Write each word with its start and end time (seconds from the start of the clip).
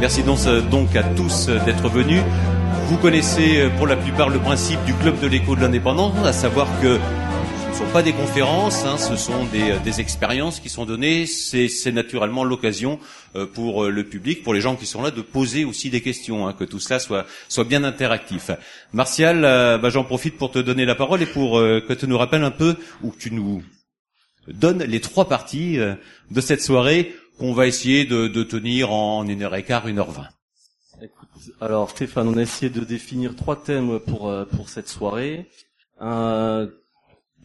Merci 0.00 0.22
donc 0.22 0.94
à 0.96 1.02
tous 1.02 1.48
d'être 1.66 1.88
venus. 1.88 2.22
Vous 2.86 2.96
connaissez 2.96 3.68
pour 3.76 3.86
la 3.86 3.96
plupart 3.96 4.30
le 4.30 4.38
principe 4.38 4.82
du 4.84 4.94
club 4.94 5.20
de 5.20 5.26
l'écho 5.26 5.54
de 5.56 5.60
l'indépendance, 5.60 6.14
à 6.24 6.32
savoir 6.32 6.66
que 6.80 6.98
sont 7.78 7.92
pas 7.92 8.02
des 8.02 8.12
conférences, 8.12 8.84
hein, 8.84 8.98
ce 8.98 9.14
sont 9.14 9.44
des, 9.44 9.78
des, 9.84 10.00
expériences 10.00 10.58
qui 10.58 10.68
sont 10.68 10.84
données. 10.84 11.26
C'est 11.26 11.92
naturellement 11.92 12.42
l'occasion 12.42 12.98
euh, 13.36 13.46
pour 13.46 13.84
le 13.86 14.02
public, 14.02 14.42
pour 14.42 14.52
les 14.52 14.60
gens 14.60 14.74
qui 14.74 14.84
sont 14.84 15.00
là, 15.00 15.12
de 15.12 15.22
poser 15.22 15.64
aussi 15.64 15.88
des 15.88 16.00
questions, 16.00 16.48
hein, 16.48 16.54
que 16.54 16.64
tout 16.64 16.80
cela 16.80 16.98
soit, 16.98 17.64
bien 17.64 17.84
interactif. 17.84 18.50
Martial, 18.92 19.44
euh, 19.44 19.78
bah, 19.78 19.90
j'en 19.90 20.02
profite 20.02 20.36
pour 20.36 20.50
te 20.50 20.58
donner 20.58 20.86
la 20.86 20.96
parole 20.96 21.22
et 21.22 21.26
pour 21.26 21.60
euh, 21.60 21.80
que 21.80 21.92
tu 21.92 22.08
nous 22.08 22.18
rappelles 22.18 22.42
un 22.42 22.50
peu, 22.50 22.74
ou 23.04 23.12
que 23.12 23.18
tu 23.18 23.30
nous 23.30 23.62
donnes 24.48 24.82
les 24.82 25.00
trois 25.00 25.28
parties 25.28 25.76
de 25.76 26.40
cette 26.40 26.62
soirée 26.62 27.14
qu'on 27.38 27.52
va 27.52 27.68
essayer 27.68 28.06
de, 28.06 28.42
tenir 28.42 28.90
en 28.90 29.24
une 29.24 29.44
heure 29.44 29.54
et 29.54 29.62
quart, 29.62 29.86
une 29.86 30.00
heure 30.00 30.10
vingt. 30.10 30.28
Alors 31.60 31.90
Stéphane, 31.90 32.26
on 32.26 32.36
a 32.38 32.42
essayé 32.42 32.70
de 32.70 32.80
définir 32.80 33.36
trois 33.36 33.62
thèmes 33.62 34.00
pour 34.00 34.68
cette 34.68 34.88
soirée. 34.88 35.46
Euh, 36.00 36.66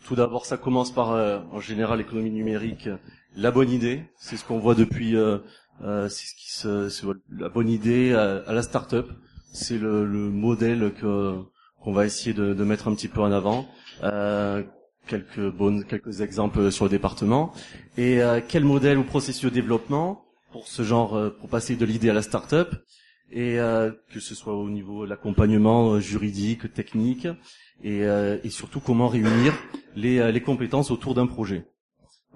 tout 0.06 0.16
d'abord, 0.16 0.46
ça 0.46 0.58
commence 0.58 0.94
par 0.94 1.10
en 1.52 1.60
général 1.60 2.00
l'économie 2.00 2.32
numérique, 2.32 2.90
la 3.36 3.52
bonne 3.52 3.70
idée. 3.70 4.04
C'est 4.18 4.38
ce 4.38 4.46
qu'on 4.46 4.60
voit 4.60 4.76
depuis 4.76 5.16
euh, 5.16 5.40
euh, 5.84 6.08
c'est 6.10 6.28
ce 6.28 6.36
qui 6.36 6.52
se, 6.52 7.14
la 7.30 7.50
bonne 7.50 7.70
idée 7.70 8.14
à, 8.14 8.44
à 8.48 8.54
la 8.54 8.62
start-up. 8.62 9.10
C'est 9.52 9.78
le, 9.78 10.06
le, 10.06 10.30
modèle 10.30 10.94
que 11.00 11.40
qu'on 11.82 11.94
va 11.94 12.06
essayer 12.06 12.34
de, 12.34 12.54
de, 12.54 12.64
mettre 12.64 12.88
un 12.88 12.96
petit 12.96 13.08
peu 13.08 13.22
en 13.22 13.32
avant. 13.32 13.68
Euh, 14.04 14.64
quelques 15.08 15.52
bonnes, 15.52 15.84
quelques 15.84 16.22
exemples 16.22 16.72
sur 16.72 16.86
le 16.86 16.90
département. 16.90 17.54
Et 17.98 18.22
euh, 18.22 18.40
quel 18.48 18.64
modèle 18.64 18.98
ou 18.98 19.04
processus 19.04 19.46
de 19.46 19.50
développement 19.50 20.24
pour 20.52 20.68
ce 20.68 20.84
genre, 20.84 21.16
euh, 21.16 21.30
pour 21.30 21.50
passer 21.50 21.76
de 21.76 21.86
l'idée 21.86 22.10
à 22.10 22.14
la 22.14 22.22
start-up 22.22 22.74
et 23.32 23.60
euh, 23.60 23.92
que 24.14 24.20
ce 24.20 24.36
soit 24.36 24.54
au 24.54 24.70
niveau 24.70 25.06
de 25.06 25.10
l'accompagnement 25.10 26.00
juridique, 26.00 26.72
technique, 26.74 27.28
et, 27.84 28.02
et, 28.44 28.50
surtout 28.50 28.80
comment 28.80 29.08
réunir 29.08 29.54
les, 29.96 30.32
les 30.32 30.42
compétences 30.42 30.92
autour 30.92 31.16
d'un 31.16 31.28
projet. 31.28 31.66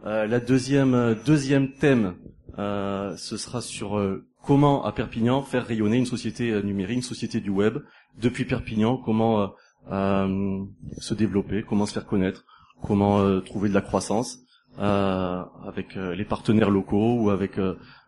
la 0.04 0.40
deuxième 0.40 1.16
deuxième 1.26 1.74
thème 1.74 2.16
euh, 2.60 3.16
ce 3.18 3.38
sera 3.38 3.62
sur 3.62 3.98
euh, 4.00 4.26
comment 4.42 4.84
à 4.84 4.92
Perpignan 4.92 5.44
faire 5.44 5.66
rayonner 5.66 5.98
une 5.98 6.08
société 6.08 6.50
euh, 6.50 6.62
numérique, 6.64 6.98
une 6.98 7.04
société 7.04 7.40
du 7.40 7.52
web 7.52 7.78
depuis 8.20 8.46
Perpignan, 8.46 8.98
comment 8.98 9.54
se 9.90 11.14
développer, 11.14 11.64
comment 11.64 11.86
se 11.86 11.94
faire 11.94 12.06
connaître, 12.06 12.46
comment 12.82 13.40
trouver 13.42 13.70
de 13.70 13.74
la 13.74 13.82
croissance 13.82 14.40
avec 14.78 15.96
les 15.96 16.26
partenaires 16.26 16.72
locaux 16.72 17.22
ou 17.22 17.30
avec 17.30 17.58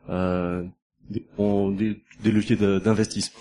des, 0.09 1.25
des, 2.23 2.31
leviers 2.31 2.55
d'investissement. 2.57 3.39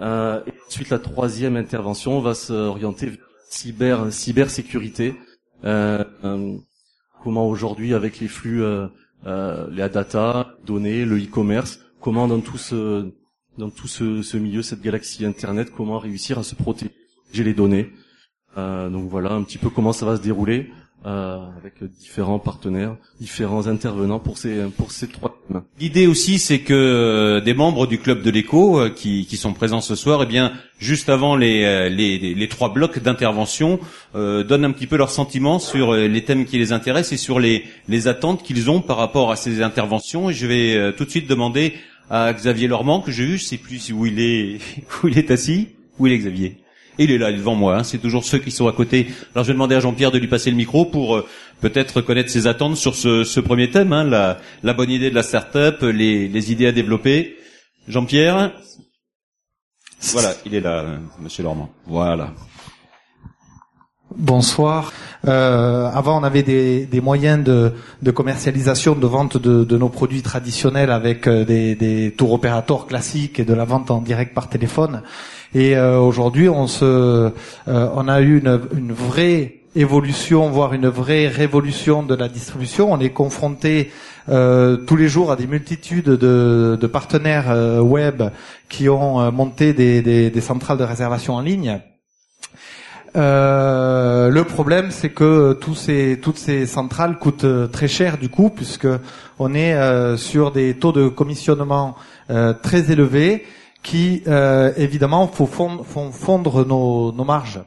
Et 0.00 0.52
ensuite, 0.66 0.90
la 0.90 0.98
troisième 0.98 1.56
intervention 1.56 2.20
va 2.20 2.34
s'orienter 2.34 3.06
vers 3.06 3.18
cyber 3.48 4.12
cybersécurité. 4.12 5.14
comment 5.62 7.46
aujourd'hui, 7.46 7.94
avec 7.94 8.18
les 8.20 8.28
flux 8.28 8.62
euh, 9.26 9.68
la 9.70 9.88
data, 9.88 10.56
données, 10.66 11.04
le 11.04 11.16
e-commerce, 11.16 11.78
comment 12.00 12.26
dans 12.26 12.40
tout 12.40 12.58
ce 12.58 13.12
dans 13.58 13.70
tout 13.70 13.86
ce, 13.86 14.22
ce, 14.22 14.36
milieu, 14.38 14.62
cette 14.62 14.80
galaxie 14.80 15.26
Internet, 15.26 15.70
comment 15.76 15.98
réussir 15.98 16.38
à 16.38 16.42
se 16.42 16.54
protéger 16.54 16.90
les 17.34 17.52
données. 17.52 17.90
Euh, 18.56 18.88
donc 18.88 19.08
voilà 19.10 19.32
un 19.32 19.42
petit 19.42 19.58
peu 19.58 19.68
comment 19.68 19.92
ça 19.92 20.06
va 20.06 20.16
se 20.16 20.22
dérouler 20.22 20.72
euh, 21.04 21.38
avec 21.58 21.82
différents 21.98 22.38
partenaires, 22.38 22.96
différents 23.20 23.66
intervenants 23.66 24.20
pour 24.20 24.38
ces 24.38 24.62
pour 24.76 24.92
ces 24.92 25.08
trois 25.08 25.36
thèmes. 25.48 25.62
L'idée 25.80 26.06
aussi, 26.06 26.38
c'est 26.38 26.60
que 26.60 26.72
euh, 26.74 27.40
des 27.40 27.54
membres 27.54 27.86
du 27.86 27.98
club 27.98 28.22
de 28.22 28.30
l'écho 28.30 28.78
euh, 28.78 28.88
qui, 28.88 29.26
qui 29.26 29.36
sont 29.36 29.52
présents 29.52 29.80
ce 29.80 29.94
soir, 29.94 30.20
eh 30.22 30.26
bien, 30.26 30.52
juste 30.78 31.08
avant 31.08 31.34
les 31.34 31.64
euh, 31.64 31.88
les, 31.88 32.18
les, 32.18 32.48
trois 32.48 32.72
blocs 32.72 33.00
d'intervention, 33.00 33.80
euh, 34.14 34.44
donnent 34.44 34.64
un 34.64 34.70
petit 34.70 34.86
peu 34.86 34.96
leurs 34.96 35.10
sentiments 35.10 35.58
sur 35.58 35.94
les 35.94 36.24
thèmes 36.24 36.44
qui 36.44 36.58
les 36.58 36.72
intéressent 36.72 37.12
et 37.12 37.22
sur 37.22 37.40
les 37.40 37.64
les 37.88 38.06
attentes 38.06 38.42
qu'ils 38.42 38.70
ont 38.70 38.80
par 38.80 38.96
rapport 38.96 39.32
à 39.32 39.36
ces 39.36 39.62
interventions. 39.62 40.30
Et 40.30 40.34
je 40.34 40.46
vais 40.46 40.92
tout 40.94 41.04
de 41.04 41.10
suite 41.10 41.28
demander 41.28 41.74
à 42.10 42.32
Xavier 42.32 42.68
Lormand 42.68 43.00
que 43.00 43.10
j'ai 43.10 43.24
vu, 43.24 43.38
je 43.38 43.44
sais 43.44 43.58
plus 43.58 43.90
où 43.92 44.06
il 44.06 44.20
est 44.20 44.58
où 45.02 45.08
il 45.08 45.18
est 45.18 45.30
assis, 45.30 45.68
où 45.98 46.06
il 46.06 46.12
est 46.12 46.18
Xavier? 46.18 46.61
Il 46.98 47.10
est 47.10 47.18
là, 47.18 47.32
devant 47.32 47.54
moi. 47.54 47.78
Hein. 47.78 47.84
C'est 47.84 47.98
toujours 47.98 48.24
ceux 48.24 48.38
qui 48.38 48.50
sont 48.50 48.68
à 48.68 48.72
côté. 48.72 49.08
Alors 49.34 49.44
je 49.44 49.48
vais 49.48 49.54
demander 49.54 49.74
à 49.74 49.80
Jean-Pierre 49.80 50.10
de 50.10 50.18
lui 50.18 50.28
passer 50.28 50.50
le 50.50 50.56
micro 50.56 50.84
pour 50.84 51.16
euh, 51.16 51.26
peut-être 51.60 52.00
connaître 52.00 52.30
ses 52.30 52.46
attentes 52.46 52.76
sur 52.76 52.94
ce, 52.94 53.24
ce 53.24 53.40
premier 53.40 53.70
thème, 53.70 53.92
hein, 53.92 54.04
la, 54.04 54.38
la, 54.62 54.74
bonne 54.74 54.90
idée 54.90 55.10
de 55.10 55.14
la 55.14 55.22
start-up, 55.22 55.82
les, 55.82 56.52
idées 56.52 56.66
à 56.66 56.72
développer. 56.72 57.36
Jean-Pierre 57.88 58.52
Voilà, 60.12 60.34
il 60.44 60.54
est 60.54 60.60
là, 60.60 60.80
euh, 60.80 60.98
Monsieur 61.20 61.42
Lormand. 61.42 61.70
Voilà. 61.86 62.32
Bonsoir. 64.16 64.92
Euh, 65.26 65.88
avant, 65.92 66.20
on 66.20 66.24
avait 66.24 66.42
des, 66.42 67.00
moyens 67.00 67.42
de, 67.42 67.72
de, 68.02 68.10
commercialisation, 68.10 68.94
de 68.94 69.06
vente 69.06 69.36
de, 69.36 69.64
de, 69.64 69.78
nos 69.78 69.88
produits 69.88 70.22
traditionnels 70.22 70.90
avec 70.90 71.26
euh, 71.26 71.44
des, 71.44 71.74
des 71.74 72.12
tours 72.12 72.32
opérateurs 72.32 72.86
classiques 72.86 73.38
et 73.38 73.44
de 73.44 73.54
la 73.54 73.64
vente 73.64 73.90
en 73.90 74.00
direct 74.00 74.34
par 74.34 74.48
téléphone. 74.48 75.02
Et 75.54 75.76
euh, 75.76 75.98
aujourd'hui, 75.98 76.48
on 76.48 76.66
se, 76.66 76.84
euh, 76.84 77.30
on 77.66 78.08
a 78.08 78.20
eu 78.22 78.38
une, 78.38 78.60
une, 78.74 78.92
vraie 78.92 79.56
évolution, 79.74 80.48
voire 80.48 80.72
une 80.72 80.88
vraie 80.88 81.28
révolution 81.28 82.02
de 82.02 82.14
la 82.14 82.28
distribution. 82.28 82.90
On 82.90 83.00
est 83.00 83.10
confronté 83.10 83.90
euh, 84.28 84.76
tous 84.76 84.96
les 84.96 85.08
jours 85.08 85.30
à 85.30 85.36
des 85.36 85.46
multitudes 85.46 86.08
de, 86.08 86.78
de 86.80 86.86
partenaires 86.86 87.50
euh, 87.50 87.80
web 87.80 88.22
qui 88.68 88.88
ont 88.88 89.30
monté 89.32 89.72
des, 89.74 90.00
des, 90.00 90.30
des, 90.30 90.40
centrales 90.40 90.78
de 90.78 90.84
réservation 90.84 91.34
en 91.34 91.40
ligne. 91.40 91.80
Euh, 93.14 94.30
le 94.30 94.44
problème, 94.44 94.90
c'est 94.90 95.10
que 95.10 95.52
tous 95.52 95.74
ces, 95.74 96.18
toutes 96.22 96.38
ces 96.38 96.64
centrales 96.64 97.18
coûtent 97.18 97.70
très 97.70 97.88
cher 97.88 98.16
du 98.16 98.30
coup, 98.30 98.48
puisque 98.48 98.88
on 99.38 99.54
est 99.54 99.76
sur 100.16 100.50
des 100.50 100.74
taux 100.74 100.92
de 100.92 101.08
commissionnement 101.08 101.94
très 102.62 102.90
élevés 102.90 103.44
qui 103.82 104.22
euh, 104.26 104.72
évidemment 104.76 105.26
font 105.26 105.46
fondre, 105.46 105.84
font 105.84 106.10
fondre 106.12 106.66
nos, 106.66 107.12
nos 107.12 107.24
marges. 107.24 107.60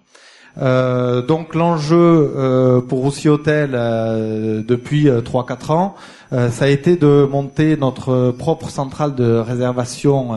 Euh, 0.61 1.21
donc 1.21 1.53
l'enjeu 1.53 2.33
euh, 2.35 2.81
pour 2.81 2.99
Roussi 2.99 3.27
Hotel 3.27 3.71
euh, 3.73 4.63
depuis 4.65 5.07
3-4 5.07 5.71
ans, 5.71 5.95
ça 6.31 6.65
a 6.65 6.67
été 6.67 6.97
de 6.97 7.25
monter 7.31 7.77
notre 7.77 8.31
propre 8.31 8.69
centrale 8.69 9.15
de 9.15 9.35
réservation 9.35 10.31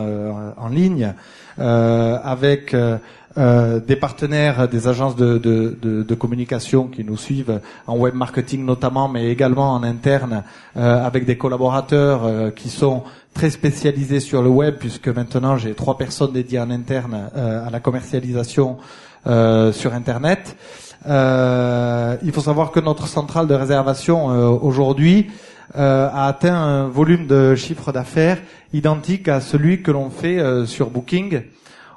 en 0.55 0.69
ligne 0.69 1.13
avec 1.57 2.73
des 3.37 3.95
partenaires, 3.95 4.67
des 4.67 4.87
agences 4.87 5.15
de, 5.15 6.15
communication 6.15 6.87
qui 6.87 7.03
nous 7.03 7.17
suivent 7.17 7.61
en 7.87 7.97
web 7.97 8.13
marketing 8.13 8.65
notamment, 8.65 9.07
mais 9.07 9.29
également 9.31 9.73
en 9.73 9.83
interne, 9.83 10.43
avec 10.75 11.25
des 11.25 11.37
collaborateurs 11.37 12.53
qui 12.55 12.69
sont 12.69 13.03
très 13.33 13.49
spécialisé 13.49 14.19
sur 14.19 14.41
le 14.41 14.49
web 14.49 14.75
puisque 14.79 15.07
maintenant 15.07 15.57
j'ai 15.57 15.73
trois 15.73 15.97
personnes 15.97 16.33
dédiées 16.33 16.59
en 16.59 16.69
interne 16.71 17.29
euh, 17.35 17.65
à 17.65 17.69
la 17.69 17.79
commercialisation 17.79 18.77
euh, 19.27 19.71
sur 19.71 19.93
Internet. 19.93 20.55
Euh, 21.07 22.17
il 22.23 22.31
faut 22.31 22.41
savoir 22.41 22.71
que 22.71 22.79
notre 22.79 23.07
centrale 23.07 23.47
de 23.47 23.53
réservation 23.53 24.25
aujourd'hui 24.61 25.29
a 25.75 26.25
atteint 26.25 26.55
un 26.55 26.87
volume 26.87 27.27
de 27.27 27.53
chiffre 27.55 27.91
d'affaires 27.91 28.39
identique 28.73 29.27
à 29.27 29.39
celui 29.39 29.83
que 29.83 29.91
l'on 29.91 30.09
fait 30.09 30.65
sur 30.65 30.89
Booking. 30.89 31.43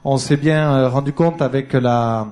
On 0.04 0.16
s'est 0.16 0.36
bien 0.36 0.88
rendu 0.88 1.12
compte 1.12 1.40
avec 1.42 1.74
la 1.74 2.26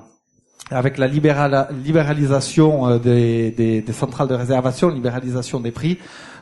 avec 0.71 0.97
la 0.97 1.07
libéralisation 1.07 2.97
des, 2.97 3.51
des, 3.51 3.81
des, 3.81 3.93
centrales 3.93 4.27
de 4.27 4.35
réservation, 4.35 4.89
libéralisation 4.89 5.59
des 5.59 5.71
prix, 5.71 5.97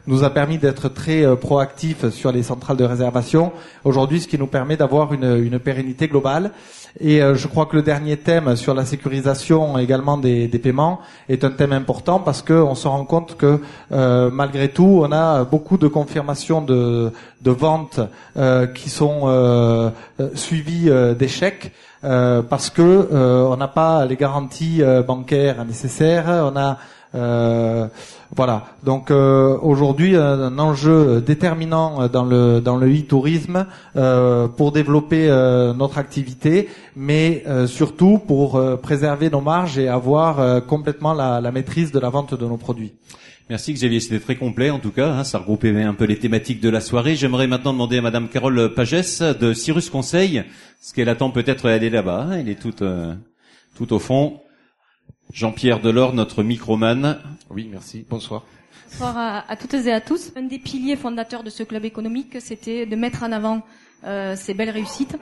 nous 0.07 0.23
a 0.23 0.31
permis 0.31 0.57
d'être 0.57 0.89
très 0.89 1.23
euh, 1.23 1.35
proactifs 1.35 2.09
sur 2.09 2.31
les 2.31 2.43
centrales 2.43 2.77
de 2.77 2.83
réservation. 2.83 3.51
Aujourd'hui, 3.83 4.21
ce 4.21 4.27
qui 4.27 4.37
nous 4.37 4.47
permet 4.47 4.77
d'avoir 4.77 5.13
une, 5.13 5.37
une, 5.37 5.59
pérennité 5.59 6.07
globale. 6.07 6.51
Et 6.99 7.21
euh, 7.21 7.35
je 7.35 7.47
crois 7.47 7.65
que 7.65 7.75
le 7.75 7.81
dernier 7.81 8.17
thème 8.17 8.55
sur 8.55 8.73
la 8.73 8.85
sécurisation 8.85 9.77
également 9.77 10.17
des, 10.17 10.47
des 10.47 10.59
paiements 10.59 10.99
est 11.27 11.43
un 11.43 11.51
thème 11.51 11.73
important 11.73 12.19
parce 12.19 12.41
qu'on 12.41 12.75
se 12.75 12.87
rend 12.87 13.05
compte 13.05 13.37
que 13.37 13.61
euh, 13.91 14.29
malgré 14.31 14.69
tout, 14.69 15.01
on 15.03 15.11
a 15.11 15.43
beaucoup 15.43 15.77
de 15.77 15.87
confirmations 15.87 16.61
de, 16.61 17.11
de 17.41 17.51
ventes 17.51 17.99
euh, 18.37 18.67
qui 18.67 18.89
sont 18.89 19.21
euh, 19.25 19.89
suivies 20.33 20.89
d'échecs. 21.17 21.71
parce 22.01 22.69
que 22.69 23.07
on 23.51 23.57
n'a 23.57 23.67
pas 23.67 24.05
les 24.05 24.15
garanties 24.15 24.81
bancaires 25.05 25.65
nécessaires, 25.65 26.49
on 26.51 26.57
a 26.57 26.77
Euh, 27.15 27.87
voilà. 28.35 28.67
Donc 28.83 29.09
euh, 29.09 29.57
aujourd'hui, 29.61 30.15
un 30.15 30.59
enjeu 30.59 31.21
déterminant 31.21 32.07
dans 32.07 32.25
le 32.25 32.59
dans 32.59 32.77
le 32.77 32.87
e-tourisme 32.87 33.65
euh, 33.95 34.47
pour 34.47 34.71
développer 34.71 35.27
notre 35.75 35.97
activité, 35.97 36.69
mais 36.95 37.43
surtout 37.65 38.19
pour 38.19 38.61
préserver 38.81 39.29
nos 39.29 39.41
marges 39.41 39.77
et 39.77 39.87
avoir 39.87 40.65
complètement 40.65 41.13
la, 41.13 41.51
maîtrise 41.51 41.91
de 41.91 41.99
la 41.99 42.09
vente 42.09 42.33
de 42.33 42.45
nos 42.45 42.57
produits. 42.57 42.93
Merci 43.49 43.73
Xavier, 43.73 43.99
c'était 43.99 44.19
très 44.19 44.35
complet 44.35 44.69
en 44.69 44.77
tout 44.77 44.91
cas, 44.91 45.11
hein, 45.11 45.23
ça 45.23 45.39
regroupait 45.39 45.81
un 45.81 45.95
peu 45.95 46.05
les 46.05 46.19
thématiques 46.19 46.61
de 46.61 46.69
la 46.69 46.81
soirée. 46.81 47.15
J'aimerais 47.15 47.47
maintenant 47.47 47.73
demander 47.73 47.97
à 47.97 48.01
Madame 48.01 48.27
Carole 48.29 48.75
Pagès 48.75 49.21
de 49.21 49.53
Cyrus 49.53 49.89
Conseil, 49.89 50.43
ce 50.81 50.93
qu'elle 50.93 51.09
attend 51.09 51.31
peut-être, 51.31 51.67
est 51.67 51.89
là-bas, 51.89 52.27
hein, 52.29 52.37
elle 52.39 52.49
est 52.49 52.61
toute, 52.61 52.83
tout 53.75 53.93
au 53.93 53.97
fond. 53.97 54.39
Jean-Pierre 55.31 55.79
Delors, 55.79 56.13
notre 56.13 56.41
microman. 56.41 57.19
Oui, 57.49 57.67
merci. 57.71 58.05
Bonsoir. 58.09 58.43
Bonsoir 58.91 59.45
à, 59.47 59.55
toutes 59.55 59.75
et 59.75 59.93
à 59.93 60.01
tous. 60.01 60.31
Un 60.35 60.43
des 60.43 60.57
piliers 60.57 60.95
fondateurs 60.95 61.43
de 61.43 61.51
ce 61.51 61.61
club 61.61 61.85
économique, 61.85 62.37
c'était 62.39 62.87
de 62.87 62.95
mettre 62.95 63.21
en 63.21 63.31
avant 63.31 63.61
euh, 64.05 64.35
ces 64.35 64.55
belles 64.55 64.71
réussites. 64.71 65.17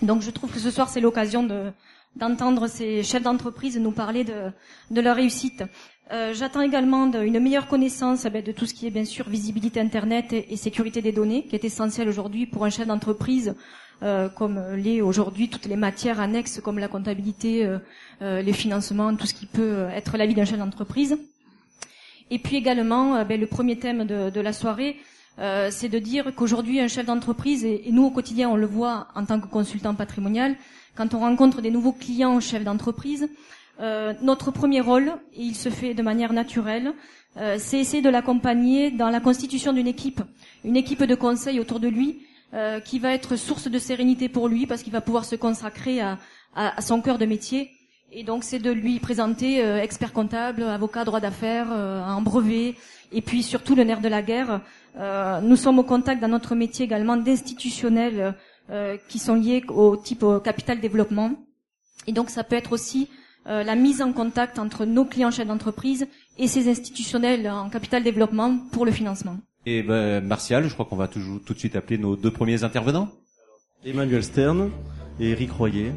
Donc 0.00 0.22
je 0.22 0.30
trouve 0.30 0.52
que 0.52 0.60
ce 0.60 0.70
soir, 0.70 0.88
c'est 0.88 1.00
l'occasion 1.00 1.42
de 1.42 1.72
d'entendre 2.14 2.66
ces 2.66 3.02
chefs 3.02 3.22
d'entreprise 3.22 3.78
nous 3.78 3.90
parler 3.90 4.22
de, 4.22 4.50
de 4.90 5.00
leur 5.00 5.16
réussite. 5.16 5.64
Euh, 6.12 6.34
J'attends 6.34 6.60
également 6.60 7.06
de, 7.06 7.22
une 7.22 7.40
meilleure 7.40 7.68
connaissance 7.68 8.26
eh 8.26 8.30
ben, 8.30 8.44
de 8.44 8.52
tout 8.52 8.66
ce 8.66 8.74
qui 8.74 8.86
est 8.86 8.90
bien 8.90 9.06
sûr 9.06 9.30
visibilité 9.30 9.80
Internet 9.80 10.30
et, 10.34 10.52
et 10.52 10.56
sécurité 10.56 11.00
des 11.00 11.12
données, 11.12 11.46
qui 11.46 11.56
est 11.56 11.64
essentiel 11.64 12.10
aujourd'hui 12.10 12.44
pour 12.44 12.66
un 12.66 12.70
chef 12.70 12.86
d'entreprise 12.86 13.54
euh, 14.02 14.28
comme 14.28 14.60
l'est 14.74 15.00
aujourd'hui 15.00 15.48
toutes 15.48 15.66
les 15.66 15.76
matières 15.76 16.18
annexes 16.18 16.60
comme 16.60 16.80
la 16.80 16.88
comptabilité, 16.88 17.64
euh, 17.64 17.78
euh, 18.20 18.42
les 18.42 18.52
financements, 18.52 19.14
tout 19.14 19.26
ce 19.26 19.34
qui 19.34 19.46
peut 19.46 19.86
être 19.94 20.16
la 20.16 20.26
vie 20.26 20.34
d'un 20.34 20.44
chef 20.44 20.58
d'entreprise. 20.58 21.16
Et 22.30 22.40
puis 22.40 22.56
également, 22.56 23.24
ben, 23.24 23.40
le 23.40 23.46
premier 23.46 23.78
thème 23.78 24.04
de, 24.04 24.40
la 24.40 24.52
soirée, 24.54 24.96
c'est 25.36 25.90
de 25.90 25.98
dire 25.98 26.34
qu'aujourd'hui, 26.34 26.80
un 26.80 26.88
chef 26.88 27.04
d'entreprise, 27.04 27.62
et, 27.64 27.90
nous 27.92 28.04
au 28.04 28.10
quotidien, 28.10 28.48
on 28.48 28.56
le 28.56 28.64
voit 28.66 29.08
en 29.14 29.26
tant 29.26 29.38
que 29.38 29.46
consultant 29.46 29.94
patrimonial, 29.94 30.56
quand 30.94 31.12
on 31.12 31.18
rencontre 31.18 31.60
des 31.60 31.70
nouveaux 31.70 31.92
clients 31.92 32.40
chefs 32.40 32.64
d'entreprise, 32.64 33.28
notre 34.22 34.50
premier 34.50 34.80
rôle, 34.80 35.12
et 35.34 35.42
il 35.42 35.54
se 35.54 35.68
fait 35.68 35.92
de 35.92 36.02
manière 36.02 36.32
naturelle, 36.32 36.94
c'est 37.58 37.78
essayer 37.78 38.02
de 38.02 38.08
l'accompagner 38.08 38.90
dans 38.90 39.10
la 39.10 39.20
constitution 39.20 39.74
d'une 39.74 39.88
équipe, 39.88 40.22
une 40.64 40.76
équipe 40.76 41.04
de 41.04 41.14
conseil 41.14 41.60
autour 41.60 41.80
de 41.80 41.88
lui, 41.88 42.22
euh, 42.54 42.80
qui 42.80 42.98
va 42.98 43.14
être 43.14 43.36
source 43.36 43.66
de 43.68 43.78
sérénité 43.78 44.28
pour 44.28 44.46
lui 44.46 44.66
parce 44.66 44.82
qu'il 44.82 44.92
va 44.92 45.00
pouvoir 45.00 45.24
se 45.24 45.36
consacrer 45.36 46.02
à, 46.02 46.18
son 46.82 47.00
cœur 47.00 47.16
de 47.16 47.24
métier. 47.24 47.70
Et 48.10 48.24
donc 48.24 48.44
c'est 48.44 48.58
de 48.58 48.70
lui 48.70 49.00
présenter 49.00 49.64
euh, 49.64 49.80
expert 49.80 50.12
comptable, 50.12 50.62
avocat 50.64 51.06
droit 51.06 51.20
d'affaires, 51.20 51.68
euh, 51.70 52.02
en 52.04 52.20
brevet, 52.20 52.74
et 53.10 53.22
puis 53.22 53.42
surtout 53.42 53.74
le 53.74 53.84
nerf 53.84 54.02
de 54.02 54.08
la 54.08 54.20
guerre. 54.20 54.60
nous 55.42 55.56
sommes 55.56 55.78
au 55.78 55.82
contact 55.82 56.20
dans 56.20 56.28
notre 56.28 56.54
métier 56.54 56.84
également 56.84 57.16
d'institutionnels 57.16 58.34
qui 59.08 59.18
sont 59.18 59.34
liés 59.34 59.64
au 59.68 59.96
type 59.96 60.24
capital 60.44 60.78
développement. 60.78 61.30
Et 62.06 62.12
donc 62.12 62.28
ça 62.28 62.44
peut 62.44 62.56
être 62.56 62.72
aussi 62.72 63.08
la 63.46 63.74
mise 63.74 64.02
en 64.02 64.12
contact 64.12 64.58
entre 64.58 64.84
nos 64.84 65.06
clients 65.06 65.30
chefs 65.30 65.46
d'entreprise 65.46 66.06
et 66.38 66.48
ces 66.48 66.68
institutionnels 66.68 67.48
en 67.48 67.70
capital 67.70 68.02
développement 68.02 68.58
pour 68.72 68.84
le 68.84 68.92
financement. 68.92 69.36
Et 69.64 69.82
ben, 69.82 70.24
Martial, 70.24 70.68
je 70.68 70.72
crois 70.72 70.86
qu'on 70.86 70.96
va 70.96 71.08
tout, 71.08 71.40
tout 71.44 71.54
de 71.54 71.58
suite 71.58 71.76
appeler 71.76 71.98
nos 71.98 72.16
deux 72.16 72.30
premiers 72.30 72.64
intervenants. 72.64 73.08
Emmanuel 73.84 74.22
Stern 74.24 74.70
et 75.20 75.30
Eric 75.30 75.52
Royer. 75.52 75.92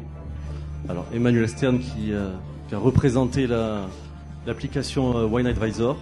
Alors 0.88 1.06
Emmanuel 1.12 1.48
Stern 1.48 1.78
qui, 1.80 2.12
euh, 2.12 2.30
qui 2.68 2.74
a 2.74 2.78
représenté 2.78 3.48
l'application 4.46 5.18
euh, 5.18 5.26
Wine 5.26 5.46
Advisor, 5.46 5.96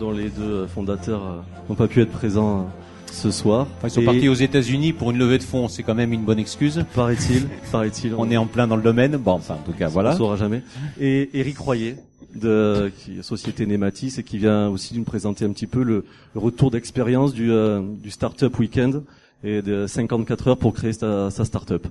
dont 0.00 0.10
les 0.10 0.30
deux 0.30 0.66
fondateurs 0.66 1.22
euh, 1.24 1.40
n'ont 1.68 1.76
pas 1.76 1.86
pu 1.86 2.00
être 2.00 2.10
présents 2.10 2.68
ce 3.12 3.30
soir. 3.30 3.68
ils 3.84 3.90
sont 3.90 4.02
partis 4.02 4.28
aux 4.28 4.34
États-Unis 4.34 4.92
pour 4.92 5.12
une 5.12 5.18
levée 5.18 5.38
de 5.38 5.44
fonds, 5.44 5.68
c'est 5.68 5.84
quand 5.84 5.94
même 5.94 6.12
une 6.12 6.24
bonne 6.24 6.40
excuse. 6.40 6.84
Paraît-il, 6.94 7.46
paraît-il. 7.70 8.14
on 8.18 8.28
est 8.30 8.36
en 8.36 8.46
plein 8.46 8.66
dans 8.66 8.76
le 8.76 8.82
domaine. 8.82 9.16
Bon, 9.16 9.32
enfin, 9.32 9.54
en 9.54 9.64
tout 9.64 9.76
cas, 9.76 9.86
voilà. 9.86 10.14
On 10.14 10.16
saura 10.16 10.36
jamais. 10.36 10.62
Et 11.00 11.30
Eric 11.38 11.58
Royer, 11.58 11.96
de 12.34 12.90
qui, 12.98 13.22
société 13.22 13.66
Nematis 13.66 14.18
et 14.18 14.22
qui 14.22 14.38
vient 14.38 14.68
aussi 14.68 14.96
nous 14.96 15.04
présenter 15.04 15.44
un 15.44 15.52
petit 15.52 15.66
peu 15.66 15.82
le, 15.82 16.04
retour 16.34 16.70
d'expérience 16.70 17.32
du, 17.32 17.50
euh, 17.50 17.82
du 17.82 18.10
Startup 18.10 18.56
Weekend 18.58 19.02
et 19.42 19.62
de 19.62 19.86
54 19.86 20.48
heures 20.48 20.58
pour 20.58 20.74
créer 20.74 20.92
sa, 20.92 21.30
sa 21.30 21.44
startup 21.44 21.86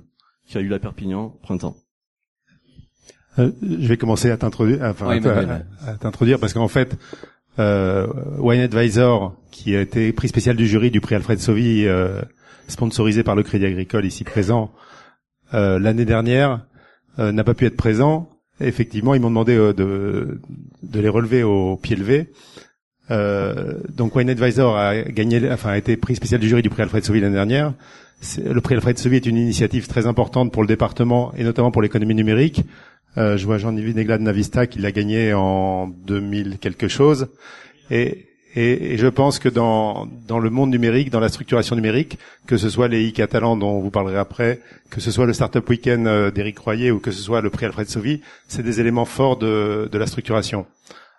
qui 0.48 0.58
a 0.58 0.62
eu 0.62 0.68
la 0.68 0.80
Perpignan 0.80 1.34
printemps. 1.42 1.76
Euh, 3.40 3.52
je 3.62 3.88
vais 3.88 3.98
commencer 3.98 4.30
à 4.30 4.38
t'introduire, 4.38 4.80
enfin, 4.84 5.20
à, 5.88 5.94
t'introduire 5.96 6.40
parce 6.40 6.54
qu'en 6.54 6.68
fait, 6.68 6.98
euh, 7.60 8.08
Wine 8.40 8.62
Advisor, 8.62 9.36
qui 9.52 9.76
a 9.76 9.82
été 9.82 10.12
prix 10.14 10.28
spécial 10.28 10.56
du 10.56 10.68
jury 10.68 10.92
du 10.92 11.02
prix 11.02 11.16
Alfred 11.16 11.40
Sauvy, 11.40 11.86
euh, 11.86 12.22
sponsorisé 12.68 13.24
par 13.24 13.36
le 13.36 13.44
Crédit 13.44 13.66
Agricole 13.66 14.06
ici 14.06 14.24
présent, 14.24 14.72
euh, 15.54 15.80
l'année 15.80 16.06
dernière, 16.06 16.66
n'a 17.20 17.44
pas 17.44 17.54
pu 17.54 17.68
être 17.68 17.78
présent 17.78 18.28
effectivement, 18.64 19.14
ils 19.14 19.22
m'ont 19.22 19.30
demandé 19.30 19.56
euh, 19.56 19.74
de, 19.74 20.40
de 20.82 21.00
les 21.00 21.10
relever 21.10 21.44
au 21.44 21.78
pied 21.78 21.96
levé. 21.96 22.30
Euh, 23.12 23.80
donc 23.90 24.16
Wine 24.16 24.30
Advisor 24.30 24.78
a 24.78 25.02
gagné, 25.04 25.52
enfin 25.52 25.72
a 25.72 25.78
été 25.78 25.98
prix 25.98 26.16
spécial 26.16 26.40
du 26.40 26.48
jury 26.48 26.62
du 26.62 26.70
prix 26.70 26.84
Alfred 26.84 27.04
Sauvy 27.04 27.20
l'année 27.20 27.36
dernière. 27.36 27.74
Le 28.38 28.62
prix 28.62 28.76
Alfred 28.76 28.98
Sauvy 28.98 29.18
est 29.18 29.26
une 29.26 29.38
initiative 29.38 29.88
très 29.88 30.08
importante 30.08 30.52
pour 30.52 30.62
le 30.62 30.68
département 30.68 31.34
et 31.36 31.44
notamment 31.44 31.72
pour 31.72 31.82
l'économie 31.82 32.16
numérique. 32.16 32.64
Euh, 33.18 33.38
je 33.38 33.46
vois 33.46 33.58
Jean-Yves 33.58 33.96
Negla 33.96 34.18
Navista 34.18 34.66
qui 34.66 34.80
l'a 34.80 34.92
gagné 34.92 35.34
en 35.34 35.88
2000 35.88 36.58
quelque 36.60 36.88
chose. 36.88 37.28
Et 37.92 38.28
et, 38.56 38.94
et, 38.94 38.98
je 38.98 39.08
pense 39.08 39.40
que 39.40 39.50
dans, 39.50 40.08
dans 40.28 40.40
le 40.40 40.50
monde 40.50 40.70
numérique, 40.70 41.10
dans 41.10 41.20
la 41.20 41.30
structuration 41.30 41.76
numérique, 41.76 42.20
que 42.46 42.58
ce 42.58 42.70
soit 42.70 42.88
les 42.88 43.04
ICA 43.06 43.28
Talent 43.28 43.58
dont 43.58 43.80
vous 43.80 43.90
parlerez 43.90 44.18
après, 44.18 44.60
que 44.90 45.02
ce 45.02 45.12
soit 45.12 45.26
le 45.26 45.34
Startup 45.34 45.68
Weekend 45.68 46.08
euh, 46.08 46.30
d'Éric 46.30 46.60
Royer 46.60 46.92
ou 46.92 47.00
que 47.00 47.12
ce 47.12 47.22
soit 47.22 47.42
le 47.42 47.50
prix 47.50 47.66
Alfred 47.66 47.90
Sauvy, 47.90 48.22
c'est 48.48 48.64
des 48.64 48.80
éléments 48.80 49.06
forts 49.06 49.38
de, 49.38 49.90
de 49.92 49.98
la 49.98 50.06
structuration. 50.06 50.66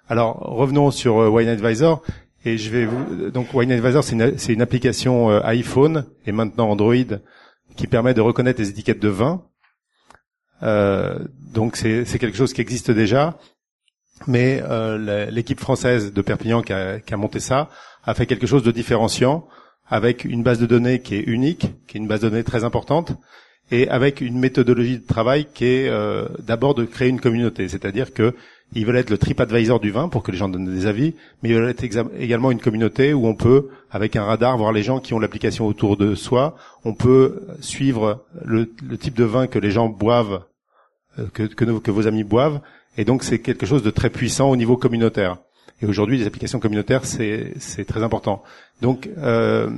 Alors 0.08 0.36
revenons 0.36 0.90
sur 0.90 1.19
euh, 1.19 1.28
Wine 1.28 1.48
Advisor. 1.48 2.02
Et 2.46 2.58
je 2.58 2.70
vais 2.70 2.84
vous 2.84 3.31
donc 3.31 3.54
Wine 3.54 3.72
Advisor, 3.72 4.04
c'est 4.04 4.12
une, 4.12 4.34
une, 4.48 4.62
application 4.62 5.30
euh, 5.30 5.40
iPhone 5.44 6.04
et 6.26 6.32
maintenant 6.32 6.69
Android 6.69 6.94
qui 7.75 7.87
permet 7.87 8.12
de 8.12 8.20
reconnaître 8.20 8.60
les 8.60 8.69
étiquettes 8.69 9.00
de 9.00 9.08
vin. 9.08 9.42
Euh, 10.62 11.19
donc 11.52 11.76
c'est 11.76 12.04
quelque 12.19 12.37
chose 12.37 12.52
qui 12.52 12.60
existe 12.60 12.90
déjà 12.90 13.38
mais 14.26 14.62
euh, 14.62 15.31
l'équipe 15.31 15.61
française 15.61 16.12
de 16.12 16.22
Perpignan 16.22 16.62
qui 16.62 16.72
a, 16.72 17.16
monté 17.16 17.40
ça 17.40 17.69
a 18.05 18.14
fait 18.14 18.26
quelque 18.26 18.46
chose 18.46 18.62
de 18.62 18.70
différenciant 18.70 19.46
avec 19.88 20.25
une 20.25 20.43
base 20.43 20.58
de 20.58 20.66
données 20.66 21.00
qui 21.00 21.16
est 21.16 21.22
unique, 21.22 21.66
qui 21.87 21.96
est 21.96 22.00
une 22.00 22.08
base 22.08 22.20
de 22.20 22.28
données 22.28 22.44
très 22.44 22.64
importante, 22.64 23.12
et 23.70 23.88
avec 23.88 24.20
une 24.20 24.38
méthodologie 24.38 24.99
de 24.99 25.06
travail 25.06 25.46
qui 25.52 25.64
est 25.66 25.88
euh, 25.88 26.26
d'abord 26.38 26.75
de 26.75 26.84
créer 26.84 27.08
une 27.08 27.20
communauté, 27.20 27.69
c'est-à-dire 27.69 28.12
que 28.12 28.34
ils 28.72 28.84
veulent 28.84 28.96
être 28.96 29.11
le 29.11 29.19
TripAdvisor 29.19 29.78
du 29.78 29.90
vin 29.90 30.09
pour 30.09 30.23
que 30.23 30.33
les 30.33 30.37
gens 30.37 30.49
donnent 30.49 30.73
des 30.73 30.87
avis, 30.87 31.14
mais 31.42 31.50
ils 31.50 31.54
veulent 31.54 31.71
être 31.71 31.85
également 32.18 32.50
une 32.50 32.61
communauté 32.61 33.14
où 33.14 33.26
on 33.26 33.35
peut, 33.35 33.68
avec 33.90 34.16
un 34.16 34.25
radar, 34.25 34.56
voir 34.56 34.73
les 34.73 34.83
gens 34.83 35.00
qui 35.00 35.14
ont 35.14 35.18
l'application 35.21 35.66
autour 35.66 35.97
de 35.97 36.14
soi. 36.14 36.56
On 36.85 36.92
peut 36.92 37.47
suivre 37.61 38.25
le, 38.42 38.66
type 38.99 39.14
de 39.14 39.25
vin 39.25 39.47
que 39.47 39.59
les 39.59 39.71
gens 39.71 39.88
boivent, 39.88 40.42
euh, 41.18 41.26
que 41.28 41.90
vos 41.90 42.09
amis 42.09 42.25
boivent, 42.25 42.61
et 42.96 43.04
donc 43.04 43.24
c'est 43.24 43.38
quelque 43.38 43.66
chose 43.66 43.82
de 43.82 43.90
très 43.90 44.10
puissant 44.10 44.50
au 44.50 44.56
niveau 44.56 44.76
communautaire. 44.76 45.38
Et 45.82 45.86
aujourd'hui, 45.86 46.18
les 46.18 46.26
applications 46.26 46.60
communautaires, 46.60 47.04
c'est 47.04 47.84
très 47.86 48.02
important. 48.02 48.42
Donc 48.80 49.08
euh, 49.18 49.70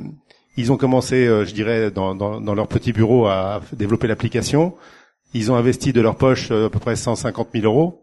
ils 0.56 0.72
ont 0.72 0.76
commencé, 0.76 1.26
euh, 1.26 1.44
je 1.44 1.52
dirais, 1.52 1.90
dans, 1.90 2.14
dans, 2.14 2.40
dans, 2.40 2.54
leur 2.54 2.66
petit 2.66 2.92
bureau 2.92 3.26
à 3.26 3.60
développer 3.72 4.06
l'application. 4.06 4.74
Ils 5.34 5.52
ont 5.52 5.56
investi 5.56 5.92
de 5.92 6.00
leur 6.00 6.16
poche 6.16 6.50
euh, 6.50 6.66
à 6.66 6.70
peu 6.70 6.78
près 6.78 6.96
150 6.96 7.48
000 7.52 7.66
euros. 7.66 8.02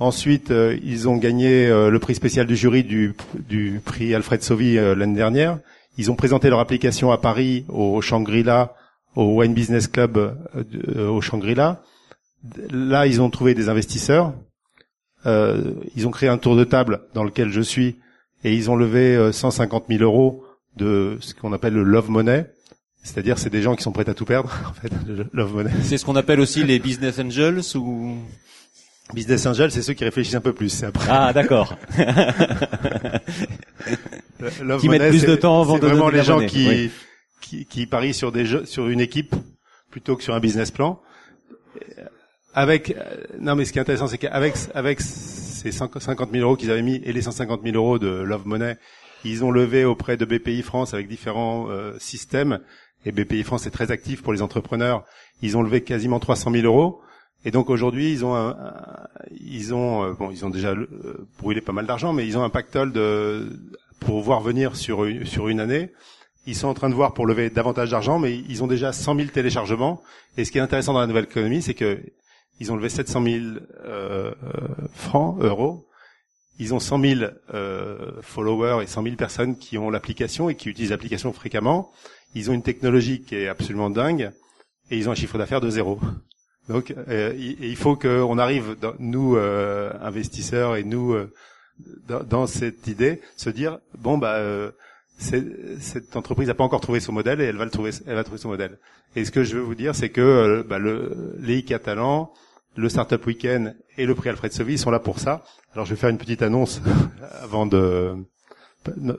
Ensuite, 0.00 0.50
euh, 0.50 0.76
ils 0.82 1.08
ont 1.08 1.16
gagné 1.16 1.68
le 1.68 1.98
prix 1.98 2.14
spécial 2.14 2.46
du 2.46 2.56
jury 2.56 2.82
du, 2.84 3.14
du 3.48 3.80
prix 3.84 4.14
Alfred 4.14 4.42
Sauvy 4.42 4.74
l'année 4.74 5.16
dernière. 5.16 5.58
Ils 5.96 6.10
ont 6.10 6.16
présenté 6.16 6.50
leur 6.50 6.58
application 6.58 7.12
à 7.12 7.18
Paris, 7.18 7.64
au 7.68 8.00
Shangri-La, 8.00 8.74
au 9.14 9.40
Wine 9.40 9.54
Business 9.54 9.86
Club 9.86 10.36
au 10.98 11.20
Shangri-La. 11.20 11.80
Là, 12.70 13.06
ils 13.06 13.22
ont 13.22 13.30
trouvé 13.30 13.54
des 13.54 13.68
investisseurs. 13.68 14.34
Euh, 15.26 15.72
ils 15.96 16.06
ont 16.06 16.10
créé 16.10 16.28
un 16.28 16.38
tour 16.38 16.56
de 16.56 16.64
table 16.64 17.00
dans 17.14 17.24
lequel 17.24 17.48
je 17.50 17.60
suis 17.62 17.96
et 18.44 18.54
ils 18.54 18.70
ont 18.70 18.76
levé 18.76 19.32
150 19.32 19.84
euh, 19.84 19.96
000 19.96 20.02
euros 20.02 20.44
de 20.76 21.16
ce 21.20 21.32
qu'on 21.34 21.52
appelle 21.52 21.72
le 21.72 21.82
love 21.82 22.10
money. 22.10 22.46
C'est-à-dire, 23.02 23.38
c'est 23.38 23.50
des 23.50 23.62
gens 23.62 23.74
qui 23.74 23.82
sont 23.82 23.92
prêts 23.92 24.08
à 24.08 24.14
tout 24.14 24.24
perdre, 24.24 24.50
en 24.68 24.74
fait, 24.74 24.90
le 25.06 25.26
love 25.32 25.54
money. 25.54 25.70
C'est 25.82 25.96
ce 25.98 26.04
qu'on 26.04 26.16
appelle 26.16 26.40
aussi 26.40 26.62
les 26.64 26.78
business 26.78 27.18
angels 27.18 27.62
ou 27.76 28.16
Business 29.12 29.44
angels, 29.44 29.70
c'est 29.70 29.82
ceux 29.82 29.92
qui 29.92 30.04
réfléchissent 30.04 30.34
un 30.34 30.40
peu 30.40 30.54
plus. 30.54 30.82
Après. 30.82 31.06
Ah, 31.10 31.34
d'accord. 31.34 31.76
qui 34.80 34.88
mettent 34.88 35.10
plus 35.10 35.26
de 35.26 35.36
temps 35.36 35.60
avant 35.60 35.78
de 35.78 35.86
vraiment 35.86 36.08
les 36.08 36.22
gens 36.22 36.40
qui, 36.46 36.90
qui, 37.42 37.66
qui 37.66 37.84
parient 37.86 38.14
sur 38.14 38.32
des 38.32 38.46
jeux, 38.46 38.64
sur 38.64 38.88
une 38.88 39.00
équipe 39.00 39.36
plutôt 39.90 40.16
que 40.16 40.22
sur 40.22 40.34
un 40.34 40.40
business 40.40 40.70
plan 40.70 41.02
avec 42.54 42.90
euh, 42.90 43.16
non 43.40 43.54
mais 43.56 43.64
ce 43.64 43.72
qui 43.72 43.78
est 43.78 43.82
intéressant 43.82 44.06
c'est 44.06 44.18
qu'avec 44.18 44.54
avec 44.74 45.00
ces 45.00 45.72
50 45.72 46.30
000 46.32 46.44
euros 46.44 46.56
qu'ils 46.56 46.70
avaient 46.70 46.82
mis 46.82 46.96
et 47.04 47.12
les 47.12 47.22
150 47.22 47.62
000 47.62 47.74
euros 47.76 47.98
de 47.98 48.08
Love 48.08 48.46
Money, 48.46 48.76
ils 49.24 49.44
ont 49.44 49.50
levé 49.50 49.84
auprès 49.84 50.16
de 50.16 50.24
BPI 50.24 50.62
France 50.62 50.92
avec 50.92 51.08
différents 51.08 51.68
euh, 51.70 51.96
systèmes. 51.98 52.60
Et 53.06 53.12
BPI 53.12 53.42
France 53.42 53.66
est 53.66 53.70
très 53.70 53.90
actif 53.90 54.22
pour 54.22 54.32
les 54.32 54.42
entrepreneurs. 54.42 55.04
Ils 55.42 55.56
ont 55.56 55.62
levé 55.62 55.82
quasiment 55.82 56.20
300 56.20 56.50
000 56.52 56.66
euros. 56.66 57.00
Et 57.46 57.50
donc 57.50 57.68
aujourd'hui, 57.68 58.10
ils 58.10 58.24
ont, 58.24 58.54
ils 59.30 59.74
ont, 59.74 60.04
euh, 60.04 60.12
bon, 60.12 60.30
ils 60.30 60.44
ont 60.44 60.50
déjà 60.50 60.70
euh, 60.70 60.86
brûlé 61.38 61.60
pas 61.60 61.72
mal 61.72 61.86
d'argent, 61.86 62.12
mais 62.12 62.26
ils 62.26 62.38
ont 62.38 62.42
un 62.42 62.50
pactole 62.50 62.92
de 62.92 63.58
pour 64.00 64.20
voir 64.20 64.40
venir 64.40 64.76
sur 64.76 65.04
une, 65.04 65.24
sur 65.24 65.48
une 65.48 65.60
année. 65.60 65.90
Ils 66.46 66.54
sont 66.54 66.68
en 66.68 66.74
train 66.74 66.90
de 66.90 66.94
voir 66.94 67.14
pour 67.14 67.26
lever 67.26 67.48
davantage 67.48 67.90
d'argent, 67.90 68.18
mais 68.18 68.36
ils 68.36 68.62
ont 68.62 68.66
déjà 68.66 68.92
100 68.92 69.16
000 69.16 69.28
téléchargements. 69.28 70.02
Et 70.36 70.44
ce 70.44 70.52
qui 70.52 70.58
est 70.58 70.62
intéressant 70.62 70.92
dans 70.92 71.00
la 71.00 71.06
nouvelle 71.06 71.24
économie, 71.24 71.62
c'est 71.62 71.74
que 71.74 71.98
ils 72.60 72.72
ont 72.72 72.76
levé 72.76 72.88
700 72.88 73.24
000 73.24 73.44
euh, 73.84 74.32
francs, 74.94 75.36
euros. 75.40 75.86
Ils 76.58 76.72
ont 76.72 76.80
100 76.80 77.00
000 77.00 77.20
euh, 77.52 78.12
followers 78.22 78.82
et 78.82 78.86
100 78.86 79.02
000 79.02 79.16
personnes 79.16 79.58
qui 79.58 79.76
ont 79.76 79.90
l'application 79.90 80.48
et 80.48 80.54
qui 80.54 80.68
utilisent 80.68 80.90
l'application 80.90 81.32
fréquemment. 81.32 81.90
Ils 82.34 82.50
ont 82.50 82.54
une 82.54 82.62
technologie 82.62 83.22
qui 83.22 83.34
est 83.34 83.48
absolument 83.48 83.90
dingue 83.90 84.32
et 84.90 84.98
ils 84.98 85.08
ont 85.08 85.12
un 85.12 85.16
chiffre 85.16 85.38
d'affaires 85.38 85.60
de 85.60 85.70
zéro. 85.70 85.98
Donc, 86.68 86.94
euh, 87.08 87.34
il 87.36 87.76
faut 87.76 87.96
qu'on 87.96 88.38
arrive, 88.38 88.76
nous 88.98 89.36
euh, 89.36 89.92
investisseurs 90.00 90.76
et 90.76 90.84
nous 90.84 91.12
euh, 91.12 91.30
dans, 92.08 92.22
dans, 92.22 92.46
cette 92.46 92.86
idée, 92.86 93.20
se 93.36 93.50
dire 93.50 93.80
bon 93.98 94.16
bah 94.16 94.36
euh, 94.36 94.70
cette 95.18 96.16
entreprise 96.16 96.48
n'a 96.48 96.54
pas 96.54 96.64
encore 96.64 96.80
trouvé 96.80 97.00
son 97.00 97.12
modèle 97.12 97.40
et 97.40 97.44
elle 97.44 97.56
va 97.56 97.64
le 97.64 97.70
trouver, 97.70 97.90
elle 98.06 98.14
va 98.14 98.24
trouver 98.24 98.38
son 98.38 98.48
modèle. 98.48 98.78
Et 99.16 99.24
ce 99.24 99.30
que 99.30 99.44
je 99.44 99.56
veux 99.56 99.62
vous 99.62 99.74
dire, 99.74 99.94
c'est 99.94 100.08
que 100.08 100.20
euh, 100.20 100.62
bah, 100.62 100.78
le, 100.78 101.36
les 101.40 101.62
Catalans, 101.62 102.32
le 102.76 102.88
Startup 102.88 103.24
Weekend 103.26 103.76
et 103.96 104.06
le 104.06 104.14
prix 104.14 104.28
Alfred 104.30 104.52
Sauvy 104.52 104.78
sont 104.78 104.90
là 104.90 104.98
pour 104.98 105.18
ça. 105.18 105.44
Alors 105.72 105.86
je 105.86 105.94
vais 105.94 106.00
faire 106.00 106.10
une 106.10 106.18
petite 106.18 106.42
annonce 106.42 106.80
avant 107.42 107.66
de 107.66 108.16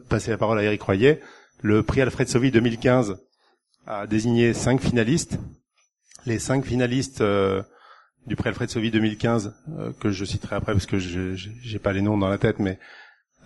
passer 0.09 0.31
la 0.31 0.37
parole 0.37 0.59
à 0.59 0.63
Eric 0.63 0.81
Royer. 0.81 1.19
Le 1.61 1.83
prix 1.83 2.01
Alfred 2.01 2.27
Sauvy 2.27 2.51
2015 2.51 3.17
a 3.87 4.07
désigné 4.07 4.53
cinq 4.53 4.81
finalistes 4.81 5.39
les 6.25 6.39
cinq 6.39 6.65
finalistes 6.65 7.21
euh, 7.21 7.61
du 8.25 8.35
prix 8.35 8.49
Alfred 8.49 8.69
Sauvy 8.69 8.91
2015, 8.91 9.53
euh, 9.77 9.91
que 9.99 10.09
je 10.09 10.25
citerai 10.25 10.55
après 10.55 10.73
parce 10.73 10.85
que 10.85 10.99
je 10.99 11.35
j'ai 11.35 11.79
pas 11.79 11.93
les 11.93 12.01
noms 12.01 12.17
dans 12.17 12.29
la 12.29 12.37
tête, 12.37 12.59
mais 12.59 12.79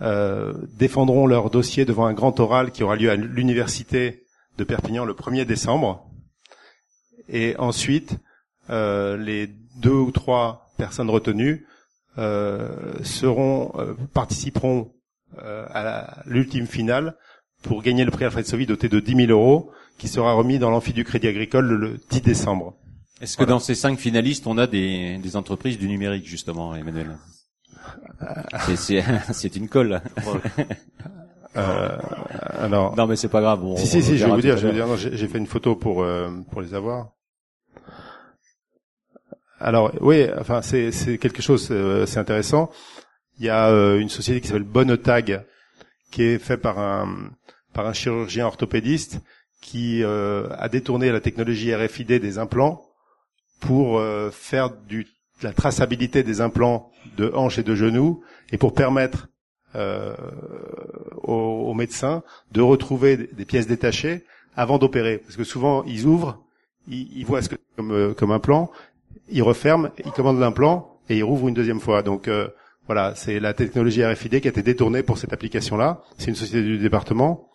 euh, 0.02 0.54
défendront 0.78 1.26
leur 1.26 1.50
dossier 1.50 1.84
devant 1.84 2.06
un 2.06 2.14
grand 2.14 2.38
oral 2.40 2.70
qui 2.70 2.82
aura 2.82 2.96
lieu 2.96 3.10
à 3.10 3.16
l'université 3.16 4.24
de 4.56 4.64
Perpignan 4.64 5.04
le 5.04 5.12
1er 5.12 5.44
décembre. 5.44 6.06
Et 7.28 7.54
ensuite, 7.58 8.16
les 8.68 9.48
deux 9.80 9.90
ou 9.90 10.10
trois 10.10 10.70
personnes 10.76 11.10
retenues 11.10 11.66
seront 12.16 13.72
participeront 14.12 14.92
à 15.38 16.22
l'ultime 16.26 16.66
finale 16.66 17.16
pour 17.62 17.82
gagner 17.82 18.04
le 18.04 18.10
prix 18.10 18.24
Alfred 18.24 18.46
Sauvy 18.46 18.66
doté 18.66 18.88
de 18.88 19.00
10 19.00 19.26
000 19.26 19.30
euros 19.30 19.70
qui 19.98 20.08
sera 20.08 20.32
remis 20.32 20.58
dans 20.58 20.70
l'amphi 20.70 20.92
du 20.92 21.04
Crédit 21.04 21.28
Agricole 21.28 21.66
le 21.66 22.00
10 22.10 22.22
décembre. 22.22 22.74
Est-ce 23.20 23.36
que 23.36 23.44
dans 23.44 23.58
ces 23.58 23.74
cinq 23.74 23.98
finalistes, 23.98 24.46
on 24.46 24.56
a 24.56 24.66
des, 24.66 25.18
des 25.18 25.36
entreprises 25.36 25.78
du 25.78 25.88
numérique 25.88 26.26
justement, 26.26 26.74
Emmanuel? 26.74 27.18
C'est 29.32 29.56
une 29.56 29.68
colle. 29.68 30.00
Euh, 31.56 31.98
alors, 32.60 32.94
non 32.94 33.08
mais 33.08 33.16
c'est 33.16 33.28
pas 33.28 33.40
grave. 33.40 33.64
si 33.76 33.84
si 33.88 34.02
si, 34.04 34.16
je 34.16 34.24
vais 34.24 34.30
vous 34.30 34.40
dire, 34.40 34.56
je 34.56 34.68
vais 34.68 34.72
dire, 34.72 34.86
j'ai 34.96 35.26
fait 35.26 35.38
une 35.38 35.48
photo 35.48 35.74
pour 35.74 36.00
euh, 36.04 36.30
pour 36.52 36.60
les 36.60 36.74
avoir. 36.74 37.08
Alors 39.62 39.92
oui, 40.00 40.26
enfin 40.38 40.62
c'est 40.62 41.18
quelque 41.18 41.42
chose, 41.42 41.68
euh, 41.70 42.06
c'est 42.06 42.18
intéressant. 42.18 42.70
Il 43.38 43.44
y 43.44 43.50
a 43.50 43.68
euh, 43.68 43.98
une 43.98 44.08
société 44.08 44.40
qui 44.40 44.48
s'appelle 44.48 44.62
Bonnetag, 44.62 45.44
qui 46.10 46.22
est 46.22 46.38
fait 46.38 46.56
par 46.56 46.78
un 46.78 47.30
par 47.74 47.86
un 47.86 47.92
chirurgien 47.92 48.46
orthopédiste 48.46 49.20
qui 49.60 50.02
euh, 50.02 50.48
a 50.58 50.70
détourné 50.70 51.12
la 51.12 51.20
technologie 51.20 51.74
RFID 51.74 52.06
des 52.06 52.38
implants 52.38 52.82
pour 53.60 54.02
faire 54.32 54.70
du, 54.70 55.04
de 55.04 55.44
la 55.44 55.52
traçabilité 55.52 56.22
des 56.22 56.40
implants 56.40 56.90
de 57.18 57.30
hanches 57.34 57.58
et 57.58 57.62
de 57.62 57.74
genoux 57.74 58.24
et 58.52 58.56
pour 58.56 58.72
permettre 58.72 59.28
aux, 61.22 61.74
médecins 61.74 62.22
de 62.52 62.62
retrouver 62.62 63.18
des, 63.18 63.44
pièces 63.44 63.66
détachées 63.66 64.24
avant 64.56 64.78
d'opérer. 64.78 65.18
Parce 65.18 65.36
que 65.36 65.44
souvent, 65.44 65.84
ils 65.84 66.06
ouvrent, 66.06 66.42
ils, 66.88 67.26
voient 67.26 67.42
ce 67.42 67.50
que 67.50 67.56
comme, 67.76 68.14
comme 68.14 68.30
implant, 68.30 68.70
ils 69.30 69.42
referment, 69.42 69.90
ils 70.04 70.12
commandent 70.12 70.40
l'implant 70.40 70.98
et 71.08 71.16
ils 71.18 71.24
rouvrent 71.24 71.48
une 71.48 71.54
deuxième 71.54 71.80
fois. 71.80 72.02
Donc 72.02 72.28
voilà, 72.86 73.14
c'est 73.14 73.38
la 73.38 73.54
technologie 73.54 74.04
RFID 74.04 74.40
qui 74.40 74.48
a 74.48 74.50
été 74.50 74.62
détournée 74.62 75.04
pour 75.04 75.16
cette 75.16 75.32
application-là. 75.32 76.02
C'est 76.18 76.26
une 76.26 76.34
société 76.34 76.62
du 76.62 76.78
département. 76.78 77.48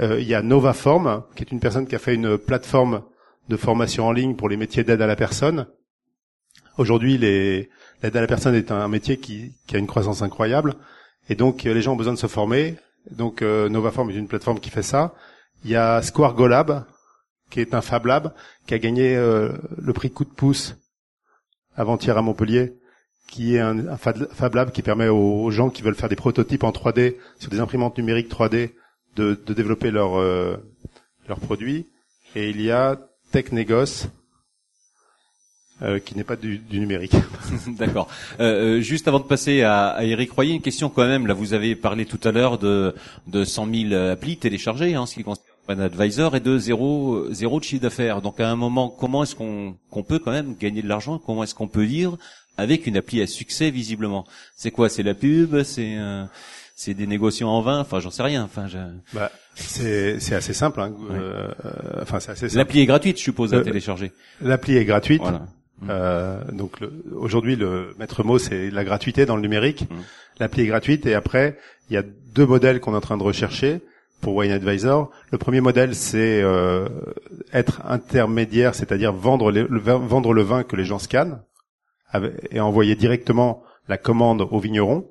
Euh, 0.00 0.20
il 0.20 0.28
y 0.28 0.34
a 0.34 0.42
Novaform, 0.42 1.24
qui 1.34 1.42
est 1.42 1.50
une 1.50 1.60
personne 1.60 1.86
qui 1.86 1.96
a 1.96 1.98
fait 1.98 2.14
une 2.14 2.38
plateforme 2.38 3.02
de 3.48 3.56
formation 3.56 4.06
en 4.06 4.12
ligne 4.12 4.36
pour 4.36 4.48
les 4.48 4.56
métiers 4.56 4.84
d'aide 4.84 5.02
à 5.02 5.06
la 5.06 5.16
personne. 5.16 5.66
Aujourd'hui, 6.78 7.18
l'aide 7.18 7.68
à 8.02 8.20
la 8.20 8.26
personne 8.26 8.54
est 8.54 8.70
un 8.70 8.86
métier 8.86 9.16
qui, 9.16 9.52
a 9.72 9.78
une 9.78 9.88
croissance 9.88 10.22
incroyable, 10.22 10.74
et 11.28 11.34
donc 11.34 11.66
euh, 11.66 11.74
les 11.74 11.82
gens 11.82 11.94
ont 11.94 11.96
besoin 11.96 12.14
de 12.14 12.18
se 12.18 12.28
former. 12.28 12.76
Donc 13.10 13.42
euh, 13.42 13.68
Novaform 13.68 14.10
est 14.10 14.14
une 14.14 14.28
plateforme 14.28 14.60
qui 14.60 14.70
fait 14.70 14.82
ça. 14.82 15.12
Il 15.64 15.70
y 15.70 15.76
a 15.76 16.00
Square 16.02 16.34
Golab, 16.34 16.84
qui 17.50 17.60
est 17.60 17.74
un 17.74 17.80
Fab 17.80 18.06
Lab, 18.06 18.32
qui 18.66 18.74
a 18.74 18.78
gagné 18.78 19.14
le 19.16 19.92
prix 19.92 20.10
coup 20.10 20.24
de 20.24 20.30
pouce 20.30 20.76
avant-hier 21.76 22.16
à 22.16 22.22
Montpellier, 22.22 22.74
qui 23.28 23.56
est 23.56 23.60
un, 23.60 23.96
Fab 23.96 24.54
Lab 24.54 24.72
qui 24.72 24.82
permet 24.82 25.08
aux, 25.08 25.50
gens 25.50 25.70
qui 25.70 25.82
veulent 25.82 25.94
faire 25.94 26.08
des 26.08 26.16
prototypes 26.16 26.64
en 26.64 26.70
3D 26.70 27.16
sur 27.38 27.50
des 27.50 27.60
imprimantes 27.60 27.96
numériques 27.98 28.30
3D 28.30 28.70
de, 29.16 29.40
de 29.46 29.54
développer 29.54 29.90
leurs 29.90 30.18
euh, 30.18 30.56
leurs 31.28 31.40
produits. 31.40 31.86
Et 32.34 32.50
il 32.50 32.60
y 32.60 32.70
a 32.70 32.98
TechNegos, 33.30 34.08
euh, 35.82 35.98
qui 35.98 36.16
n'est 36.16 36.22
pas 36.22 36.36
du, 36.36 36.58
du 36.58 36.78
numérique. 36.78 37.16
D'accord. 37.66 38.06
Euh, 38.38 38.76
euh, 38.76 38.80
juste 38.80 39.08
avant 39.08 39.18
de 39.18 39.24
passer 39.24 39.62
à, 39.62 39.88
à 39.88 40.04
Eric 40.04 40.30
Royer, 40.30 40.54
une 40.54 40.62
question 40.62 40.88
quand 40.88 41.06
même. 41.06 41.26
Là, 41.26 41.34
vous 41.34 41.54
avez 41.54 41.74
parlé 41.74 42.06
tout 42.06 42.20
à 42.22 42.30
l'heure 42.30 42.58
de, 42.58 42.94
de 43.26 43.44
100 43.44 43.88
000 43.88 43.94
applis 43.94 44.36
téléchargées, 44.36 44.94
hein, 44.94 45.06
ce 45.06 45.14
qui 45.14 45.24
concerne 45.24 45.44
un 45.68 45.78
advisor, 45.78 46.36
et 46.36 46.40
de 46.40 46.58
zéro, 46.58 47.32
zéro 47.32 47.60
de 47.60 47.64
chiffre 47.64 47.82
d'affaires. 47.82 48.20
Donc, 48.20 48.40
à 48.40 48.50
un 48.50 48.56
moment, 48.56 48.88
comment 48.88 49.22
est-ce 49.22 49.34
qu'on 49.34 49.76
qu'on 49.90 50.02
peut 50.02 50.18
quand 50.18 50.32
même 50.32 50.56
gagner 50.58 50.82
de 50.82 50.88
l'argent? 50.88 51.18
Comment 51.18 51.44
est-ce 51.44 51.54
qu'on 51.54 51.68
peut 51.68 51.86
dire 51.86 52.16
avec 52.56 52.86
une 52.86 52.96
appli 52.96 53.22
à 53.22 53.26
succès, 53.26 53.70
visiblement? 53.70 54.26
C'est 54.56 54.70
quoi? 54.70 54.88
C'est 54.88 55.02
la 55.02 55.14
pub? 55.14 55.62
C'est 55.62 55.96
c'est 56.74 56.94
des 56.94 57.06
négociants 57.06 57.50
en 57.50 57.62
vain. 57.62 57.80
Enfin, 57.80 58.00
j'en 58.00 58.10
sais 58.10 58.24
rien. 58.24 58.42
Enfin, 58.42 58.66
je... 58.66 58.78
bah, 59.12 59.30
c'est 59.54 60.18
c'est 60.18 60.34
assez 60.34 60.52
simple. 60.52 60.80
Hein. 60.80 60.94
Euh, 61.10 61.48
enfin, 62.00 62.18
c'est 62.18 62.32
assez. 62.32 62.48
L'appli 62.56 62.80
est 62.80 62.86
gratuite, 62.86 63.18
je 63.18 63.22
suppose, 63.22 63.54
à 63.54 63.58
euh, 63.58 63.62
télécharger. 63.62 64.12
L'appli 64.40 64.76
est 64.76 64.84
gratuite. 64.84 65.22
Voilà. 65.22 65.46
Euh, 65.88 66.42
donc 66.52 66.78
aujourd'hui, 67.12 67.56
le 67.56 67.94
maître 67.98 68.22
mot, 68.24 68.38
c'est 68.38 68.70
la 68.70 68.84
gratuité 68.84 69.26
dans 69.26 69.36
le 69.36 69.42
numérique. 69.42 69.82
Mmh. 69.82 69.94
L'appli 70.40 70.62
est 70.62 70.66
gratuite 70.66 71.06
et 71.06 71.14
après, 71.14 71.58
il 71.88 71.94
y 71.94 71.96
a 71.96 72.02
deux 72.34 72.46
modèles 72.46 72.80
qu'on 72.80 72.94
est 72.94 72.96
en 72.96 73.00
train 73.00 73.16
de 73.16 73.22
rechercher 73.22 73.80
pour 74.22 74.36
Wine 74.36 74.52
Advisor. 74.52 75.10
Le 75.30 75.36
premier 75.36 75.60
modèle, 75.60 75.94
c'est 75.94 76.40
euh, 76.40 76.88
être 77.52 77.82
intermédiaire, 77.84 78.74
c'est-à-dire 78.74 79.12
vendre, 79.12 79.50
le, 79.50 79.66
vendre 79.66 80.32
le 80.32 80.42
vin 80.42 80.62
que 80.62 80.76
les 80.76 80.84
gens 80.84 80.98
scannent 80.98 81.42
et 82.50 82.60
envoyer 82.60 82.94
directement 82.94 83.62
la 83.88 83.98
commande 83.98 84.46
au 84.50 84.58
vigneron. 84.58 85.10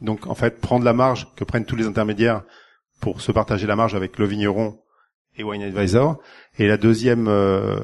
Donc 0.00 0.26
en 0.26 0.34
fait, 0.34 0.60
prendre 0.60 0.84
la 0.84 0.92
marge 0.92 1.28
que 1.36 1.44
prennent 1.44 1.64
tous 1.64 1.76
les 1.76 1.86
intermédiaires 1.86 2.42
pour 3.00 3.20
se 3.20 3.32
partager 3.32 3.66
la 3.66 3.76
marge 3.76 3.94
avec 3.94 4.18
le 4.18 4.26
vigneron 4.26 4.78
et 5.36 5.44
Wine 5.44 5.62
Advisor. 5.62 6.18
Et 6.58 6.66
la 6.66 6.76
deuxième 6.76 7.28
euh, 7.28 7.78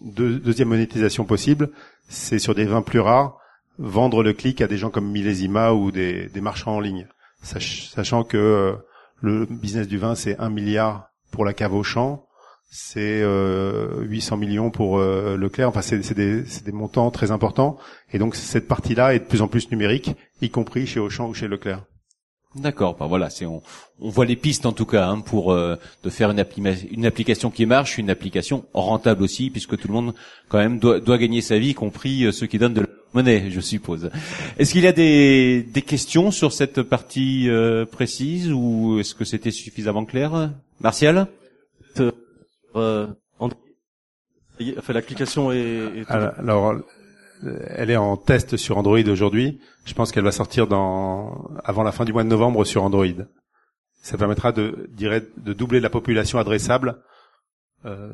deuxième 0.00 0.68
monétisation 0.68 1.24
possible, 1.24 1.70
c'est 2.08 2.40
sur 2.40 2.54
des 2.54 2.64
vins 2.64 2.82
plus 2.82 3.00
rares, 3.00 3.38
vendre 3.78 4.24
le 4.24 4.32
clic 4.32 4.60
à 4.60 4.66
des 4.66 4.76
gens 4.76 4.90
comme 4.90 5.08
Millésima 5.08 5.72
ou 5.72 5.92
des, 5.92 6.26
des 6.28 6.40
marchands 6.40 6.76
en 6.76 6.80
ligne, 6.80 7.06
sachant 7.42 8.24
que 8.24 8.36
euh, 8.36 8.72
le 9.20 9.46
business 9.46 9.88
du 9.88 9.98
vin 9.98 10.14
c'est 10.14 10.38
un 10.38 10.50
milliard 10.50 11.10
pour 11.30 11.44
la 11.44 11.52
cave 11.52 11.74
au 11.74 11.82
champ, 11.82 12.26
c'est 12.70 13.22
euh, 13.22 14.02
800 14.02 14.36
millions 14.36 14.70
pour 14.70 14.98
euh, 14.98 15.36
Leclerc. 15.36 15.68
Enfin, 15.68 15.82
c'est 15.82 16.14
des, 16.14 16.42
des, 16.42 16.72
montants 16.72 17.10
très 17.10 17.30
importants. 17.30 17.78
Et 18.12 18.18
donc 18.18 18.36
cette 18.36 18.68
partie-là 18.68 19.14
est 19.14 19.20
de 19.20 19.24
plus 19.24 19.42
en 19.42 19.48
plus 19.48 19.70
numérique, 19.70 20.12
y 20.42 20.50
compris 20.50 20.86
chez 20.86 21.00
Auchan 21.00 21.28
ou 21.28 21.34
chez 21.34 21.48
Leclerc. 21.48 21.84
D'accord, 22.54 22.96
ben 22.96 23.06
voilà, 23.06 23.28
c'est 23.28 23.44
on, 23.44 23.62
on, 24.00 24.08
voit 24.08 24.24
les 24.24 24.34
pistes 24.34 24.64
en 24.64 24.72
tout 24.72 24.86
cas 24.86 25.06
hein, 25.06 25.20
pour 25.20 25.52
euh, 25.52 25.76
de 26.02 26.08
faire 26.08 26.30
une, 26.30 26.42
une, 26.90 27.04
application 27.04 27.50
qui 27.50 27.66
marche, 27.66 27.98
une 27.98 28.08
application 28.08 28.64
rentable 28.72 29.22
aussi, 29.22 29.50
puisque 29.50 29.76
tout 29.76 29.86
le 29.86 29.92
monde 29.92 30.14
quand 30.48 30.56
même 30.56 30.78
doit, 30.78 30.98
doit 30.98 31.18
gagner 31.18 31.42
sa 31.42 31.58
vie, 31.58 31.70
y 31.70 31.74
compris 31.74 32.24
euh, 32.24 32.32
ceux 32.32 32.46
qui 32.46 32.58
donnent 32.58 32.72
de 32.72 32.80
la 32.80 32.86
monnaie, 33.12 33.50
je 33.50 33.60
suppose. 33.60 34.10
Est-ce 34.58 34.72
qu'il 34.72 34.84
y 34.84 34.86
a 34.86 34.92
des, 34.92 35.62
des, 35.62 35.82
questions 35.82 36.30
sur 36.30 36.54
cette 36.54 36.82
partie 36.82 37.50
euh, 37.50 37.84
précise 37.84 38.50
ou 38.50 38.98
est-ce 38.98 39.14
que 39.14 39.26
c'était 39.26 39.50
suffisamment 39.50 40.06
clair, 40.06 40.50
Martial? 40.80 41.26
Euh, 42.76 43.06
enfin, 43.40 44.92
l'application 44.92 45.52
est, 45.52 46.04
Alors, 46.08 46.74
elle 47.68 47.90
est 47.90 47.96
en 47.96 48.16
test 48.16 48.56
sur 48.56 48.78
Android 48.78 48.98
aujourd'hui. 49.08 49.60
Je 49.84 49.94
pense 49.94 50.12
qu'elle 50.12 50.24
va 50.24 50.32
sortir 50.32 50.66
dans 50.66 51.50
avant 51.64 51.82
la 51.82 51.92
fin 51.92 52.04
du 52.04 52.12
mois 52.12 52.24
de 52.24 52.28
novembre 52.28 52.64
sur 52.64 52.82
Android. 52.82 53.06
Ça 54.02 54.16
permettra 54.16 54.52
de, 54.52 54.88
de 54.96 55.52
doubler 55.52 55.80
la 55.80 55.90
population 55.90 56.38
adressable 56.38 57.02
euh, 57.84 58.10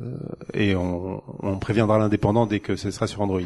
et 0.53 0.75
on, 0.75 1.23
on 1.39 1.57
préviendra 1.57 1.97
l'indépendant 1.97 2.45
dès 2.45 2.59
que 2.59 2.75
ce 2.75 2.91
sera 2.91 3.07
sur 3.07 3.21
Android. 3.21 3.41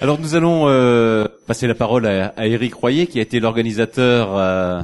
Alors 0.00 0.20
nous 0.20 0.34
allons 0.34 0.68
euh, 0.68 1.26
passer 1.46 1.66
la 1.66 1.74
parole 1.74 2.06
à, 2.06 2.28
à 2.36 2.46
Eric 2.46 2.74
Royer 2.74 3.06
qui 3.06 3.18
a 3.18 3.22
été 3.22 3.40
l'organisateur 3.40 4.36
euh, 4.36 4.82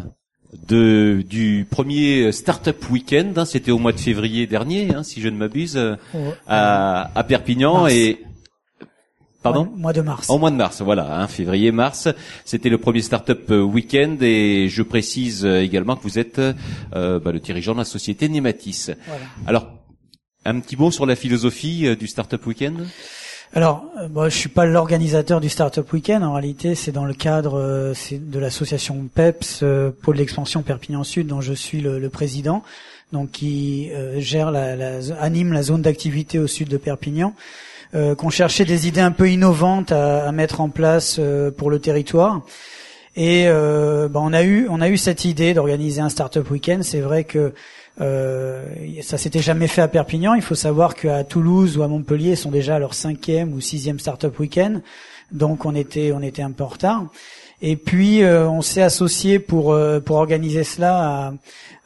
de 0.67 1.23
du 1.29 1.67
premier 1.71 2.33
Startup 2.33 2.77
Weekend. 2.91 3.39
Hein, 3.39 3.45
C'était 3.45 3.71
au 3.71 3.79
mois 3.79 3.93
de 3.93 4.01
février 4.01 4.47
dernier, 4.47 4.95
hein, 4.95 5.03
si 5.03 5.21
je 5.21 5.29
ne 5.29 5.37
m'abuse, 5.37 5.79
à, 6.47 7.11
à, 7.15 7.25
Perpignan 7.25 7.87
et 7.87 8.25
Pardon 9.45 9.71
Mois 9.77 9.93
de 9.93 10.01
mars. 10.01 10.29
Au 10.29 10.39
mois 10.39 10.51
de 10.51 10.57
mars, 10.57 10.83
voilà, 10.83 11.21
hein, 11.21 11.29
février-mars. 11.29 12.09
C'était 12.45 12.71
le 12.71 12.79
premier 12.79 13.03
Startup 13.03 13.49
Weekend 13.51 14.21
et 14.23 14.69
je 14.69 14.83
précise 14.83 15.45
également 15.45 15.95
que 15.95 16.03
vous 16.03 16.19
êtes 16.19 16.41
euh, 16.41 17.21
bah, 17.21 17.31
le 17.31 17.39
dirigeant 17.39 17.75
de 17.75 17.79
la 17.79 17.85
société 17.85 18.29
Nematis. 18.29 18.91
Voilà. 19.07 19.25
Alors, 19.47 19.69
un 20.47 20.59
petit 20.61 20.77
mot 20.77 20.91
sur 20.91 21.07
la 21.07 21.15
philosophie 21.15 21.87
euh, 21.87 21.95
du 21.95 22.07
Startup 22.07 22.45
Weekend? 22.47 22.87
Alors, 23.53 23.85
euh, 24.01 24.09
moi, 24.09 24.29
je 24.29 24.37
suis 24.37 24.49
pas 24.49 24.65
l'organisateur 24.67 25.41
du 25.41 25.49
Startup 25.49 25.91
Weekend. 25.93 26.25
En 26.25 26.33
réalité, 26.33 26.75
c'est 26.75 26.91
dans 26.91 27.05
le 27.05 27.15
cadre 27.15 27.59
euh, 27.61 27.95
de 28.11 28.39
l'association 28.41 29.09
PEPS, 29.15 29.61
euh, 29.63 29.91
Pôle 30.03 30.17
d'expansion 30.17 30.63
Perpignan 30.63 31.05
Sud, 31.05 31.29
dont 31.29 31.41
je 31.41 31.53
suis 31.53 31.81
le, 31.81 32.01
le 32.01 32.09
président, 32.09 32.65
donc 33.13 33.31
qui 33.31 33.91
gère, 34.19 34.51
la, 34.51 34.75
la, 34.75 34.99
anime 35.21 35.53
la 35.53 35.63
zone 35.63 35.83
d'activité 35.83 36.41
au 36.41 36.49
sud 36.49 36.69
de 36.69 36.79
Perpignan. 36.79 37.35
Qu'on 38.19 38.31
cherchait 38.31 38.65
des 38.65 38.89
idées 38.89 39.01
un 39.01 39.13
peu 39.13 39.31
innovantes 39.31 39.93
à, 39.93 40.27
à 40.27 40.33
mettre 40.33 40.61
en 40.61 40.69
place 40.69 41.21
pour 41.57 41.71
le 41.71 41.79
territoire. 41.79 42.43
Et 43.17 43.45
ben, 43.47 44.11
on 44.15 44.33
a 44.33 44.43
eu 44.43 44.67
on 44.69 44.81
a 44.81 44.89
eu 44.89 44.97
cette 44.97 45.25
idée 45.25 45.55
d'organiser 45.55 46.01
un 46.01 46.09
startup 46.09 46.51
week-end. 46.51 46.81
C'est 46.83 47.01
vrai 47.01 47.25
que 47.25 47.53
euh, 48.01 48.65
ça 49.03 49.19
s'était 49.19 49.41
jamais 49.41 49.69
fait 49.69 49.83
à 49.83 49.89
Perpignan. 49.89 50.35
Il 50.35 50.43
faut 50.43 50.55
savoir 50.55 50.95
qu'à 50.95 51.23
Toulouse 51.25 51.77
ou 51.79 51.83
à 51.83 51.89
Montpellier, 51.89 52.31
ils 52.31 52.37
sont 52.37 52.51
déjà 52.51 52.77
à 52.77 52.79
leur 52.79 52.95
cinquième 52.95 53.53
ou 53.53 53.61
sixième 53.61 53.99
startup 53.99 54.39
week-end. 54.39 54.81
Donc 55.33 55.65
on 55.65 55.75
était 55.75 56.13
on 56.13 56.23
était 56.23 56.43
un 56.43 56.51
peu 56.51 56.65
en 56.65 56.69
retard. 56.69 57.07
Et 57.63 57.77
puis 57.77 58.23
euh, 58.23 58.49
on 58.49 58.63
s'est 58.63 58.83
associé 58.83 59.39
pour 59.39 59.73
euh, 59.73 60.01
pour 60.01 60.17
organiser 60.17 60.65
cela 60.65 61.35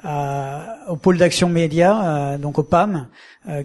à, 0.02 0.78
au 0.88 0.96
pôle 0.96 1.18
d'action 1.18 1.48
média, 1.48 2.02
euh, 2.02 2.38
donc 2.38 2.58
au 2.58 2.62
PAM, 2.62 3.08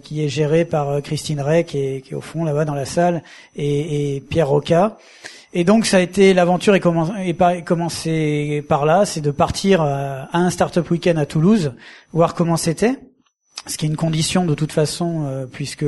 qui 0.02 0.24
est 0.24 0.28
géré 0.30 0.64
par 0.64 1.02
Christine 1.02 1.42
Rey, 1.42 1.64
qui 1.64 1.78
est, 1.78 2.00
qui 2.00 2.12
est 2.12 2.16
au 2.16 2.22
fond 2.22 2.42
là-bas 2.42 2.64
dans 2.64 2.74
la 2.74 2.86
salle, 2.86 3.22
et, 3.54 4.16
et 4.16 4.20
Pierre 4.20 4.48
Roca. 4.48 4.96
Et 5.56 5.62
donc 5.62 5.86
ça 5.86 5.98
a 5.98 6.00
été 6.00 6.34
l'aventure 6.34 6.74
est, 6.74 6.80
commencé 7.64 8.64
par 8.68 8.84
là, 8.84 9.06
c'est 9.06 9.20
de 9.20 9.30
partir 9.30 9.82
euh, 9.82 10.24
à 10.32 10.38
un 10.38 10.50
startup 10.50 10.90
week-end 10.90 11.16
à 11.16 11.26
Toulouse, 11.26 11.74
voir 12.12 12.34
comment 12.34 12.56
c'était, 12.56 12.98
ce 13.68 13.78
qui 13.78 13.86
est 13.86 13.88
une 13.88 13.96
condition 13.96 14.44
de 14.46 14.54
toute 14.54 14.72
façon, 14.72 15.26
euh, 15.28 15.46
puisque 15.46 15.86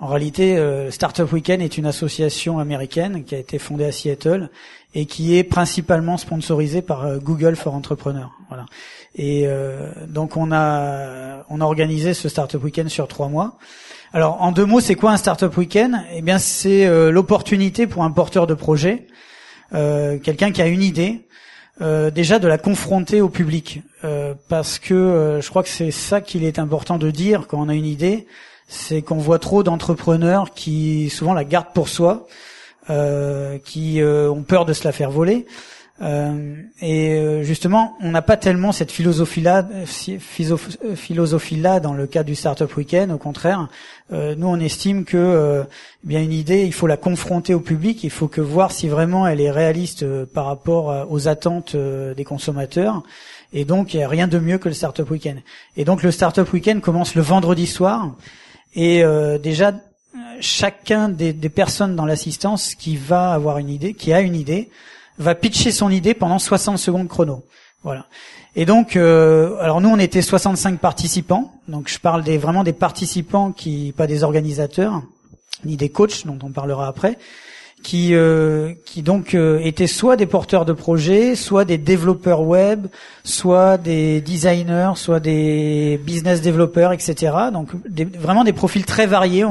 en 0.00 0.06
réalité 0.08 0.58
euh, 0.58 0.90
Startup 0.90 1.32
Weekend 1.32 1.62
est 1.62 1.78
une 1.78 1.86
association 1.86 2.58
américaine 2.58 3.24
qui 3.24 3.34
a 3.34 3.38
été 3.38 3.58
fondée 3.58 3.86
à 3.86 3.92
Seattle 3.92 4.50
et 4.94 5.06
qui 5.06 5.38
est 5.38 5.44
principalement 5.44 6.18
sponsorisée 6.18 6.82
par 6.82 7.18
Google 7.18 7.56
for 7.56 7.74
Entrepreneurs. 7.74 8.32
Voilà. 8.48 8.66
Et 9.16 9.48
donc 10.08 10.36
on 10.36 10.52
a 10.52 11.44
on 11.48 11.60
a 11.60 11.64
organisé 11.64 12.14
ce 12.14 12.28
Startup 12.28 12.62
Weekend 12.62 12.88
sur 12.88 13.08
trois 13.08 13.28
mois. 13.28 13.56
Alors, 14.12 14.40
en 14.40 14.52
deux 14.52 14.64
mots, 14.64 14.80
c'est 14.80 14.94
quoi 14.94 15.12
un 15.12 15.16
startup 15.16 15.56
week-end? 15.56 16.02
Eh 16.14 16.22
bien, 16.22 16.38
c'est 16.38 16.86
euh, 16.86 17.10
l'opportunité 17.10 17.86
pour 17.86 18.04
un 18.04 18.10
porteur 18.10 18.46
de 18.46 18.54
projet, 18.54 19.06
euh, 19.74 20.18
quelqu'un 20.18 20.52
qui 20.52 20.62
a 20.62 20.66
une 20.66 20.82
idée, 20.82 21.26
euh, 21.82 22.10
déjà 22.10 22.38
de 22.38 22.48
la 22.48 22.56
confronter 22.56 23.20
au 23.20 23.28
public, 23.28 23.82
parce 24.48 24.78
que 24.78 25.40
je 25.42 25.48
crois 25.50 25.64
que 25.64 25.68
c'est 25.68 25.90
ça 25.90 26.20
qu'il 26.20 26.44
est 26.44 26.60
important 26.60 26.96
de 26.96 27.10
dire 27.10 27.46
quand 27.48 27.60
on 27.60 27.68
a 27.68 27.74
une 27.74 27.84
idée, 27.84 28.26
c'est 28.68 29.02
qu'on 29.02 29.16
voit 29.16 29.40
trop 29.40 29.64
d'entrepreneurs 29.64 30.54
qui 30.54 31.10
souvent 31.10 31.34
la 31.34 31.44
gardent 31.44 31.72
pour 31.74 31.88
soi, 31.88 32.28
qui 33.64 34.00
ont 34.02 34.42
peur 34.44 34.64
de 34.64 34.72
se 34.72 34.84
la 34.84 34.92
faire 34.92 35.10
voler. 35.10 35.44
Euh, 36.02 36.56
et 36.80 37.12
euh, 37.12 37.42
justement, 37.42 37.96
on 38.02 38.10
n'a 38.10 38.20
pas 38.22 38.36
tellement 38.36 38.72
cette 38.72 38.92
philosophie-là, 38.92 39.66
philosophie-là 40.94 41.80
dans 41.80 41.94
le 41.94 42.06
cadre 42.06 42.26
du 42.26 42.34
Startup 42.34 42.74
Weekend. 42.76 43.10
Au 43.10 43.18
contraire, 43.18 43.68
euh, 44.12 44.34
nous 44.36 44.46
on 44.46 44.60
estime 44.60 45.04
que 45.04 45.64
eh 46.04 46.06
bien 46.06 46.20
une 46.20 46.32
idée, 46.32 46.64
il 46.64 46.74
faut 46.74 46.86
la 46.86 46.98
confronter 46.98 47.54
au 47.54 47.60
public. 47.60 48.04
Il 48.04 48.10
faut 48.10 48.28
que 48.28 48.40
voir 48.40 48.72
si 48.72 48.88
vraiment 48.88 49.26
elle 49.26 49.40
est 49.40 49.50
réaliste 49.50 50.04
par 50.26 50.46
rapport 50.46 51.06
aux 51.10 51.28
attentes 51.28 51.76
des 51.76 52.24
consommateurs. 52.24 53.02
Et 53.52 53.64
donc, 53.64 53.94
il 53.94 53.98
n'y 53.98 54.02
a 54.02 54.08
rien 54.08 54.28
de 54.28 54.38
mieux 54.38 54.58
que 54.58 54.68
le 54.68 54.74
Startup 54.74 55.08
Weekend. 55.08 55.38
Et 55.76 55.84
donc, 55.84 56.02
le 56.02 56.10
Startup 56.10 56.50
Weekend 56.52 56.80
commence 56.80 57.14
le 57.14 57.22
vendredi 57.22 57.66
soir. 57.66 58.14
Et 58.74 59.02
déjà, 59.42 59.72
chacun 60.40 61.08
des 61.08 61.48
personnes 61.48 61.96
dans 61.96 62.04
l'assistance 62.04 62.74
qui 62.74 62.96
va 62.96 63.32
avoir 63.32 63.58
une 63.58 63.70
idée, 63.70 63.94
qui 63.94 64.12
a 64.12 64.20
une 64.20 64.34
idée, 64.34 64.68
va 65.18 65.34
pitcher 65.34 65.70
son 65.70 65.90
idée 65.90 66.14
pendant 66.14 66.38
60 66.38 66.78
secondes 66.78 67.08
chrono. 67.08 67.44
Voilà. 67.82 68.06
Et 68.56 68.64
donc, 68.64 68.96
euh, 68.96 69.58
alors 69.60 69.80
nous, 69.80 69.90
on 69.90 69.98
était 69.98 70.22
65 70.22 70.80
participants. 70.80 71.52
Donc, 71.68 71.88
je 71.88 71.98
parle 71.98 72.22
vraiment 72.22 72.64
des 72.64 72.72
participants, 72.72 73.52
qui 73.52 73.92
pas 73.96 74.06
des 74.06 74.24
organisateurs 74.24 75.02
ni 75.64 75.76
des 75.76 75.88
coachs, 75.88 76.26
dont 76.26 76.38
on 76.42 76.50
parlera 76.50 76.86
après, 76.86 77.18
qui 77.82 78.14
euh, 78.14 78.74
qui 78.84 79.02
donc 79.02 79.34
euh, 79.34 79.58
étaient 79.62 79.86
soit 79.86 80.16
des 80.16 80.26
porteurs 80.26 80.64
de 80.64 80.72
projets, 80.72 81.34
soit 81.34 81.64
des 81.64 81.78
développeurs 81.78 82.42
web, 82.42 82.86
soit 83.24 83.78
des 83.78 84.20
designers, 84.20 84.92
soit 84.96 85.20
des 85.20 86.00
business 86.04 86.40
développeurs, 86.40 86.92
etc. 86.92 87.32
Donc, 87.52 87.70
vraiment 88.18 88.44
des 88.44 88.52
profils 88.52 88.84
très 88.84 89.06
variés, 89.06 89.44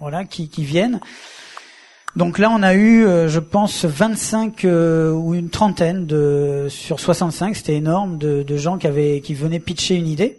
voilà, 0.00 0.24
qui 0.24 0.48
viennent. 0.64 1.00
Donc 2.16 2.38
là, 2.38 2.50
on 2.50 2.62
a 2.62 2.72
eu, 2.72 3.04
euh, 3.04 3.28
je 3.28 3.40
pense, 3.40 3.84
25 3.84 4.64
euh, 4.64 5.12
ou 5.12 5.34
une 5.34 5.50
trentaine 5.50 6.06
de 6.06 6.66
sur 6.70 6.98
65, 6.98 7.54
c'était 7.54 7.74
énorme, 7.74 8.16
de, 8.16 8.56
gens 8.56 8.78
qui 8.78 8.86
avaient 8.86 9.20
qui 9.20 9.34
venaient 9.34 9.60
pitcher 9.60 9.96
une 9.96 10.06
idée. 10.06 10.38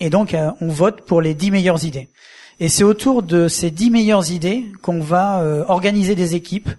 Et 0.00 0.10
donc, 0.10 0.34
euh, 0.34 0.50
on 0.60 0.66
vote 0.66 1.02
pour 1.02 1.22
les 1.22 1.34
10 1.34 1.52
meilleures 1.52 1.84
idées. 1.84 2.08
Et 2.58 2.68
c'est 2.68 2.82
autour 2.82 3.22
de 3.22 3.46
ces 3.46 3.70
10 3.70 3.90
meilleures 3.90 4.32
idées 4.32 4.64
qu'on 4.82 5.00
va 5.00 5.44
organiser 5.66 6.14
des 6.14 6.36
équipes 6.36 6.70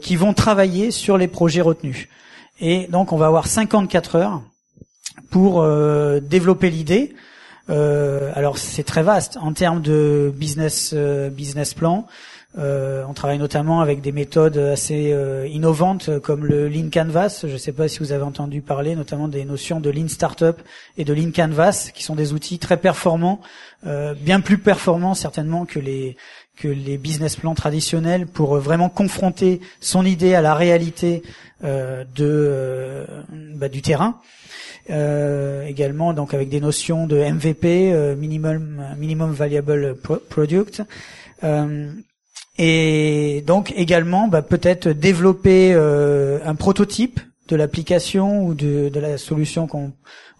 qui 0.00 0.16
vont 0.16 0.34
travailler 0.34 0.90
sur 0.90 1.16
les 1.16 1.28
projets 1.28 1.60
retenus. 1.60 2.08
Et 2.60 2.88
donc, 2.88 3.12
on 3.12 3.16
va 3.16 3.26
avoir 3.26 3.46
54 3.46 4.16
heures 4.16 4.42
pour 5.30 5.64
développer 6.22 6.70
l'idée. 6.70 7.14
alors, 7.68 8.58
c'est 8.58 8.82
très 8.82 9.04
vaste 9.04 9.38
en 9.40 9.52
termes 9.52 9.80
de 9.80 10.32
business 10.34 10.92
business 10.92 11.72
plan. 11.72 12.08
Euh, 12.58 13.04
on 13.08 13.14
travaille 13.14 13.38
notamment 13.38 13.80
avec 13.80 14.00
des 14.00 14.10
méthodes 14.10 14.58
assez 14.58 15.12
euh, 15.12 15.46
innovantes 15.46 16.18
comme 16.18 16.44
le 16.44 16.68
Lean 16.68 16.90
Canvas. 16.92 17.44
Je 17.44 17.52
ne 17.52 17.58
sais 17.58 17.72
pas 17.72 17.86
si 17.86 18.00
vous 18.00 18.10
avez 18.10 18.24
entendu 18.24 18.60
parler 18.60 18.96
notamment 18.96 19.28
des 19.28 19.44
notions 19.44 19.78
de 19.78 19.88
Lean 19.88 20.08
Startup 20.08 20.60
et 20.98 21.04
de 21.04 21.14
Lean 21.14 21.30
Canvas, 21.30 21.90
qui 21.94 22.02
sont 22.02 22.16
des 22.16 22.32
outils 22.32 22.58
très 22.58 22.76
performants, 22.76 23.40
euh, 23.86 24.14
bien 24.14 24.40
plus 24.40 24.58
performants 24.58 25.14
certainement 25.14 25.64
que 25.64 25.78
les 25.78 26.16
que 26.56 26.68
les 26.68 26.98
business 26.98 27.36
plans 27.36 27.54
traditionnels 27.54 28.26
pour 28.26 28.56
vraiment 28.56 28.90
confronter 28.90 29.60
son 29.80 30.04
idée 30.04 30.34
à 30.34 30.42
la 30.42 30.54
réalité 30.54 31.22
de 31.62 33.06
bah, 33.54 33.70
du 33.70 33.80
terrain. 33.80 34.20
également 34.90 36.12
donc 36.12 36.34
avec 36.34 36.50
des 36.50 36.60
notions 36.60 37.06
de 37.06 37.16
MVP, 37.16 38.14
minimum 38.14 38.84
minimum 38.98 39.32
valuable 39.32 39.96
product. 40.28 40.82
Et 42.58 43.42
donc 43.46 43.72
également 43.76 44.28
bah, 44.28 44.42
peut-être 44.42 44.88
développer 44.88 45.72
euh, 45.72 46.38
un 46.44 46.54
prototype 46.54 47.20
de 47.48 47.56
l'application 47.56 48.44
ou 48.44 48.54
de, 48.54 48.88
de, 48.88 49.00
la 49.00 49.18
solution 49.18 49.66
qu'on 49.66 49.92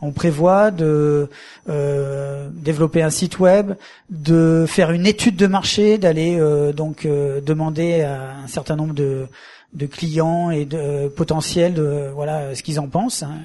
on 0.02 0.12
prévoit, 0.12 0.70
de 0.70 1.28
euh, 1.68 2.48
développer 2.52 3.02
un 3.02 3.10
site 3.10 3.38
web, 3.38 3.74
de 4.08 4.64
faire 4.66 4.92
une 4.92 5.06
étude 5.06 5.36
de 5.36 5.46
marché, 5.46 5.98
d'aller 5.98 6.38
euh, 6.38 6.72
donc 6.72 7.04
euh, 7.04 7.40
demander 7.40 8.02
à 8.02 8.36
un 8.44 8.46
certain 8.46 8.76
nombre 8.76 8.94
de, 8.94 9.26
de 9.74 9.86
clients 9.86 10.50
et 10.50 10.64
de 10.64 11.08
potentiels 11.08 11.74
de 11.74 12.10
voilà 12.14 12.54
ce 12.54 12.62
qu'ils 12.62 12.80
en 12.80 12.88
pensent. 12.88 13.22
Hein. 13.22 13.40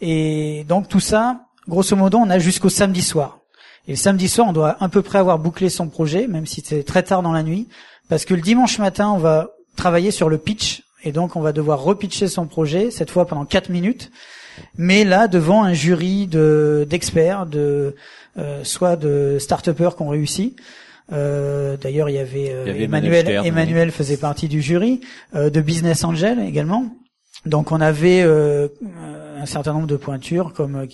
Et 0.00 0.64
donc 0.68 0.88
tout 0.88 1.00
ça, 1.00 1.40
grosso 1.68 1.96
modo, 1.96 2.18
on 2.18 2.30
a 2.30 2.38
jusqu'au 2.38 2.68
samedi 2.68 3.02
soir. 3.02 3.40
Et 3.88 3.92
le 3.92 3.96
samedi 3.96 4.28
soir, 4.28 4.48
on 4.48 4.52
doit 4.52 4.76
à 4.80 4.88
peu 4.88 5.02
près 5.02 5.18
avoir 5.18 5.38
bouclé 5.38 5.68
son 5.68 5.88
projet, 5.88 6.26
même 6.26 6.46
si 6.46 6.62
c'est 6.64 6.82
très 6.82 7.04
tard 7.04 7.22
dans 7.22 7.32
la 7.32 7.42
nuit, 7.42 7.68
parce 8.08 8.24
que 8.24 8.34
le 8.34 8.40
dimanche 8.40 8.78
matin, 8.78 9.10
on 9.10 9.18
va 9.18 9.50
travailler 9.76 10.10
sur 10.10 10.28
le 10.28 10.38
pitch, 10.38 10.82
et 11.04 11.12
donc 11.12 11.36
on 11.36 11.40
va 11.40 11.52
devoir 11.52 11.82
repitcher 11.82 12.28
son 12.28 12.46
projet, 12.46 12.90
cette 12.90 13.10
fois 13.10 13.26
pendant 13.26 13.44
4 13.44 13.68
minutes, 13.70 14.10
mais 14.78 15.04
là 15.04 15.28
devant 15.28 15.64
un 15.64 15.74
jury 15.74 16.26
de 16.26 16.86
d'experts, 16.88 17.46
de 17.46 17.94
euh, 18.38 18.64
soit 18.64 18.96
de 18.96 19.38
start-upers 19.38 19.96
qui 19.96 20.02
ont 20.02 20.08
réussi, 20.08 20.56
D'ailleurs, 21.08 22.10
il 22.10 22.14
y 22.14 22.18
avait, 22.18 22.48
Emmanuel. 22.82 23.28
Emmanuel 23.44 23.92
faisait 23.92 24.16
partie 24.16 24.48
du 24.48 24.60
jury 24.60 25.00
de 25.32 25.60
Business 25.60 26.02
Angel 26.02 26.40
également. 26.40 26.86
Donc 27.44 27.70
on 27.70 27.80
avait 27.80 28.24
un 29.36 29.46
certain 29.46 29.72
nombre 29.72 29.86
de 29.86 29.96
pointures 29.96 30.52
comme 30.52 30.86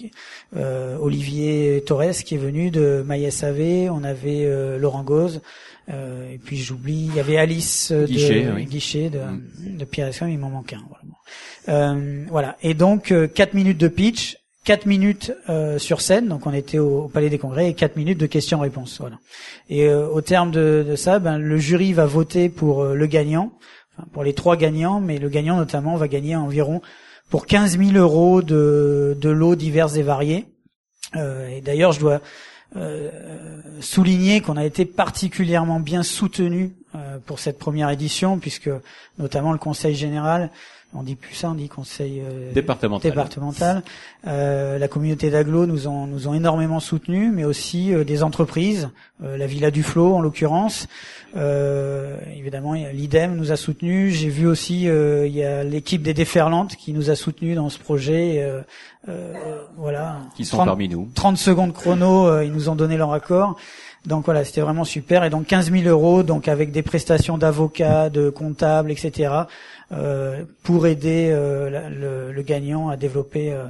euh, 0.56 0.96
Olivier 0.98 1.82
Torres 1.86 2.22
qui 2.24 2.34
est 2.34 2.38
venu 2.38 2.70
de 2.70 3.04
MySAV, 3.06 3.90
on 3.90 4.04
avait 4.04 4.44
euh, 4.44 4.78
Laurent 4.78 5.02
Gauze, 5.02 5.36
euh, 5.36 5.40
et 5.88 6.38
puis 6.38 6.56
j'oublie, 6.56 7.08
il 7.10 7.14
y 7.14 7.20
avait 7.20 7.36
Alice 7.36 7.92
Guichet, 7.92 8.44
de, 8.44 8.60
Guichet 8.60 9.10
de, 9.10 9.18
mm. 9.18 9.76
de 9.78 9.84
Pierre 9.84 10.10
il 10.28 10.38
m'en 10.38 10.50
manque 10.50 10.72
un. 10.72 10.82
Voilà. 11.66 11.96
voilà. 12.28 12.56
Et 12.62 12.74
donc 12.74 13.12
4 13.34 13.54
minutes 13.54 13.78
de 13.78 13.88
pitch, 13.88 14.38
4 14.64 14.86
minutes 14.86 15.32
sur 15.78 16.00
scène, 16.00 16.28
donc 16.28 16.46
on 16.46 16.52
était 16.52 16.78
au, 16.78 17.08
Palais 17.08 17.30
des 17.30 17.38
Congrès, 17.38 17.68
et 17.68 17.74
4 17.74 17.96
minutes 17.96 18.18
de 18.18 18.26
questions-réponses. 18.26 18.98
Voilà. 19.00 19.18
Et 19.68 19.92
au 19.92 20.20
terme 20.20 20.50
de, 20.50 20.84
de 20.88 20.96
ça, 20.96 21.18
ben, 21.18 21.38
le 21.38 21.56
jury 21.58 21.92
va 21.92 22.06
voter 22.06 22.48
pour 22.48 22.84
le 22.84 23.06
gagnant, 23.06 23.52
enfin, 23.96 24.06
pour 24.12 24.24
les 24.24 24.34
trois 24.34 24.56
gagnants, 24.56 25.00
mais 25.00 25.18
le 25.18 25.28
gagnant 25.28 25.56
notamment 25.56 25.96
va 25.96 26.08
gagner 26.08 26.36
environ 26.36 26.80
pour 27.32 27.46
15 27.46 27.78
000 27.78 27.92
euros 27.92 28.42
de, 28.42 29.16
de 29.18 29.30
lots 29.30 29.56
divers 29.56 29.96
et 29.96 30.02
variés. 30.02 30.44
Euh, 31.16 31.48
et 31.48 31.62
d'ailleurs, 31.62 31.92
je 31.92 32.00
dois 32.00 32.12
euh, 32.12 32.18
souligner 33.80 34.40
qu'on 34.40 34.56
a 34.56 34.64
été 34.64 34.84
particulièrement 34.84 35.80
bien 35.80 36.02
soutenu 36.02 36.64
euh, 36.64 36.81
pour 37.26 37.38
cette 37.38 37.58
première 37.58 37.90
édition, 37.90 38.38
puisque 38.38 38.70
notamment 39.18 39.52
le 39.52 39.58
Conseil 39.58 39.94
général 39.94 40.50
on 40.94 41.02
dit 41.02 41.14
plus 41.14 41.34
ça, 41.34 41.50
on 41.50 41.54
dit 41.54 41.68
conseil 41.68 42.20
euh, 42.20 42.52
départemental. 42.52 43.10
départemental. 43.10 43.82
Euh, 44.26 44.78
la 44.78 44.88
communauté 44.88 45.30
d'Aglo 45.30 45.66
nous 45.66 45.88
ont 45.88 46.06
nous 46.06 46.28
ont 46.28 46.34
énormément 46.34 46.80
soutenus, 46.80 47.32
mais 47.32 47.44
aussi 47.44 47.94
euh, 47.94 48.04
des 48.04 48.22
entreprises, 48.22 48.90
euh, 49.24 49.38
la 49.38 49.46
Villa 49.46 49.70
du 49.70 49.82
Flot 49.82 50.14
en 50.14 50.20
l'occurrence. 50.20 50.88
évidemment, 51.34 52.74
l'IDEM 52.74 53.36
nous 53.36 53.52
a 53.52 53.56
soutenus. 53.56 54.14
J'ai 54.14 54.28
vu 54.28 54.46
aussi 54.46 54.82
il 54.82 55.32
y 55.32 55.42
a 55.42 55.64
l'équipe 55.64 56.02
des 56.02 56.14
Déferlantes 56.14 56.76
qui 56.76 56.92
nous 56.92 57.08
a 57.08 57.14
soutenus 57.14 57.56
dans 57.56 57.70
ce 57.70 57.78
projet. 57.78 58.46
voilà. 59.78 60.18
Qui 60.36 60.44
sont 60.44 60.58
parmi 60.58 60.88
nous. 60.90 61.08
30 61.14 61.38
secondes 61.38 61.72
chrono, 61.72 62.42
ils 62.42 62.52
nous 62.52 62.68
ont 62.68 62.74
donné 62.74 62.98
leur 62.98 63.12
accord. 63.14 63.56
Donc 64.06 64.24
voilà, 64.24 64.44
c'était 64.44 64.60
vraiment 64.60 64.84
super. 64.84 65.24
Et 65.24 65.30
donc 65.30 65.46
15 65.46 65.70
000 65.70 65.84
euros, 65.84 66.22
donc 66.22 66.48
avec 66.48 66.72
des 66.72 66.82
prestations 66.82 67.38
d'avocats, 67.38 68.10
de 68.10 68.30
comptables, 68.30 68.90
etc. 68.90 69.44
Euh, 69.92 70.44
pour 70.62 70.86
aider 70.86 71.28
euh, 71.32 72.32
le, 72.32 72.42
gagnant 72.42 72.88
à 72.88 72.96
développer 72.96 73.52
euh, 73.52 73.66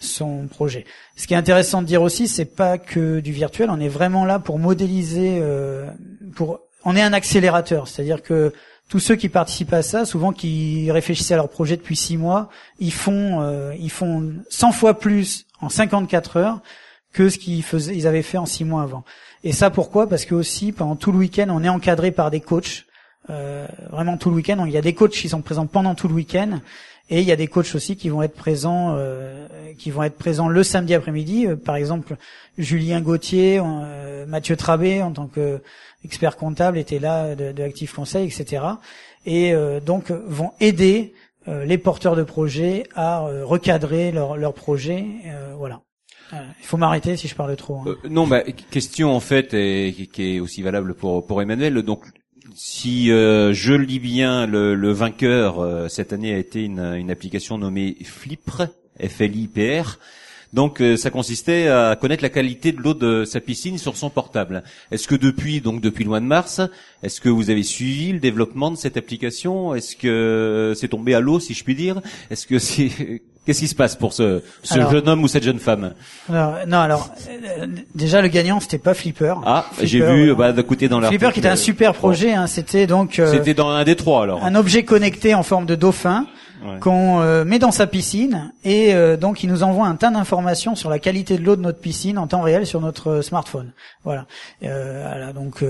son 0.00 0.48
projet. 0.48 0.84
Ce 1.16 1.28
qui 1.28 1.34
est 1.34 1.36
intéressant 1.36 1.80
de 1.80 1.86
dire 1.86 2.02
aussi, 2.02 2.26
c'est 2.26 2.44
pas 2.44 2.76
que 2.76 3.20
du 3.20 3.30
virtuel. 3.30 3.70
On 3.70 3.78
est 3.78 3.88
vraiment 3.88 4.24
là 4.24 4.40
pour 4.40 4.58
modéliser. 4.58 5.42
pour, 6.34 6.60
on 6.84 6.96
est 6.96 7.02
un 7.02 7.12
accélérateur, 7.12 7.86
c'est-à-dire 7.86 8.22
que 8.22 8.52
tous 8.88 8.98
ceux 8.98 9.14
qui 9.14 9.28
participent 9.28 9.72
à 9.72 9.82
ça, 9.82 10.04
souvent 10.04 10.32
qui 10.32 10.90
réfléchissaient 10.90 11.34
à 11.34 11.36
leur 11.36 11.48
projet 11.48 11.76
depuis 11.76 11.96
six 11.96 12.16
mois, 12.16 12.48
ils 12.80 12.92
font, 12.92 13.72
ils 13.78 13.90
font 13.90 14.32
100 14.48 14.72
fois 14.72 14.98
plus 14.98 15.46
en 15.60 15.68
54 15.68 16.36
heures 16.38 16.60
que 17.12 17.28
ce 17.28 17.38
qu'ils 17.38 17.62
faisaient, 17.62 17.94
ils 17.94 18.06
avaient 18.06 18.22
fait 18.22 18.38
en 18.38 18.46
six 18.46 18.64
mois 18.64 18.82
avant. 18.82 19.04
Et 19.42 19.52
ça 19.52 19.70
pourquoi? 19.70 20.08
Parce 20.08 20.24
que 20.24 20.34
aussi 20.34 20.72
pendant 20.72 20.96
tout 20.96 21.12
le 21.12 21.18
week-end, 21.18 21.46
on 21.50 21.64
est 21.64 21.68
encadré 21.68 22.10
par 22.10 22.30
des 22.30 22.40
coachs 22.40 22.84
euh, 23.30 23.66
vraiment 23.90 24.16
tout 24.16 24.30
le 24.30 24.36
week-end. 24.36 24.56
Donc 24.56 24.66
il 24.66 24.72
y 24.72 24.78
a 24.78 24.82
des 24.82 24.94
coachs 24.94 25.12
qui 25.12 25.28
sont 25.28 25.42
présents 25.42 25.66
pendant 25.66 25.94
tout 25.94 26.08
le 26.08 26.14
week-end 26.14 26.60
et 27.10 27.20
il 27.20 27.26
y 27.26 27.32
a 27.32 27.36
des 27.36 27.48
coachs 27.48 27.74
aussi 27.74 27.96
qui 27.96 28.08
vont 28.08 28.22
être 28.22 28.34
présents, 28.34 28.94
euh, 28.96 29.46
qui 29.78 29.90
vont 29.90 30.02
être 30.02 30.16
présents 30.16 30.48
le 30.48 30.62
samedi 30.62 30.94
après-midi. 30.94 31.46
Euh, 31.46 31.56
par 31.56 31.76
exemple, 31.76 32.16
Julien 32.58 33.00
Gauthier, 33.00 33.60
Mathieu 34.26 34.56
Trabé 34.56 35.02
en 35.02 35.12
tant 35.12 35.26
que 35.26 35.60
expert 36.04 36.36
comptable 36.36 36.78
était 36.78 36.98
là 36.98 37.34
de, 37.34 37.52
de 37.52 37.62
Active 37.62 37.92
Conseil, 37.94 38.26
etc. 38.26 38.64
Et 39.26 39.54
donc 39.84 40.10
vont 40.10 40.52
aider 40.60 41.14
les 41.46 41.78
porteurs 41.78 42.16
de 42.16 42.22
projets 42.22 42.84
à 42.94 43.20
recadrer 43.44 44.10
leur, 44.10 44.36
leur 44.36 44.54
projet. 44.54 45.04
voilà. 45.56 45.82
Il 46.32 46.66
faut 46.66 46.76
m'arrêter 46.76 47.16
si 47.16 47.28
je 47.28 47.34
parle 47.34 47.56
trop. 47.56 47.82
Hein. 47.86 47.96
non, 48.08 48.26
bah, 48.26 48.42
question 48.70 49.14
en 49.14 49.20
fait 49.20 49.54
et, 49.54 50.08
qui 50.12 50.36
est 50.36 50.40
aussi 50.40 50.62
valable 50.62 50.94
pour 50.94 51.26
pour 51.26 51.42
Emmanuel. 51.42 51.74
Donc 51.82 52.04
si 52.54 53.10
euh, 53.10 53.52
je 53.52 53.74
lis 53.74 53.98
bien, 53.98 54.46
le, 54.46 54.74
le 54.74 54.92
vainqueur 54.92 55.60
euh, 55.60 55.88
cette 55.88 56.12
année 56.12 56.34
a 56.34 56.38
été 56.38 56.64
une, 56.64 56.80
une 56.80 57.10
application 57.10 57.58
nommée 57.58 57.96
Flipr, 58.04 58.66
F-L-I-P-R. 59.00 59.98
Donc 60.52 60.80
euh, 60.80 60.96
ça 60.96 61.10
consistait 61.10 61.68
à 61.68 61.94
connaître 61.94 62.24
la 62.24 62.28
qualité 62.28 62.72
de 62.72 62.78
l'eau 62.78 62.94
de 62.94 63.24
sa 63.24 63.40
piscine 63.40 63.78
sur 63.78 63.96
son 63.96 64.10
portable. 64.10 64.64
Est-ce 64.90 65.06
que 65.06 65.14
depuis 65.14 65.60
donc 65.60 65.80
depuis 65.80 66.02
le 66.02 66.10
mois 66.10 66.20
de 66.20 66.26
mars, 66.26 66.60
est-ce 67.02 67.20
que 67.20 67.28
vous 67.28 67.50
avez 67.50 67.62
suivi 67.62 68.12
le 68.12 68.18
développement 68.18 68.72
de 68.72 68.76
cette 68.76 68.96
application? 68.96 69.74
Est-ce 69.74 69.94
que 69.94 70.72
c'est 70.76 70.88
tombé 70.88 71.14
à 71.14 71.20
l'eau 71.20 71.38
si 71.38 71.54
je 71.54 71.62
puis 71.62 71.76
dire? 71.76 72.00
Est-ce 72.30 72.48
que 72.48 72.58
c'est 72.58 73.22
Qu'est-ce 73.50 73.58
qui 73.58 73.66
se 73.66 73.74
passe 73.74 73.96
pour 73.96 74.12
ce, 74.12 74.42
ce 74.62 74.80
jeune 74.92 75.08
homme 75.08 75.24
ou 75.24 75.26
cette 75.26 75.42
jeune 75.42 75.58
femme 75.58 75.94
alors, 76.28 76.54
Non, 76.68 76.78
alors 76.78 77.10
euh, 77.28 77.66
déjà 77.96 78.22
le 78.22 78.28
gagnant 78.28 78.60
c'était 78.60 78.78
pas 78.78 78.94
Flipper. 78.94 79.34
Ah, 79.44 79.66
j'ai 79.82 80.00
vu 80.00 80.32
bah, 80.36 80.52
côté 80.62 80.88
dans 80.88 81.02
Flipper 81.02 81.32
qui 81.32 81.40
était 81.40 81.48
un 81.48 81.56
super 81.56 81.94
projet. 81.94 82.32
Hein, 82.32 82.46
c'était 82.46 82.86
donc. 82.86 83.18
Euh, 83.18 83.32
c'était 83.32 83.54
dans 83.54 83.70
un 83.70 83.82
des 83.82 83.96
trois 83.96 84.22
alors. 84.22 84.44
Un 84.44 84.54
objet 84.54 84.84
connecté 84.84 85.34
en 85.34 85.42
forme 85.42 85.66
de 85.66 85.74
dauphin 85.74 86.26
qu'on 86.80 87.20
euh, 87.20 87.44
met 87.44 87.58
dans 87.58 87.70
sa 87.70 87.86
piscine 87.86 88.52
et 88.64 88.94
euh, 88.94 89.16
donc 89.16 89.42
il 89.42 89.48
nous 89.48 89.62
envoie 89.62 89.86
un 89.86 89.96
tas 89.96 90.10
d'informations 90.10 90.74
sur 90.74 90.90
la 90.90 90.98
qualité 90.98 91.38
de 91.38 91.44
l'eau 91.44 91.56
de 91.56 91.62
notre 91.62 91.78
piscine 91.78 92.18
en 92.18 92.26
temps 92.26 92.42
réel 92.42 92.66
sur 92.66 92.80
notre 92.80 93.10
euh, 93.10 93.22
smartphone. 93.22 93.72
Voilà. 94.04 94.26
voilà 94.60 95.32
donc 95.32 95.62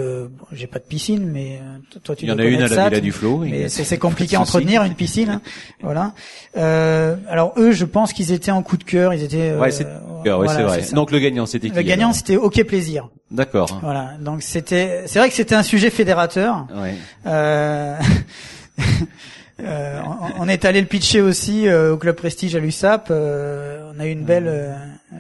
j'ai 0.53 0.67
pas 0.67 0.79
de 0.79 0.85
piscine, 0.85 1.27
mais 1.27 1.61
toi 2.05 2.15
tu. 2.15 2.25
Il 2.25 2.29
y 2.29 2.33
en 2.33 2.39
a 2.39 2.45
une 2.45 2.63
à 2.63 2.69
la 2.69 2.89
Villa 2.89 3.01
du 3.01 3.13
Flot. 3.13 3.45
C'est 3.69 3.99
compliqué 3.99 4.37
à 4.37 4.41
entretenir 4.41 4.85
une 4.85 4.95
piscine. 4.95 5.31
Hein. 5.31 5.41
voilà. 5.83 6.13
alors 6.55 7.55
eux, 7.57 7.73
je 7.73 7.85
pense 7.85 8.13
qu'ils 8.13 8.33
étaient 8.33 8.51
en 8.51 8.63
coup 8.63 8.77
de 8.77 8.85
cœur. 8.85 9.15
Ils 9.15 9.23
étaient. 9.23 9.55
ouais, 9.55 9.71
c'est 9.71 9.85
vrai. 10.25 10.83
Donc 10.93 11.11
le 11.11 11.19
gagnant, 11.19 11.47
c'était 11.47 11.69
Le 11.69 11.83
gagnant, 11.83 12.13
c'était 12.13 12.37
OK 12.37 12.63
Plaisir. 12.65 13.09
D'accord. 13.31 13.79
Voilà. 13.83 14.13
Donc 14.21 14.43
c'était, 14.43 15.05
c'est 15.07 15.19
vrai 15.19 15.29
que 15.29 15.35
c'était 15.35 15.55
un 15.55 15.63
sujet 15.63 15.91
fédérateur. 15.91 16.67
Ouais. 16.75 16.95
Euh, 19.65 20.01
on, 20.39 20.49
est 20.49 20.65
allé 20.65 20.81
le 20.81 20.87
pitcher 20.87 21.21
aussi 21.21 21.67
euh, 21.67 21.93
au 21.93 21.97
club 21.97 22.17
Prestige 22.17 22.55
à 22.57 22.59
l'USAP. 22.59 23.09
Euh, 23.11 23.91
on 23.95 24.01
a 24.01 24.07
eu 24.07 24.11
une 24.11 24.25
belle. 24.25 24.75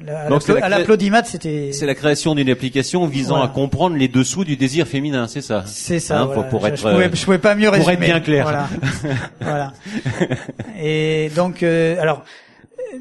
à 0.08 0.68
l'applaudimat, 0.68 1.24
c'était. 1.24 1.70
C'est 1.72 1.86
la 1.86 1.94
création 1.94 2.34
d'une 2.34 2.50
application 2.50 3.06
visant 3.06 3.42
à 3.42 3.48
comprendre 3.48 3.96
les 3.96 4.08
dessous 4.08 4.44
du 4.44 4.56
désir 4.56 4.86
féminin, 4.86 5.26
c'est 5.28 5.42
ça. 5.42 5.64
C'est 5.66 6.00
ça. 6.00 6.20
Hein, 6.20 6.26
pour, 6.50 6.66
être. 6.66 6.76
Je, 6.76 6.82
pouvais, 6.82 7.10
je 7.12 7.24
pouvais 7.24 7.38
pas 7.38 7.54
mieux 7.54 7.68
résumer. 7.68 7.96
Pour 7.96 8.04
être 8.04 8.08
bien 8.08 8.20
clair. 8.20 8.44
Voilà. 8.44 8.68
voilà. 9.40 9.72
Et 10.80 11.30
donc, 11.34 11.62
alors 11.62 12.24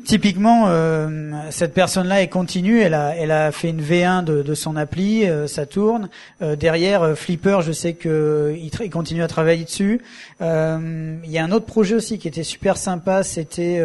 typiquement, 0.05 0.65
euh, 0.67 1.31
cette 1.51 1.73
personne-là 1.73 2.21
est 2.21 2.27
continue. 2.27 2.79
Elle 2.79 2.93
a, 2.93 3.15
elle 3.15 3.31
a 3.31 3.51
fait 3.51 3.69
une 3.69 3.81
V1 3.81 4.23
de, 4.23 4.41
de 4.41 4.53
son 4.53 4.75
appli, 4.75 5.25
euh, 5.25 5.47
ça 5.47 5.65
tourne. 5.65 6.09
Euh, 6.41 6.55
derrière, 6.55 7.17
Flipper, 7.17 7.59
je 7.61 7.71
sais 7.71 7.93
que 7.93 8.55
il, 8.57 8.89
continue 8.89 9.23
à 9.23 9.27
travailler 9.27 9.63
dessus. 9.63 10.01
Il 10.41 11.19
y 11.27 11.37
a 11.37 11.43
un 11.43 11.51
autre 11.51 11.65
projet 11.65 11.95
aussi 11.95 12.17
qui 12.17 12.27
était 12.27 12.43
super 12.43 12.77
sympa. 12.77 13.23
C'était 13.23 13.83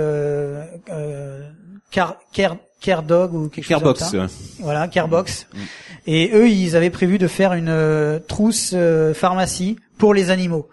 Car, 1.90 2.17
Care, 2.33 2.57
CareDog 2.81 3.35
ou 3.35 3.49
quelque 3.49 3.64
chose 3.64 3.83
comme 3.83 3.95
ça. 3.97 4.27
Voilà, 4.61 4.88
Carebox. 4.88 5.47
Mm. 5.53 5.59
Et 6.07 6.31
eux, 6.35 6.49
ils 6.49 6.77
avaient 6.77 6.90
prévu 6.90 7.19
de 7.19 7.27
faire 7.27 7.55
une 7.55 8.21
trousse 8.29 8.75
pharmacie 9.14 9.77
pour 9.99 10.14
les 10.14 10.31
animaux. 10.31 10.69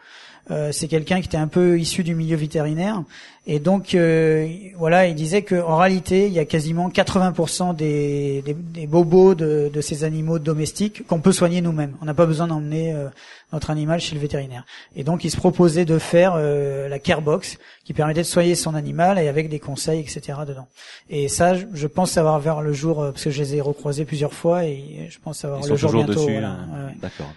Euh, 0.52 0.72
c'est 0.72 0.88
quelqu'un 0.88 1.22
qui 1.22 1.28
était 1.28 1.38
un 1.38 1.48
peu 1.48 1.80
issu 1.80 2.04
du 2.04 2.16
milieu 2.16 2.36
vétérinaire 2.36 3.04
et 3.48 3.60
donc 3.60 3.96
euh, 3.96 4.48
voilà, 4.78 5.08
il 5.08 5.16
disait 5.16 5.42
qu'en 5.42 5.78
réalité, 5.78 6.28
il 6.28 6.34
y 6.34 6.38
a 6.38 6.46
quasiment 6.46 6.90
80% 6.90 7.76
des, 7.76 8.44
des, 8.46 8.86
bobos 8.86 9.34
de, 9.34 9.72
de, 9.74 9.82
ces 9.82 10.04
animaux 10.04 10.38
domestiques 10.38 11.08
qu'on 11.08 11.22
peut 11.22 11.32
soigner 11.32 11.60
nous-mêmes. 11.62 11.96
On 12.02 12.06
n'a 12.06 12.14
pas 12.14 12.28
besoin 12.28 12.46
d'emmener 12.46 12.94
euh, 12.94 13.08
notre 13.52 13.72
animal 13.72 14.00
chez 14.00 14.14
le 14.14 14.22
vétérinaire. 14.22 14.64
Et 14.96 15.04
donc, 15.04 15.24
il 15.24 15.32
se 15.32 15.38
proposait 15.38 15.86
de 15.86 15.98
faire 15.98 16.38
la 16.38 17.00
care 17.00 17.22
box 17.22 17.58
qui 17.84 17.94
permettait 17.94 18.22
de 18.22 18.28
soigner 18.28 18.54
son 18.54 18.76
animal 18.76 19.18
et 19.18 19.28
avec 19.28 19.50
des 19.50 19.60
conseils, 19.60 20.00
etc. 20.00 20.40
dedans. 20.48 20.68
Et 21.10 21.28
ça, 21.28 21.56
je 21.56 21.88
pense 21.88 22.12
savoir 22.12 22.40
vers 22.40 22.62
le 22.62 22.74
jour 22.74 22.98
parce 22.98 23.24
que 23.24 23.32
je 23.32 23.42
les 23.42 23.56
ai 23.56 23.62
recroisés 23.62 24.06
plusieurs 24.06 24.34
fois 24.34 24.66
et 24.66 25.08
je 25.10 25.18
pense 25.20 25.40
savoir 25.40 25.66
le 25.66 25.76
jour 25.76 25.92
bientôt. 25.92 26.14
Dessus, 26.14 26.36
hein. 26.36 26.92
D'accord. 27.02 27.34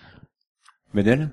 Medel 0.92 1.30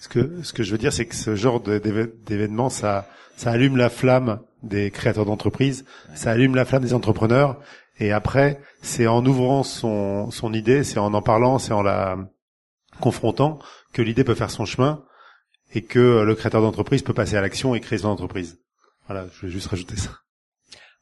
ce 0.00 0.08
que, 0.08 0.42
ce 0.42 0.52
que 0.52 0.62
je 0.62 0.72
veux 0.72 0.78
dire, 0.78 0.92
c'est 0.92 1.06
que 1.06 1.14
ce 1.14 1.34
genre 1.34 1.60
d'événement, 1.60 2.70
ça, 2.70 3.08
ça 3.36 3.50
allume 3.50 3.76
la 3.76 3.90
flamme 3.90 4.40
des 4.62 4.90
créateurs 4.90 5.26
d'entreprises, 5.26 5.84
ça 6.14 6.30
allume 6.30 6.54
la 6.54 6.64
flamme 6.64 6.82
des 6.82 6.94
entrepreneurs. 6.94 7.58
Et 7.98 8.12
après, 8.12 8.60
c'est 8.82 9.06
en 9.06 9.24
ouvrant 9.24 9.62
son, 9.62 10.30
son 10.30 10.52
idée, 10.52 10.84
c'est 10.84 10.98
en 10.98 11.14
en 11.14 11.22
parlant, 11.22 11.58
c'est 11.58 11.72
en 11.72 11.82
la 11.82 12.18
confrontant 13.00 13.58
que 13.92 14.02
l'idée 14.02 14.24
peut 14.24 14.34
faire 14.34 14.50
son 14.50 14.64
chemin 14.64 15.04
et 15.74 15.82
que 15.82 16.22
le 16.22 16.34
créateur 16.34 16.62
d'entreprise 16.62 17.02
peut 17.02 17.14
passer 17.14 17.36
à 17.36 17.40
l'action 17.40 17.74
et 17.74 17.80
créer 17.80 17.98
son 17.98 18.08
entreprise. 18.08 18.58
Voilà, 19.06 19.26
je 19.32 19.46
vais 19.46 19.52
juste 19.52 19.68
rajouter 19.68 19.96
ça. 19.96 20.10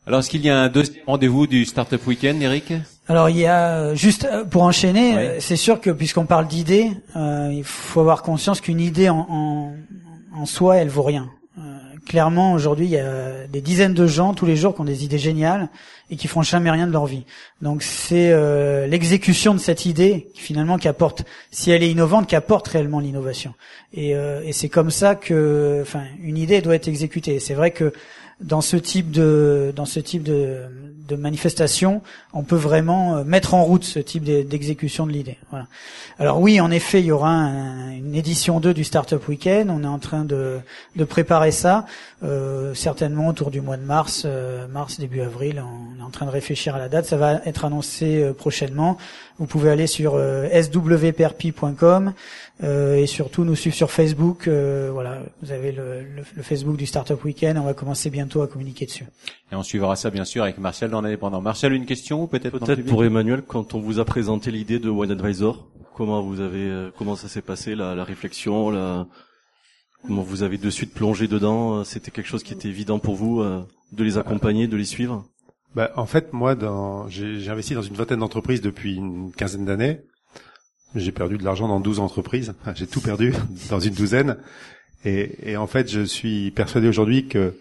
Alors, 0.06 0.20
est-ce 0.20 0.28
qu'il 0.28 0.44
y 0.44 0.50
a 0.50 0.58
un 0.60 0.68
deuxième 0.68 1.02
rendez-vous 1.06 1.46
du 1.46 1.64
Startup 1.64 2.06
Weekend, 2.06 2.42
Eric? 2.42 2.74
Alors, 3.08 3.30
il 3.30 3.38
y 3.38 3.46
a 3.46 3.94
juste 3.94 4.26
euh, 4.30 4.44
pour 4.44 4.62
enchaîner, 4.62 5.16
euh, 5.16 5.36
c'est 5.40 5.56
sûr 5.56 5.80
que 5.80 5.90
puisqu'on 5.90 6.26
parle 6.26 6.46
d'idées, 6.46 6.90
euh, 7.16 7.50
il 7.50 7.64
faut 7.64 8.00
avoir 8.00 8.22
conscience 8.22 8.60
qu'une 8.60 8.80
idée 8.80 9.08
en, 9.08 9.26
en, 9.30 9.72
en, 10.36 10.44
soi, 10.44 10.76
elle 10.76 10.88
vaut 10.88 11.04
rien. 11.04 11.30
Euh, 11.58 11.62
clairement, 12.06 12.52
aujourd'hui, 12.52 12.84
il 12.84 12.90
y 12.90 12.98
a 12.98 13.46
des 13.46 13.62
dizaines 13.62 13.94
de 13.94 14.06
gens 14.06 14.34
tous 14.34 14.44
les 14.44 14.56
jours 14.56 14.74
qui 14.74 14.82
ont 14.82 14.84
des 14.84 15.06
idées 15.06 15.16
géniales 15.16 15.70
et 16.10 16.16
qui 16.16 16.28
font 16.28 16.42
jamais 16.42 16.70
rien 16.70 16.86
de 16.86 16.92
leur 16.92 17.06
vie. 17.06 17.24
Donc, 17.62 17.82
c'est 17.82 18.30
euh, 18.30 18.86
l'exécution 18.86 19.54
de 19.54 19.58
cette 19.58 19.86
idée 19.86 20.28
qui 20.34 20.42
finalement 20.42 20.76
qui 20.76 20.88
apporte, 20.88 21.24
si 21.50 21.70
elle 21.70 21.82
est 21.82 21.90
innovante, 21.90 22.26
qui 22.26 22.36
apporte 22.36 22.68
réellement 22.68 23.00
l'innovation. 23.00 23.54
Et, 23.94 24.10
et 24.10 24.52
c'est 24.52 24.68
comme 24.68 24.90
ça 24.90 25.14
que, 25.14 25.78
enfin, 25.80 26.02
une 26.20 26.36
idée 26.36 26.60
doit 26.60 26.74
être 26.74 26.88
exécutée. 26.88 27.38
C'est 27.38 27.54
vrai 27.54 27.70
que 27.70 27.92
dans 28.40 28.60
ce 28.60 28.76
type 28.76 29.10
de 29.10 29.72
dans 29.74 29.84
ce 29.84 30.00
type 30.00 30.22
de, 30.22 30.62
de 31.06 31.16
manifestation, 31.16 32.02
on 32.32 32.42
peut 32.42 32.56
vraiment 32.56 33.16
euh, 33.16 33.24
mettre 33.24 33.54
en 33.54 33.64
route 33.64 33.84
ce 33.84 33.98
type 33.98 34.24
d'exécution 34.24 35.06
de 35.06 35.12
l'idée. 35.12 35.38
Voilà. 35.50 35.66
Alors 36.18 36.40
oui, 36.40 36.60
en 36.60 36.70
effet, 36.70 37.00
il 37.00 37.06
y 37.06 37.12
aura 37.12 37.32
une 37.32 38.14
édition 38.14 38.60
2 38.60 38.72
du 38.72 38.84
Startup 38.84 39.26
Weekend. 39.28 39.70
On 39.70 39.82
est 39.82 39.88
en 39.88 39.98
train 39.98 40.24
de, 40.24 40.60
de 40.96 41.04
préparer 41.04 41.50
ça, 41.50 41.86
euh, 42.22 42.74
certainement 42.74 43.28
autour 43.28 43.50
du 43.50 43.60
mois 43.60 43.76
de 43.76 43.82
mars, 43.82 44.22
euh, 44.24 44.66
mars 44.68 44.98
début 44.98 45.20
avril. 45.20 45.62
On 45.62 46.00
est 46.00 46.04
en 46.04 46.10
train 46.10 46.26
de 46.26 46.30
réfléchir 46.30 46.74
à 46.74 46.78
la 46.78 46.88
date. 46.88 47.06
Ça 47.06 47.16
va 47.16 47.40
être 47.44 47.64
annoncé 47.64 48.22
euh, 48.22 48.32
prochainement. 48.32 48.96
Vous 49.38 49.46
pouvez 49.46 49.70
aller 49.70 49.88
sur 49.88 50.14
euh, 50.14 50.48
swperpi.com 50.62 52.12
euh, 52.62 52.96
et 52.96 53.06
surtout 53.06 53.44
nous 53.44 53.56
suivre 53.56 53.74
sur 53.74 53.90
Facebook. 53.90 54.48
Voilà, 54.48 55.18
vous 55.42 55.50
avez 55.50 55.72
le, 55.72 56.02
le, 56.02 56.42
Facebook 56.42 56.76
du 56.76 56.86
Startup 56.86 57.22
Weekend. 57.24 57.58
On 57.58 57.64
va 57.64 57.74
commencer 57.74 58.10
bientôt 58.10 58.42
à 58.42 58.46
communiquer 58.46 58.86
dessus. 58.86 59.06
Et 59.50 59.56
on 59.56 59.62
suivra 59.62 59.96
ça 59.96 60.10
bien 60.10 60.24
sûr 60.24 60.44
avec 60.44 60.58
Martial 60.58 60.90
dans 60.94 61.02
l'indépendant. 61.02 61.40
Martial, 61.40 61.72
une 61.72 61.86
question 61.86 62.26
peut-être 62.26 62.58
Peut-être 62.58 62.84
pour 62.86 63.04
Emmanuel, 63.04 63.42
quand 63.46 63.74
on 63.74 63.80
vous 63.80 63.98
a 63.98 64.04
présenté 64.04 64.50
l'idée 64.50 64.78
de 64.78 64.88
One 64.88 65.10
Advisor, 65.10 65.68
comment 65.94 66.22
vous 66.22 66.40
avez, 66.40 66.68
euh, 66.68 66.90
comment 66.96 67.16
ça 67.16 67.28
s'est 67.28 67.42
passé 67.42 67.74
la, 67.74 67.94
la 67.94 68.04
réflexion, 68.04 68.70
la, 68.70 69.06
comment 70.06 70.22
vous 70.22 70.42
avez 70.42 70.58
de 70.58 70.70
suite 70.70 70.94
plongé 70.94 71.28
dedans 71.28 71.84
C'était 71.84 72.10
quelque 72.10 72.28
chose 72.28 72.42
qui 72.42 72.52
était 72.52 72.68
évident 72.68 72.98
pour 72.98 73.14
vous 73.14 73.42
de 73.92 74.04
les 74.04 74.18
accompagner, 74.18 74.66
de 74.66 74.76
les 74.76 74.84
suivre? 74.84 75.24
Bah, 75.74 75.90
en 75.96 76.06
fait, 76.06 76.32
moi, 76.32 76.54
dans, 76.54 77.08
j'ai 77.08 77.48
investi 77.48 77.74
dans 77.74 77.82
une 77.82 77.94
vingtaine 77.94 78.20
d'entreprises 78.20 78.60
depuis 78.60 78.94
une 78.94 79.32
quinzaine 79.32 79.64
d'années. 79.64 80.00
J'ai 80.94 81.10
perdu 81.10 81.36
de 81.36 81.44
l'argent 81.44 81.66
dans 81.66 81.80
12 81.80 81.98
entreprises. 81.98 82.54
j'ai 82.74 82.86
tout 82.86 83.00
perdu 83.00 83.32
dans 83.70 83.80
une 83.80 83.94
douzaine. 83.94 84.36
Et, 85.04 85.50
et, 85.50 85.56
en 85.56 85.66
fait, 85.66 85.90
je 85.90 86.02
suis 86.02 86.50
persuadé 86.52 86.88
aujourd'hui 86.88 87.26
que 87.26 87.54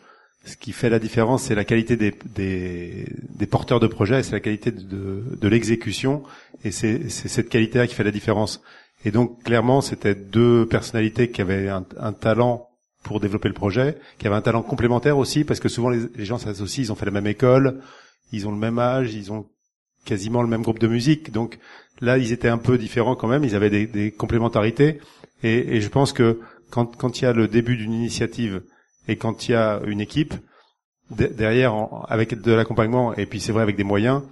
ce 0.45 0.58
qui 0.58 0.73
fait 0.73 0.89
la 0.89 0.99
différence, 0.99 1.43
c'est 1.43 1.56
la 1.56 1.63
qualité 1.63 1.95
des, 1.95 2.13
des, 2.36 3.06
des, 3.29 3.45
porteurs 3.45 3.79
de 3.79 3.88
projets, 3.88 4.23
c'est 4.23 4.34
la 4.34 4.41
qualité 4.41 4.71
de, 4.71 5.23
de 5.39 5.47
l'exécution, 5.47 6.23
et 6.65 6.71
c'est 6.71 7.10
cette 7.10 7.49
qualité-là 7.49 7.88
qui 7.88 7.95
fait 7.95 8.03
la 8.03 8.12
différence. 8.12 8.62
Et 9.06 9.12
donc, 9.12 9.43
clairement, 9.43 9.82
c'était 9.82 10.15
deux 10.15 10.65
personnalités 10.65 11.29
qui 11.32 11.41
avaient 11.41 11.69
un, 11.69 11.86
un 11.97 12.13
talent 12.13 12.69
pour 13.03 13.19
développer 13.19 13.47
le 13.47 13.53
projet, 13.53 13.97
qui 14.17 14.27
avaient 14.27 14.36
un 14.36 14.41
talent 14.41 14.63
complémentaire 14.63 15.17
aussi, 15.17 15.43
parce 15.43 15.60
que 15.60 15.69
souvent 15.69 15.89
les, 15.89 16.01
les 16.15 16.25
gens 16.25 16.38
s'associent, 16.38 16.84
ils 16.84 16.91
ont 16.91 16.95
fait 16.95 17.06
la 17.06 17.12
même 17.12 17.27
école, 17.27 17.82
ils 18.32 18.47
ont 18.47 18.51
le 18.51 18.58
même 18.58 18.79
âge, 18.79 19.13
ils 19.13 19.32
ont 19.32 19.45
quasiment 20.06 20.41
le 20.41 20.47
même 20.47 20.62
groupe 20.62 20.79
de 20.79 20.88
musique. 20.88 21.32
Donc 21.32 21.60
là, 22.01 22.17
ils 22.17 22.32
étaient 22.32 22.49
un 22.49 22.58
peu 22.58 22.77
différents 22.77 23.15
quand 23.15 23.27
même. 23.27 23.43
Ils 23.43 23.56
avaient 23.56 23.69
des, 23.69 23.88
des 23.88 24.12
complémentarités. 24.12 24.99
Et, 25.43 25.75
et, 25.75 25.82
je 25.82 25.89
pense 25.89 26.13
que 26.13 26.39
quand, 26.69 26.97
quand 26.97 27.19
il 27.21 27.25
y 27.25 27.27
a 27.27 27.34
le 27.34 27.47
début 27.47 27.77
d'une 27.77 27.93
initiative 27.93 28.63
et 29.08 29.18
quand 29.18 29.48
il 29.48 29.52
y 29.52 29.56
a 29.56 29.82
une 29.86 30.02
équipe 30.02 30.34
derrière, 31.12 31.74
avec 32.08 32.39
de 32.42 32.52
l'accompagnement 32.52 33.13
et 33.16 33.26
puis 33.26 33.39
c'est 33.39 33.52
vrai 33.52 33.63
avec 33.63 33.76
des 33.76 33.84
moyens, 33.84 34.24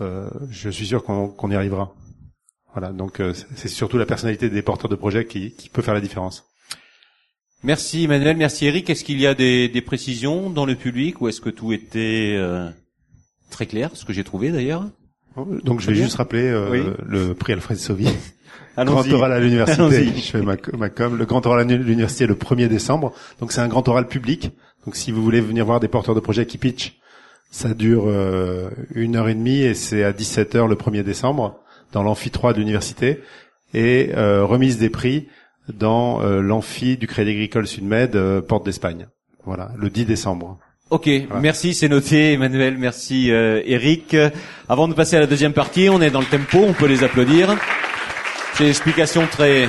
euh, 0.00 0.28
je 0.50 0.68
suis 0.70 0.86
sûr 0.86 1.04
qu'on 1.04 1.50
y 1.50 1.54
arrivera. 1.54 1.94
Voilà. 2.72 2.92
Donc 2.92 3.20
euh, 3.20 3.32
c'est 3.54 3.68
surtout 3.68 3.98
la 3.98 4.06
personnalité 4.06 4.50
des 4.50 4.62
porteurs 4.62 4.90
de 4.90 4.96
projets 4.96 5.26
qui, 5.26 5.52
qui 5.52 5.68
peut 5.68 5.82
faire 5.82 5.94
la 5.94 6.00
différence. 6.00 6.44
Merci 7.62 8.04
Emmanuel, 8.04 8.36
merci 8.36 8.66
Eric. 8.66 8.90
Est-ce 8.90 9.02
qu'il 9.02 9.20
y 9.20 9.26
a 9.26 9.34
des, 9.34 9.68
des, 9.68 9.80
précisions 9.80 10.50
dans 10.50 10.66
le 10.66 10.74
public 10.74 11.20
ou 11.20 11.28
est-ce 11.28 11.40
que 11.40 11.48
tout 11.48 11.72
était 11.72 12.34
euh, 12.36 12.68
très 13.50 13.66
clair, 13.66 13.90
ce 13.94 14.04
que 14.04 14.12
j'ai 14.12 14.24
trouvé 14.24 14.52
d'ailleurs? 14.52 14.84
Donc 15.36 15.80
je 15.80 15.88
vais 15.88 15.94
juste 15.94 16.16
rappeler 16.16 16.48
euh, 16.48 16.94
le 17.06 17.34
prix 17.34 17.52
Alfred 17.52 17.78
Sauvy. 17.78 18.08
grand 18.78 19.10
oral 19.10 19.32
à 19.32 19.40
l'université. 19.40 20.06
Je 20.16 20.30
fais 20.30 20.42
ma, 20.42 20.56
ma 20.76 20.88
com. 20.88 21.16
Le 21.16 21.24
grand 21.26 21.44
oral 21.46 21.60
à 21.60 21.64
l'université 21.64 22.26
le 22.26 22.34
1er 22.34 22.68
décembre. 22.68 23.12
Donc 23.40 23.52
c'est 23.52 23.60
un 23.60 23.68
grand 23.68 23.86
oral 23.88 24.06
public. 24.08 24.50
Donc 24.84 24.96
si 24.96 25.12
vous 25.12 25.22
voulez 25.22 25.40
venir 25.40 25.64
voir 25.64 25.80
des 25.80 25.88
porteurs 25.88 26.14
de 26.14 26.20
projets 26.20 26.46
qui 26.46 26.58
pitch, 26.58 26.98
ça 27.50 27.74
dure 27.74 28.04
euh, 28.06 28.70
une 28.94 29.16
heure 29.16 29.28
et 29.28 29.34
demie 29.34 29.60
et 29.60 29.74
c'est 29.74 30.04
à 30.04 30.12
17h 30.12 30.68
le 30.68 30.74
1er 30.74 31.02
décembre 31.02 31.58
dans 31.92 32.02
l'amphi 32.02 32.30
3 32.30 32.52
de 32.52 32.58
l'université 32.58 33.22
et 33.74 34.12
euh, 34.14 34.44
remise 34.44 34.78
des 34.78 34.90
prix 34.90 35.28
dans 35.68 36.22
l'amphi 36.22 36.96
du 36.96 37.08
Crédit 37.08 37.32
Agricole 37.32 37.66
Sud-Med, 37.66 38.40
porte 38.42 38.64
d'Espagne. 38.64 39.08
Voilà, 39.44 39.72
le 39.76 39.90
10 39.90 40.04
décembre. 40.04 40.60
Ok, 40.88 41.10
merci, 41.42 41.74
c'est 41.74 41.88
noté, 41.88 42.34
Emmanuel, 42.34 42.78
merci 42.78 43.32
euh, 43.32 43.60
Eric. 43.66 44.16
Avant 44.68 44.86
de 44.86 44.94
passer 44.94 45.16
à 45.16 45.20
la 45.20 45.26
deuxième 45.26 45.52
partie, 45.52 45.88
on 45.90 46.00
est 46.00 46.10
dans 46.10 46.20
le 46.20 46.26
tempo, 46.26 46.58
on 46.58 46.74
peut 46.74 46.86
les 46.86 47.02
applaudir. 47.02 47.56
C'est 48.54 48.62
une 48.62 48.70
explication 48.70 49.26
très 49.26 49.68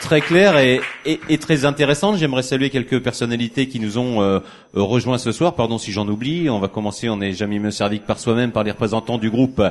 très 0.00 0.22
claire 0.22 0.56
et, 0.56 0.80
et, 1.04 1.38
très 1.38 1.66
intéressante. 1.66 2.16
J'aimerais 2.16 2.42
saluer 2.42 2.70
quelques 2.70 3.02
personnalités 3.02 3.68
qui 3.68 3.78
nous 3.78 3.98
ont 3.98 4.22
euh, 4.22 4.40
rejoints 4.72 5.18
ce 5.18 5.32
soir. 5.32 5.54
Pardon 5.54 5.76
si 5.76 5.92
j'en 5.92 6.08
oublie. 6.08 6.48
On 6.48 6.60
va 6.60 6.68
commencer, 6.68 7.10
on 7.10 7.18
n'est 7.18 7.32
jamais 7.32 7.58
mieux 7.58 7.70
servi 7.70 8.00
que 8.00 8.06
par 8.06 8.18
soi-même, 8.18 8.50
par 8.50 8.64
les 8.64 8.70
représentants 8.70 9.18
du 9.18 9.28
groupe 9.28 9.62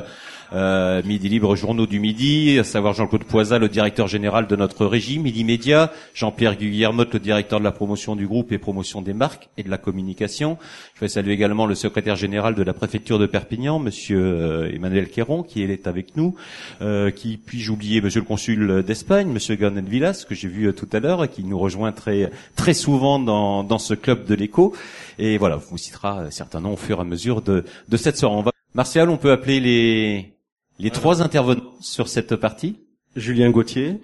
euh, 0.54 1.02
Midi 1.04 1.28
Libre, 1.28 1.56
Journaux 1.56 1.86
du 1.86 1.98
Midi, 1.98 2.58
à 2.58 2.64
savoir 2.64 2.94
Jean-Claude 2.94 3.24
Poisa, 3.24 3.58
le 3.58 3.68
directeur 3.68 4.06
général 4.06 4.46
de 4.46 4.56
notre 4.56 4.86
régie, 4.86 5.18
Midi 5.18 5.44
Média, 5.44 5.92
Jean-Pierre 6.14 6.56
Guillermotte, 6.56 7.12
le 7.14 7.20
directeur 7.20 7.58
de 7.58 7.64
la 7.64 7.72
promotion 7.72 8.16
du 8.16 8.26
groupe 8.26 8.52
et 8.52 8.58
promotion 8.58 9.02
des 9.02 9.14
marques 9.14 9.48
et 9.56 9.62
de 9.62 9.70
la 9.70 9.78
communication. 9.78 10.58
Je 10.94 11.00
vais 11.00 11.08
saluer 11.08 11.32
également 11.32 11.66
le 11.66 11.74
secrétaire 11.74 12.16
général 12.16 12.54
de 12.54 12.62
la 12.62 12.72
préfecture 12.72 13.18
de 13.18 13.26
Perpignan, 13.26 13.78
Monsieur 13.78 14.20
euh, 14.20 14.72
Emmanuel 14.72 15.08
Quéron, 15.08 15.42
qui 15.42 15.62
est 15.62 15.86
avec 15.86 16.16
nous. 16.16 16.34
Euh, 16.82 17.10
qui 17.10 17.36
puis-je 17.36 17.72
oublier 17.72 18.00
Monsieur 18.00 18.20
le 18.20 18.26
consul 18.26 18.82
d'Espagne, 18.86 19.28
Monsieur 19.28 19.56
Garnet 19.56 19.82
Villas, 19.82 20.24
que 20.28 20.34
j'ai 20.34 20.48
vu 20.48 20.66
euh, 20.66 20.72
tout 20.72 20.88
à 20.92 21.00
l'heure, 21.00 21.28
qui 21.28 21.44
nous 21.44 21.58
rejoint 21.58 21.92
très 21.92 22.30
très 22.54 22.74
souvent 22.74 23.18
dans, 23.18 23.64
dans 23.64 23.78
ce 23.78 23.94
club 23.94 24.24
de 24.26 24.34
l'écho. 24.34 24.74
Et 25.18 25.38
voilà, 25.38 25.56
vous 25.56 25.78
citera 25.78 26.30
certains 26.30 26.60
noms 26.60 26.74
au 26.74 26.76
fur 26.76 26.98
et 26.98 27.00
à 27.00 27.04
mesure 27.04 27.42
de, 27.42 27.64
de 27.88 27.96
cette 27.96 28.16
soirée. 28.16 28.36
On. 28.36 28.44
Martial, 28.74 29.08
on 29.08 29.16
peut 29.16 29.30
appeler 29.30 29.60
les 29.60 30.33
les 30.78 30.90
trois 30.90 31.22
intervenants 31.22 31.62
sur 31.80 32.08
cette 32.08 32.36
partie 32.36 32.78
Julien 33.16 33.50
Gauthier, 33.50 34.00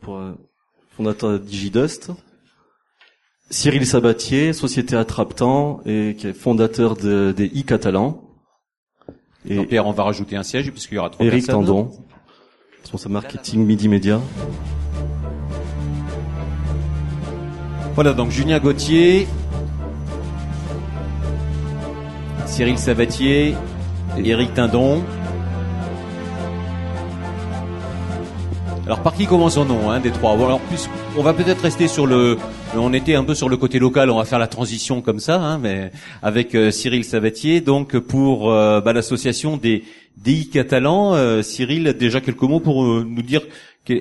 pour, 0.00 0.16
euh, 0.18 0.32
fondateur 0.96 1.32
de 1.32 1.38
Digidust. 1.38 2.12
Cyril 3.50 3.86
Sabatier, 3.86 4.52
société 4.52 4.96
Attraptant 4.96 5.80
et 5.84 6.14
qui 6.16 6.28
est 6.28 6.32
fondateur 6.32 6.96
de, 6.96 7.34
des 7.36 7.46
e-catalans. 7.46 8.22
Et 9.46 9.66
Pierre, 9.66 9.86
on 9.86 9.92
va 9.92 10.04
rajouter 10.04 10.36
un 10.36 10.42
siège 10.42 10.70
puisqu'il 10.70 10.94
y 10.94 10.98
aura 10.98 11.10
trois 11.10 11.26
Eric 11.26 11.46
Tandon, 11.46 11.90
responsable 12.80 13.12
marketing 13.12 13.66
Midi 13.66 13.88
Media. 13.88 14.20
Voilà, 17.94 18.12
donc 18.14 18.30
Julien 18.30 18.58
Gauthier, 18.58 19.28
Cyril 22.46 22.78
Sabatier, 22.78 23.54
Eric 24.16 24.54
Tindon. 24.54 25.02
Alors 28.86 29.00
par 29.02 29.14
qui 29.14 29.26
commençons-nous 29.26 29.88
hein, 29.88 29.98
des 29.98 30.10
trois? 30.10 30.32
Alors 30.34 30.60
plus, 30.60 30.90
on 31.16 31.22
va 31.22 31.32
peut-être 31.32 31.62
rester 31.62 31.88
sur 31.88 32.06
le. 32.06 32.36
On 32.76 32.92
était 32.92 33.14
un 33.14 33.24
peu 33.24 33.34
sur 33.34 33.48
le 33.48 33.56
côté 33.56 33.78
local. 33.78 34.10
On 34.10 34.18
va 34.18 34.26
faire 34.26 34.38
la 34.38 34.46
transition 34.46 35.00
comme 35.00 35.20
ça, 35.20 35.40
hein, 35.40 35.58
mais 35.58 35.90
avec 36.22 36.54
euh, 36.54 36.70
Cyril 36.70 37.02
Savatier, 37.02 37.62
donc 37.62 37.96
pour 37.96 38.52
euh, 38.52 38.82
bah, 38.82 38.92
l'association 38.92 39.56
des 39.56 39.84
DI 40.18 40.50
catalans. 40.50 41.14
Euh, 41.14 41.40
Cyril, 41.40 41.94
déjà 41.98 42.20
quelques 42.20 42.42
mots 42.42 42.60
pour 42.60 42.84
nous 42.84 43.22
dire 43.22 43.40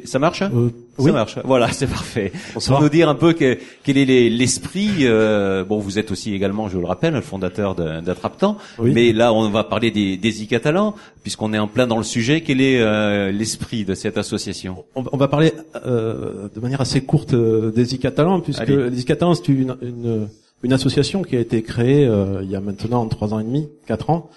ça 0.05 0.19
marche 0.19 0.43
euh, 0.43 0.69
Ça 0.97 1.11
marche. 1.11 1.39
Voilà, 1.43 1.69
c'est 1.71 1.87
parfait. 1.87 2.31
Pour 2.53 2.81
nous 2.81 2.89
dire 2.89 3.09
un 3.09 3.15
peu 3.15 3.33
quel 3.33 3.97
est 3.97 4.29
l'esprit. 4.29 4.89
Euh, 5.01 5.65
bon, 5.65 5.79
vous 5.79 5.99
êtes 5.99 6.11
aussi 6.11 6.33
également, 6.33 6.69
je 6.69 6.77
le 6.77 6.85
rappelle, 6.85 7.13
le 7.13 7.21
fondateur 7.21 7.75
d'Attraptant. 7.75 8.57
Mais 8.81 9.11
là, 9.11 9.33
on 9.33 9.49
va 9.49 9.63
parler 9.63 9.91
des, 9.91 10.17
des 10.17 10.31
catalans 10.45 10.95
puisqu'on 11.21 11.53
est 11.53 11.59
en 11.59 11.67
plein 11.67 11.87
dans 11.87 11.97
le 11.97 12.03
sujet. 12.03 12.41
Quel 12.41 12.61
est 12.61 12.79
euh, 12.79 13.31
l'esprit 13.31 13.83
de 13.83 13.93
cette 13.93 14.17
association? 14.17 14.85
On, 14.95 15.17
va 15.17 15.27
parler 15.27 15.53
euh, 15.85 16.47
de 16.53 16.59
manière 16.61 16.81
assez 16.81 17.01
courte 17.01 17.35
des 17.35 17.85
catalans 17.97 18.39
puisque 18.39 18.67
les 18.67 19.01
I-Catalans, 19.01 19.35
c'est 19.35 19.49
une, 19.49 19.75
une, 19.81 20.27
une, 20.63 20.73
association 20.73 21.23
qui 21.23 21.35
a 21.35 21.39
été 21.39 21.61
créée 21.61 22.09
il 22.41 22.49
y 22.49 22.55
a 22.55 22.61
maintenant 22.61 23.05
trois 23.07 23.33
ans 23.33 23.39
et 23.39 23.43
demi, 23.43 23.67
quatre 23.85 24.09
ans, 24.09 24.29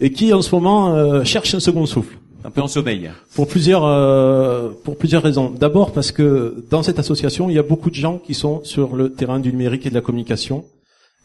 et 0.00 0.12
qui 0.12 0.32
en 0.32 0.42
ce 0.42 0.54
moment 0.54 1.24
cherche 1.24 1.54
un 1.54 1.60
second 1.60 1.86
souffle 1.86 2.16
un 2.44 2.50
peu 2.50 2.60
en 2.60 2.68
sommeil. 2.68 3.10
Pour 3.34 3.48
plusieurs 3.48 3.84
euh, 3.84 4.70
pour 4.84 4.96
plusieurs 4.96 5.22
raisons. 5.22 5.50
D'abord 5.50 5.92
parce 5.92 6.12
que 6.12 6.64
dans 6.70 6.82
cette 6.82 6.98
association, 6.98 7.50
il 7.50 7.56
y 7.56 7.58
a 7.58 7.62
beaucoup 7.62 7.90
de 7.90 7.94
gens 7.94 8.18
qui 8.18 8.34
sont 8.34 8.62
sur 8.64 8.96
le 8.96 9.12
terrain 9.12 9.40
du 9.40 9.50
numérique 9.52 9.86
et 9.86 9.90
de 9.90 9.94
la 9.94 10.00
communication 10.00 10.64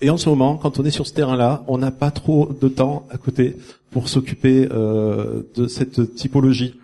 Et 0.01 0.09
en 0.09 0.17
ce 0.17 0.27
moment, 0.27 0.57
quand 0.57 0.79
on 0.79 0.85
est 0.85 0.91
sur 0.91 1.07
ce 1.07 1.13
terrain-là, 1.13 1.63
on 1.67 1.77
n'a 1.77 1.91
pas 1.91 2.11
trop 2.11 2.49
de 2.59 2.67
temps 2.67 3.07
à 3.09 3.17
côté 3.17 3.55
pour 3.91 4.09
s'occuper 4.09 4.67
euh, 4.71 5.43
de 5.55 5.67
cette 5.67 6.15
typologie 6.15 6.75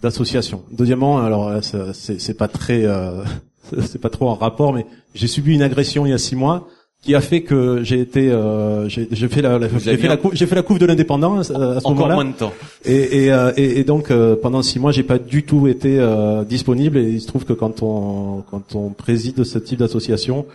d'association. 0.00 0.62
Deuxièmement, 0.70 1.18
alors 1.18 1.48
euh, 1.48 1.60
c'est 1.92 2.38
pas 2.38 2.48
très, 2.48 2.84
euh, 2.84 3.22
c'est 3.86 4.00
pas 4.00 4.08
trop 4.08 4.28
en 4.28 4.34
rapport, 4.34 4.72
mais 4.72 4.86
j'ai 5.14 5.26
subi 5.26 5.54
une 5.54 5.62
agression 5.62 6.06
il 6.06 6.10
y 6.10 6.14
a 6.14 6.18
six 6.18 6.36
mois 6.36 6.68
qui 7.04 7.14
a 7.14 7.20
fait 7.20 7.42
que 7.42 7.82
j'ai 7.82 8.00
été, 8.00 8.30
euh, 8.30 8.88
j'ai 8.88 9.28
fait 9.28 9.42
la, 9.42 9.60
j'ai 9.78 9.96
fait 9.96 10.08
la, 10.08 10.18
j'ai 10.32 10.46
fait 10.46 10.54
la 10.54 10.62
couve 10.62 10.78
de 10.78 10.86
l'indépendance 10.86 11.50
à 11.50 11.80
ce 11.80 11.88
moment-là. 11.88 12.14
moins 12.14 12.24
de 12.24 12.32
temps. 12.32 12.52
Et, 12.84 13.26
et, 13.26 13.28
et, 13.56 13.80
et 13.80 13.84
donc 13.84 14.12
pendant 14.42 14.62
six 14.62 14.78
mois, 14.78 14.92
j'ai 14.92 15.02
pas 15.02 15.18
du 15.18 15.42
tout 15.44 15.68
été 15.68 16.00
disponible. 16.48 16.98
Et 16.98 17.10
il 17.10 17.20
se 17.20 17.26
trouve 17.26 17.44
que 17.44 17.52
quand 17.52 17.82
on 17.82 18.42
quand 18.50 18.74
on 18.74 18.90
préside 18.90 19.44
ce 19.44 19.58
type 19.58 19.80
d'association, 19.80 20.46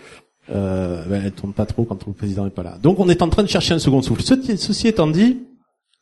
euh, 0.51 1.03
ben, 1.07 1.21
elle 1.23 1.31
tourne 1.31 1.53
pas 1.53 1.65
trop 1.65 1.83
quand 1.83 2.07
le 2.07 2.13
président 2.13 2.43
n'est 2.43 2.49
pas 2.49 2.63
là. 2.63 2.77
Donc 2.81 2.99
on 2.99 3.07
est 3.09 3.21
en 3.21 3.29
train 3.29 3.43
de 3.43 3.49
chercher 3.49 3.75
un 3.75 3.79
second 3.79 4.01
souffle. 4.01 4.23
Ceci, 4.23 4.87
étant 4.87 5.07
dit, 5.07 5.37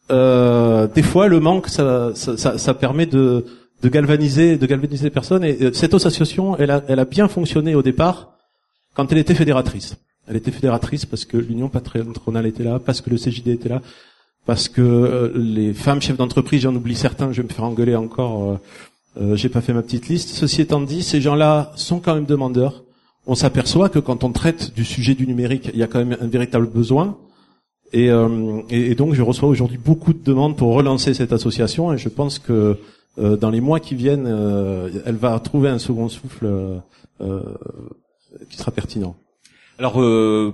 euh, 0.10 0.88
des 0.88 1.04
fois 1.04 1.28
le 1.28 1.40
manque, 1.40 1.68
ça, 1.68 2.12
ça, 2.16 2.58
ça, 2.58 2.74
permet 2.74 3.06
de, 3.06 3.46
de 3.82 3.90
galvaniser, 3.90 4.58
de 4.58 4.66
galvaniser 4.66 5.04
les 5.04 5.10
personnes. 5.10 5.44
Et 5.44 5.58
euh, 5.62 5.74
cette 5.74 5.94
association, 5.94 6.56
elle 6.58 6.72
a, 6.72 6.82
elle 6.88 7.00
a 7.00 7.06
bien 7.06 7.28
fonctionné 7.28 7.76
au 7.76 7.82
départ 7.82 8.38
quand 8.94 9.12
elle 9.12 9.18
était 9.18 9.36
fédératrice. 9.36 9.98
Elle 10.28 10.36
était 10.36 10.52
fédératrice 10.52 11.06
parce 11.06 11.26
que 11.26 11.38
l'Union 11.38 11.70
patronale 11.70 12.46
était 12.46 12.64
là, 12.64 12.80
parce 12.80 13.02
que 13.02 13.10
le 13.10 13.18
CJD 13.18 13.50
était 13.50 13.70
là, 13.70 13.82
parce 14.46 14.70
que 14.70 14.82
euh, 14.82 15.32
les 15.36 15.74
femmes 15.74 16.02
chefs 16.02 16.18
d'entreprise, 16.18 16.62
j'en 16.62 16.76
oublie 16.76 16.96
certains, 16.96 17.32
je 17.32 17.42
vais 17.42 17.48
me 17.48 17.54
faire 17.54 17.66
engueuler 17.66 17.96
encore. 17.96 18.60
Euh, 19.20 19.36
j'ai 19.36 19.50
pas 19.50 19.62
fait 19.62 19.74
ma 19.74 19.82
petite 19.82 20.10
liste. 20.10 20.30
Ceci 20.30 20.62
étant 20.62 20.82
dit, 20.82 21.02
ces 21.02 21.22
gens-là 21.22 21.72
sont 21.76 22.00
quand 22.00 22.14
même 22.14 22.26
demandeurs 22.26 22.84
on 23.28 23.36
s'aperçoit 23.36 23.90
que 23.90 24.00
quand 24.00 24.24
on 24.24 24.32
traite 24.32 24.74
du 24.74 24.86
sujet 24.86 25.14
du 25.14 25.28
numérique, 25.28 25.70
il 25.74 25.80
y 25.80 25.84
a 25.84 25.88
quand 25.88 26.04
même 26.04 26.18
un 26.20 26.28
véritable 26.28 26.68
besoin. 26.68 27.18
Et, 27.94 28.10
euh, 28.10 28.62
donc 28.98 29.14
je 29.14 29.22
reçois 29.22 29.48
aujourd'hui 29.48 29.78
beaucoup 29.78 30.14
de 30.14 30.24
demandes 30.24 30.58
pour 30.58 30.74
relancer 30.74 31.14
cette 31.14 31.32
association 31.32 31.94
et 31.94 31.98
je 31.98 32.10
pense 32.10 32.40
que 32.40 32.78
euh, 33.20 33.38
dans 33.38 33.50
les 33.50 33.62
mois 33.62 33.80
qui 33.80 33.96
viennent, 33.96 34.28
euh, 34.28 34.90
elle 35.06 35.16
va 35.16 35.40
trouver 35.40 35.70
un 35.70 35.80
second 35.80 36.10
souffle 36.10 36.48
qui 38.50 38.58
sera 38.58 38.72
pertinent. 38.72 39.16
Alors 39.80 40.02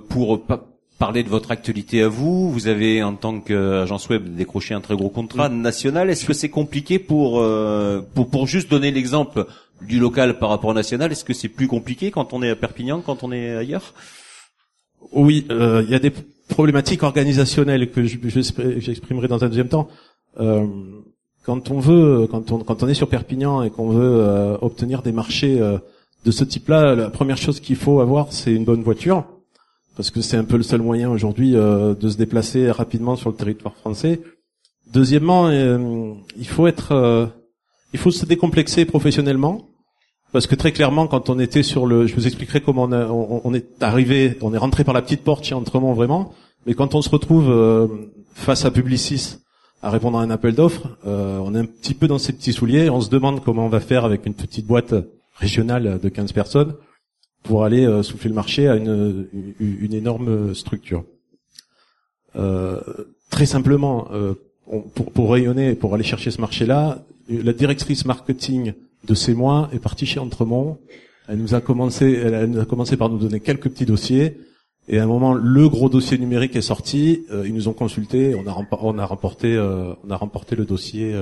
pour 0.08 0.42
parler 0.98 1.22
de 1.22 1.28
votre 1.28 1.50
actualité 1.50 2.02
à 2.02 2.08
vous, 2.08 2.50
vous 2.50 2.68
avez 2.68 3.02
en 3.02 3.14
tant 3.14 3.40
qu'agence 3.40 4.08
web 4.08 4.34
décroché 4.36 4.74
un 4.74 4.80
très 4.80 4.96
gros 4.96 5.08
contrat 5.08 5.48
national. 5.48 6.10
Est-ce 6.10 6.26
que 6.26 6.34
c'est 6.34 6.50
compliqué 6.50 6.98
pour, 6.98 7.42
pour 8.14 8.28
pour 8.28 8.46
juste 8.46 8.70
donner 8.70 8.90
l'exemple 8.90 9.46
du 9.82 9.98
local 9.98 10.38
par 10.38 10.50
rapport 10.50 10.70
au 10.70 10.74
national 10.74 11.12
Est-ce 11.12 11.24
que 11.24 11.34
c'est 11.34 11.48
plus 11.48 11.68
compliqué 11.68 12.10
quand 12.10 12.32
on 12.32 12.42
est 12.42 12.50
à 12.50 12.56
Perpignan, 12.56 13.00
quand 13.00 13.22
on 13.22 13.32
est 13.32 13.56
ailleurs? 13.56 13.94
Oui, 15.12 15.46
euh, 15.50 15.82
il 15.84 15.90
y 15.90 15.94
a 15.94 15.98
des 15.98 16.12
problématiques 16.48 17.02
organisationnelles 17.02 17.90
que 17.90 18.04
j'exprimerai 18.04 19.28
dans 19.28 19.44
un 19.44 19.48
deuxième 19.48 19.68
temps. 19.68 19.88
Euh, 20.40 20.66
quand 21.44 21.70
on 21.70 21.78
veut, 21.78 22.26
quand 22.30 22.52
on, 22.52 22.58
quand 22.58 22.82
on 22.82 22.88
est 22.88 22.94
sur 22.94 23.08
Perpignan 23.08 23.62
et 23.62 23.70
qu'on 23.70 23.90
veut 23.90 24.20
euh, 24.20 24.56
obtenir 24.60 25.02
des 25.02 25.12
marchés 25.12 25.60
de 26.24 26.30
ce 26.30 26.44
type-là, 26.44 26.94
la 26.94 27.10
première 27.10 27.36
chose 27.36 27.60
qu'il 27.60 27.76
faut 27.76 28.00
avoir, 28.00 28.32
c'est 28.32 28.52
une 28.52 28.64
bonne 28.64 28.82
voiture, 28.82 29.24
parce 29.96 30.10
que 30.10 30.20
c'est 30.20 30.36
un 30.36 30.44
peu 30.44 30.56
le 30.56 30.62
seul 30.62 30.80
moyen 30.80 31.10
aujourd'hui 31.10 31.52
de 31.52 32.08
se 32.08 32.16
déplacer 32.16 32.70
rapidement 32.70 33.16
sur 33.16 33.30
le 33.30 33.36
territoire 33.36 33.74
français. 33.74 34.20
Deuxièmement, 34.92 35.50
il 35.50 36.46
faut 36.46 36.66
être 36.66 37.30
il 37.94 37.98
faut 37.98 38.10
se 38.10 38.26
décomplexer 38.26 38.84
professionnellement. 38.84 39.68
Parce 40.32 40.48
que 40.48 40.56
très 40.56 40.72
clairement, 40.72 41.06
quand 41.06 41.30
on 41.30 41.38
était 41.38 41.62
sur 41.62 41.86
le, 41.86 42.08
je 42.08 42.14
vous 42.16 42.26
expliquerai 42.26 42.60
comment 42.60 42.88
on, 42.90 43.54
est 43.54 43.80
arrivé, 43.80 44.36
on 44.42 44.52
est 44.52 44.58
rentré 44.58 44.82
par 44.82 44.92
la 44.92 45.00
petite 45.00 45.22
porte 45.22 45.44
chez 45.44 45.54
Entremont 45.54 45.92
vraiment, 45.92 46.34
mais 46.66 46.74
quand 46.74 46.96
on 46.96 47.02
se 47.02 47.08
retrouve 47.08 47.48
euh, 47.48 47.86
face 48.34 48.64
à 48.64 48.72
Publicis 48.72 49.36
à 49.80 49.90
répondre 49.90 50.18
à 50.18 50.22
un 50.22 50.30
appel 50.30 50.56
d'offres, 50.56 50.88
euh, 51.06 51.38
on 51.38 51.54
est 51.54 51.58
un 51.58 51.66
petit 51.66 51.94
peu 51.94 52.08
dans 52.08 52.18
ses 52.18 52.32
petits 52.32 52.52
souliers, 52.52 52.90
on 52.90 53.00
se 53.00 53.10
demande 53.10 53.44
comment 53.44 53.66
on 53.66 53.68
va 53.68 53.78
faire 53.78 54.04
avec 54.04 54.26
une 54.26 54.34
petite 54.34 54.66
boîte 54.66 54.92
régionale 55.34 55.98
de 56.00 56.08
15 56.08 56.32
personnes 56.32 56.74
pour 57.42 57.64
aller 57.64 57.84
euh, 57.84 58.02
souffler 58.02 58.28
le 58.28 58.34
marché 58.34 58.68
à 58.68 58.76
une, 58.76 59.28
une, 59.60 59.94
énorme 59.94 60.54
structure. 60.54 61.04
très 63.30 63.46
simplement, 63.46 64.08
pour, 64.94 65.12
pour 65.12 65.32
rayonner, 65.32 65.74
pour 65.74 65.94
aller 65.94 66.04
chercher 66.04 66.30
ce 66.30 66.40
marché-là, 66.40 67.04
la 67.28 67.52
directrice 67.52 68.04
marketing 68.04 68.74
de 69.06 69.14
ces 69.14 69.34
mois 69.34 69.68
est 69.72 69.78
partie 69.78 70.06
chez 70.06 70.20
Entremont. 70.20 70.78
Elle 71.28 71.38
nous 71.38 71.54
a 71.54 71.60
commencé, 71.60 72.12
elle, 72.12 72.58
a 72.58 72.64
commencé 72.64 72.96
par 72.96 73.08
nous 73.08 73.18
donner 73.18 73.40
quelques 73.40 73.70
petits 73.70 73.86
dossiers. 73.86 74.38
Et 74.88 74.98
à 74.98 75.04
un 75.04 75.06
moment, 75.06 75.32
le 75.32 75.68
gros 75.68 75.88
dossier 75.88 76.18
numérique 76.18 76.56
est 76.56 76.62
sorti. 76.62 77.24
Euh, 77.30 77.44
ils 77.46 77.54
nous 77.54 77.68
ont 77.68 77.72
consulté. 77.72 78.34
On 78.34 78.46
a, 78.46 78.66
on 78.80 78.98
a 78.98 79.06
remporté, 79.06 79.54
euh, 79.54 79.94
on 80.06 80.10
a 80.10 80.16
remporté 80.16 80.56
le 80.56 80.66
dossier 80.66 81.14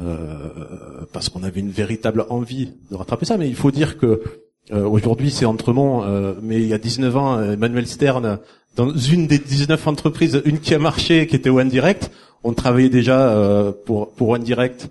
euh, 0.00 1.04
parce 1.12 1.28
qu'on 1.28 1.42
avait 1.42 1.60
une 1.60 1.70
véritable 1.70 2.24
envie 2.30 2.72
de 2.90 2.96
rattraper 2.96 3.26
ça. 3.26 3.36
Mais 3.36 3.48
il 3.48 3.56
faut 3.56 3.70
dire 3.70 3.98
que 3.98 4.22
aujourd'hui, 4.70 5.30
c'est 5.30 5.44
Entremont. 5.44 6.02
mais 6.40 6.62
il 6.62 6.68
y 6.68 6.72
a 6.72 6.78
19 6.78 7.16
ans, 7.16 7.42
Emmanuel 7.42 7.86
Stern, 7.86 8.38
dans 8.76 8.94
une 8.94 9.26
des 9.26 9.38
19 9.38 9.86
entreprises, 9.86 10.40
une 10.44 10.60
qui 10.60 10.72
a 10.74 10.78
marché, 10.78 11.26
qui 11.26 11.36
était 11.36 11.50
One 11.50 11.68
Direct, 11.68 12.10
on 12.42 12.54
travaillait 12.54 12.88
déjà 12.88 13.74
pour 13.84 14.12
pour 14.12 14.30
One 14.30 14.42
Direct 14.42 14.88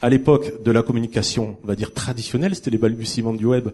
à 0.00 0.08
l'époque 0.08 0.62
de 0.62 0.70
la 0.70 0.82
communication, 0.82 1.56
on 1.62 1.66
va 1.66 1.74
dire 1.74 1.92
traditionnelle, 1.92 2.54
c'était 2.54 2.70
les 2.70 2.78
balbutiements 2.78 3.34
du 3.34 3.46
web, 3.46 3.68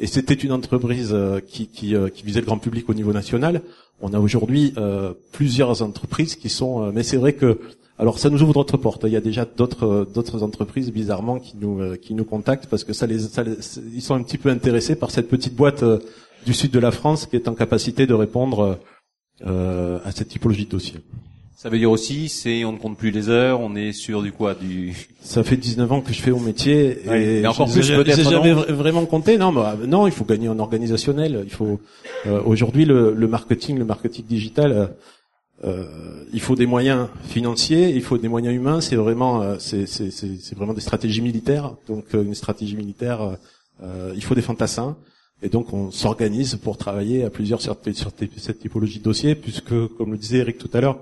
et 0.00 0.06
c'était 0.06 0.34
une 0.34 0.52
entreprise 0.52 1.10
euh, 1.12 1.40
qui, 1.40 1.68
qui, 1.68 1.94
euh, 1.94 2.08
qui, 2.08 2.24
visait 2.24 2.40
le 2.40 2.46
grand 2.46 2.58
public 2.58 2.88
au 2.88 2.94
niveau 2.94 3.12
national. 3.12 3.62
On 4.00 4.12
a 4.14 4.18
aujourd'hui 4.18 4.72
euh, 4.78 5.12
plusieurs 5.32 5.82
entreprises 5.82 6.36
qui 6.36 6.48
sont, 6.48 6.90
mais 6.92 7.02
c'est 7.02 7.18
vrai 7.18 7.34
que, 7.34 7.60
alors 8.00 8.18
ça 8.18 8.30
nous 8.30 8.42
ouvre 8.42 8.54
d'autres 8.54 8.76
portes. 8.76 9.02
Il 9.06 9.12
y 9.12 9.16
a 9.16 9.20
déjà 9.20 9.44
d'autres 9.44 10.08
d'autres 10.12 10.42
entreprises 10.42 10.90
bizarrement 10.90 11.38
qui 11.38 11.56
nous 11.60 11.96
qui 11.96 12.14
nous 12.14 12.24
contactent 12.24 12.66
parce 12.66 12.82
que 12.82 12.92
ça 12.92 13.06
les, 13.06 13.18
ça 13.20 13.42
les, 13.42 13.56
ils 13.94 14.02
sont 14.02 14.14
un 14.14 14.22
petit 14.22 14.38
peu 14.38 14.48
intéressés 14.48 14.96
par 14.96 15.10
cette 15.10 15.28
petite 15.28 15.54
boîte 15.54 15.84
du 16.46 16.54
sud 16.54 16.70
de 16.72 16.78
la 16.78 16.90
France 16.90 17.26
qui 17.26 17.36
est 17.36 17.46
en 17.46 17.54
capacité 17.54 18.06
de 18.06 18.14
répondre 18.14 18.78
à 19.44 20.12
cette 20.12 20.28
typologie 20.28 20.64
de 20.64 20.70
dossier. 20.70 20.96
Ça 21.62 21.68
veut 21.68 21.76
dire 21.76 21.90
aussi, 21.90 22.30
c'est 22.30 22.64
on 22.64 22.72
ne 22.72 22.78
compte 22.78 22.96
plus 22.96 23.10
les 23.10 23.28
heures, 23.28 23.60
on 23.60 23.76
est 23.76 23.92
sur 23.92 24.22
du 24.22 24.32
quoi, 24.32 24.54
du. 24.54 24.96
Ça 25.20 25.42
fait 25.42 25.58
19 25.58 25.92
ans 25.92 26.00
que 26.00 26.10
je 26.10 26.22
fais 26.22 26.30
mon 26.30 26.40
métier 26.40 27.00
et, 27.04 27.46
encore 27.46 27.70
plus 27.70 27.86
peut-être. 27.86 28.30
jamais 28.30 28.54
vraiment 28.54 29.04
compté. 29.04 29.36
Non, 29.36 29.52
bah, 29.52 29.76
non, 29.86 30.06
il 30.06 30.12
faut 30.14 30.24
gagner 30.24 30.48
en 30.48 30.58
organisationnel. 30.58 31.42
Il 31.44 31.52
faut 31.52 31.78
euh, 32.26 32.40
aujourd'hui 32.46 32.86
le, 32.86 33.12
le, 33.12 33.28
marketing, 33.28 33.76
le 33.76 33.84
marketing 33.84 34.24
digital. 34.24 34.94
Euh, 35.64 35.84
euh, 35.84 36.24
il 36.32 36.40
faut 36.40 36.54
des 36.54 36.66
moyens 36.66 37.08
financiers, 37.24 37.90
il 37.90 38.02
faut 38.02 38.18
des 38.18 38.28
moyens 38.28 38.54
humains. 38.54 38.80
C'est 38.80 38.96
vraiment, 38.96 39.42
euh, 39.42 39.56
c'est, 39.58 40.54
vraiment 40.54 40.74
des 40.74 40.80
stratégies 40.80 41.22
militaires. 41.22 41.74
Donc 41.88 42.12
une 42.14 42.34
stratégie 42.34 42.76
militaire, 42.76 43.36
il 44.14 44.22
faut 44.22 44.34
des 44.34 44.42
fantassins. 44.42 44.96
Et 45.42 45.48
donc 45.48 45.72
on 45.72 45.90
s'organise 45.90 46.56
pour 46.56 46.76
travailler 46.76 47.24
à 47.24 47.30
plusieurs 47.30 47.62
sur, 47.62 47.76
cette 48.36 48.58
typologie 48.58 48.98
de 48.98 49.04
dossiers, 49.04 49.34
puisque, 49.34 49.74
comme 49.96 50.12
le 50.12 50.18
disait 50.18 50.38
Eric 50.38 50.58
tout 50.58 50.70
à 50.74 50.80
l'heure, 50.80 50.98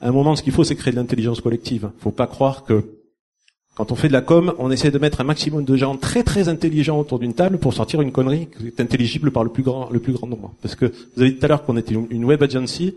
à 0.00 0.08
un 0.08 0.12
moment, 0.12 0.34
ce 0.34 0.42
qu'il 0.42 0.52
faut, 0.52 0.64
c'est 0.64 0.76
créer 0.76 0.92
de 0.92 0.98
l'intelligence 0.98 1.42
collective. 1.42 1.90
Faut 1.98 2.10
pas 2.10 2.26
croire 2.26 2.64
que 2.64 2.96
quand 3.76 3.92
on 3.92 3.94
fait 3.94 4.08
de 4.08 4.14
la 4.14 4.22
com, 4.22 4.54
on 4.58 4.70
essaie 4.70 4.90
de 4.90 4.98
mettre 4.98 5.20
un 5.20 5.24
maximum 5.24 5.64
de 5.64 5.76
gens 5.76 5.96
très 5.96 6.22
très 6.22 6.48
intelligents 6.48 6.98
autour 6.98 7.18
d'une 7.18 7.34
table 7.34 7.58
pour 7.58 7.74
sortir 7.74 8.00
une 8.00 8.12
connerie 8.12 8.48
qui 8.48 8.66
est 8.66 8.80
intelligible 8.80 9.30
par 9.30 9.44
le 9.44 9.50
plus 9.50 9.62
grand 9.62 9.90
le 9.90 10.00
plus 10.00 10.14
grand 10.14 10.26
nombre. 10.26 10.54
Parce 10.62 10.74
que 10.74 10.86
vous 10.86 11.22
avez 11.22 11.32
dit 11.32 11.38
tout 11.38 11.44
à 11.44 11.48
l'heure 11.48 11.64
qu'on 11.64 11.76
était 11.76 11.94
une 11.94 12.24
web 12.24 12.42
agency. 12.42 12.94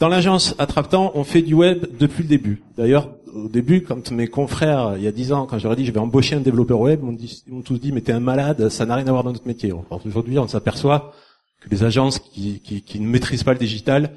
Dans 0.00 0.08
l'agence 0.08 0.54
Attraptant, 0.58 1.12
on 1.14 1.24
fait 1.24 1.42
du 1.42 1.54
web 1.54 1.86
depuis 1.98 2.24
le 2.24 2.28
début. 2.28 2.62
D'ailleurs, 2.76 3.10
au 3.32 3.48
début, 3.48 3.82
quand 3.82 4.10
mes 4.10 4.28
confrères, 4.28 4.94
il 4.96 5.02
y 5.02 5.06
a 5.06 5.12
dix 5.12 5.32
ans, 5.32 5.46
quand 5.46 5.58
j'aurais 5.58 5.76
dit 5.76 5.86
je 5.86 5.92
vais 5.92 6.00
embaucher 6.00 6.36
un 6.36 6.40
développeur 6.40 6.80
web, 6.80 7.00
ils 7.02 7.52
m'ont 7.52 7.62
tous 7.62 7.78
dit 7.78 7.92
mais 7.92 8.00
t'es 8.00 8.12
un 8.12 8.20
malade, 8.20 8.68
ça 8.68 8.86
n'a 8.86 8.96
rien 8.96 9.06
à 9.06 9.10
voir 9.10 9.24
dans 9.24 9.32
notre 9.32 9.46
métier. 9.46 9.72
Aujourd'hui, 10.04 10.38
on 10.38 10.48
s'aperçoit 10.48 11.12
que 11.60 11.68
les 11.70 11.84
agences 11.84 12.18
qui, 12.18 12.60
ne 13.00 13.06
maîtrisent 13.06 13.44
pas 13.44 13.52
le 13.52 13.58
digital 13.58 14.12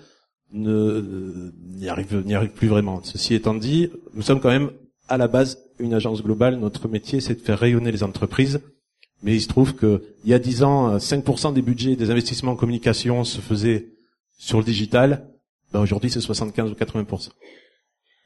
ne 0.51 1.51
n'y 1.75 1.89
arrive 1.89 2.23
n'y 2.25 2.33
arrive 2.33 2.51
plus 2.51 2.67
vraiment. 2.67 3.01
Ceci 3.03 3.33
étant 3.33 3.53
dit, 3.53 3.89
nous 4.13 4.21
sommes 4.21 4.39
quand 4.39 4.49
même 4.49 4.71
à 5.09 5.17
la 5.17 5.27
base 5.27 5.59
une 5.79 5.93
agence 5.93 6.23
globale. 6.23 6.57
Notre 6.57 6.87
métier, 6.87 7.21
c'est 7.21 7.35
de 7.35 7.41
faire 7.41 7.59
rayonner 7.59 7.91
les 7.91 8.03
entreprises. 8.03 8.61
Mais 9.23 9.35
il 9.35 9.41
se 9.41 9.47
trouve 9.47 9.73
que 9.73 10.03
il 10.23 10.29
y 10.29 10.33
a 10.33 10.39
dix 10.39 10.63
ans, 10.63 10.97
5% 10.97 11.53
des 11.53 11.61
budgets 11.61 11.95
des 11.95 12.11
investissements 12.11 12.51
en 12.51 12.55
communication 12.55 13.23
se 13.23 13.41
faisaient 13.41 13.89
sur 14.37 14.59
le 14.59 14.63
digital. 14.63 15.27
Ben 15.73 15.82
aujourd'hui, 15.82 16.10
c'est 16.10 16.21
75 16.21 16.71
ou 16.71 16.75
80%. 16.75 17.30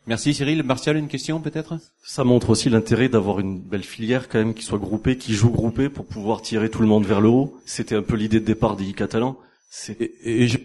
Merci 0.07 0.33
Cyril. 0.33 0.63
Martial, 0.63 0.97
une 0.97 1.07
question 1.07 1.39
peut-être? 1.39 1.77
Ça 2.03 2.23
montre 2.23 2.49
aussi 2.49 2.69
l'intérêt 2.69 3.07
d'avoir 3.07 3.39
une 3.39 3.59
belle 3.59 3.83
filière 3.83 4.29
quand 4.29 4.39
même 4.39 4.53
qui 4.53 4.63
soit 4.63 4.79
groupée, 4.79 5.17
qui 5.17 5.33
joue 5.33 5.51
groupée 5.51 5.89
pour 5.89 6.05
pouvoir 6.05 6.41
tirer 6.41 6.69
tout 6.69 6.81
le 6.81 6.87
monde 6.87 7.05
vers 7.05 7.21
le 7.21 7.29
haut. 7.29 7.55
C'était 7.65 7.95
un 7.95 8.01
peu 8.01 8.15
l'idée 8.15 8.39
de 8.39 8.45
départ 8.45 8.75
des 8.75 8.93
Catalans. 8.93 9.37
Et, 9.99 10.11
et 10.23 10.47
je, 10.47 10.57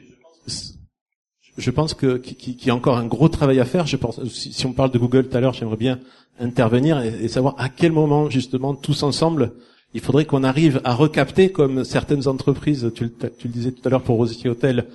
je 1.58 1.70
pense 1.70 1.94
que 1.94 2.16
qu'il 2.16 2.66
y 2.66 2.70
a 2.70 2.74
encore 2.74 2.96
un 2.96 3.06
gros 3.06 3.28
travail 3.28 3.60
à 3.60 3.64
faire. 3.64 3.86
Je 3.86 3.96
pense, 3.96 4.22
si, 4.28 4.66
on 4.66 4.72
parle 4.72 4.90
de 4.90 4.98
Google 4.98 5.28
tout 5.28 5.36
à 5.36 5.40
l'heure, 5.40 5.54
j'aimerais 5.54 5.76
bien 5.76 6.00
intervenir 6.40 7.00
et, 7.02 7.28
savoir 7.28 7.54
à 7.58 7.68
quel 7.68 7.92
moment 7.92 8.28
justement 8.28 8.74
tous 8.74 9.02
ensemble 9.02 9.52
il 9.94 10.00
faudrait 10.00 10.26
qu'on 10.26 10.44
arrive 10.44 10.82
à 10.84 10.94
recapter 10.94 11.50
comme 11.50 11.82
certaines 11.84 12.28
entreprises, 12.28 12.90
tu, 12.94 13.10
tu 13.10 13.48
le 13.48 13.52
disais 13.52 13.72
tout 13.72 13.80
à 13.86 13.88
l'heure 13.88 14.02
pour 14.02 14.16
Rosier 14.16 14.50
Hotel, 14.50 14.86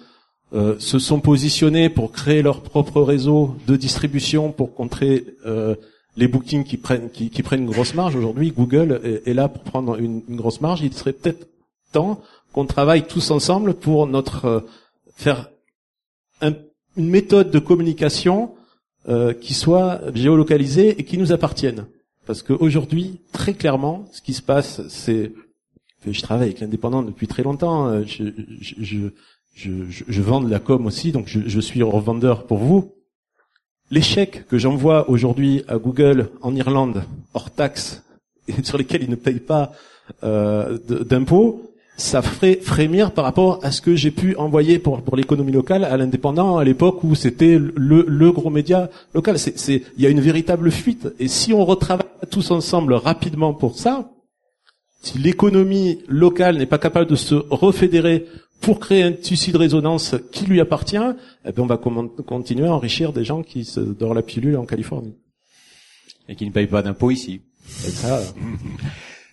euh, 0.54 0.76
se 0.80 1.00
sont 1.00 1.20
positionnés 1.20 1.90
pour 1.90 2.12
créer 2.12 2.42
leur 2.42 2.62
propre 2.62 3.02
réseau 3.02 3.56
de 3.68 3.76
distribution 3.76 4.52
pour 4.52 4.74
contrer 4.76 5.26
euh, 5.46 5.76
les 6.18 6.28
bookings 6.28 6.64
qui 6.64 6.78
prennent 6.78 7.10
qui, 7.10 7.30
qui, 7.30 7.42
prennent 7.44 7.62
une 7.62 7.70
grosse 7.70 7.94
marge. 7.94 8.16
Aujourd'hui, 8.16 8.52
Google 8.52 9.22
est, 9.26 9.34
là 9.34 9.48
pour 9.48 9.64
prendre 9.64 9.98
une, 9.98 10.22
une 10.28 10.36
grosse 10.36 10.60
marge. 10.60 10.82
Il 10.82 10.94
serait 10.94 11.14
peut-être 11.14 11.48
temps 11.92 12.22
qu'on 12.54 12.66
travaille 12.66 13.08
tous 13.08 13.32
ensemble 13.32 13.74
pour 13.74 14.08
notre 14.08 14.46
euh, 14.46 14.60
faire 15.16 15.50
un, 16.42 16.54
une 16.98 17.10
méthode 17.10 17.52
de 17.52 17.60
communication 17.60 18.54
euh, 19.08 19.34
qui 19.34 19.54
soit 19.54 20.02
géolocalisée 20.14 21.00
et 21.00 21.06
qui 21.06 21.18
nous 21.18 21.32
appartienne. 21.32 21.86
Parce 22.26 22.44
qu'aujourd'hui, 22.44 23.22
très 23.32 23.54
clairement, 23.54 24.06
ce 24.12 24.22
qui 24.22 24.34
se 24.34 24.42
passe, 24.42 24.88
c'est 24.90 25.34
je 26.06 26.22
travaille 26.22 26.48
avec 26.48 26.60
l'indépendant 26.60 27.04
depuis 27.04 27.28
très 27.28 27.44
longtemps. 27.44 27.88
Euh, 27.88 28.04
je, 28.06 28.24
je, 28.60 28.98
je, 29.54 29.90
je, 29.90 30.04
je, 30.08 30.22
vends 30.22 30.42
de 30.42 30.50
la 30.50 30.60
com 30.60 30.86
aussi, 30.86 31.12
donc 31.12 31.28
je, 31.28 31.42
je 31.46 31.60
suis 31.60 31.84
revendeur 31.84 32.46
pour 32.46 32.58
vous. 32.58 32.94
Chèques 34.00 34.48
que 34.48 34.58
j'envoie 34.58 35.10
aujourd'hui 35.10 35.64
à 35.68 35.78
Google 35.78 36.30
en 36.42 36.56
Irlande, 36.56 37.04
hors 37.34 37.52
taxe, 37.52 38.04
et 38.48 38.54
sur 38.64 38.78
lesquels 38.78 39.04
ils 39.04 39.10
ne 39.10 39.16
payent 39.16 39.40
pas 39.40 39.74
euh, 40.24 40.78
d'impôts, 40.88 41.72
ça 41.98 42.22
ferait 42.22 42.56
frémir 42.56 43.12
par 43.12 43.26
rapport 43.26 43.60
à 43.64 43.72
ce 43.72 43.82
que 43.82 43.96
j'ai 43.96 44.12
pu 44.12 44.36
envoyer 44.36 44.80
pour, 44.80 45.02
pour 45.02 45.16
l'économie 45.16 45.52
locale 45.52 45.84
à 45.84 45.98
l'indépendant 45.98 46.58
à 46.58 46.64
l'époque 46.64 47.04
où 47.04 47.16
c'était 47.16 47.60
le, 47.60 48.06
le 48.08 48.32
gros 48.32 48.50
média 48.50 48.90
local. 49.14 49.38
C'est, 49.38 49.84
il 49.98 50.04
y 50.04 50.06
a 50.06 50.10
une 50.10 50.22
véritable 50.22 50.72
fuite. 50.72 51.10
Et 51.20 51.28
si 51.28 51.54
on 51.54 51.64
retravaille 51.64 52.08
tous 52.32 52.50
ensemble 52.52 52.94
rapidement 52.94 53.54
pour 53.54 53.78
ça, 53.78 54.10
si 55.04 55.20
l'économie 55.20 56.00
locale 56.08 56.58
n'est 56.58 56.66
pas 56.66 56.78
capable 56.78 57.10
de 57.10 57.16
se 57.16 57.36
refédérer 57.50 58.26
pour 58.62 58.80
créer 58.80 59.04
un 59.04 59.12
tissu 59.12 59.52
de 59.52 59.58
résonance 59.58 60.16
qui 60.32 60.46
lui 60.46 60.62
appartient, 60.62 60.98
eh 61.46 61.52
bien 61.52 61.64
on 61.64 61.68
va 61.68 61.78
continuer 61.78 62.68
à 62.68 62.74
enrichir 62.74 63.12
des 63.12 63.26
gens 63.26 63.42
qui 63.42 63.66
se 63.66 63.80
dorent 63.80 64.14
la 64.14 64.22
pilule 64.22 64.58
en 64.58 64.66
Californie. 64.66 65.16
Et 66.30 66.36
qui 66.36 66.46
ne 66.46 66.52
payent 66.52 66.68
pas 66.68 66.82
d'impôts 66.82 67.12
ici. 67.12 67.42
ça. 67.66 68.22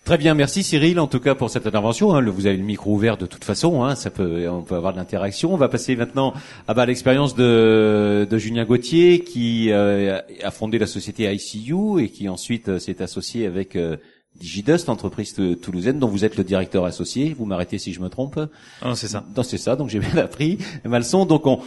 Très 0.09 0.17
bien, 0.17 0.33
merci 0.33 0.63
Cyril 0.63 0.99
en 0.99 1.05
tout 1.05 1.19
cas 1.19 1.35
pour 1.35 1.51
cette 1.51 1.67
intervention. 1.67 2.15
Hein. 2.15 2.23
Vous 2.25 2.47
avez 2.47 2.57
le 2.57 2.63
micro 2.63 2.95
ouvert 2.95 3.15
de 3.15 3.27
toute 3.27 3.43
façon, 3.43 3.83
hein. 3.83 3.93
ça 3.93 4.09
peut, 4.09 4.49
on 4.49 4.63
peut 4.63 4.73
avoir 4.73 4.91
de 4.91 4.97
l'interaction. 4.97 5.53
On 5.53 5.57
va 5.57 5.69
passer 5.69 5.95
maintenant 5.95 6.33
à 6.67 6.73
bah, 6.73 6.87
l'expérience 6.87 7.35
de, 7.35 8.27
de 8.27 8.37
Julien 8.39 8.65
Gauthier 8.65 9.19
qui 9.19 9.71
euh, 9.71 10.19
a 10.41 10.49
fondé 10.49 10.79
la 10.79 10.87
société 10.87 11.31
ICU 11.31 12.01
et 12.01 12.09
qui 12.09 12.27
ensuite 12.27 12.69
euh, 12.69 12.79
s'est 12.79 13.03
associé 13.03 13.45
avec 13.45 13.75
euh, 13.75 13.97
Digidust, 14.39 14.89
entreprise 14.89 15.35
toulousaine 15.61 15.99
dont 15.99 16.07
vous 16.07 16.23
êtes 16.23 16.37
le 16.37 16.43
directeur 16.43 16.85
associé. 16.85 17.35
Vous 17.37 17.45
m'arrêtez 17.45 17.77
si 17.77 17.93
je 17.93 17.99
me 17.99 18.09
trompe. 18.09 18.39
Non, 18.83 18.95
c'est 18.95 19.07
ça. 19.07 19.25
Non, 19.35 19.43
c'est 19.43 19.57
ça. 19.57 19.75
Donc 19.75 19.89
j'ai 19.89 19.99
bien 19.99 20.17
appris 20.17 20.57
ma 20.85 20.99
leçon. 20.99 21.25
Donc 21.25 21.45
on, 21.45 21.59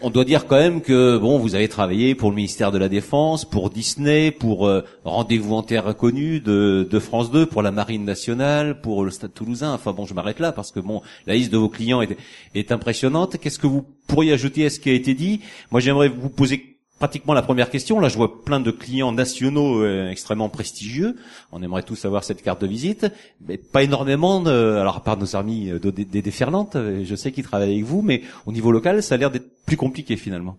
on 0.00 0.10
doit 0.10 0.24
dire 0.24 0.46
quand 0.46 0.56
même 0.56 0.80
que 0.80 1.18
bon, 1.18 1.38
vous 1.38 1.54
avez 1.54 1.68
travaillé 1.68 2.14
pour 2.14 2.30
le 2.30 2.36
ministère 2.36 2.72
de 2.72 2.78
la 2.78 2.88
Défense, 2.88 3.44
pour 3.44 3.70
Disney, 3.70 4.30
pour 4.30 4.66
euh, 4.66 4.84
Rendez-vous 5.04 5.54
en 5.54 5.62
terre 5.62 5.86
inconnue 5.86 6.40
de, 6.40 6.88
de, 6.90 6.98
France 6.98 7.30
2, 7.30 7.46
pour 7.46 7.62
la 7.62 7.70
Marine 7.70 8.04
nationale, 8.04 8.80
pour 8.80 9.04
le 9.04 9.10
Stade 9.10 9.34
Toulousain. 9.34 9.72
Enfin 9.74 9.92
bon, 9.92 10.06
je 10.06 10.14
m'arrête 10.14 10.40
là 10.40 10.52
parce 10.52 10.72
que 10.72 10.80
bon, 10.80 11.02
la 11.26 11.34
liste 11.34 11.52
de 11.52 11.58
vos 11.58 11.68
clients 11.68 12.00
est, 12.00 12.16
est 12.54 12.72
impressionnante. 12.72 13.36
Qu'est-ce 13.38 13.58
que 13.58 13.66
vous 13.66 13.84
pourriez 14.06 14.32
ajouter 14.32 14.64
à 14.64 14.70
ce 14.70 14.80
qui 14.80 14.90
a 14.90 14.94
été 14.94 15.14
dit? 15.14 15.40
Moi, 15.70 15.80
j'aimerais 15.80 16.08
vous 16.08 16.30
poser 16.30 16.73
pratiquement 16.98 17.34
la 17.34 17.42
première 17.42 17.70
question. 17.70 18.00
Là, 18.00 18.08
je 18.08 18.16
vois 18.16 18.44
plein 18.44 18.60
de 18.60 18.70
clients 18.70 19.12
nationaux 19.12 19.82
euh, 19.82 20.08
extrêmement 20.10 20.48
prestigieux. 20.48 21.16
On 21.52 21.62
aimerait 21.62 21.82
tous 21.82 22.04
avoir 22.04 22.24
cette 22.24 22.42
carte 22.42 22.60
de 22.60 22.66
visite, 22.66 23.06
mais 23.46 23.58
pas 23.58 23.82
énormément. 23.82 24.40
De, 24.40 24.50
alors, 24.50 24.96
à 24.96 25.04
part 25.04 25.16
nos 25.16 25.36
amis 25.36 25.70
euh, 25.70 25.78
des 25.78 26.22
déferlantes, 26.22 26.76
euh, 26.76 27.02
je 27.04 27.14
sais 27.14 27.32
qu'ils 27.32 27.44
travaillent 27.44 27.72
avec 27.72 27.84
vous, 27.84 28.02
mais 28.02 28.22
au 28.46 28.52
niveau 28.52 28.72
local, 28.72 29.02
ça 29.02 29.16
a 29.16 29.18
l'air 29.18 29.30
d'être 29.30 29.64
plus 29.66 29.76
compliqué 29.76 30.16
finalement. 30.16 30.58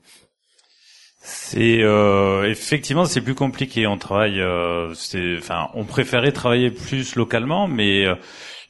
C'est 1.28 1.82
euh, 1.82 2.48
effectivement 2.48 3.06
c'est 3.06 3.22
plus 3.22 3.34
compliqué. 3.34 3.88
On 3.88 3.98
travaille, 3.98 4.40
enfin, 4.44 5.70
on 5.74 5.84
préférait 5.84 6.32
travailler 6.32 6.70
plus 6.70 7.16
localement, 7.16 7.68
mais 7.68 8.06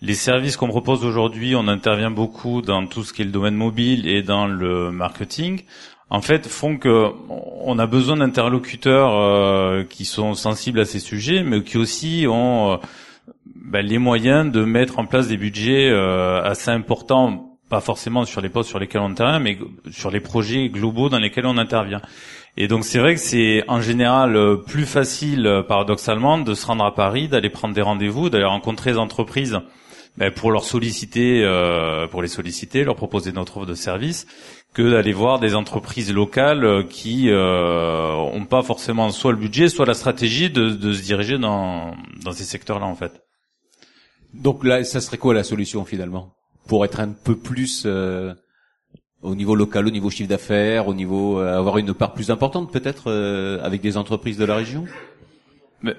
les 0.01 0.13
services 0.13 0.55
qu'on 0.55 0.69
propose 0.69 1.03
aujourd'hui, 1.03 1.53
on 1.57 1.67
intervient 1.67 2.11
beaucoup 2.11 2.61
dans 2.61 2.87
tout 2.87 3.03
ce 3.03 3.11
qui 3.11 3.23
est 3.23 3.25
le 3.25 3.31
domaine 3.31 3.55
mobile 3.55 4.07
et 4.07 4.21
dans 4.21 4.47
le 4.47 4.89
marketing 4.91 5.63
en 6.09 6.21
fait, 6.21 6.47
font 6.47 6.77
que 6.77 7.09
on 7.29 7.79
a 7.79 7.87
besoin 7.87 8.17
d'interlocuteurs 8.17 9.15
euh, 9.15 9.83
qui 9.83 10.05
sont 10.05 10.35
sensibles 10.35 10.79
à 10.79 10.85
ces 10.85 10.99
sujets, 10.99 11.43
mais 11.43 11.63
qui 11.63 11.77
aussi 11.77 12.25
ont 12.29 12.73
euh, 12.73 12.77
ben, 13.55 13.83
les 13.83 13.97
moyens 13.97 14.51
de 14.51 14.63
mettre 14.63 14.99
en 14.99 15.05
place 15.05 15.27
des 15.27 15.37
budgets 15.37 15.89
euh, 15.89 16.43
assez 16.43 16.69
importants, 16.69 17.57
pas 17.69 17.81
forcément 17.81 18.23
sur 18.25 18.41
les 18.41 18.49
postes 18.49 18.69
sur 18.69 18.77
lesquels 18.77 19.01
on 19.01 19.09
intervient, 19.09 19.39
mais 19.39 19.57
sur 19.89 20.11
les 20.11 20.19
projets 20.19 20.69
globaux 20.69 21.09
dans 21.09 21.19
lesquels 21.19 21.47
on 21.47 21.57
intervient. 21.57 22.01
Et 22.55 22.67
donc 22.67 22.85
c'est 22.85 22.99
vrai 22.99 23.15
que 23.15 23.19
c'est 23.19 23.63
en 23.67 23.81
général 23.81 24.37
plus 24.67 24.85
facile, 24.85 25.63
paradoxalement, 25.67 26.37
de 26.37 26.53
se 26.53 26.65
rendre 26.67 26.85
à 26.85 26.93
Paris, 26.93 27.27
d'aller 27.27 27.49
prendre 27.49 27.73
des 27.73 27.81
rendez-vous, 27.81 28.29
d'aller 28.29 28.45
rencontrer 28.45 28.91
des 28.91 28.97
entreprises 28.97 29.59
ben, 30.17 30.31
pour 30.31 30.51
leur 30.51 30.63
solliciter, 30.63 31.43
pour 32.11 32.21
les 32.21 32.27
solliciter, 32.27 32.83
leur 32.83 32.95
proposer 32.95 33.31
notre 33.31 33.57
offre 33.57 33.65
de 33.65 33.73
service, 33.73 34.25
que 34.75 34.91
d'aller 34.91 35.13
voir 35.13 35.39
des 35.39 35.55
entreprises 35.55 36.13
locales 36.13 36.65
euh, 36.65 36.83
qui 36.83 37.29
euh, 37.29 38.39
pas 38.49 38.61
forcément 38.61 39.09
soit 39.09 39.31
le 39.31 39.37
budget, 39.37 39.69
soit 39.69 39.85
la 39.85 39.93
stratégie 39.93 40.51
de, 40.51 40.69
de 40.69 40.93
se 40.93 41.01
diriger 41.01 41.39
dans, 41.39 41.95
dans 42.23 42.33
ces 42.33 42.43
secteurs-là 42.43 42.85
en 42.85 42.93
fait. 42.93 43.23
Donc 44.33 44.63
là, 44.65 44.83
ça 44.83 44.99
serait 44.99 45.17
quoi 45.17 45.33
la 45.33 45.43
solution 45.43 45.85
finalement? 45.85 46.33
Pour 46.67 46.83
être 46.83 46.99
un 46.99 47.07
peu 47.07 47.37
plus 47.37 47.83
euh, 47.85 48.33
au 49.21 49.33
niveau 49.33 49.55
local, 49.55 49.87
au 49.87 49.91
niveau 49.91 50.09
chiffre 50.09 50.29
d'affaires, 50.29 50.87
au 50.89 50.93
niveau 50.93 51.39
euh, 51.39 51.57
avoir 51.57 51.77
une 51.77 51.93
part 51.93 52.13
plus 52.13 52.29
importante 52.29 52.71
peut-être 52.71 53.09
avec 53.63 53.81
des 53.81 53.95
entreprises 53.95 54.37
de 54.37 54.45
la 54.45 54.57
région? 54.57 54.85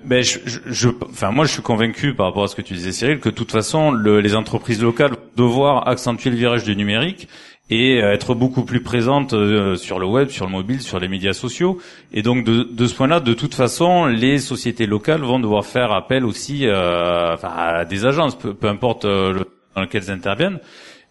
Mais, 0.04 0.22
je, 0.22 0.38
je, 0.66 0.88
enfin 1.10 1.30
moi 1.30 1.44
je 1.44 1.52
suis 1.52 1.62
convaincu 1.62 2.14
par 2.14 2.26
rapport 2.26 2.44
à 2.44 2.48
ce 2.48 2.56
que 2.56 2.62
tu 2.62 2.74
disais 2.74 2.92
Cyril 2.92 3.20
que 3.20 3.28
de 3.28 3.34
toute 3.34 3.52
façon 3.52 3.90
le, 3.90 4.20
les 4.20 4.34
entreprises 4.34 4.82
locales 4.82 5.10
vont 5.10 5.18
devoir 5.36 5.88
accentuer 5.88 6.30
le 6.30 6.36
virage 6.36 6.64
du 6.64 6.76
numérique 6.76 7.28
et 7.68 7.98
être 7.98 8.34
beaucoup 8.34 8.64
plus 8.64 8.80
présente 8.82 9.32
euh, 9.32 9.74
sur 9.74 9.98
le 9.98 10.06
web, 10.06 10.28
sur 10.28 10.46
le 10.46 10.52
mobile, 10.52 10.80
sur 10.80 11.00
les 11.00 11.08
médias 11.08 11.32
sociaux. 11.32 11.78
Et 12.12 12.22
donc 12.22 12.44
de, 12.44 12.86
ce 12.86 12.94
point-là, 12.94 13.20
de 13.20 13.34
toute 13.34 13.54
façon, 13.54 14.06
les 14.06 14.38
sociétés 14.38 14.86
locales 14.86 15.22
vont 15.22 15.40
devoir 15.40 15.66
faire 15.66 15.92
appel 15.92 16.24
aussi 16.24 16.66
euh, 16.66 17.36
à 17.42 17.84
des 17.84 18.04
agences, 18.04 18.36
peu, 18.36 18.54
importe 18.68 19.04
euh, 19.04 19.32
le, 19.32 19.46
dans 19.74 19.82
lesquelles 19.82 20.04
elles 20.06 20.14
interviennent. 20.14 20.60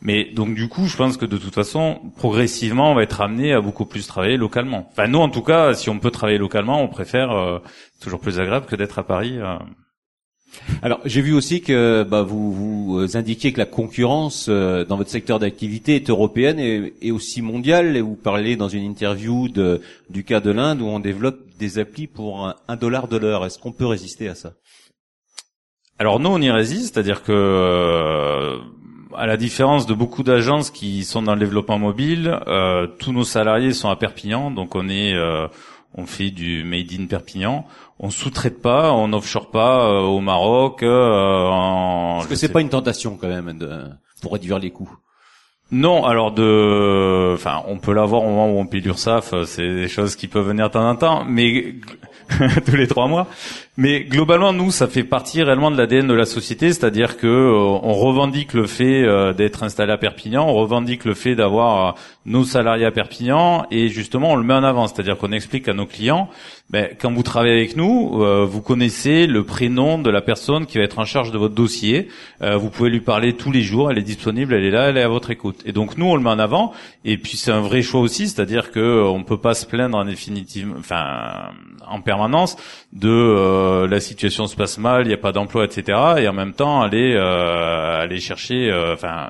Mais 0.01 0.25
donc 0.25 0.55
du 0.55 0.67
coup, 0.67 0.87
je 0.87 0.97
pense 0.97 1.17
que 1.17 1.25
de 1.25 1.37
toute 1.37 1.53
façon, 1.53 1.99
progressivement, 2.17 2.91
on 2.91 2.95
va 2.95 3.03
être 3.03 3.21
amené 3.21 3.53
à 3.53 3.61
beaucoup 3.61 3.85
plus 3.85 4.05
travailler 4.07 4.37
localement. 4.37 4.87
Enfin, 4.91 5.07
nous, 5.07 5.19
en 5.19 5.29
tout 5.29 5.41
cas, 5.41 5.73
si 5.73 5.89
on 5.89 5.99
peut 5.99 6.11
travailler 6.11 6.37
localement, 6.37 6.81
on 6.81 6.87
préfère 6.87 7.31
euh, 7.31 7.59
toujours 8.01 8.19
plus 8.19 8.39
agréable 8.39 8.65
que 8.65 8.75
d'être 8.75 8.99
à 8.99 9.03
Paris. 9.03 9.39
Alors 10.81 10.99
j'ai 11.05 11.21
vu 11.21 11.33
aussi 11.33 11.61
que 11.61 12.03
bah, 12.03 12.21
vous, 12.21 12.51
vous 12.51 12.99
euh, 12.99 13.17
indiquiez 13.17 13.51
que 13.53 13.57
la 13.57 13.65
concurrence 13.65 14.47
euh, 14.49 14.85
dans 14.85 14.97
votre 14.97 15.09
secteur 15.09 15.39
d'activité 15.39 15.95
est 15.95 16.09
européenne 16.09 16.59
et, 16.59 17.11
aussi 17.11 17.41
mondiale. 17.41 17.97
Et 17.97 18.01
vous 18.01 18.15
parlez 18.15 18.55
dans 18.55 18.69
une 18.69 18.83
interview 18.83 19.47
de, 19.49 19.81
du 20.09 20.23
cas 20.23 20.39
de 20.39 20.51
l'Inde 20.51 20.81
où 20.81 20.85
on 20.85 20.99
développe 20.99 21.39
des 21.57 21.79
applis 21.79 22.07
pour 22.07 22.53
un, 22.67 22.75
dollar 22.75 23.07
de 23.07 23.17
l'heure. 23.17 23.45
Est-ce 23.45 23.59
qu'on 23.59 23.71
peut 23.71 23.85
résister 23.85 24.27
à 24.27 24.35
ça? 24.35 24.53
Alors 25.97 26.19
nous 26.19 26.29
on 26.29 26.41
y 26.41 26.51
résiste, 26.51 26.93
c'est-à-dire 26.93 27.23
que 27.23 27.31
euh, 27.31 28.57
à 29.18 29.26
la 29.26 29.38
différence 29.38 29.86
de 29.86 29.93
beaucoup 29.93 30.24
d'agences 30.24 30.70
qui 30.70 31.03
sont 31.03 31.22
dans 31.22 31.34
le 31.34 31.39
développement 31.39 31.80
mobile, 31.80 32.39
tous 32.99 33.11
nos 33.11 33.24
salariés 33.24 33.74
sont 33.74 33.89
à 33.89 33.95
Perpignan, 33.95 34.51
donc 34.51 34.76
on 34.76 34.89
est 34.89 35.13
on 35.97 36.05
fait 36.05 36.30
du 36.30 36.63
made 36.63 36.91
in 36.91 37.05
Perpignan. 37.07 37.66
On 37.99 38.09
sous-traite 38.09 38.61
pas, 38.61 38.91
on 38.91 39.13
offshore 39.13 39.49
pas 39.49 39.88
euh, 39.88 40.01
au 40.01 40.20
Maroc. 40.20 40.84
Euh, 40.84 41.47
en, 41.47 42.20
Est-ce 42.20 42.28
que 42.28 42.36
c'est 42.36 42.49
pas 42.49 42.61
une 42.61 42.70
tentation 42.70 43.18
quand 43.18 43.30
même 43.30 43.57
de, 43.57 43.84
pour 44.22 44.34
réduire 44.34 44.59
les 44.59 44.72
coûts? 44.72 44.93
Non, 45.72 46.05
alors 46.05 46.32
de, 46.32 47.32
enfin, 47.34 47.63
on 47.68 47.78
peut 47.78 47.93
l'avoir 47.93 48.24
au 48.24 48.30
moment 48.30 48.49
où 48.49 48.59
on 48.59 48.68
paye 48.68 48.82
l'URSSAF, 48.82 49.34
euh, 49.34 49.45
c'est 49.45 49.68
des 49.68 49.88
choses 49.88 50.16
qui 50.16 50.28
peuvent 50.28 50.47
venir 50.47 50.68
de 50.68 50.74
temps 50.74 50.88
en 50.88 50.95
temps, 50.95 51.26
mais 51.26 51.76
tous 52.66 52.76
les 52.76 52.88
trois 52.88 53.07
mois. 53.07 53.28
Mais 53.78 54.05
globalement, 54.05 54.53
nous, 54.53 54.71
ça 54.71 54.88
fait 54.88 55.03
partie 55.03 55.43
réellement 55.43 55.69
de 55.69 55.78
l'ADN 55.78 56.07
de 56.07 56.13
la 56.13 56.26
société, 56.26 56.71
c'est-à-dire 56.71 57.17
que 57.17 57.28
euh, 57.28 57.80
on 57.84 57.93
revendique 57.93 58.53
le 58.53 58.67
fait 58.67 59.03
euh, 59.03 59.34
d'être 59.34 59.63
installé 59.63 59.91
à 59.91 59.97
Perpignan, 59.97 60.47
on 60.47 60.53
revendique 60.53 61.03
le 61.03 61.13
fait 61.13 61.36
d'avoir 61.36 61.95
nos 62.26 62.45
salariés 62.45 62.86
à 62.86 62.91
Perpignan, 62.91 63.65
et 63.71 63.89
justement, 63.89 64.32
on 64.32 64.36
le 64.38 64.43
met 64.43 64.53
en 64.53 64.63
avant, 64.63 64.88
c'est-à-dire 64.88 65.17
qu'on 65.17 65.34
explique 65.34 65.67
à 65.67 65.73
nos 65.73 65.86
clients 65.86 66.30
ben, 66.71 66.89
quand 66.99 67.13
vous 67.13 67.21
travaillez 67.21 67.53
avec 67.53 67.76
nous, 67.76 68.23
euh, 68.23 68.43
vous 68.43 68.61
connaissez 68.61 69.28
le 69.28 69.43
prénom 69.43 69.99
de 69.99 70.09
la 70.09 70.21
personne 70.21 70.65
qui 70.65 70.80
va 70.80 70.84
être 70.84 70.97
en 70.97 71.05
charge 71.05 71.32
de 71.32 71.38
votre 71.38 71.53
dossier. 71.53 72.07
Euh, 72.41 72.57
vous 72.57 72.71
pouvez 72.71 72.89
lui 72.89 73.01
parler 73.01 73.34
tous 73.34 73.51
les 73.51 73.61
jours. 73.61 73.91
Elle 73.91 73.99
est 73.99 74.03
disponible, 74.03 74.55
elle 74.55 74.63
est 74.63 74.71
là, 74.71 74.89
elle 74.89 74.97
est 74.97 75.03
à 75.03 75.07
votre 75.07 75.30
écoute. 75.30 75.61
Et 75.65 75.73
donc 75.73 75.95
nous, 75.97 76.07
on 76.07 76.15
le 76.15 76.23
met 76.23 76.32
en 76.32 76.39
avant. 76.39 76.73
Et 77.03 77.17
puis 77.17 77.38
c'est 77.38 77.51
un 77.51 77.61
vrai 77.61 77.84
choix 77.84 78.01
aussi, 78.01 78.28
c'est-à-dire 78.28 78.71
que 78.71 78.80
euh, 78.80 79.03
on 79.05 79.23
peut 79.23 79.38
pas 79.38 79.53
se 79.53 79.67
plaindre 79.67 79.95
en 79.95 80.05
définitive, 80.05 80.73
enfin 80.80 81.51
en 81.88 82.01
permanence 82.01 82.57
de 82.93 83.11
la 83.88 83.99
situation 83.99 84.47
se 84.47 84.55
passe 84.55 84.78
mal, 84.78 85.05
il 85.05 85.07
n'y 85.07 85.13
a 85.13 85.18
pas 85.18 85.32
d'emploi, 85.32 85.66
etc. 85.66 85.97
Et 86.18 86.28
en 86.28 86.34
même 86.34 86.53
temps 86.53 86.82
aller 86.82 87.16
aller 87.16 88.20
chercher, 88.20 88.74
enfin 88.93 89.30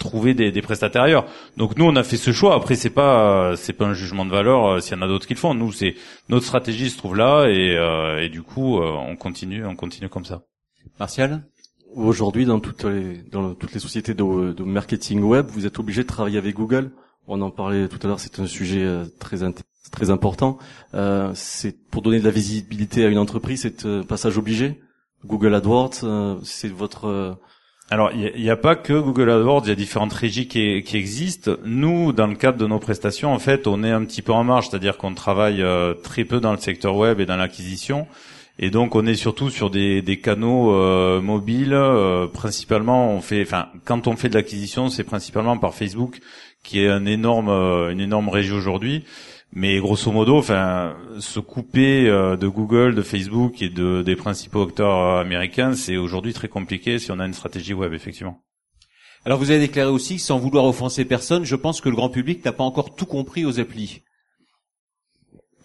trouver 0.00 0.34
des, 0.34 0.50
des, 0.50 0.62
prestataires 0.62 1.02
ailleurs. 1.02 1.26
Donc 1.56 1.76
nous 1.76 1.84
on 1.84 1.94
a 1.94 2.02
fait 2.02 2.16
ce 2.16 2.32
choix. 2.32 2.56
Après 2.56 2.74
c'est 2.74 2.90
pas 2.90 3.54
c'est 3.54 3.74
pas 3.74 3.84
un 3.84 3.92
jugement 3.92 4.24
de 4.24 4.30
valeur 4.30 4.66
euh, 4.66 4.80
s'il 4.80 4.96
y 4.96 4.98
en 4.98 5.02
a 5.02 5.06
d'autres 5.06 5.28
qui 5.28 5.34
le 5.34 5.38
font. 5.38 5.54
Nous 5.54 5.70
c'est 5.70 5.94
notre 6.28 6.46
stratégie 6.46 6.90
se 6.90 6.98
trouve 6.98 7.14
là 7.14 7.46
et, 7.46 7.76
euh, 7.76 8.20
et 8.20 8.28
du 8.28 8.42
coup 8.42 8.78
euh, 8.78 8.90
on 8.90 9.14
continue 9.14 9.64
on 9.64 9.76
continue 9.76 10.08
comme 10.08 10.24
ça. 10.24 10.42
Martial? 10.98 11.44
Aujourd'hui 11.94 12.46
dans 12.46 12.58
toutes 12.58 12.84
les 12.84 13.18
dans 13.30 13.54
toutes 13.54 13.72
les 13.72 13.80
sociétés 13.80 14.14
de, 14.14 14.52
de 14.52 14.64
marketing 14.64 15.20
web 15.20 15.46
vous 15.50 15.66
êtes 15.66 15.78
obligé 15.78 16.02
de 16.02 16.08
travailler 16.08 16.38
avec 16.38 16.56
Google. 16.56 16.90
On 17.28 17.40
en 17.42 17.50
parlait 17.50 17.86
tout 17.86 17.98
à 18.02 18.08
l'heure 18.08 18.18
c'est 18.18 18.40
un 18.40 18.46
sujet 18.46 18.84
très 19.20 19.44
très 19.90 20.10
important. 20.10 20.58
c'est 21.34 21.76
pour 21.90 22.02
donner 22.02 22.20
de 22.20 22.24
la 22.24 22.30
visibilité 22.30 23.04
à 23.04 23.08
une 23.08 23.18
entreprise 23.18 23.62
c'est 23.62 23.86
un 23.86 24.02
passage 24.02 24.38
obligé. 24.38 24.80
Google 25.24 25.54
AdWords 25.54 26.40
c'est 26.42 26.72
votre 26.72 27.38
alors, 27.92 28.12
il 28.12 28.40
n'y 28.40 28.50
a, 28.50 28.56
pas 28.56 28.76
que 28.76 28.92
Google 28.92 29.30
AdWords, 29.30 29.62
il 29.64 29.70
y 29.70 29.72
a 29.72 29.74
différentes 29.74 30.12
régies 30.12 30.46
qui, 30.46 30.84
qui, 30.84 30.96
existent. 30.96 31.56
Nous, 31.64 32.12
dans 32.12 32.28
le 32.28 32.36
cadre 32.36 32.56
de 32.56 32.66
nos 32.66 32.78
prestations, 32.78 33.32
en 33.32 33.40
fait, 33.40 33.66
on 33.66 33.82
est 33.82 33.90
un 33.90 34.04
petit 34.04 34.22
peu 34.22 34.32
en 34.32 34.44
marge, 34.44 34.68
c'est-à-dire 34.68 34.96
qu'on 34.96 35.12
travaille 35.12 35.60
euh, 35.60 35.94
très 35.94 36.24
peu 36.24 36.38
dans 36.38 36.52
le 36.52 36.58
secteur 36.58 36.94
web 36.94 37.18
et 37.18 37.26
dans 37.26 37.36
l'acquisition. 37.36 38.06
Et 38.60 38.70
donc, 38.70 38.94
on 38.94 39.04
est 39.06 39.16
surtout 39.16 39.50
sur 39.50 39.70
des, 39.70 40.02
des 40.02 40.20
canaux 40.20 40.72
euh, 40.72 41.20
mobiles. 41.20 41.74
Euh, 41.74 42.28
principalement, 42.28 43.12
on 43.12 43.20
fait, 43.20 43.42
enfin, 43.42 43.66
quand 43.84 44.06
on 44.06 44.14
fait 44.14 44.28
de 44.28 44.34
l'acquisition, 44.34 44.88
c'est 44.88 45.02
principalement 45.02 45.58
par 45.58 45.74
Facebook, 45.74 46.20
qui 46.62 46.84
est 46.84 46.88
un 46.88 47.06
énorme, 47.06 47.48
une 47.48 48.00
énorme 48.00 48.28
régie 48.28 48.52
aujourd'hui. 48.52 49.04
Mais 49.52 49.80
grosso 49.80 50.12
modo, 50.12 50.36
enfin, 50.36 50.96
se 51.18 51.40
couper 51.40 52.08
euh, 52.08 52.36
de 52.36 52.46
Google, 52.46 52.94
de 52.94 53.02
Facebook 53.02 53.62
et 53.62 53.68
de, 53.68 54.02
des 54.02 54.14
principaux 54.14 54.62
acteurs 54.62 54.96
euh, 54.96 55.20
américains, 55.20 55.74
c'est 55.74 55.96
aujourd'hui 55.96 56.32
très 56.32 56.48
compliqué 56.48 57.00
si 57.00 57.10
on 57.10 57.18
a 57.18 57.26
une 57.26 57.34
stratégie 57.34 57.74
web, 57.74 57.92
effectivement. 57.92 58.42
Alors 59.24 59.38
vous 59.38 59.50
avez 59.50 59.58
déclaré 59.58 59.90
aussi, 59.90 60.18
sans 60.20 60.38
vouloir 60.38 60.64
offenser 60.64 61.04
personne, 61.04 61.44
je 61.44 61.56
pense 61.56 61.80
que 61.80 61.88
le 61.88 61.96
grand 61.96 62.10
public 62.10 62.44
n'a 62.44 62.52
pas 62.52 62.62
encore 62.64 62.94
tout 62.94 63.06
compris 63.06 63.44
aux 63.44 63.58
applis. 63.58 64.02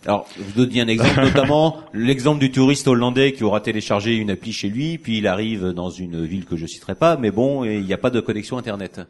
Alors, 0.07 0.27
je 0.36 0.43
vous 0.43 0.65
donne 0.65 0.79
un 0.79 0.88
exemple, 0.88 1.21
notamment 1.23 1.81
l'exemple 1.93 2.39
du 2.39 2.51
touriste 2.51 2.88
hollandais 2.88 3.33
qui 3.33 3.43
aura 3.43 3.61
téléchargé 3.61 4.15
une 4.15 4.31
appli 4.31 4.51
chez 4.51 4.69
lui, 4.69 4.97
puis 4.97 5.19
il 5.19 5.27
arrive 5.27 5.69
dans 5.69 5.89
une 5.89 6.25
ville 6.25 6.45
que 6.45 6.57
je 6.57 6.65
citerai 6.65 6.95
pas, 6.95 7.17
mais 7.17 7.31
bon, 7.31 7.63
il 7.63 7.86
n'y 7.86 7.93
a 7.93 7.97
pas 7.97 8.09
de 8.09 8.19
connexion 8.19 8.57
Internet. 8.57 9.01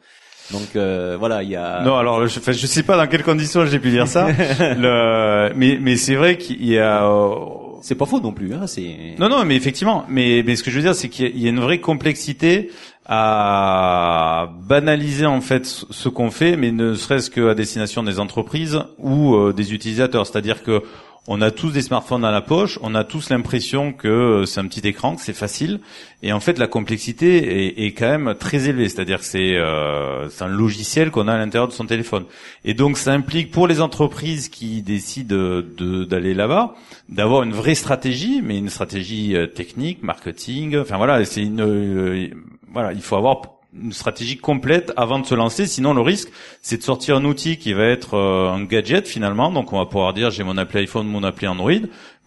Donc 0.51 0.75
euh, 0.75 1.15
voilà, 1.19 1.43
il 1.43 1.49
y 1.49 1.55
a. 1.55 1.81
Non, 1.81 1.97
alors 1.97 2.27
je, 2.27 2.39
je 2.39 2.67
sais 2.67 2.83
pas 2.83 2.97
dans 2.97 3.07
quelles 3.07 3.23
conditions 3.23 3.65
j'ai 3.65 3.79
pu 3.79 3.89
dire 3.89 4.07
ça. 4.07 4.27
le, 4.59 5.51
mais 5.55 5.77
mais 5.81 5.95
c'est 5.97 6.15
vrai 6.15 6.37
qu'il 6.37 6.65
y 6.65 6.77
a. 6.77 7.05
Euh, 7.05 7.35
c'est 7.81 7.95
pas 7.95 8.05
faux 8.05 8.19
non 8.19 8.31
plus. 8.31 8.53
Hein, 8.53 8.67
c'est. 8.67 9.15
Non 9.17 9.29
non, 9.29 9.43
mais 9.45 9.55
effectivement. 9.55 10.05
Mais 10.07 10.43
mais 10.45 10.55
ce 10.55 10.63
que 10.63 10.69
je 10.69 10.75
veux 10.75 10.83
dire, 10.83 10.95
c'est 10.95 11.09
qu'il 11.09 11.37
y 11.37 11.47
a 11.47 11.49
une 11.49 11.59
vraie 11.59 11.79
complexité 11.79 12.69
à 13.07 14.49
banaliser 14.67 15.25
en 15.25 15.41
fait 15.41 15.65
ce 15.65 16.09
qu'on 16.09 16.31
fait, 16.31 16.57
mais 16.57 16.71
ne 16.71 16.95
serait-ce 16.95 17.29
qu'à 17.29 17.53
destination 17.53 18.03
des 18.03 18.19
entreprises 18.19 18.81
ou 18.97 19.35
euh, 19.35 19.53
des 19.53 19.73
utilisateurs. 19.73 20.25
C'est-à-dire 20.25 20.63
que 20.63 20.83
on 21.27 21.41
a 21.41 21.51
tous 21.51 21.71
des 21.71 21.81
smartphones 21.81 22.21
dans 22.21 22.31
la 22.31 22.41
poche, 22.41 22.77
on 22.81 22.93
a 22.93 23.03
tous 23.03 23.29
l'impression 23.29 23.93
que 23.93 24.07
euh, 24.07 24.45
c'est 24.45 24.59
un 24.59 24.67
petit 24.67 24.87
écran, 24.87 25.15
que 25.15 25.21
c'est 25.21 25.33
facile, 25.33 25.79
et 26.21 26.31
en 26.33 26.39
fait 26.39 26.59
la 26.59 26.67
complexité 26.67 27.85
est, 27.85 27.93
quand 27.93 28.07
même 28.07 28.35
très 28.35 28.69
élevée, 28.69 28.89
c'est-à-dire 28.89 29.19
que 29.19 29.25
c'est 29.25 29.55
euh, 29.55 30.27
un 30.39 30.47
logiciel 30.47 31.09
qu'on 31.09 31.27
a 31.27 31.33
à 31.33 31.37
l'intérieur 31.37 31.67
de 31.67 31.73
son 31.73 31.85
téléphone. 31.85 32.25
Et 32.63 32.73
donc 32.73 32.97
ça 32.97 33.11
implique 33.11 33.51
pour 33.51 33.67
les 33.67 33.81
entreprises 33.81 34.49
qui 34.49 34.81
décident 34.81 35.61
d'aller 36.07 36.33
là-bas, 36.33 36.75
d'avoir 37.09 37.43
une 37.43 37.53
vraie 37.53 37.75
stratégie, 37.75 38.41
mais 38.43 38.57
une 38.57 38.69
stratégie 38.69 39.35
euh, 39.35 39.47
technique, 39.47 40.03
marketing, 40.03 40.77
enfin 40.77 40.97
voilà, 40.97 41.23
c'est 41.25 41.41
une 41.41 42.35
voilà, 42.71 42.91
il 42.91 43.01
faut 43.01 43.15
avoir 43.15 43.54
une 43.81 43.91
stratégie 43.91 44.37
complète 44.37 44.93
avant 44.97 45.19
de 45.19 45.25
se 45.25 45.35
lancer. 45.35 45.67
Sinon, 45.67 45.93
le 45.93 46.01
risque, 46.01 46.29
c'est 46.61 46.77
de 46.77 46.83
sortir 46.83 47.17
un 47.17 47.25
outil 47.25 47.57
qui 47.57 47.73
va 47.73 47.85
être 47.85 48.15
euh, 48.15 48.49
un 48.49 48.63
gadget 48.63 49.07
finalement. 49.07 49.51
Donc, 49.51 49.73
on 49.73 49.77
va 49.77 49.85
pouvoir 49.85 50.13
dire 50.13 50.31
j'ai 50.31 50.43
mon 50.43 50.57
appli 50.57 50.79
iPhone, 50.79 51.07
mon 51.07 51.23
appli 51.23 51.47
Android, 51.47 51.71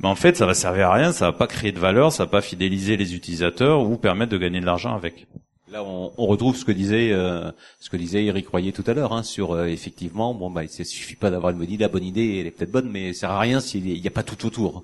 mais 0.00 0.08
en 0.08 0.14
fait, 0.14 0.36
ça 0.36 0.46
va 0.46 0.54
servir 0.54 0.88
à 0.90 0.94
rien. 0.94 1.12
Ça 1.12 1.26
va 1.26 1.32
pas 1.32 1.46
créer 1.46 1.72
de 1.72 1.78
valeur, 1.78 2.12
ça 2.12 2.24
va 2.24 2.30
pas 2.30 2.42
fidéliser 2.42 2.96
les 2.96 3.14
utilisateurs 3.14 3.82
ou 3.82 3.96
permettre 3.96 4.32
de 4.32 4.38
gagner 4.38 4.60
de 4.60 4.66
l'argent 4.66 4.94
avec. 4.94 5.26
Là, 5.70 5.84
on, 5.84 6.12
on, 6.16 6.26
retrouve 6.26 6.56
ce 6.56 6.64
que 6.64 6.72
disait 6.72 7.10
euh, 7.12 7.50
ce 7.78 7.90
que 7.90 7.98
disait 7.98 8.24
Eric 8.24 8.48
Royer 8.48 8.72
tout 8.72 8.84
à 8.86 8.94
l'heure 8.94 9.12
hein, 9.12 9.22
sur 9.22 9.52
euh, 9.52 9.66
effectivement, 9.66 10.32
bon 10.32 10.50
bah, 10.50 10.64
il 10.64 10.70
suffit 10.70 11.14
pas 11.14 11.30
d'avoir 11.30 11.52
une 11.52 11.58
bonne 11.58 11.70
idée. 11.70 11.84
La 11.84 11.88
bonne 11.88 12.04
idée, 12.04 12.38
elle 12.40 12.46
est 12.46 12.50
peut-être 12.50 12.72
bonne, 12.72 12.88
mais 12.90 13.12
ça 13.12 13.20
sert 13.20 13.32
à 13.32 13.40
rien 13.40 13.60
s'il 13.60 13.84
n'y 13.84 14.06
a 14.06 14.10
pas 14.10 14.22
tout 14.22 14.46
autour. 14.46 14.82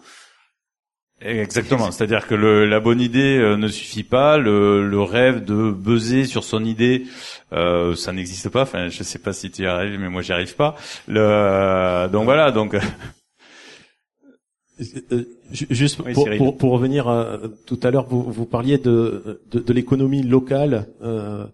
Exactement, 1.21 1.91
c'est-à-dire 1.91 2.27
que 2.27 2.35
le, 2.35 2.67
la 2.67 2.81
bonne 2.81 3.01
idée 3.01 3.39
euh, 3.39 3.57
ne 3.57 3.69
suffit 3.69 4.03
pas, 4.03 4.37
le, 4.37 4.87
le, 4.87 5.01
rêve 5.01 5.45
de 5.45 5.71
buzzer 5.71 6.25
sur 6.27 6.45
son 6.45 6.65
idée, 6.65 7.07
euh, 7.53 7.95
ça 7.95 8.13
n'existe 8.13 8.51
pas. 8.51 8.63
Enfin, 8.63 8.89
je 8.89 9.03
sais 9.03 9.19
pas 9.19 9.33
si 9.33 9.51
tu 9.51 9.63
y 9.63 9.67
arrives, 9.67 9.99
mais 9.99 10.11
moi 10.11 10.21
j'y 10.23 10.33
arrive 10.33 10.55
pas. 10.55 10.77
Le, 11.09 12.09
donc 12.09 12.25
voilà, 12.25 12.51
donc. 12.51 12.77
Euh, 15.13 15.23
juste 15.53 16.03
pour, 16.03 16.29
pour, 16.37 16.57
pour, 16.59 16.73
revenir 16.73 17.07
à, 17.07 17.39
tout 17.65 17.79
à 17.85 17.93
l'heure, 17.93 18.09
vous, 18.09 18.23
vous 18.23 18.45
parliez 18.45 18.77
de, 18.77 19.41
de, 19.49 19.61
de 19.61 19.73
l'économie 19.73 20.25
locale, 20.25 20.89
euh, 21.01 21.47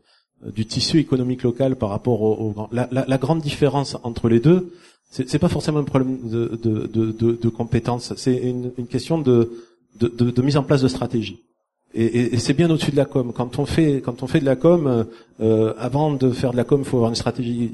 du 0.46 0.66
tissu 0.66 0.98
économique 0.98 1.42
local 1.42 1.76
par 1.76 1.90
rapport 1.90 2.22
au, 2.22 2.54
au 2.56 2.68
la, 2.72 2.88
la, 2.90 3.18
grande 3.18 3.40
différence 3.40 3.96
entre 4.02 4.28
les 4.28 4.40
deux, 4.40 4.72
c'est 5.10 5.38
pas 5.38 5.48
forcément 5.48 5.80
un 5.80 5.84
problème 5.84 6.18
de, 6.28 6.56
de, 6.56 7.48
compétences, 7.48 8.14
c'est 8.16 8.36
une, 8.36 8.70
question 8.86 9.18
de, 9.18 9.50
mise 10.42 10.56
en 10.56 10.62
place 10.62 10.82
de 10.82 10.88
stratégie. 10.88 11.42
Et, 11.92 12.38
c'est 12.38 12.54
bien 12.54 12.70
au-dessus 12.70 12.92
de 12.92 12.96
la 12.96 13.04
com. 13.04 13.32
Quand 13.34 13.58
on 13.58 13.66
fait 13.66 14.00
quand 14.00 14.22
on 14.22 14.28
fait 14.28 14.38
de 14.38 14.44
la 14.44 14.54
com, 14.54 15.06
euh, 15.40 15.74
avant 15.76 16.12
de 16.12 16.30
faire 16.30 16.52
de 16.52 16.56
la 16.56 16.62
com, 16.62 16.82
il 16.82 16.86
faut 16.86 16.98
avoir 16.98 17.10
une 17.10 17.16
stratégie. 17.16 17.72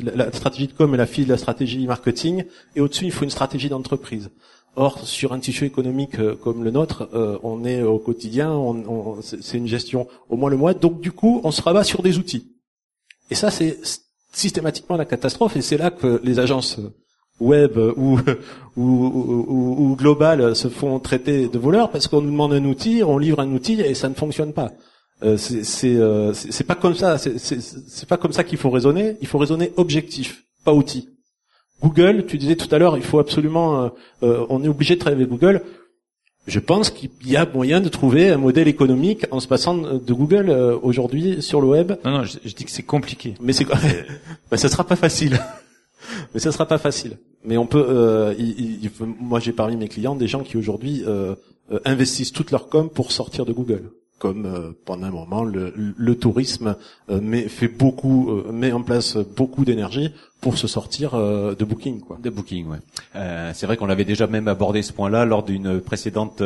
La, 0.00 0.32
stratégie 0.32 0.68
de 0.68 0.72
com 0.72 0.94
est 0.94 0.96
la 0.96 1.04
fille 1.04 1.26
de 1.26 1.30
la 1.30 1.36
stratégie 1.36 1.86
marketing, 1.86 2.44
et 2.74 2.80
au-dessus, 2.80 3.04
il 3.04 3.12
faut 3.12 3.24
une 3.24 3.30
stratégie 3.30 3.68
d'entreprise. 3.68 4.30
Or, 4.74 5.06
sur 5.06 5.32
un 5.32 5.38
tissu 5.38 5.66
économique 5.66 6.18
euh, 6.18 6.34
comme 6.34 6.64
le 6.64 6.70
nôtre, 6.70 7.08
euh, 7.12 7.38
on 7.42 7.64
est 7.64 7.82
au 7.82 7.98
quotidien, 7.98 8.52
on, 8.52 8.76
on, 8.88 9.22
c'est 9.22 9.58
une 9.58 9.66
gestion 9.66 10.08
au 10.30 10.36
mois 10.36 10.48
le 10.48 10.56
mois, 10.56 10.72
donc 10.72 11.00
du 11.00 11.12
coup, 11.12 11.40
on 11.44 11.50
se 11.50 11.60
rabat 11.60 11.84
sur 11.84 12.02
des 12.02 12.16
outils. 12.16 12.52
Et 13.30 13.34
ça, 13.34 13.50
c'est 13.50 13.78
systématiquement 14.32 14.96
la 14.96 15.04
catastrophe 15.04 15.56
et 15.56 15.62
c'est 15.62 15.76
là 15.76 15.90
que 15.90 16.20
les 16.24 16.38
agences 16.38 16.80
web 17.38 17.76
ou, 17.96 18.18
ou 18.76 19.96
globales 19.96 20.56
se 20.56 20.68
font 20.68 20.98
traiter 21.00 21.48
de 21.48 21.58
voleurs 21.58 21.90
parce 21.90 22.08
qu'on 22.08 22.22
nous 22.22 22.30
demande 22.30 22.54
un 22.54 22.64
outil, 22.64 23.02
on 23.02 23.18
livre 23.18 23.40
un 23.40 23.52
outil 23.52 23.80
et 23.80 23.94
ça 23.94 24.08
ne 24.08 24.14
fonctionne 24.14 24.54
pas. 24.54 24.72
Euh, 25.22 25.36
c'est 25.36 25.96
euh, 25.96 26.32
pas 26.66 26.74
comme 26.74 26.94
ça, 26.94 27.16
c'est 27.18 28.08
pas 28.08 28.16
comme 28.16 28.32
ça 28.32 28.42
qu'il 28.42 28.58
faut 28.58 28.70
raisonner. 28.70 29.16
Il 29.20 29.28
faut 29.28 29.38
raisonner 29.38 29.72
objectif, 29.76 30.44
pas 30.64 30.72
outil. 30.72 31.08
Google, 31.82 32.26
tu 32.26 32.38
disais 32.38 32.56
tout 32.56 32.72
à 32.74 32.78
l'heure, 32.78 32.96
il 32.96 33.02
faut 33.02 33.18
absolument, 33.18 33.82
euh, 33.82 33.88
euh, 34.22 34.46
on 34.48 34.62
est 34.62 34.68
obligé 34.68 34.94
de 34.94 35.00
travailler 35.00 35.22
avec 35.22 35.30
Google. 35.30 35.62
Je 36.46 36.58
pense 36.58 36.90
qu'il 36.90 37.10
y 37.24 37.36
a 37.36 37.46
moyen 37.46 37.80
de 37.80 37.88
trouver 37.88 38.30
un 38.30 38.36
modèle 38.36 38.68
économique 38.68 39.26
en 39.30 39.40
se 39.40 39.46
passant 39.46 39.76
de 39.76 40.12
Google 40.12 40.50
euh, 40.50 40.76
aujourd'hui 40.82 41.40
sur 41.40 41.60
le 41.60 41.68
web. 41.68 41.92
Non, 42.04 42.18
non, 42.18 42.24
je, 42.24 42.54
dis 42.54 42.64
que 42.64 42.70
c'est 42.70 42.82
compliqué. 42.82 43.34
Mais 43.40 43.52
c'est 43.52 43.64
ben, 43.64 44.56
ça 44.56 44.68
sera 44.68 44.84
pas 44.84 44.96
facile. 44.96 45.38
Mais 46.34 46.40
ça 46.40 46.50
sera 46.50 46.66
pas 46.66 46.78
facile. 46.78 47.18
Mais 47.44 47.56
on 47.56 47.66
peut. 47.66 47.84
Euh, 47.88 48.34
il, 48.38 48.90
moi, 49.20 49.38
j'ai 49.38 49.52
parmi 49.52 49.76
mes 49.76 49.88
clients 49.88 50.16
des 50.16 50.26
gens 50.26 50.42
qui 50.42 50.56
aujourd'hui 50.56 51.04
investissent 51.84 52.32
toute 52.32 52.50
leur 52.50 52.68
com 52.68 52.90
pour 52.90 53.12
sortir 53.12 53.46
de 53.46 53.52
Google 53.52 53.92
comme 54.22 54.46
euh, 54.46 54.70
pendant 54.84 55.08
un 55.08 55.10
moment 55.10 55.42
le, 55.42 55.74
le 55.74 56.14
tourisme 56.14 56.76
euh, 57.10 57.20
met, 57.20 57.48
fait 57.48 57.66
beaucoup, 57.66 58.30
euh, 58.30 58.52
met 58.52 58.70
en 58.70 58.82
place 58.82 59.16
beaucoup 59.16 59.64
d'énergie 59.64 60.12
pour 60.40 60.58
se 60.58 60.68
sortir 60.68 61.16
de 61.16 61.64
Booking, 61.64 62.00
quoi. 62.00 62.18
De 62.20 62.28
Booking, 62.28 62.66
ouais. 62.66 62.78
c'est 63.54 63.66
vrai 63.66 63.76
qu'on 63.76 63.88
avait 63.88 64.04
déjà 64.04 64.26
même 64.26 64.48
abordé 64.48 64.82
ce 64.82 64.92
point-là 64.92 65.24
lors 65.24 65.44
d'une 65.44 65.80
précédente 65.80 66.42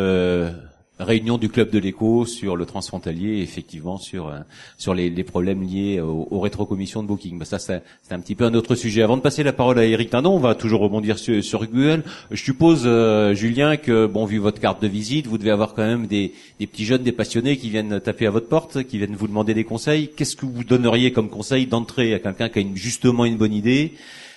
réunion 0.98 1.36
du 1.36 1.48
club 1.48 1.70
de 1.70 1.78
l'écho 1.78 2.24
sur 2.24 2.56
le 2.56 2.64
transfrontalier, 2.64 3.40
effectivement 3.42 3.98
sur 3.98 4.28
euh, 4.28 4.38
sur 4.78 4.94
les, 4.94 5.10
problèmes 5.24 5.62
liés 5.62 6.00
aux, 6.00 6.26
aux 6.30 6.40
rétrocommissions 6.40 7.02
de 7.02 7.08
Booking. 7.08 7.38
Bah, 7.38 7.44
ça, 7.44 7.58
c'est 7.58 7.82
un 8.10 8.20
petit 8.20 8.34
peu 8.34 8.44
un 8.44 8.54
autre 8.54 8.74
sujet. 8.74 9.02
Avant 9.02 9.16
de 9.16 9.22
passer 9.22 9.42
la 9.42 9.52
parole 9.52 9.78
à 9.78 9.84
Eric 9.84 10.10
Tindon, 10.10 10.32
on 10.32 10.38
va 10.38 10.54
toujours 10.54 10.80
rebondir 10.80 11.18
sur, 11.18 11.42
sur 11.44 11.66
Google. 11.66 12.02
Je 12.30 12.42
suppose, 12.42 12.82
euh, 12.86 13.34
Julien, 13.34 13.76
que 13.76 14.06
bon, 14.06 14.24
vu 14.24 14.38
votre 14.38 14.60
carte 14.60 14.82
de 14.82 14.88
visite, 14.88 15.26
vous 15.26 15.38
devez 15.38 15.50
avoir 15.50 15.74
quand 15.74 15.86
même 15.86 16.06
des, 16.06 16.32
des 16.58 16.66
petits 16.66 16.84
jeunes, 16.84 17.02
des 17.02 17.12
passionnés 17.12 17.56
qui 17.58 17.68
viennent 17.68 18.00
taper 18.00 18.26
à 18.26 18.30
votre 18.30 18.48
porte, 18.48 18.84
qui 18.84 18.98
viennent 18.98 19.16
vous 19.16 19.28
demander 19.28 19.52
des 19.52 19.64
conseils. 19.64 20.10
Qu'est-ce 20.16 20.36
que 20.36 20.46
vous 20.46 20.64
donneriez 20.64 21.12
comme 21.12 21.28
conseil 21.28 21.66
d'entrée 21.66 22.14
à 22.14 22.18
quelqu'un 22.18 22.48
qui 22.48 22.60
a 22.60 22.62
justement 22.74 23.24
une 23.24 23.36
bonne 23.36 23.54
idée? 23.54 23.92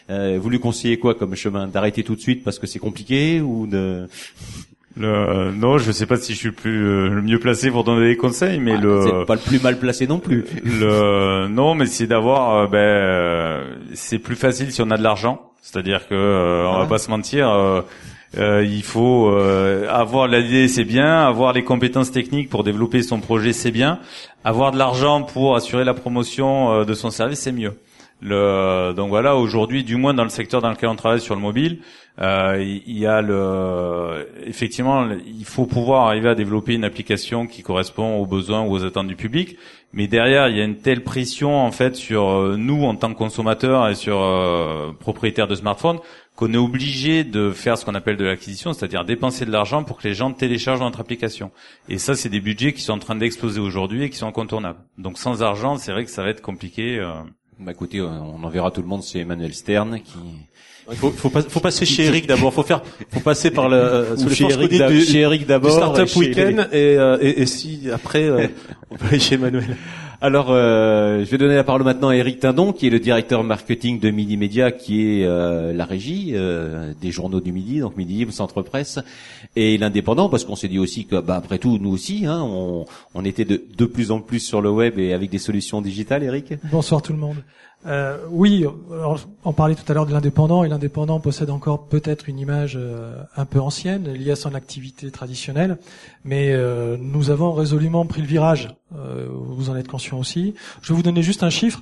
Vous 0.10 0.50
lui 0.50 0.60
conseillez 0.60 0.98
quoi 0.98 1.14
comme 1.14 1.36
chemin? 1.36 1.68
D'arrêter 1.68 2.04
tout 2.04 2.16
de 2.16 2.20
suite 2.20 2.44
parce 2.44 2.58
que 2.58 2.66
c'est 2.66 2.80
compliqué 2.80 3.42
ou 3.42 3.68
de 3.68 4.08
le, 4.98 5.52
non, 5.52 5.78
je 5.78 5.92
sais 5.92 6.06
pas 6.06 6.18
si 6.18 6.34
je 6.34 6.38
suis 6.38 6.48
le 6.50 6.54
plus 6.54 7.10
le 7.10 7.22
mieux 7.22 7.40
placé 7.40 7.72
pour 7.72 7.84
donner 7.84 8.08
des 8.08 8.18
conseils, 8.18 8.60
mais 8.60 8.78
le 8.78 9.02
c'est 9.04 9.26
pas 9.26 9.36
le 9.36 9.42
plus 9.42 9.62
mal 9.62 9.78
placé 9.78 10.08
non 10.08 10.20
plus. 10.20 10.46
Le 10.64 11.48
non, 11.48 11.76
mais 11.76 11.86
c'est 11.86 12.08
d'avoir 12.08 12.68
ben 12.70 13.64
c'est 13.94 14.20
plus 14.20 14.36
facile 14.36 14.72
si 14.72 14.82
on 14.82 14.90
a 14.90 14.98
de 14.98 15.04
l'argent, 15.04 15.52
c'est-à-dire 15.62 16.08
que 16.08 16.16
on 16.16 16.78
va 16.80 16.84
ah. 16.84 16.88
pas 16.88 16.98
se 16.98 17.10
mentir. 17.10 17.50
Euh, 18.38 18.64
il 18.64 18.84
faut 18.84 19.30
euh, 19.30 19.88
avoir 19.90 20.28
l'idée, 20.28 20.68
c'est 20.68 20.84
bien. 20.84 21.26
Avoir 21.26 21.54
les 21.54 21.64
compétences 21.64 22.12
techniques 22.12 22.50
pour 22.50 22.64
développer 22.64 23.02
son 23.02 23.20
projet, 23.20 23.54
c'est 23.54 23.72
bien. 23.72 24.00
Avoir 24.44 24.72
de 24.72 24.78
l'argent 24.78 25.24
pour 25.24 25.56
assurer 25.56 25.84
la 25.84 25.94
promotion 25.94 26.72
euh, 26.72 26.86
de 26.86 26.94
son 26.94 27.10
service, 27.10 27.40
c'est 27.40 27.52
mieux. 27.52 27.74
Le, 28.22 28.94
donc 28.96 29.10
voilà, 29.10 29.38
aujourd'hui, 29.38 29.84
du 29.84 29.96
moins 29.96 30.14
dans 30.14 30.24
le 30.24 30.30
secteur 30.30 30.62
dans 30.62 30.70
lequel 30.70 30.90
on 30.90 30.96
travaille 30.96 31.22
sur 31.22 31.36
le 31.36 31.42
mobile, 31.42 31.80
euh, 31.80 32.09
il 32.20 32.98
y 32.98 33.06
a 33.06 33.22
le, 33.22 34.28
effectivement, 34.46 35.08
il 35.26 35.46
faut 35.46 35.66
pouvoir 35.66 36.08
arriver 36.08 36.30
à 36.30 36.36
développer 36.36 36.74
une 36.74 36.84
application 36.84 37.48
qui 37.48 37.64
correspond 37.64 38.18
aux 38.18 38.26
besoins 38.26 38.64
ou 38.64 38.72
aux 38.72 38.84
attentes 38.84 39.08
du 39.08 39.16
public. 39.16 39.58
Mais 39.94 40.08
derrière, 40.08 40.50
il 40.50 40.58
y 40.58 40.62
a 40.62 40.66
une 40.66 40.78
telle 40.78 41.04
pression 41.04 41.58
en 41.58 41.72
fait 41.72 41.96
sur 41.96 42.58
nous 42.58 42.84
en 42.84 42.96
tant 42.96 43.12
que 43.12 43.18
consommateurs 43.18 43.88
et 43.88 43.96
sur 43.96 44.22
euh, 44.22 44.92
propriétaires 45.00 45.48
de 45.48 45.56
smartphones 45.56 46.00
qu'on 46.40 46.54
est 46.54 46.58
obligé 46.58 47.26
de 47.26 47.52
faire 47.52 47.78
ce 47.78 47.84
qu'on 47.84 47.96
appelle 47.96 48.16
de 48.16 48.24
l'acquisition, 48.24 48.72
c'est-à-dire 48.72 49.04
dépenser 49.04 49.46
de 49.46 49.52
l'argent 49.52 49.84
pour 49.84 49.98
que 49.98 50.08
les 50.08 50.14
gens 50.14 50.32
téléchargent 50.32 50.80
notre 50.80 51.02
application. 51.02 51.52
Et 51.90 51.98
ça, 51.98 52.16
c'est 52.16 52.30
des 52.30 52.40
budgets 52.40 52.72
qui 52.72 52.82
sont 52.82 52.94
en 52.94 53.00
train 53.00 53.16
d'exploser 53.16 53.60
aujourd'hui 53.60 54.04
et 54.04 54.10
qui 54.10 54.16
sont 54.16 54.28
incontournables. 54.28 54.80
Donc 54.98 55.18
sans 55.18 55.44
argent, 55.44 55.76
c'est 55.76 55.92
vrai 55.92 56.06
que 56.06 56.12
ça 56.12 56.24
va 56.24 56.30
être 56.30 56.42
compliqué. 56.42 56.98
Euh... 56.98 57.12
Bah 57.60 57.74
écoutez, 57.74 58.00
on 58.00 58.42
enverra 58.42 58.72
tout 58.72 58.82
le 58.82 58.88
monde, 58.88 59.04
c'est 59.04 59.20
Emmanuel 59.20 59.54
Stern 59.54 60.00
qui 60.00 60.18
il 60.92 60.98
faut, 60.98 61.12
faut, 61.12 61.30
faut, 61.30 61.60
passer 61.60 61.86
chez 61.86 62.06
Eric 62.06 62.28
d'abord. 62.28 62.54
Faut 62.54 62.64
faire, 62.64 62.82
faut 63.12 63.20
passer 63.20 63.52
par 63.52 63.70
le 63.70 63.76
euh, 63.78 64.30
chez, 64.30 64.46
Eric 64.46 64.72
du, 64.72 65.02
chez 65.02 65.20
Eric 65.20 65.46
d'abord, 65.46 65.72
Startup 65.72 66.16
Weekend 66.16 66.70
et, 66.72 66.98
euh, 66.98 67.18
et, 67.22 67.42
et, 67.42 67.46
si 67.46 67.90
après 67.94 68.24
euh, 68.24 68.48
on 68.90 68.96
peut 68.96 69.08
aller 69.08 69.20
chez 69.20 69.36
Emmanuel. 69.36 69.78
Alors, 70.22 70.48
euh, 70.50 71.24
je 71.24 71.32
vais 71.32 71.38
donner 71.38 71.56
la 71.56 71.64
parole 71.64 71.84
maintenant 71.84 72.10
à 72.10 72.16
Eric 72.16 72.42
Tindon, 72.42 72.74
qui 72.74 72.88
est 72.88 72.90
le 72.90 73.00
directeur 73.00 73.42
marketing 73.42 74.02
de 74.02 74.10
Midi 74.10 74.36
Média, 74.36 74.70
qui 74.70 75.22
est 75.22 75.26
euh, 75.26 75.72
la 75.72 75.86
régie 75.86 76.32
euh, 76.34 76.94
des 77.00 77.10
journaux 77.12 77.40
du 77.40 77.54
Midi, 77.54 77.80
donc 77.80 77.96
Midi, 77.96 78.28
Centre 78.32 78.62
Presse, 78.62 79.00
et 79.56 79.78
l'indépendant, 79.78 80.28
parce 80.28 80.44
qu'on 80.44 80.58
s'est 80.58 80.68
dit 80.68 80.78
aussi 80.78 81.06
que, 81.06 81.22
bah, 81.22 81.38
après 81.38 81.58
tout, 81.58 81.78
nous 81.80 81.92
aussi, 81.92 82.26
hein, 82.26 82.42
on, 82.42 82.86
on, 83.16 83.24
était 83.24 83.46
de, 83.46 83.64
de 83.78 83.86
plus 83.86 84.12
en 84.12 84.20
plus 84.20 84.42
sur 84.42 84.62
le 84.62 84.70
web 84.70 85.00
et 85.00 85.14
avec 85.14 85.30
des 85.30 85.38
solutions 85.38 85.82
digitales, 85.82 86.24
Eric. 86.24 86.54
Bonsoir 86.70 87.02
tout 87.02 87.14
le 87.14 87.20
monde. 87.20 87.38
Euh, 87.86 88.18
oui, 88.30 88.66
on 89.46 89.54
parlait 89.54 89.76
tout 89.76 89.90
à 89.90 89.94
l'heure 89.94 90.06
de 90.06 90.12
l'indépendant, 90.12 90.64
et 90.64 90.70
l'indépendant 90.70 91.20
possède 91.20 91.50
encore 91.50 91.88
peut-être 91.88 92.28
une 92.28 92.38
image 92.38 92.74
euh, 92.76 93.24
un 93.38 93.46
peu 93.46 93.60
ancienne 93.60 94.12
liée 94.12 94.32
à 94.32 94.36
son 94.36 94.54
activité 94.54 95.10
traditionnelle, 95.12 95.78
mais 96.26 96.52
euh, 96.52 96.98
nous 97.00 97.30
avons 97.30 97.54
résolument 97.54 98.06
pris 98.06 98.22
le 98.22 98.28
virage. 98.28 98.70
Vous 98.92 99.70
en 99.70 99.76
êtes 99.76 99.88
conscient 99.88 100.18
aussi. 100.18 100.56
Je 100.82 100.92
vais 100.92 100.96
vous 100.96 101.04
donner 101.04 101.22
juste 101.22 101.44
un 101.44 101.50
chiffre. 101.50 101.82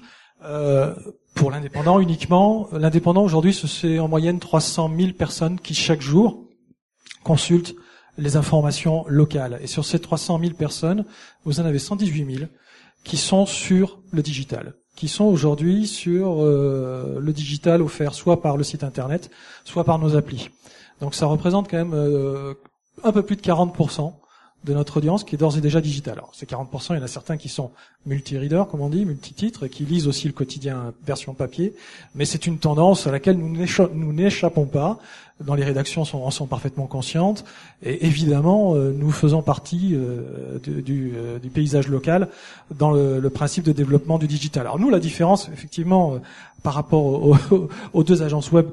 pour 1.34 1.52
l'indépendant 1.52 2.00
uniquement, 2.00 2.68
l'indépendant 2.74 3.24
aujourd'hui, 3.24 3.54
c'est 3.54 3.98
en 4.00 4.08
moyenne 4.08 4.40
300 4.40 4.92
000 4.98 5.12
personnes 5.14 5.60
qui 5.60 5.74
chaque 5.74 6.02
jour 6.02 6.44
consultent 7.24 7.76
les 8.18 8.36
informations 8.36 9.06
locales. 9.08 9.60
Et 9.62 9.68
sur 9.68 9.86
ces 9.86 10.00
300 10.00 10.40
000 10.40 10.54
personnes, 10.54 11.06
vous 11.46 11.60
en 11.60 11.66
avez 11.66 11.80
118 11.80 12.36
000 12.38 12.50
qui 13.04 13.16
sont 13.16 13.46
sur 13.46 14.00
le 14.12 14.22
digital 14.22 14.74
qui 14.98 15.08
sont 15.08 15.26
aujourd'hui 15.26 15.88
sur 15.88 16.44
euh, 16.44 17.20
le 17.22 17.32
digital 17.32 17.84
offert 17.84 18.16
soit 18.16 18.42
par 18.42 18.58
le 18.58 18.64
site 18.64 18.84
internet, 18.84 19.30
soit 19.64 19.84
par 19.84 20.00
nos 20.00 20.18
applis. 20.18 20.50
Donc 21.00 21.14
ça 21.14 21.28
représente 21.28 21.70
quand 21.70 21.78
même 21.78 21.94
euh, 21.94 22.56
un 23.04 23.12
peu 23.12 23.22
plus 23.22 23.36
de 23.36 23.42
40% 23.42 24.12
de 24.64 24.74
notre 24.74 24.98
audience 24.98 25.24
qui 25.24 25.36
est 25.36 25.38
d'ores 25.38 25.58
et 25.58 25.62
déjà 25.62 25.82
digitale. 25.82 26.16
Alors 26.16 26.32
ces 26.34 26.46
40%, 26.46 26.94
il 26.94 26.98
y 26.98 27.00
en 27.00 27.04
a 27.04 27.08
certains 27.08 27.38
qui 27.38 27.50
sont 27.50 27.72
multi-readers, 28.06 28.68
comme 28.68 28.82
on 28.82 28.90
dit, 28.90 29.06
multi-titres, 29.06 29.66
et 29.66 29.70
qui 29.70 29.86
lisent 29.86 30.08
aussi 30.08 30.28
le 30.28 30.34
quotidien 30.34 30.94
version 31.06 31.34
papier, 31.34 31.74
mais 32.16 32.26
c'est 32.26 32.48
une 32.48 32.58
tendance 32.58 33.08
à 33.08 33.12
laquelle 33.12 33.38
nous 33.38 34.14
n'échappons 34.14 34.66
pas 34.66 35.00
dans 35.44 35.56
les 35.56 35.64
rédactions 35.64 36.06
sont, 36.06 36.20
en 36.20 36.32
sont 36.32 36.48
parfaitement 36.48 36.88
conscientes. 36.88 37.46
Et 37.84 38.06
évidemment, 38.06 38.76
euh, 38.76 38.92
nous 38.92 39.12
faisons 39.12 39.42
partie 39.42 39.92
euh, 39.94 40.60
du, 40.60 41.14
euh, 41.16 41.40
du, 41.40 41.50
paysage 41.50 41.88
local 41.88 42.30
dans 42.74 42.92
le, 42.92 43.30
principe 43.30 43.64
de 43.64 43.72
développement 43.72 44.18
du 44.18 44.28
digital. 44.28 44.66
Alors 44.66 44.80
nous, 44.80 44.90
la 44.90 45.00
différence, 45.00 45.50
effectivement, 45.50 46.20
par 46.64 46.74
rapport 46.74 47.38
aux, 47.94 48.04
deux 48.04 48.24
agences 48.24 48.52
web 48.52 48.68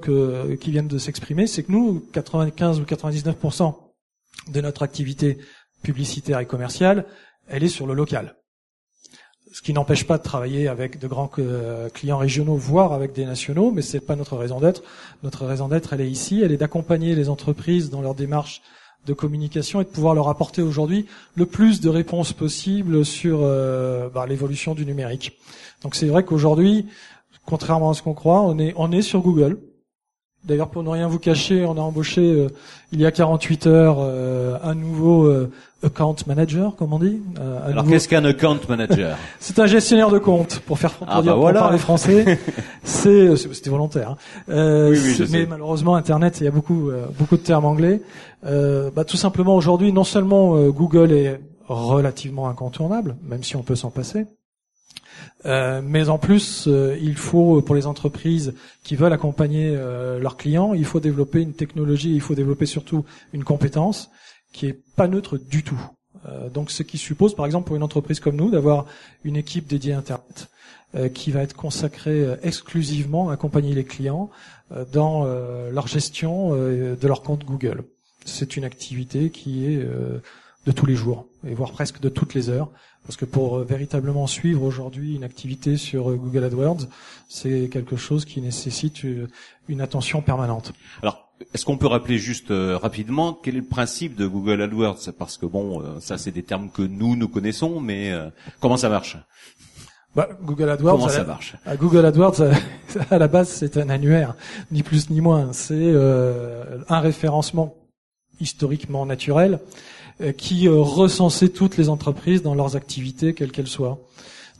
qui 0.59 0.71
viennent 0.71 0.89
de 0.89 0.99
s'exprimer, 0.99 1.47
c'est 1.47 1.65
que 1.65 1.73
nous, 1.73 2.03
95 2.13 2.81
ou 2.81 2.85
99% 2.85 3.75
de 4.53 4.61
notre 4.61 4.83
activité 4.83 5.39
publicitaire 5.85 6.41
et 6.41 6.47
commerciale, 6.47 7.05
elle 7.47 7.63
est 7.63 7.69
sur 7.69 7.87
le 7.87 7.95
local 7.95 8.35
ce 9.55 9.63
qui 9.63 9.73
n'empêche 9.73 10.05
pas 10.05 10.19
de 10.19 10.23
travailler 10.25 10.67
avec 10.67 10.99
de 10.99 11.07
grands 11.07 11.31
euh, 11.39 11.89
clients 11.89 12.19
régionaux, 12.19 12.57
voire 12.57 12.93
avec 12.93 13.13
des 13.13 13.25
nationaux, 13.25 13.71
mais 13.71 13.83
c'est 13.83 14.01
pas 14.01 14.17
notre 14.17 14.37
raison 14.37 14.59
d'être. 14.59 14.83
Notre 15.23 15.47
raison 15.47 15.69
d'être, 15.69 15.93
elle 15.93 16.01
est 16.01 16.11
ici, 16.11 16.43
elle 16.43 16.51
est 16.51 16.57
d'accompagner 16.57 17.15
les 17.15 17.29
entreprises 17.29 17.89
dans 17.89 18.01
leur 18.01 18.17
démarche 18.17 18.63
de 19.07 19.13
communication 19.13 19.81
et 19.81 19.85
de 19.85 19.91
pouvoir 19.91 20.17
leur 20.17 20.29
apporter 20.29 20.61
aujourd'hui 20.61 21.07
le 21.37 21.47
plus 21.47 21.81
de 21.81 21.89
réponses 21.89 22.33
possibles 22.33 23.05
sur 23.05 23.43
euh, 23.43 24.09
bah, 24.09 24.27
l'évolution 24.27 24.75
du 24.75 24.85
numérique. 24.85 25.39
Donc 25.85 25.95
c'est 25.95 26.07
vrai 26.07 26.25
qu'aujourd'hui, 26.25 26.87
contrairement 27.47 27.91
à 27.91 27.95
ce 27.95 28.03
qu'on 28.03 28.15
croit, 28.15 28.43
on 28.43 28.59
est 28.59 28.75
on 28.77 28.91
est 28.91 29.03
sur 29.03 29.21
Google. 29.21 29.59
D'ailleurs, 30.45 30.69
pour 30.69 30.83
ne 30.83 30.91
rien 30.91 31.09
vous 31.09 31.19
cacher, 31.19 31.65
on 31.65 31.73
a 31.73 31.81
embauché 31.81 32.21
euh, 32.21 32.49
il 32.93 33.01
y 33.01 33.07
a 33.07 33.11
48 33.11 33.67
heures 33.67 33.97
euh, 33.99 34.59
un 34.63 34.75
nouveau 34.75 35.25
euh, 35.25 35.51
account 35.83 36.17
manager, 36.27 36.77
comme 36.77 36.93
on 36.93 36.99
dit. 36.99 37.23
Alors, 37.67 37.87
qu'est-ce 37.87 38.09
qu'un 38.09 38.27
account 38.27 38.59
manager 38.69 39.17
C'est 39.41 39.59
un 39.59 39.67
gestionnaire 39.67 40.11
de 40.11 40.19
compte, 40.19 40.61
pour 40.61 40.79
faire 40.79 40.93
pour 40.93 41.07
ah 41.11 41.23
dire 41.23 41.33
bah 41.33 41.39
voilà. 41.41 41.61
parler 41.61 41.79
français. 41.79 42.39
c'est 42.85 43.37
c'était 43.37 43.71
volontaire. 43.71 44.17
Hein. 44.49 44.91
Oui, 44.91 44.99
oui, 45.19 45.27
mais 45.31 45.47
malheureusement, 45.47 45.97
Internet, 45.97 46.41
il 46.41 46.45
y 46.45 46.49
a 46.49 46.51
beaucoup 46.51 46.91
beaucoup 47.19 47.37
de 47.39 47.43
termes 47.43 47.65
anglais. 47.65 48.03
Bah, 48.43 49.05
tout 49.07 49.17
simplement, 49.17 49.57
aujourd'hui, 49.57 49.93
non 49.93 50.05
seulement 50.05 50.59
Google 50.69 51.13
est 51.13 51.41
relativement 51.69 52.49
incontournable, 52.51 53.17
même 53.23 53.43
si 53.43 53.57
on 53.57 53.63
peut 53.63 53.77
s'en 53.77 53.91
passer. 53.91 54.27
Euh, 55.47 55.83
mais 55.85 56.09
en 56.09 56.19
plus, 56.19 56.65
euh, 56.67 56.97
il 57.01 57.17
faut 57.17 57.61
pour 57.63 57.75
les 57.75 57.87
entreprises 57.87 58.55
qui 58.83 58.97
veulent 58.97 59.13
accompagner 59.13 59.75
euh, 59.77 60.19
leurs 60.19 60.37
clients, 60.37 60.75
il 60.75 60.85
faut 60.85 61.01
développer 61.01 61.41
une 61.41 61.53
technologie, 61.53 62.15
il 62.15 62.21
faut 62.21 62.35
développer 62.35 62.67
surtout 62.67 63.05
une 63.33 63.45
compétence 63.45 64.11
qui 64.53 64.67
est 64.67 64.79
pas 64.97 65.09
neutre 65.09 65.37
du 65.37 65.63
tout. 65.63 65.81
donc, 66.55 66.71
ce 66.71 66.83
qui 66.83 66.97
suppose, 66.97 67.35
par 67.35 67.45
exemple, 67.45 67.67
pour 67.67 67.77
une 67.77 67.83
entreprise 67.83 68.21
comme 68.21 68.37
nous, 68.37 68.51
d'avoir 68.51 68.87
une 69.25 69.37
équipe 69.37 69.67
dédiée 69.67 69.93
à 69.93 69.99
Internet 69.99 70.49
qui 71.13 71.33
va 71.33 71.43
être 71.43 71.55
consacrée 71.55 72.25
exclusivement 72.43 73.31
à 73.31 73.33
accompagner 73.35 73.75
les 73.75 73.85
clients 73.85 74.31
dans 74.93 75.25
leur 75.25 75.89
gestion 75.89 76.53
de 76.55 77.07
leur 77.09 77.23
compte 77.23 77.45
Google. 77.45 77.83
C'est 78.25 78.57
une 78.57 78.65
activité 78.65 79.31
qui 79.31 79.67
est 79.67 79.85
de 80.67 80.73
tous 80.73 80.87
les 80.87 80.95
jours, 80.95 81.27
et 81.47 81.55
voire 81.55 81.73
presque 81.73 82.01
de 82.01 82.09
toutes 82.09 82.35
les 82.35 82.49
heures. 82.49 82.71
Parce 83.07 83.17
que 83.17 83.27
pour 83.27 83.59
euh, 83.59 83.65
véritablement 83.65 84.27
suivre 84.27 84.63
aujourd'hui 84.63 85.15
une 85.15 85.25
activité 85.25 85.77
sur 85.77 86.11
euh, 86.11 86.17
Google 86.17 86.45
AdWords, 86.45 86.87
c'est 87.29 87.69
quelque 87.71 87.97
chose 87.97 88.25
qui 88.25 88.41
nécessite 88.41 89.05
euh, 89.05 89.29
une 89.69 89.83
attention 89.83 90.23
permanente. 90.23 90.73
Alors, 91.03 91.29
est-ce 91.53 91.67
qu'on 91.67 91.77
peut 91.77 91.87
rappeler 91.87 92.17
juste 92.17 92.47
rapidement 92.51 93.35
quel 93.35 93.57
est 93.57 93.59
le 93.59 93.65
principe 93.65 94.15
de 94.15 94.27
Google 94.27 94.63
AdWords? 94.63 95.13
Parce 95.19 95.37
que 95.37 95.47
bon, 95.47 95.83
ça 96.01 96.17
c'est 96.17 96.31
des 96.31 96.45
termes 96.45 96.71
que 96.71 96.83
nous 96.83 97.17
nous 97.17 97.29
connaissons, 97.29 97.81
mais 97.81 98.13
comment 98.61 98.77
ça 98.77 98.89
marche? 98.89 99.19
Bah, 100.15 100.29
Google 100.43 100.71
AdWords, 100.71 100.93
Comment 100.93 101.09
ça 101.09 101.25
marche? 101.25 101.57
à 101.67 101.77
Google 101.77 102.07
AdWords, 102.07 102.41
à 103.11 103.19
la 103.19 103.27
base, 103.27 103.49
c'est 103.49 103.77
un 103.77 103.91
annuaire, 103.91 104.37
ni 104.71 104.85
plus 104.85 105.11
ni 105.11 105.21
moins. 105.21 105.53
C'est 105.53 105.93
un 106.89 107.01
référencement 107.01 107.75
historiquement 108.41 109.05
naturel 109.05 109.55
euh, 109.55 109.59
qui 110.37 110.69
euh, 110.69 110.81
recensait 110.81 111.49
toutes 111.49 111.77
les 111.77 111.89
entreprises 111.89 112.43
dans 112.43 112.55
leurs 112.55 112.77
activités, 112.77 113.35
quelles 113.35 113.53
qu'elles 113.53 113.67
soient. 113.67 113.99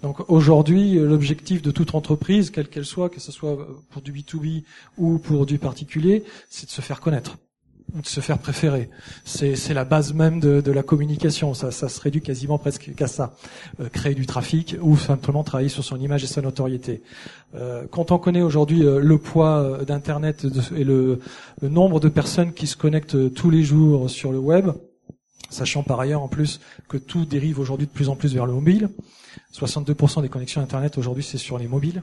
Donc 0.03 0.29
aujourd'hui, 0.29 0.99
euh, 0.99 1.07
l'objectif 1.07 1.63
de 1.63 1.71
toute 1.71 1.95
entreprise, 1.95 2.51
quelle 2.51 2.69
qu'elle 2.69 2.85
soit, 2.85 3.09
que 3.09 3.21
ce 3.21 3.33
soit 3.33 3.57
pour 3.91 4.03
du 4.03 4.13
B2B 4.13 4.65
ou 4.99 5.19
pour 5.19 5.47
du 5.47 5.59
particulier, 5.59 6.25
c'est 6.51 6.67
de 6.67 6.71
se 6.71 6.81
faire 6.81 7.01
connaître 7.01 7.37
ou 7.95 8.01
de 8.01 8.07
se 8.07 8.21
faire 8.21 8.39
préférer. 8.39 8.91
C'est 9.25 9.75
la 9.75 9.85
base 9.85 10.15
même 10.15 10.41
de, 10.41 10.61
de, 10.61 10.73
la 10.73 10.83
communication. 10.83 11.55
Ça, 11.55 11.71
ça 11.71 11.89
se 11.89 12.01
réduit 12.01 12.23
quasiment 12.23 12.59
presque 12.59 12.93
qu'à 12.97 13.07
ça. 13.07 13.37
créer 13.93 14.15
du 14.15 14.27
trafic 14.27 14.75
ou 14.81 14.97
simplement 14.97 15.45
travailler 15.45 15.69
sur 15.69 15.85
son 15.85 16.01
image 16.01 16.25
et 16.25 16.27
sa 16.27 16.41
notoriété. 16.41 17.03
Euh, 17.55 17.85
quand 17.89 18.11
on 18.11 18.19
connaît 18.19 18.43
aujourd'hui 18.43 18.81
le 18.81 19.19
poids 19.19 19.85
d'Internet 19.87 20.45
et 20.75 20.83
le, 20.83 21.21
nombre 21.63 22.01
de 22.01 22.09
personnes 22.09 22.53
qui 22.53 22.67
se 22.67 22.77
connectent 22.77 23.33
tous 23.35 23.51
les 23.51 23.63
jours 23.63 24.11
sur 24.11 24.33
le 24.33 24.39
web, 24.39 24.71
sachant 25.55 25.83
par 25.83 26.01
ailleurs 26.01 26.23
en 26.23 26.29
plus 26.29 26.61
que 26.89 26.97
tout 26.97 27.25
dérive 27.25 27.59
aujourd'hui 27.59 27.87
de 27.87 27.93
plus 27.93 28.09
en 28.09 28.17
plus 28.17 28.35
vers 28.35 28.47
le 28.47 28.53
mobile. 28.53 28.89
62% 29.53 30.23
des 30.23 30.29
connexions 30.29 30.61
Internet 30.61 30.99
aujourd'hui 30.99 31.25
c'est 31.25 31.39
sur 31.39 31.59
les 31.59 31.69
mobiles. 31.69 32.03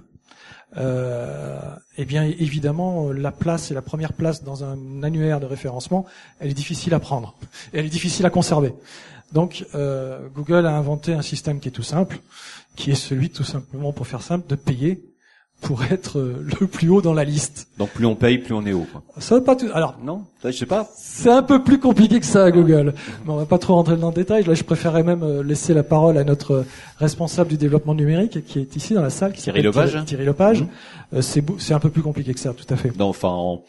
euh, 0.78 1.60
eh 1.98 2.06
bien 2.06 2.24
évidemment 2.24 3.12
la 3.12 3.32
place 3.32 3.72
et 3.72 3.74
la 3.74 3.82
première 3.82 4.14
place 4.14 4.44
dans 4.44 4.64
un 4.64 5.04
annuaire 5.04 5.40
de 5.40 5.46
référencement, 5.46 6.06
elle 6.40 6.50
est 6.50 6.54
difficile 6.54 6.94
à 6.94 7.00
prendre 7.00 7.36
elle 7.74 7.86
est 7.86 7.90
difficile 7.90 8.26
à 8.26 8.30
conserver. 8.30 8.74
Donc 9.34 9.66
euh, 9.76 10.28
Google 10.34 10.66
a 10.66 10.76
inventé 10.76 11.14
un 11.14 11.22
système 11.22 11.60
qui 11.60 11.68
est 11.68 11.72
tout 11.72 11.84
simple, 11.84 12.20
qui 12.76 12.92
est 12.92 12.96
celui 12.96 13.30
tout 13.30 13.44
simplement 13.44 13.94
pour 13.94 14.08
faire 14.08 14.22
simple 14.22 14.48
de 14.48 14.56
payer 14.56 15.04
pour 15.62 15.84
être 15.84 16.20
euh, 16.20 16.46
le 16.60 16.68
plus 16.68 16.90
haut 16.90 17.02
dans 17.02 17.14
la 17.14 17.24
liste. 17.24 17.68
Donc 17.78 17.90
plus 17.92 18.06
on 18.06 18.16
paye, 18.16 18.40
plus 18.40 18.54
on 18.54 18.66
est 18.66 18.74
haut. 18.74 18.88
Quoi. 18.92 19.02
Ça 19.20 19.36
va 19.36 19.42
pas 19.42 19.56
tout. 19.56 19.68
Alors 19.74 19.98
non, 20.04 20.24
je 20.44 20.52
sais 20.52 20.66
pas. 20.66 20.90
C'est 20.98 21.30
un 21.30 21.44
peu 21.44 21.64
plus 21.64 21.80
compliqué 21.80 22.20
que 22.20 22.26
ça, 22.26 22.52
Google. 22.52 22.94
Mais 23.26 23.32
on 23.32 23.38
va 23.38 23.46
pas 23.46 23.60
trop 23.60 23.76
rentrer 23.76 23.96
dans 23.96 24.10
le 24.10 24.16
détail. 24.16 24.44
Là, 24.44 24.54
je 24.54 24.64
préférerais 24.64 25.04
même 25.04 25.24
euh, 25.24 25.44
laisser 25.44 25.74
la 25.74 25.84
parole 25.84 26.18
à 26.18 26.24
notre 26.24 26.66
responsable 26.98 27.50
du 27.50 27.58
développement 27.58 27.94
numérique 27.94 28.44
qui 28.46 28.60
est 28.60 28.76
ici 28.76 28.94
dans 28.94 29.02
la 29.02 29.10
salle, 29.10 29.34
qui 29.34 29.42
Thierry 29.42 29.62
Lepage. 29.62 29.98
Thierry 30.06 30.26
Lepage. 30.26 30.64
Mmh. 30.64 31.22
C'est 31.22 31.44
c'est 31.60 31.74
un 31.74 31.80
peu 31.80 31.90
plus 31.90 32.02
compliqué 32.02 32.34
que 32.34 32.40
ça, 32.40 32.54
tout 32.54 32.72
à 32.74 32.76
fait. 32.76 32.96
Non, 32.98 33.08
enfin. 33.08 33.62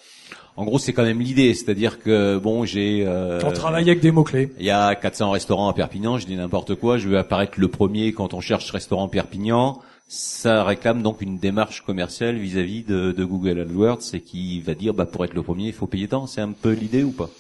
En 0.55 0.64
gros, 0.64 0.78
c'est 0.78 0.93
quand 0.93 1.03
même 1.03 1.20
l'idée, 1.20 1.55
c'est-à-dire 1.55 1.99
que 1.99 2.36
bon, 2.36 2.66
j'ai. 2.66 3.05
Euh, 3.07 3.40
on 3.45 3.53
travaille 3.53 3.84
avec 3.84 4.01
des 4.01 4.11
mots 4.11 4.22
clés. 4.22 4.53
Il 4.59 4.66
y 4.66 4.70
a 4.70 4.95
400 4.95 5.30
restaurants 5.30 5.68
à 5.68 5.72
Perpignan. 5.72 6.18
Je 6.18 6.26
dis 6.26 6.36
n'importe 6.36 6.74
quoi. 6.74 6.99
Je 6.99 7.09
vais 7.09 7.16
apparaître 7.16 7.55
le 7.57 7.68
premier 7.68 8.12
quand 8.12 8.34
on 8.34 8.40
cherche 8.40 8.70
restaurant 8.70 9.09
Perpignan 9.09 9.80
ça 10.12 10.62
réclame 10.62 11.02
donc 11.02 11.22
une 11.22 11.38
démarche 11.38 11.80
commerciale 11.80 12.36
vis-à-vis 12.36 12.82
de, 12.82 13.12
de, 13.12 13.24
Google 13.24 13.60
AdWords 13.60 14.02
et 14.12 14.20
qui 14.20 14.60
va 14.60 14.74
dire 14.74 14.92
bah 14.92 15.06
pour 15.06 15.24
être 15.24 15.32
le 15.32 15.42
premier 15.42 15.68
il 15.68 15.72
faut 15.72 15.86
payer 15.86 16.06
tant. 16.06 16.26
C'est 16.26 16.42
un 16.42 16.52
peu 16.52 16.72
l'idée 16.72 17.02
ou 17.02 17.12
pas? 17.12 17.30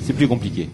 C'est 0.00 0.14
plus 0.14 0.26
compliqué. 0.26 0.70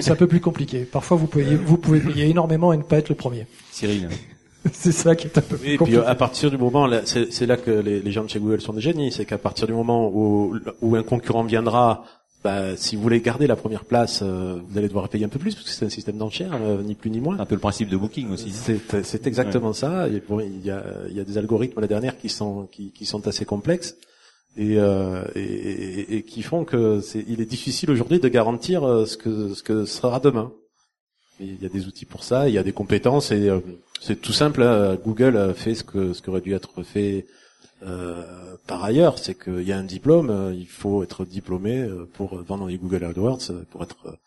C'est 0.00 0.10
un 0.10 0.16
peu 0.16 0.26
plus 0.26 0.40
compliqué. 0.40 0.84
Parfois 0.84 1.18
vous 1.18 1.26
pouvez 1.26 1.54
vous 1.54 1.76
pouvez 1.76 2.00
payer 2.00 2.30
énormément 2.30 2.72
et 2.72 2.78
ne 2.78 2.82
pas 2.82 2.96
être 2.96 3.10
le 3.10 3.14
premier. 3.14 3.46
Cyril. 3.70 4.08
c'est 4.72 4.90
ça 4.90 5.14
qui 5.14 5.26
est 5.26 5.36
un 5.36 5.42
peu 5.42 5.58
oui, 5.62 5.72
Et 5.74 5.78
puis 5.78 5.98
à 5.98 6.14
partir 6.14 6.50
du 6.50 6.56
moment, 6.56 6.88
c'est 7.04 7.46
là 7.46 7.58
que 7.58 7.70
les, 7.70 8.00
les, 8.00 8.10
gens 8.10 8.24
de 8.24 8.30
chez 8.30 8.40
Google 8.40 8.62
sont 8.62 8.72
des 8.72 8.80
génies, 8.80 9.12
c'est 9.12 9.26
qu'à 9.26 9.36
partir 9.36 9.66
du 9.66 9.74
moment 9.74 10.08
où, 10.08 10.56
où 10.80 10.96
un 10.96 11.02
concurrent 11.02 11.44
viendra 11.44 12.04
bah, 12.48 12.76
si 12.76 12.96
vous 12.96 13.02
voulez 13.02 13.20
garder 13.20 13.46
la 13.46 13.56
première 13.56 13.84
place, 13.84 14.20
euh, 14.22 14.58
vous 14.66 14.78
allez 14.78 14.88
devoir 14.88 15.06
payer 15.10 15.26
un 15.26 15.28
peu 15.28 15.38
plus 15.38 15.54
parce 15.54 15.66
que 15.66 15.72
c'est 15.72 15.84
un 15.84 15.90
système 15.90 16.16
d'enchères, 16.16 16.54
euh, 16.54 16.82
ni 16.82 16.94
plus 16.94 17.10
ni 17.10 17.20
moins. 17.20 17.38
Un 17.38 17.44
peu 17.44 17.54
le 17.54 17.60
principe 17.60 17.90
de 17.90 17.96
Booking 17.98 18.30
aussi. 18.30 18.50
C'est 18.52 19.26
exactement 19.26 19.74
ça. 19.74 20.08
il, 20.08 20.22
y 20.64 20.70
a, 20.70 20.82
il 21.10 21.16
y 21.16 21.20
a 21.20 21.24
des 21.24 21.36
algorithmes 21.36 21.78
la 21.80 21.86
dernière 21.86 22.16
qui 22.16 22.30
sont 22.30 22.66
qui, 22.72 22.90
qui 22.92 23.04
sont 23.04 23.28
assez 23.28 23.44
complexes 23.44 23.96
et, 24.56 24.78
euh, 24.78 25.24
et, 25.34 26.16
et, 26.16 26.22
qui 26.22 26.42
font 26.42 26.64
que 26.64 27.00
c'est 27.02 27.22
il 27.28 27.42
est 27.42 27.50
difficile 27.56 27.90
aujourd'hui 27.90 28.18
de 28.18 28.28
garantir 28.28 28.82
euh, 28.84 29.04
ce 29.04 29.18
que 29.18 29.52
ce 29.52 29.62
que 29.62 29.84
sera 29.84 30.18
demain. 30.18 30.50
il 31.40 31.62
y 31.62 31.66
a 31.66 31.68
des 31.68 31.86
outils 31.86 32.06
pour 32.06 32.24
ça, 32.24 32.48
il 32.48 32.54
y 32.54 32.58
a 32.58 32.62
des 32.62 32.72
compétences 32.72 33.30
et 33.30 33.50
c'est 34.00 34.20
tout 34.22 34.32
simple. 34.32 34.62
Hein. 34.62 34.96
Google 35.04 35.36
a 35.36 35.52
fait 35.52 35.74
ce 35.74 35.84
que 35.84 36.14
ce 36.14 36.22
qui 36.22 36.30
aurait 36.30 36.40
dû 36.40 36.54
être 36.54 36.82
fait 36.82 37.26
euh, 37.82 38.56
par 38.66 38.84
ailleurs, 38.84 39.18
c'est 39.18 39.34
qu'il 39.34 39.62
y 39.62 39.72
a 39.72 39.78
un 39.78 39.84
diplôme, 39.84 40.30
euh, 40.30 40.54
il 40.54 40.66
faut 40.66 41.02
être 41.02 41.24
diplômé 41.24 41.78
euh, 41.78 42.08
pour 42.12 42.36
vendre 42.42 42.66
les 42.66 42.76
Google 42.76 43.04
AdWords, 43.04 43.52
pour 43.70 43.82
être 43.82 44.18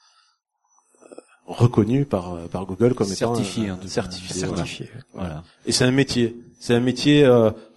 reconnu 1.45 2.05
par 2.05 2.37
par 2.49 2.65
Google 2.65 2.93
comme 2.93 3.07
certifié, 3.07 3.65
étant 3.65 3.77
certifié. 3.85 4.35
Certifié. 4.35 4.89
Voilà. 5.13 5.43
Et 5.65 5.71
c'est 5.71 5.83
un 5.83 5.91
métier. 5.91 6.35
C'est 6.59 6.73
un 6.73 6.79
métier. 6.79 7.23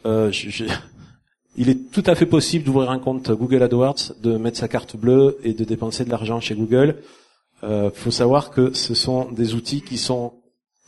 Je, 0.05 0.65
il 1.57 1.69
est 1.69 1.91
tout 1.91 2.05
à 2.07 2.15
fait 2.15 2.27
possible 2.27 2.65
d'ouvrir 2.65 2.91
un 2.91 3.01
compte 3.01 3.31
Google 3.33 3.63
AdWords, 3.63 4.13
de 4.23 4.37
mettre 4.37 4.59
sa 4.59 4.69
carte 4.69 4.97
bleue 4.97 5.39
et 5.43 5.55
de 5.55 5.65
dépenser 5.65 6.05
de 6.05 6.11
l'argent 6.11 6.41
chez 6.41 6.55
Google. 6.55 6.97
Il 7.63 7.91
faut 7.95 8.11
savoir 8.11 8.51
que 8.51 8.75
ce 8.75 8.95
sont 8.95 9.33
des 9.33 9.55
outils 9.55 9.81
qui 9.81 9.97
sont 9.97 10.35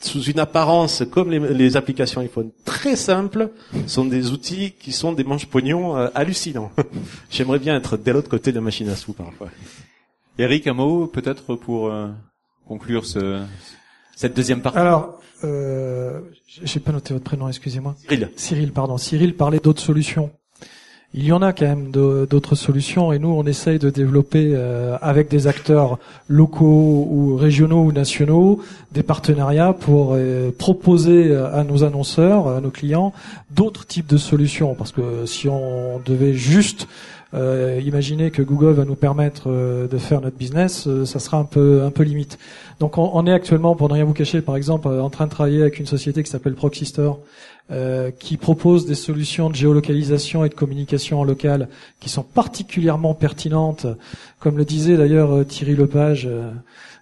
sous 0.00 0.22
une 0.22 0.38
apparence 0.38 1.02
comme 1.10 1.30
les, 1.30 1.38
les, 1.38 1.76
applications 1.76 2.20
iPhone 2.20 2.50
très 2.64 2.96
simples, 2.96 3.50
sont 3.86 4.04
des 4.04 4.30
outils 4.30 4.72
qui 4.72 4.92
sont 4.92 5.12
des 5.12 5.24
manches-pognons 5.24 5.96
euh, 5.96 6.08
hallucinants. 6.14 6.70
J'aimerais 7.30 7.58
bien 7.58 7.76
être 7.76 7.96
de 7.96 8.10
l'autre 8.10 8.28
côté 8.28 8.50
de 8.50 8.56
la 8.56 8.62
machine 8.62 8.88
à 8.88 8.96
sous 8.96 9.14
parfois. 9.14 9.48
Eric, 10.38 10.66
un 10.66 10.74
mot 10.74 11.06
peut-être 11.06 11.54
pour 11.54 11.88
euh, 11.88 12.08
conclure 12.68 13.06
ce, 13.06 13.42
cette 14.14 14.36
deuxième 14.36 14.60
partie. 14.60 14.78
Alors, 14.78 15.20
euh, 15.44 16.20
j'ai 16.62 16.80
pas 16.80 16.92
noté 16.92 17.14
votre 17.14 17.24
prénom, 17.24 17.48
excusez-moi. 17.48 17.96
Cyril. 17.98 18.30
Cyril, 18.36 18.72
pardon. 18.72 18.98
Cyril 18.98 19.34
parlait 19.34 19.60
d'autres 19.60 19.82
solutions. 19.82 20.30
Il 21.14 21.24
y 21.24 21.32
en 21.32 21.40
a 21.40 21.52
quand 21.52 21.64
même 21.66 21.90
d'autres 21.92 22.56
solutions 22.56 23.12
et 23.12 23.18
nous 23.18 23.28
on 23.28 23.46
essaye 23.46 23.78
de 23.78 23.90
développer 23.90 24.52
euh, 24.54 24.98
avec 25.00 25.28
des 25.28 25.46
acteurs 25.46 25.98
locaux 26.28 27.06
ou 27.10 27.36
régionaux 27.36 27.84
ou 27.84 27.92
nationaux 27.92 28.60
des 28.92 29.02
partenariats 29.02 29.72
pour 29.72 30.12
euh, 30.12 30.50
proposer 30.56 31.34
à 31.34 31.64
nos 31.64 31.84
annonceurs, 31.84 32.48
à 32.48 32.60
nos 32.60 32.70
clients 32.70 33.12
d'autres 33.50 33.86
types 33.86 34.08
de 34.08 34.16
solutions 34.16 34.74
parce 34.74 34.92
que 34.92 35.24
si 35.26 35.48
on 35.48 36.00
devait 36.04 36.34
juste 36.34 36.88
euh, 37.34 37.80
imaginer 37.84 38.30
que 38.30 38.42
Google 38.42 38.72
va 38.72 38.84
nous 38.84 38.94
permettre 38.94 39.48
de 39.48 39.98
faire 39.98 40.20
notre 40.20 40.36
business, 40.36 40.88
ça 41.04 41.18
sera 41.18 41.38
un 41.38 41.44
peu 41.44 41.82
un 41.82 41.90
peu 41.90 42.02
limite. 42.02 42.38
Donc 42.78 42.98
on, 42.98 43.10
on, 43.14 43.26
est 43.26 43.32
actuellement, 43.32 43.74
pour 43.74 43.88
ne 43.88 43.94
rien 43.94 44.04
vous 44.04 44.12
cacher, 44.12 44.42
par 44.42 44.56
exemple, 44.56 44.88
en 44.88 45.10
train 45.10 45.26
de 45.26 45.30
travailler 45.30 45.60
avec 45.60 45.78
une 45.78 45.86
société 45.86 46.22
qui 46.22 46.30
s'appelle 46.30 46.54
Proxystore, 46.54 47.20
euh, 47.72 48.12
qui 48.16 48.36
propose 48.36 48.86
des 48.86 48.94
solutions 48.94 49.50
de 49.50 49.56
géolocalisation 49.56 50.44
et 50.44 50.48
de 50.48 50.54
communication 50.54 51.18
en 51.18 51.24
local 51.24 51.68
qui 51.98 52.08
sont 52.08 52.22
particulièrement 52.22 53.12
pertinentes. 53.12 53.88
Comme 54.38 54.56
le 54.56 54.64
disait 54.64 54.96
d'ailleurs 54.96 55.32
euh, 55.32 55.42
Thierry 55.42 55.74
Lepage, 55.74 56.28
euh, 56.30 56.52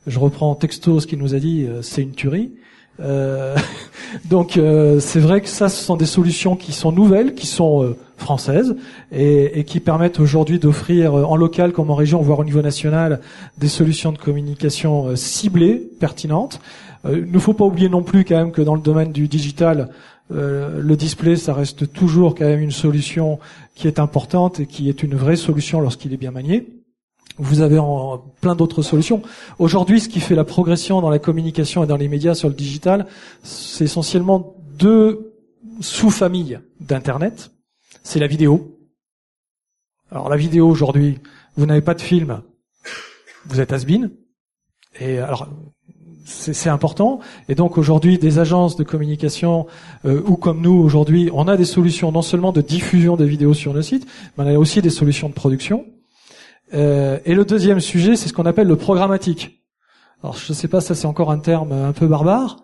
je 0.06 0.18
reprends 0.18 0.50
en 0.50 0.54
texto 0.54 1.00
ce 1.00 1.06
qu'il 1.06 1.18
nous 1.18 1.34
a 1.34 1.38
dit, 1.38 1.66
c'est 1.82 2.00
une 2.00 2.12
tuerie. 2.12 2.52
Euh, 2.98 3.54
donc 4.30 4.58
c'est 5.00 5.20
vrai 5.20 5.42
que 5.42 5.48
ça, 5.48 5.68
ce 5.68 5.84
sont 5.84 5.96
des 5.96 6.06
solutions 6.06 6.56
qui 6.56 6.72
sont 6.72 6.92
nouvelles, 6.92 7.34
qui 7.34 7.46
sont 7.46 7.94
françaises 8.16 8.74
et, 9.12 9.60
et, 9.60 9.64
qui 9.64 9.80
permettent 9.80 10.18
aujourd'hui 10.18 10.58
d'offrir 10.58 11.14
en 11.14 11.36
local 11.36 11.72
comme 11.72 11.90
en 11.90 11.94
région, 11.94 12.22
voire 12.22 12.38
au 12.38 12.44
niveau 12.44 12.62
national, 12.62 13.20
des 13.58 13.68
solutions 13.68 14.12
de 14.12 14.18
communication 14.18 15.14
ciblées, 15.14 15.82
pertinentes. 16.00 16.60
Il 17.06 17.30
ne 17.30 17.38
faut 17.38 17.52
pas 17.52 17.66
oublier 17.66 17.90
non 17.90 18.02
plus 18.02 18.24
quand 18.24 18.36
même 18.36 18.52
que 18.52 18.62
dans 18.62 18.74
le 18.74 18.80
domaine 18.80 19.12
du 19.12 19.28
digital, 19.28 19.90
euh, 20.32 20.80
le 20.80 20.96
display, 20.96 21.36
ça 21.36 21.52
reste 21.52 21.92
toujours 21.92 22.34
quand 22.34 22.44
même 22.44 22.60
une 22.60 22.70
solution 22.70 23.38
qui 23.74 23.86
est 23.86 23.98
importante 23.98 24.60
et 24.60 24.66
qui 24.66 24.88
est 24.88 25.02
une 25.02 25.14
vraie 25.14 25.36
solution 25.36 25.80
lorsqu'il 25.80 26.12
est 26.12 26.18
bien 26.18 26.30
manié. 26.30 26.66
Vous 27.36 27.60
avez 27.60 27.78
en, 27.78 28.18
plein 28.40 28.54
d'autres 28.54 28.82
solutions. 28.82 29.22
Aujourd'hui, 29.58 30.00
ce 30.00 30.08
qui 30.08 30.20
fait 30.20 30.36
la 30.36 30.44
progression 30.44 31.00
dans 31.00 31.10
la 31.10 31.18
communication 31.18 31.84
et 31.84 31.86
dans 31.86 31.96
les 31.96 32.08
médias 32.08 32.34
sur 32.34 32.48
le 32.48 32.54
digital, 32.54 33.06
c'est 33.42 33.84
essentiellement 33.84 34.54
deux 34.78 35.34
sous-familles 35.80 36.60
d'Internet. 36.80 37.50
C'est 38.02 38.20
la 38.20 38.28
vidéo. 38.28 38.78
Alors 40.10 40.28
la 40.28 40.36
vidéo 40.36 40.68
aujourd'hui, 40.68 41.18
vous 41.56 41.66
n'avez 41.66 41.80
pas 41.80 41.94
de 41.94 42.00
film, 42.00 42.42
vous 43.46 43.60
êtes 43.60 43.72
has 43.72 43.84
-been. 43.84 44.10
Et 45.00 45.18
alors, 45.18 45.48
c'est 46.24 46.70
important. 46.70 47.20
Et 47.48 47.54
donc 47.54 47.78
aujourd'hui, 47.78 48.18
des 48.18 48.38
agences 48.38 48.76
de 48.76 48.84
communication 48.84 49.66
euh, 50.04 50.22
ou 50.26 50.36
comme 50.36 50.60
nous 50.60 50.72
aujourd'hui, 50.72 51.30
on 51.32 51.46
a 51.48 51.56
des 51.56 51.64
solutions 51.64 52.10
non 52.12 52.22
seulement 52.22 52.52
de 52.52 52.60
diffusion 52.60 53.16
des 53.16 53.26
vidéos 53.26 53.54
sur 53.54 53.74
nos 53.74 53.82
sites, 53.82 54.06
mais 54.36 54.44
on 54.44 54.46
a 54.48 54.58
aussi 54.58 54.82
des 54.82 54.90
solutions 54.90 55.28
de 55.28 55.34
production. 55.34 55.84
Euh, 56.72 57.18
et 57.24 57.34
le 57.34 57.44
deuxième 57.44 57.80
sujet, 57.80 58.16
c'est 58.16 58.28
ce 58.28 58.32
qu'on 58.32 58.46
appelle 58.46 58.66
le 58.66 58.76
programmatique. 58.76 59.63
Alors 60.24 60.38
je 60.38 60.52
ne 60.52 60.56
sais 60.56 60.68
pas, 60.68 60.80
ça 60.80 60.94
c'est 60.94 61.04
encore 61.04 61.30
un 61.30 61.38
terme 61.38 61.72
un 61.72 61.92
peu 61.92 62.06
barbare, 62.06 62.56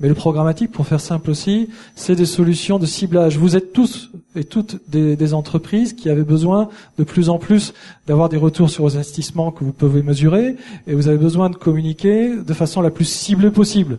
mais 0.00 0.08
le 0.08 0.12
programmatique, 0.12 0.70
pour 0.70 0.86
faire 0.86 1.00
simple 1.00 1.30
aussi, 1.30 1.70
c'est 1.94 2.14
des 2.14 2.26
solutions 2.26 2.78
de 2.78 2.84
ciblage. 2.84 3.38
Vous 3.38 3.56
êtes 3.56 3.72
tous 3.72 4.10
et 4.34 4.44
toutes 4.44 4.82
des, 4.90 5.16
des, 5.16 5.32
entreprises 5.32 5.94
qui 5.94 6.10
avaient 6.10 6.24
besoin 6.24 6.68
de 6.98 7.04
plus 7.04 7.30
en 7.30 7.38
plus 7.38 7.72
d'avoir 8.06 8.28
des 8.28 8.36
retours 8.36 8.68
sur 8.68 8.84
vos 8.84 8.96
investissements 8.96 9.50
que 9.50 9.64
vous 9.64 9.72
pouvez 9.72 10.02
mesurer, 10.02 10.56
et 10.86 10.92
vous 10.92 11.08
avez 11.08 11.16
besoin 11.16 11.48
de 11.48 11.56
communiquer 11.56 12.36
de 12.36 12.52
façon 12.52 12.82
la 12.82 12.90
plus 12.90 13.06
ciblée 13.06 13.50
possible. 13.50 13.98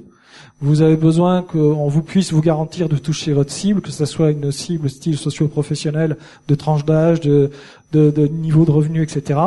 Vous 0.61 0.83
avez 0.83 0.95
besoin 0.95 1.41
qu'on 1.41 1.87
vous 1.87 2.03
puisse 2.03 2.31
vous 2.31 2.41
garantir 2.41 2.87
de 2.87 2.97
toucher 2.97 3.33
votre 3.33 3.51
cible, 3.51 3.81
que 3.81 3.89
ce 3.89 4.05
soit 4.05 4.29
une 4.29 4.51
cible 4.51 4.91
style 4.91 5.17
socio-professionnel, 5.17 6.17
de 6.47 6.53
tranche 6.53 6.85
d'âge, 6.85 7.19
de, 7.21 7.49
de, 7.93 8.11
de 8.11 8.27
niveau 8.27 8.63
de 8.63 8.71
revenu, 8.71 9.01
etc. 9.01 9.39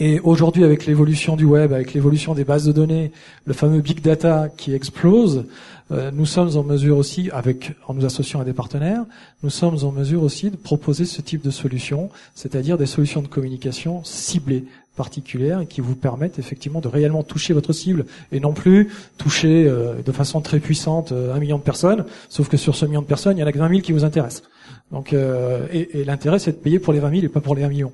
Et 0.00 0.18
aujourd'hui, 0.20 0.64
avec 0.64 0.86
l'évolution 0.86 1.36
du 1.36 1.44
web, 1.44 1.72
avec 1.72 1.94
l'évolution 1.94 2.34
des 2.34 2.42
bases 2.42 2.64
de 2.64 2.72
données, 2.72 3.12
le 3.44 3.52
fameux 3.52 3.80
big 3.80 4.00
data 4.00 4.48
qui 4.48 4.74
explose, 4.74 5.44
euh, 5.92 6.10
nous 6.12 6.26
sommes 6.26 6.56
en 6.56 6.64
mesure 6.64 6.98
aussi, 6.98 7.30
avec 7.32 7.74
en 7.86 7.94
nous 7.94 8.04
associant 8.04 8.40
à 8.40 8.44
des 8.44 8.52
partenaires, 8.52 9.04
nous 9.44 9.50
sommes 9.50 9.78
en 9.84 9.92
mesure 9.92 10.24
aussi 10.24 10.50
de 10.50 10.56
proposer 10.56 11.04
ce 11.04 11.22
type 11.22 11.42
de 11.42 11.50
solutions, 11.50 12.10
c'est-à-dire 12.34 12.76
des 12.76 12.86
solutions 12.86 13.22
de 13.22 13.28
communication 13.28 14.02
ciblées, 14.02 14.64
particulières, 14.96 15.62
qui 15.68 15.80
vous 15.80 15.94
permettent 15.94 16.38
effectivement 16.40 16.80
de 16.80 16.88
réellement 16.88 17.22
toucher 17.22 17.52
votre 17.52 17.72
cible 17.72 18.06
et 18.32 18.40
non 18.40 18.52
plus 18.52 18.88
toucher 19.16 19.66
euh, 19.66 20.02
de 20.02 20.12
façon 20.12 20.40
très 20.40 20.58
puissante 20.58 21.12
euh, 21.12 21.34
un 21.34 21.38
million 21.38 21.58
de 21.58 21.62
personnes. 21.62 22.04
Sauf 22.28 22.48
que 22.48 22.56
sur 22.56 22.74
ce 22.74 22.84
million 22.86 23.02
de 23.02 23.06
personnes, 23.06 23.36
il 23.36 23.40
y 23.40 23.44
en 23.44 23.46
a 23.46 23.52
que 23.52 23.58
20 23.58 23.68
000 23.68 23.80
qui 23.80 23.92
vous 23.92 24.04
intéressent. 24.04 24.42
Donc, 24.90 25.12
et, 25.12 26.00
et 26.00 26.04
l'intérêt, 26.04 26.38
c'est 26.38 26.52
de 26.52 26.56
payer 26.56 26.78
pour 26.78 26.92
les 26.92 27.00
20 27.00 27.10
000 27.10 27.22
et 27.24 27.28
pas 27.28 27.40
pour 27.40 27.54
les 27.54 27.64
1 27.64 27.68
million. 27.68 27.92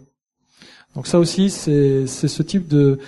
Donc 0.95 1.07
ça 1.07 1.19
aussi, 1.19 1.51
c'est 1.51 2.07
ce 2.07 2.43
type 2.43 2.67
de, 2.69 2.99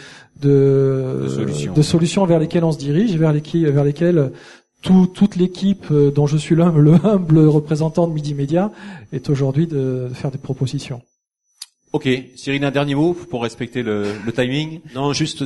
de, 0.40 1.26
de, 1.74 1.82
solutions 1.82 2.24
vers 2.26 2.38
lesquelles 2.38 2.64
on 2.64 2.72
se 2.72 2.78
dirige, 2.78 3.16
vers 3.16 3.32
lesquelles, 3.32 3.70
vers 3.70 3.84
lesquelles 3.84 4.32
tout, 4.82 5.08
toute 5.12 5.36
l'équipe 5.36 5.92
dont 5.92 6.26
je 6.26 6.36
suis 6.36 6.54
le, 6.54 6.64
le 6.80 6.94
humble 7.04 7.40
représentant 7.40 8.06
de 8.06 8.12
Midi 8.12 8.34
Media 8.34 8.70
est 9.12 9.30
aujourd'hui 9.30 9.66
de, 9.66 10.08
faire 10.12 10.30
des 10.30 10.38
propositions. 10.38 11.02
Ok, 11.92 12.08
Cyril, 12.36 12.64
un 12.64 12.70
dernier 12.70 12.94
mot 12.94 13.12
pour 13.12 13.42
respecter 13.42 13.82
le, 13.82 14.04
le 14.24 14.32
timing? 14.32 14.80
Non, 14.94 15.12
juste, 15.12 15.44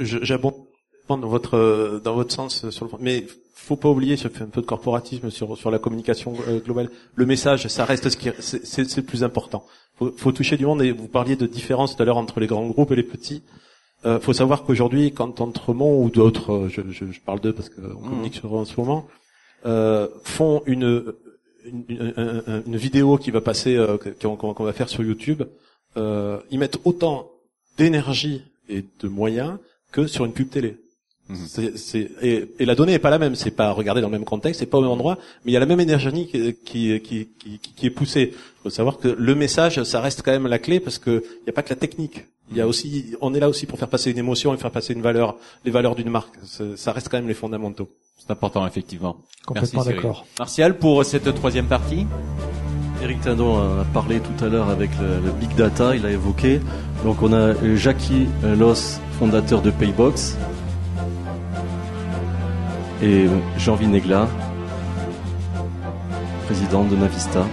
j'abonde 0.00 0.54
dans 1.08 1.28
votre 1.28 2.00
dans 2.04 2.14
votre 2.14 2.34
sens 2.34 2.68
sur 2.68 2.84
le 2.84 2.90
mais 3.00 3.24
faut 3.60 3.76
pas 3.76 3.88
oublier, 3.88 4.16
je 4.16 4.28
fais 4.28 4.44
un 4.44 4.48
peu 4.48 4.60
de 4.60 4.66
corporatisme 4.66 5.30
sur 5.30 5.56
sur 5.56 5.70
la 5.70 5.78
communication 5.78 6.34
globale. 6.64 6.90
Le 7.14 7.26
message, 7.26 7.66
ça 7.68 7.84
reste 7.84 8.08
ce 8.08 8.16
qui 8.16 8.30
c'est 8.38 8.96
le 8.96 9.02
plus 9.02 9.24
important. 9.24 9.64
Faut, 9.98 10.12
faut 10.16 10.32
toucher 10.32 10.56
du 10.56 10.64
monde 10.64 10.82
et 10.82 10.92
vous 10.92 11.08
parliez 11.08 11.36
de 11.36 11.46
différence 11.46 11.96
tout 11.96 12.02
à 12.02 12.06
l'heure 12.06 12.16
entre 12.16 12.40
les 12.40 12.46
grands 12.46 12.66
groupes 12.66 12.92
et 12.92 12.96
les 12.96 13.02
petits. 13.02 13.42
Euh, 14.06 14.20
faut 14.20 14.32
savoir 14.32 14.62
qu'aujourd'hui, 14.62 15.12
quand 15.12 15.40
Entremont 15.40 16.02
ou 16.02 16.08
d'autres, 16.08 16.68
je, 16.68 16.82
je, 16.90 17.10
je, 17.10 17.20
parle 17.20 17.40
d'eux 17.40 17.52
parce 17.52 17.68
qu'on 17.68 17.82
mmh. 17.82 18.08
communique 18.08 18.34
sur 18.34 18.54
eux 18.54 18.58
en 18.58 18.64
ce 18.64 18.78
moment, 18.78 19.08
euh, 19.66 20.06
font 20.22 20.62
une 20.66 21.14
une, 21.64 21.84
une, 21.88 22.62
une, 22.66 22.76
vidéo 22.76 23.18
qui 23.18 23.30
va 23.30 23.40
passer, 23.40 23.76
euh, 23.76 23.96
qu'on 23.98 24.64
va 24.64 24.72
faire 24.72 24.88
sur 24.88 25.02
YouTube, 25.02 25.42
euh, 25.96 26.38
ils 26.50 26.58
mettent 26.58 26.78
autant 26.84 27.30
d'énergie 27.76 28.42
et 28.68 28.84
de 29.00 29.08
moyens 29.08 29.58
que 29.92 30.06
sur 30.06 30.24
une 30.24 30.32
pub 30.32 30.50
télé. 30.50 30.76
C'est, 31.34 32.10
et, 32.22 32.48
et, 32.58 32.64
la 32.64 32.74
donnée 32.74 32.94
est 32.94 32.98
pas 32.98 33.10
la 33.10 33.18
même, 33.18 33.34
c'est 33.34 33.50
pas 33.50 33.72
regardé 33.72 34.00
dans 34.00 34.08
le 34.08 34.12
même 34.12 34.24
contexte, 34.24 34.60
c'est 34.60 34.66
pas 34.66 34.78
au 34.78 34.80
même 34.80 34.90
endroit, 34.90 35.18
mais 35.44 35.52
il 35.52 35.54
y 35.54 35.58
a 35.58 35.60
la 35.60 35.66
même 35.66 35.80
énergie 35.80 36.26
qui, 36.26 36.54
qui, 36.64 37.00
qui, 37.00 37.28
qui, 37.38 37.58
qui 37.58 37.86
est 37.86 37.90
poussée. 37.90 38.32
Il 38.32 38.62
faut 38.62 38.70
savoir 38.70 38.96
que 38.96 39.08
le 39.08 39.34
message, 39.34 39.82
ça 39.82 40.00
reste 40.00 40.22
quand 40.22 40.32
même 40.32 40.46
la 40.46 40.58
clé 40.58 40.80
parce 40.80 40.98
que 40.98 41.22
il 41.22 41.44
n'y 41.44 41.50
a 41.50 41.52
pas 41.52 41.62
que 41.62 41.68
la 41.68 41.76
technique. 41.76 42.24
Il 42.50 42.56
y 42.56 42.62
a 42.62 42.66
aussi, 42.66 43.14
on 43.20 43.34
est 43.34 43.40
là 43.40 43.48
aussi 43.50 43.66
pour 43.66 43.78
faire 43.78 43.88
passer 43.88 44.10
une 44.10 44.16
émotion 44.16 44.54
et 44.54 44.56
faire 44.56 44.70
passer 44.70 44.94
une 44.94 45.02
valeur, 45.02 45.36
les 45.66 45.70
valeurs 45.70 45.94
d'une 45.94 46.08
marque. 46.08 46.34
Ça 46.76 46.92
reste 46.92 47.10
quand 47.10 47.18
même 47.18 47.28
les 47.28 47.34
fondamentaux. 47.34 47.90
C'est 48.16 48.30
important 48.30 48.66
effectivement. 48.66 49.18
Complètement 49.46 49.84
d'accord. 49.84 50.24
Martial 50.38 50.78
pour 50.78 51.04
cette 51.04 51.34
troisième 51.34 51.66
partie. 51.66 52.06
Eric 53.02 53.20
Tindon 53.20 53.58
a 53.58 53.84
parlé 53.92 54.20
tout 54.20 54.44
à 54.44 54.48
l'heure 54.48 54.70
avec 54.70 54.90
le, 54.98 55.30
big 55.32 55.54
data, 55.54 55.94
il 55.94 56.04
a 56.06 56.10
évoqué. 56.10 56.60
Donc 57.04 57.22
on 57.22 57.32
a 57.32 57.54
Jackie 57.76 58.26
Loss, 58.42 58.98
fondateur 59.18 59.62
de 59.62 59.70
Paybox, 59.70 60.36
et 63.02 63.26
Jean 63.56 63.74
Vinegla, 63.74 64.28
président 66.46 66.84
de 66.84 66.96
Navista. 66.96 67.46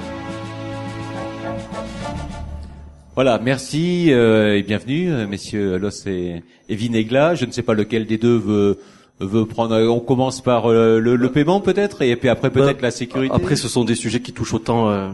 Voilà, 3.13 3.39
merci 3.41 4.07
euh, 4.11 4.57
et 4.57 4.63
bienvenue, 4.63 5.11
euh, 5.11 5.27
messieurs 5.27 5.77
Loss 5.77 6.05
et, 6.07 6.43
et, 6.67 6.75
Vinegla. 6.75 7.35
Je 7.35 7.45
ne 7.45 7.51
sais 7.51 7.61
pas 7.61 7.73
lequel 7.73 8.05
des 8.07 8.17
deux 8.17 8.35
veut 8.35 8.79
veut 9.21 9.45
prendre. 9.45 9.75
On 9.87 10.01
commence 10.01 10.41
par 10.41 10.69
euh, 10.69 10.99
le, 10.99 11.15
le, 11.15 11.31
paiement 11.31 11.61
peut-être, 11.61 12.01
et 12.01 12.15
puis 12.17 12.27
après 12.27 12.49
peut-être 12.49 12.77
bah, 12.77 12.87
la 12.87 12.91
sécurité. 12.91 13.33
Après, 13.33 13.55
ce 13.55 13.69
sont 13.69 13.85
des 13.85 13.95
sujets 13.95 14.21
qui 14.21 14.33
touchent 14.33 14.53
autant 14.53 15.13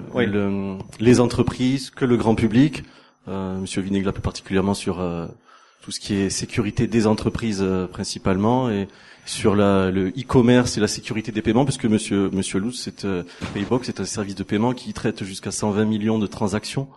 les 0.99 1.19
entreprises 1.19 1.89
que 1.89 2.05
le 2.05 2.17
grand 2.17 2.35
public. 2.35 2.83
Monsieur 3.27 3.81
Vinegla 3.81 4.11
plus 4.11 4.21
particulièrement 4.21 4.73
sur 4.73 4.99
tout 5.81 5.91
ce 5.91 5.99
qui 5.99 6.15
est 6.15 6.29
sécurité 6.29 6.87
des 6.87 7.07
entreprises 7.07 7.65
principalement 7.91 8.69
et 8.69 8.87
sur 9.25 9.55
la, 9.55 9.91
le 9.91 10.09
e-commerce 10.09 10.77
et 10.77 10.79
la 10.79 10.87
sécurité 10.87 11.31
des 11.31 11.41
paiements, 11.41 11.65
parce 11.65 11.77
que 11.77 11.87
Monsieur 11.87 12.29
Monsieur 12.31 12.59
Luz, 12.59 12.79
c'est 12.79 13.05
Paybox, 13.53 13.87
c'est 13.87 13.99
un 13.99 14.05
service 14.05 14.35
de 14.35 14.43
paiement 14.43 14.73
qui 14.73 14.93
traite 14.93 15.23
jusqu'à 15.23 15.51
120 15.51 15.85
millions 15.85 16.19
de 16.19 16.27
transactions 16.27 16.87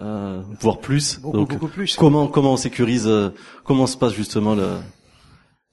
euh, 0.00 0.42
voire 0.60 0.78
plus. 0.78 1.20
Beaucoup, 1.20 1.46
beaucoup 1.46 1.68
plus. 1.68 1.96
Comment 1.96 2.26
comment 2.28 2.52
on 2.52 2.56
sécurise 2.56 3.06
euh, 3.06 3.30
Comment 3.64 3.86
se 3.86 3.96
passe 3.96 4.12
justement 4.12 4.54
la, 4.54 4.80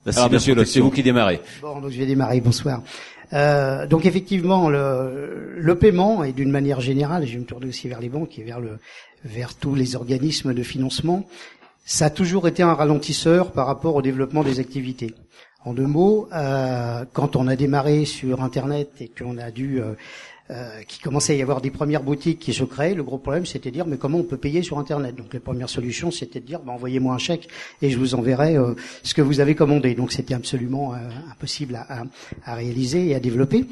la 0.06 0.18
Alors 0.18 0.32
Monsieur, 0.32 0.64
c'est 0.66 0.80
vous 0.80 0.92
qui 0.92 1.04
démarrez. 1.04 1.42
Bon, 1.62 1.82
donc 1.82 1.92
je 1.92 1.98
vais 1.98 2.06
démarrer. 2.06 2.40
Bonsoir. 2.40 2.82
Euh, 3.34 3.86
donc 3.88 4.06
effectivement, 4.06 4.70
le, 4.70 5.56
le 5.58 5.76
paiement 5.78 6.24
et 6.24 6.32
d'une 6.32 6.52
manière 6.52 6.80
générale, 6.80 7.26
je 7.26 7.34
vais 7.34 7.40
me 7.40 7.46
tourner 7.46 7.68
aussi 7.68 7.90
vers 7.90 8.00
les 8.00 8.10
banques 8.10 8.38
et 8.40 8.44
vers 8.44 8.60
le 8.62 8.80
vers 9.26 9.56
tous 9.56 9.76
les 9.76 9.96
organismes 9.96 10.54
de 10.54 10.64
financement, 10.64 11.28
ça 11.86 12.06
a 12.06 12.10
toujours 12.10 12.48
été 12.48 12.64
un 12.64 12.74
ralentisseur 12.74 13.52
par 13.52 13.68
rapport 13.68 13.96
au 13.96 14.02
développement 14.02 14.44
des 14.44 14.60
activités. 14.60 15.14
En 15.66 15.74
deux 15.74 15.88
mots, 15.88 16.28
euh, 16.34 17.06
quand 17.14 17.36
on 17.36 17.48
a 17.48 17.56
démarré 17.56 18.06
sur 18.06 18.44
Internet 18.44 18.90
et 19.00 19.08
qu'on 19.08 19.38
a 19.38 19.50
dû 19.50 19.82
euh, 19.82 19.94
euh, 20.52 20.82
qui 20.90 21.00
commençait 21.00 21.32
à 21.32 21.36
y 21.38 21.42
avoir 21.42 21.62
des 21.62 21.72
premières 21.72 22.04
boutiques 22.04 22.40
qui 22.40 22.52
se 22.52 22.66
créaient. 22.66 22.96
Le 22.96 23.04
gros 23.04 23.18
problème, 23.18 23.46
c'était 23.46 23.70
de 23.70 23.76
dire, 23.76 23.86
mais 23.88 23.96
comment 23.96 24.18
on 24.18 24.24
peut 24.24 24.36
payer 24.36 24.62
sur 24.62 24.78
Internet? 24.78 25.16
Donc, 25.16 25.34
les 25.34 25.40
premières 25.40 25.70
solutions, 25.70 26.12
c'était 26.12 26.42
de 26.42 26.46
dire, 26.46 26.60
bah, 26.60 26.74
envoyez-moi 26.74 27.16
un 27.16 27.18
chèque 27.18 27.48
et 27.82 27.90
je 27.90 27.98
vous 27.98 28.14
enverrai 28.14 28.58
euh, 28.58 28.76
ce 29.04 29.14
que 29.14 29.22
vous 29.22 29.40
avez 29.40 29.56
commandé. 29.56 29.96
Donc, 29.96 30.12
c'était 30.12 30.34
absolument 30.34 30.96
euh, 30.96 30.98
impossible 31.32 31.76
à, 31.76 32.04
réaliser 32.56 33.08
et 33.08 33.16
à 33.16 33.22
développer. 33.22 33.66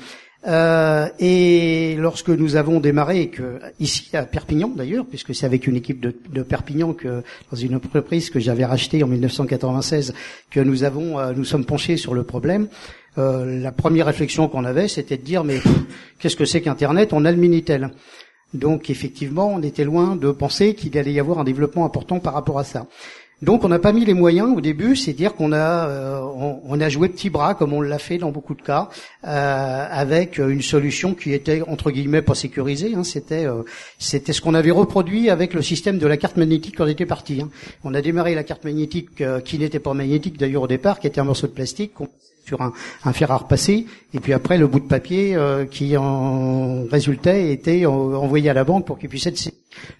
Euh, 0.47 1.07
et 1.19 1.95
lorsque 1.99 2.29
nous 2.29 2.55
avons 2.55 2.79
démarré, 2.79 3.27
que 3.29 3.59
ici 3.79 4.09
à 4.17 4.23
Perpignan 4.23 4.69
d'ailleurs, 4.75 5.05
puisque 5.05 5.35
c'est 5.35 5.45
avec 5.45 5.67
une 5.67 5.75
équipe 5.75 5.99
de, 5.99 6.15
de, 6.29 6.41
Perpignan 6.41 6.93
que 6.93 7.21
dans 7.51 7.57
une 7.57 7.75
entreprise 7.75 8.31
que 8.31 8.39
j'avais 8.39 8.65
rachetée 8.65 9.03
en 9.03 9.07
1996, 9.07 10.13
que 10.49 10.59
nous 10.59 10.83
avons, 10.83 11.33
nous 11.33 11.45
sommes 11.45 11.65
penchés 11.65 11.97
sur 11.97 12.15
le 12.15 12.23
problème. 12.23 12.67
Euh, 13.17 13.59
la 13.59 13.71
première 13.71 14.05
réflexion 14.05 14.47
qu'on 14.47 14.63
avait, 14.63 14.87
c'était 14.87 15.17
de 15.17 15.23
dire 15.23 15.43
mais 15.43 15.59
qu'est-ce 16.19 16.35
que 16.35 16.45
c'est 16.45 16.61
qu'Internet? 16.61 17.11
On 17.13 17.25
a 17.25 17.31
le 17.31 17.37
Minitel. 17.37 17.91
Donc 18.53 18.89
effectivement, 18.89 19.47
on 19.53 19.61
était 19.61 19.83
loin 19.83 20.15
de 20.15 20.31
penser 20.31 20.75
qu'il 20.75 20.97
allait 20.97 21.13
y 21.13 21.19
avoir 21.19 21.39
un 21.39 21.43
développement 21.43 21.85
important 21.85 22.19
par 22.19 22.33
rapport 22.33 22.59
à 22.59 22.63
ça. 22.63 22.87
Donc 23.41 23.63
on 23.63 23.69
n'a 23.69 23.79
pas 23.79 23.91
mis 23.91 24.05
les 24.05 24.13
moyens 24.13 24.55
au 24.55 24.61
début, 24.61 24.95
c'est 24.95 25.13
dire 25.13 25.33
qu'on 25.33 25.51
a 25.51 25.87
euh, 25.89 26.19
on, 26.63 26.79
a 26.79 26.89
joué 26.89 27.09
petit 27.09 27.31
bras 27.31 27.55
comme 27.55 27.73
on 27.73 27.81
l'a 27.81 27.97
fait 27.97 28.19
dans 28.19 28.31
beaucoup 28.31 28.53
de 28.53 28.61
cas, 28.61 28.89
euh, 29.25 29.87
avec 29.89 30.37
une 30.37 30.61
solution 30.61 31.15
qui 31.15 31.33
était 31.33 31.63
entre 31.63 31.89
guillemets 31.89 32.21
pas 32.21 32.35
sécurisée. 32.35 32.93
Hein, 32.93 33.03
c'était 33.03 33.45
euh, 33.45 33.63
c'était 33.97 34.33
ce 34.33 34.41
qu'on 34.41 34.53
avait 34.53 34.69
reproduit 34.69 35.31
avec 35.31 35.55
le 35.55 35.63
système 35.63 35.97
de 35.97 36.05
la 36.05 36.17
carte 36.17 36.37
magnétique 36.37 36.77
quand 36.77 36.83
on 36.83 36.87
était 36.87 37.07
parti. 37.07 37.41
Hein. 37.41 37.49
On 37.83 37.95
a 37.95 38.01
démarré 38.01 38.35
la 38.35 38.43
carte 38.43 38.63
magnétique 38.63 39.23
qui 39.43 39.57
n'était 39.57 39.79
pas 39.79 39.95
magnétique 39.95 40.37
d'ailleurs 40.37 40.63
au 40.63 40.67
départ, 40.67 40.99
qui 40.99 41.07
était 41.07 41.19
un 41.19 41.23
morceau 41.23 41.47
de 41.47 41.53
plastique 41.53 41.93
sur 42.45 42.61
un, 42.61 42.73
un, 43.05 43.13
fer 43.13 43.31
à 43.31 43.37
repasser, 43.37 43.85
et 44.13 44.19
puis 44.19 44.33
après 44.33 44.57
le 44.57 44.67
bout 44.67 44.79
de 44.79 44.87
papier 44.87 45.35
euh, 45.35 45.65
qui 45.65 45.95
en 45.97 46.85
résultait 46.91 47.51
était 47.51 47.85
envoyé 47.85 48.49
à 48.49 48.53
la 48.53 48.63
banque 48.63 48.85
pour 48.85 48.97
qu'il 48.99 49.09
puisse 49.09 49.27
être 49.27 49.37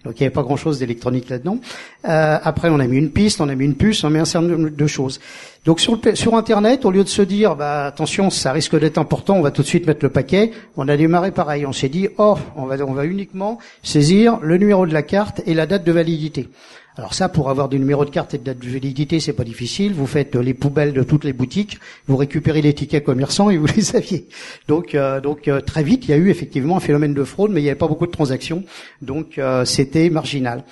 donc 0.04 0.14
il 0.20 0.22
n'y 0.22 0.26
avait 0.26 0.34
pas 0.34 0.42
grand-chose 0.42 0.78
d'électronique 0.78 1.28
là-dedans. 1.30 1.58
Euh, 2.06 2.38
après 2.42 2.68
on 2.68 2.78
a 2.78 2.86
mis 2.86 2.98
une 2.98 3.10
piste, 3.10 3.40
on 3.40 3.48
a 3.48 3.54
mis 3.54 3.64
une 3.64 3.74
puce, 3.74 4.04
on 4.04 4.08
a 4.08 4.10
mis 4.10 4.18
un 4.18 4.24
certain 4.24 4.48
nombre 4.48 4.68
de 4.68 4.86
choses. 4.86 5.20
Donc 5.64 5.80
sur, 5.80 5.98
le, 6.02 6.14
sur 6.14 6.34
Internet, 6.34 6.84
au 6.84 6.90
lieu 6.90 7.04
de 7.04 7.08
se 7.08 7.22
dire 7.22 7.56
bah 7.56 7.86
attention 7.86 8.30
ça 8.30 8.52
risque 8.52 8.78
d'être 8.78 8.98
important, 8.98 9.36
on 9.36 9.42
va 9.42 9.50
tout 9.50 9.62
de 9.62 9.66
suite 9.66 9.86
mettre 9.86 10.04
le 10.04 10.10
paquet, 10.10 10.52
on 10.76 10.88
a 10.88 10.96
démarré 10.96 11.30
pareil. 11.30 11.64
On 11.66 11.72
s'est 11.72 11.88
dit 11.88 12.08
oh 12.18 12.36
on 12.56 12.66
va 12.66 12.76
on 12.84 12.92
va 12.92 13.06
uniquement 13.06 13.58
saisir 13.82 14.38
le 14.42 14.58
numéro 14.58 14.86
de 14.86 14.92
la 14.92 15.02
carte 15.02 15.40
et 15.46 15.54
la 15.54 15.66
date 15.66 15.84
de 15.84 15.92
validité. 15.92 16.48
Alors 16.96 17.14
ça, 17.14 17.30
pour 17.30 17.48
avoir 17.48 17.70
des 17.70 17.78
numéros 17.78 18.04
de 18.04 18.10
carte 18.10 18.34
et 18.34 18.38
de 18.38 18.44
date 18.44 18.58
de 18.58 18.68
validité, 18.68 19.18
c'est 19.18 19.32
pas 19.32 19.44
difficile. 19.44 19.94
Vous 19.94 20.06
faites 20.06 20.36
les 20.36 20.52
poubelles 20.52 20.92
de 20.92 21.02
toutes 21.02 21.24
les 21.24 21.32
boutiques, 21.32 21.78
vous 22.06 22.18
récupérez 22.18 22.60
les 22.60 22.74
tickets 22.74 23.02
commerçants 23.02 23.48
et 23.48 23.56
vous 23.56 23.66
les 23.74 23.96
aviez. 23.96 24.28
Donc, 24.68 24.94
euh, 24.94 25.18
donc 25.18 25.48
euh, 25.48 25.62
très 25.62 25.82
vite, 25.82 26.04
il 26.04 26.10
y 26.10 26.14
a 26.14 26.18
eu 26.18 26.28
effectivement 26.28 26.76
un 26.76 26.80
phénomène 26.80 27.14
de 27.14 27.24
fraude, 27.24 27.50
mais 27.50 27.60
il 27.60 27.64
n'y 27.64 27.70
avait 27.70 27.78
pas 27.78 27.88
beaucoup 27.88 28.06
de 28.06 28.12
transactions, 28.12 28.64
donc 29.00 29.38
euh, 29.38 29.64
c'était 29.64 30.10
marginal. 30.10 30.64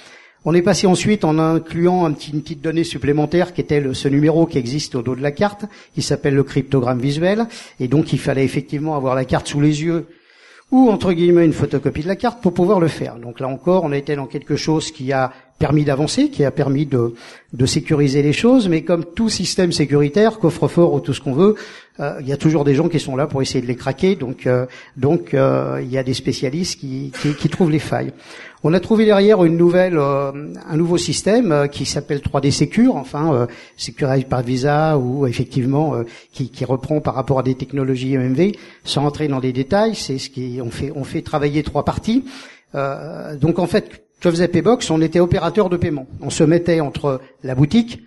On 0.44 0.54
est 0.54 0.62
passé 0.62 0.86
ensuite 0.86 1.24
en 1.24 1.38
incluant 1.38 2.04
un 2.04 2.12
petit, 2.12 2.32
une 2.32 2.42
petite 2.42 2.60
donnée 2.60 2.84
supplémentaire 2.84 3.54
qui 3.54 3.62
était 3.62 3.82
ce 3.94 4.08
numéro 4.08 4.44
qui 4.44 4.58
existe 4.58 4.96
au 4.96 5.02
dos 5.02 5.14
de 5.14 5.22
la 5.22 5.32
carte, 5.32 5.64
qui 5.94 6.02
s'appelle 6.02 6.34
le 6.34 6.44
cryptogramme 6.44 7.00
visuel, 7.00 7.46
et 7.78 7.88
donc 7.88 8.12
il 8.12 8.18
fallait 8.18 8.44
effectivement 8.44 8.94
avoir 8.94 9.14
la 9.14 9.24
carte 9.24 9.48
sous 9.48 9.60
les 9.60 9.82
yeux 9.82 10.06
ou 10.70 10.88
entre 10.90 11.12
guillemets 11.12 11.44
une 11.44 11.52
photocopie 11.52 12.02
de 12.02 12.08
la 12.08 12.16
carte 12.16 12.40
pour 12.40 12.54
pouvoir 12.54 12.80
le 12.80 12.88
faire. 12.88 13.16
Donc 13.16 13.40
là 13.40 13.48
encore, 13.48 13.84
on 13.84 13.92
été 13.92 14.16
dans 14.16 14.26
quelque 14.26 14.56
chose 14.56 14.92
qui 14.92 15.12
a 15.12 15.32
permis 15.58 15.84
d'avancer, 15.84 16.30
qui 16.30 16.44
a 16.44 16.50
permis 16.50 16.86
de, 16.86 17.14
sécuriser 17.66 18.22
les 18.22 18.32
choses, 18.32 18.68
mais 18.68 18.82
comme 18.82 19.04
tout 19.04 19.28
système 19.28 19.72
sécuritaire, 19.72 20.38
coffre-fort 20.38 20.94
ou 20.94 21.00
tout 21.00 21.12
ce 21.12 21.20
qu'on 21.20 21.34
veut, 21.34 21.54
euh, 22.00 22.16
il 22.20 22.28
y 22.28 22.32
a 22.32 22.38
toujours 22.38 22.64
des 22.64 22.74
gens 22.74 22.88
qui 22.88 22.98
sont 22.98 23.14
là 23.14 23.26
pour 23.26 23.42
essayer 23.42 23.60
de 23.60 23.66
les 23.66 23.76
craquer, 23.76 24.16
donc 24.16 24.46
euh, 24.46 24.64
donc 24.96 25.34
euh, 25.34 25.80
il 25.82 25.90
y 25.90 25.98
a 25.98 26.02
des 26.02 26.14
spécialistes 26.14 26.80
qui, 26.80 27.12
trouvent 27.50 27.70
les 27.70 27.78
failles. 27.78 28.12
On 28.62 28.74
a 28.74 28.80
trouvé 28.80 29.06
derrière 29.06 29.42
une 29.44 29.56
nouvelle, 29.56 29.96
un 29.98 30.76
nouveau 30.76 30.98
système 30.98 31.68
qui 31.72 31.86
s'appelle 31.86 32.18
3D 32.18 32.50
Secure, 32.50 32.96
enfin 32.96 33.48
sécurisé 33.76 34.24
par 34.24 34.42
Visa 34.42 34.98
ou 34.98 35.26
effectivement 35.26 35.94
qui, 36.30 36.50
qui, 36.50 36.66
reprend 36.66 37.00
par 37.00 37.14
rapport 37.14 37.38
à 37.38 37.42
des 37.42 37.54
technologies 37.54 38.18
MMV, 38.18 38.52
sans 38.84 39.06
entrer 39.06 39.28
dans 39.28 39.38
les 39.38 39.54
détails. 39.54 39.94
C'est 39.94 40.18
ce 40.18 40.28
qui 40.28 40.60
on 40.62 41.04
fait 41.04 41.22
travailler 41.22 41.62
trois 41.62 41.86
parties. 41.86 42.24
donc 42.74 43.58
en 43.58 43.66
fait 43.66 44.02
je 44.20 44.28
faisais 44.28 44.48
Paybox, 44.48 44.90
on 44.90 45.00
était 45.00 45.20
opérateur 45.20 45.70
de 45.70 45.78
paiement. 45.78 46.06
On 46.20 46.28
se 46.28 46.44
mettait 46.44 46.80
entre 46.80 47.20
la 47.42 47.54
boutique 47.54 48.02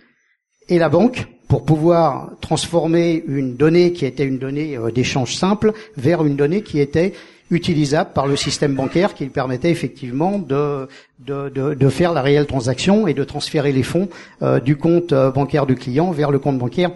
et 0.68 0.78
la 0.78 0.88
banque 0.88 1.26
pour 1.48 1.64
pouvoir 1.64 2.30
transformer 2.40 3.22
une 3.26 3.56
donnée 3.56 3.92
qui 3.92 4.06
était 4.06 4.24
une 4.24 4.38
donnée 4.38 4.76
euh, 4.76 4.90
d'échange 4.90 5.34
simple 5.34 5.72
vers 5.96 6.24
une 6.24 6.36
donnée 6.36 6.62
qui 6.62 6.78
était 6.78 7.12
utilisable 7.50 8.10
par 8.12 8.26
le 8.26 8.36
système 8.36 8.74
bancaire 8.74 9.14
qui 9.14 9.26
permettait 9.26 9.70
effectivement 9.70 10.38
de, 10.38 10.88
de, 11.20 11.48
de, 11.48 11.88
faire 11.88 12.12
la 12.12 12.22
réelle 12.22 12.46
transaction 12.46 13.06
et 13.06 13.14
de 13.14 13.24
transférer 13.24 13.72
les 13.72 13.82
fonds 13.82 14.08
euh, 14.42 14.60
du 14.60 14.76
compte 14.76 15.12
euh, 15.12 15.30
bancaire 15.30 15.66
du 15.66 15.74
client 15.74 16.10
vers 16.10 16.30
le 16.30 16.38
compte 16.38 16.58
bancaire 16.58 16.90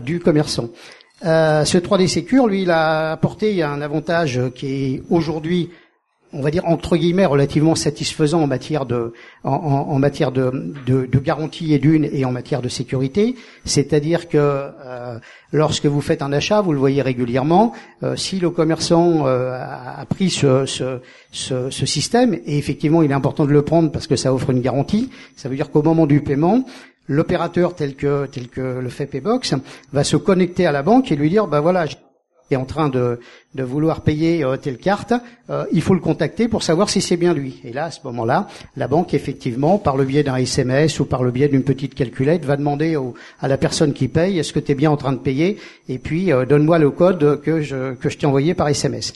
du 0.00 0.18
commerçant. 0.18 0.70
Euh, 1.24 1.64
ce 1.64 1.78
3D 1.78 2.08
Secure, 2.08 2.48
lui, 2.48 2.68
a 2.68 3.12
apporté 3.12 3.62
un 3.62 3.80
avantage 3.80 4.40
qui 4.56 4.66
est 4.66 5.02
aujourd'hui 5.08 5.70
on 6.32 6.40
va 6.40 6.50
dire 6.50 6.66
entre 6.66 6.96
guillemets 6.96 7.26
relativement 7.26 7.74
satisfaisant 7.74 8.42
en 8.42 8.46
matière 8.46 8.86
de 8.86 9.12
en, 9.44 9.98
matière 9.98 10.32
de, 10.32 10.50
garantie 11.22 11.74
et 11.74 11.78
d'une 11.78 12.04
et 12.04 12.24
en 12.24 12.32
matière 12.32 12.62
de 12.62 12.68
sécurité, 12.68 13.36
c'est-à-dire 13.64 14.28
que 14.28 14.38
euh, 14.38 15.18
lorsque 15.52 15.86
vous 15.86 16.00
faites 16.00 16.22
un 16.22 16.32
achat, 16.32 16.60
vous 16.60 16.72
le 16.72 16.78
voyez 16.78 17.02
régulièrement, 17.02 17.72
euh, 18.02 18.16
si 18.16 18.38
le 18.38 18.50
commerçant 18.50 19.26
euh, 19.26 19.52
a, 19.52 20.04
pris 20.06 20.30
ce, 20.30 20.66
ce, 20.66 21.00
ce, 21.30 21.70
ce, 21.70 21.86
système 21.86 22.34
et 22.34 22.58
effectivement 22.58 23.02
il 23.02 23.10
est 23.10 23.14
important 23.14 23.44
de 23.44 23.52
le 23.52 23.62
prendre 23.62 23.90
parce 23.90 24.06
que 24.06 24.16
ça 24.16 24.32
offre 24.32 24.50
une 24.50 24.60
garantie, 24.60 25.10
ça 25.36 25.48
veut 25.48 25.56
dire 25.56 25.70
qu'au 25.70 25.82
moment 25.82 26.06
du 26.06 26.20
paiement, 26.20 26.64
l'opérateur 27.08 27.74
tel 27.74 27.94
que 27.94 28.26
tel 28.26 28.48
que 28.48 28.80
le 28.80 28.88
fait 28.88 29.06
Paybox 29.06 29.54
va 29.92 30.04
se 30.04 30.16
connecter 30.16 30.66
à 30.66 30.72
la 30.72 30.82
banque 30.82 31.12
et 31.12 31.16
lui 31.16 31.30
dire 31.30 31.46
bah 31.46 31.60
voilà 31.60 31.86
est 32.50 32.56
en 32.56 32.64
train 32.64 32.88
de, 32.88 33.18
de 33.54 33.62
vouloir 33.62 34.00
payer 34.00 34.44
euh, 34.44 34.56
telle 34.56 34.78
carte, 34.78 35.12
euh, 35.50 35.64
il 35.72 35.82
faut 35.82 35.94
le 35.94 36.00
contacter 36.00 36.48
pour 36.48 36.62
savoir 36.62 36.88
si 36.88 37.00
c'est 37.00 37.16
bien 37.16 37.34
lui. 37.34 37.60
Et 37.64 37.72
là, 37.72 37.86
à 37.86 37.90
ce 37.90 38.00
moment-là, 38.04 38.48
la 38.76 38.88
banque, 38.88 39.14
effectivement, 39.14 39.78
par 39.78 39.96
le 39.96 40.04
biais 40.04 40.22
d'un 40.22 40.36
SMS 40.36 41.00
ou 41.00 41.04
par 41.04 41.22
le 41.22 41.30
biais 41.30 41.48
d'une 41.48 41.64
petite 41.64 41.94
calculette, 41.94 42.44
va 42.44 42.56
demander 42.56 42.98
à 43.40 43.48
la 43.48 43.56
personne 43.56 43.92
qui 43.92 44.08
paye, 44.08 44.38
est-ce 44.38 44.52
que 44.52 44.60
tu 44.60 44.72
es 44.72 44.74
bien 44.74 44.90
en 44.90 44.96
train 44.96 45.12
de 45.12 45.18
payer? 45.18 45.58
Et 45.88 45.98
puis, 45.98 46.32
euh, 46.32 46.46
donne-moi 46.46 46.78
le 46.78 46.90
code 46.90 47.40
que 47.42 47.60
je, 47.60 47.94
que 47.94 48.08
je 48.08 48.18
t'ai 48.18 48.26
envoyé 48.26 48.54
par 48.54 48.68
SMS. 48.68 49.12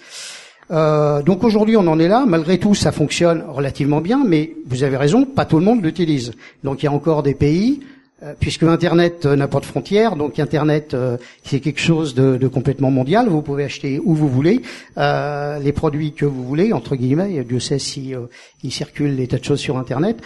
donc 0.70 1.44
aujourd'hui, 1.44 1.76
on 1.76 1.86
en 1.86 1.98
est 1.98 2.08
là. 2.08 2.24
Malgré 2.26 2.58
tout, 2.58 2.74
ça 2.74 2.92
fonctionne 2.92 3.44
relativement 3.48 4.00
bien, 4.00 4.24
mais 4.26 4.52
vous 4.66 4.82
avez 4.82 4.96
raison, 4.96 5.24
pas 5.24 5.44
tout 5.44 5.58
le 5.58 5.64
monde 5.64 5.82
l'utilise. 5.82 6.32
Donc 6.64 6.82
il 6.82 6.86
y 6.86 6.88
a 6.88 6.92
encore 6.92 7.22
des 7.22 7.34
pays 7.34 7.80
euh, 7.80 7.95
puisque 8.40 8.62
Internet 8.62 9.26
euh, 9.26 9.36
n'a 9.36 9.46
pas 9.46 9.60
de 9.60 9.66
frontières, 9.66 10.16
donc 10.16 10.38
Internet 10.38 10.94
euh, 10.94 11.18
c'est 11.44 11.60
quelque 11.60 11.80
chose 11.80 12.14
de, 12.14 12.48
complètement 12.48 12.90
mondial. 12.90 13.28
Vous 13.28 13.42
pouvez 13.42 13.64
acheter 13.64 14.00
où 14.02 14.14
vous 14.14 14.28
voulez 14.28 14.62
les 14.96 15.72
produits 15.72 16.12
que 16.12 16.24
vous 16.24 16.44
voulez, 16.44 16.72
entre 16.72 16.96
guillemets. 16.96 17.44
Dieu 17.44 17.60
sait 17.60 17.78
si 17.78 18.14
il 18.62 18.72
circule 18.72 19.16
des 19.16 19.26
tas 19.26 19.38
de 19.38 19.44
choses 19.44 19.60
sur 19.60 19.76
Internet. 19.76 20.18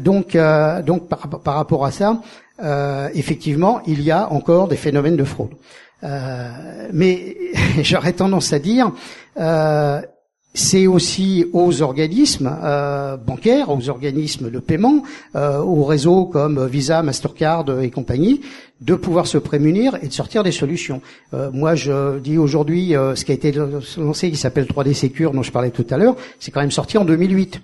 donc, 0.00 0.36
donc 0.84 1.08
par, 1.08 1.28
par, 1.28 1.54
rapport 1.54 1.84
à 1.84 1.90
ça, 1.90 2.20
effectivement, 3.14 3.80
il 3.86 4.02
y 4.02 4.10
a 4.10 4.30
encore 4.30 4.68
des 4.68 4.76
phénomènes 4.76 5.16
de 5.16 5.24
fraude. 5.24 5.54
mais 6.92 7.36
j'aurais 7.82 8.12
tendance 8.12 8.52
à 8.52 8.58
dire 8.58 8.92
c'est 10.54 10.86
aussi 10.86 11.46
aux 11.52 11.82
organismes 11.82 12.56
euh, 12.62 13.16
bancaires, 13.16 13.70
aux 13.70 13.88
organismes 13.88 14.50
de 14.50 14.58
paiement, 14.60 15.02
euh, 15.34 15.58
aux 15.58 15.84
réseaux 15.84 16.26
comme 16.26 16.64
Visa, 16.66 17.02
Mastercard 17.02 17.66
et 17.82 17.90
compagnie, 17.90 18.40
de 18.80 18.94
pouvoir 18.94 19.26
se 19.26 19.36
prémunir 19.36 19.98
et 20.02 20.06
de 20.06 20.12
sortir 20.12 20.44
des 20.44 20.52
solutions. 20.52 21.02
Euh, 21.34 21.50
moi, 21.52 21.74
je 21.74 22.20
dis 22.20 22.38
aujourd'hui, 22.38 22.92
ce 22.92 23.24
qui 23.24 23.32
a 23.32 23.34
été 23.34 23.52
lancé, 23.52 24.30
qui 24.30 24.36
s'appelle 24.36 24.66
3D 24.66 24.94
Secure, 24.94 25.32
dont 25.32 25.42
je 25.42 25.50
parlais 25.50 25.70
tout 25.70 25.86
à 25.90 25.96
l'heure, 25.96 26.16
c'est 26.38 26.52
quand 26.52 26.60
même 26.60 26.70
sorti 26.70 26.98
en 26.98 27.04
2008. 27.04 27.60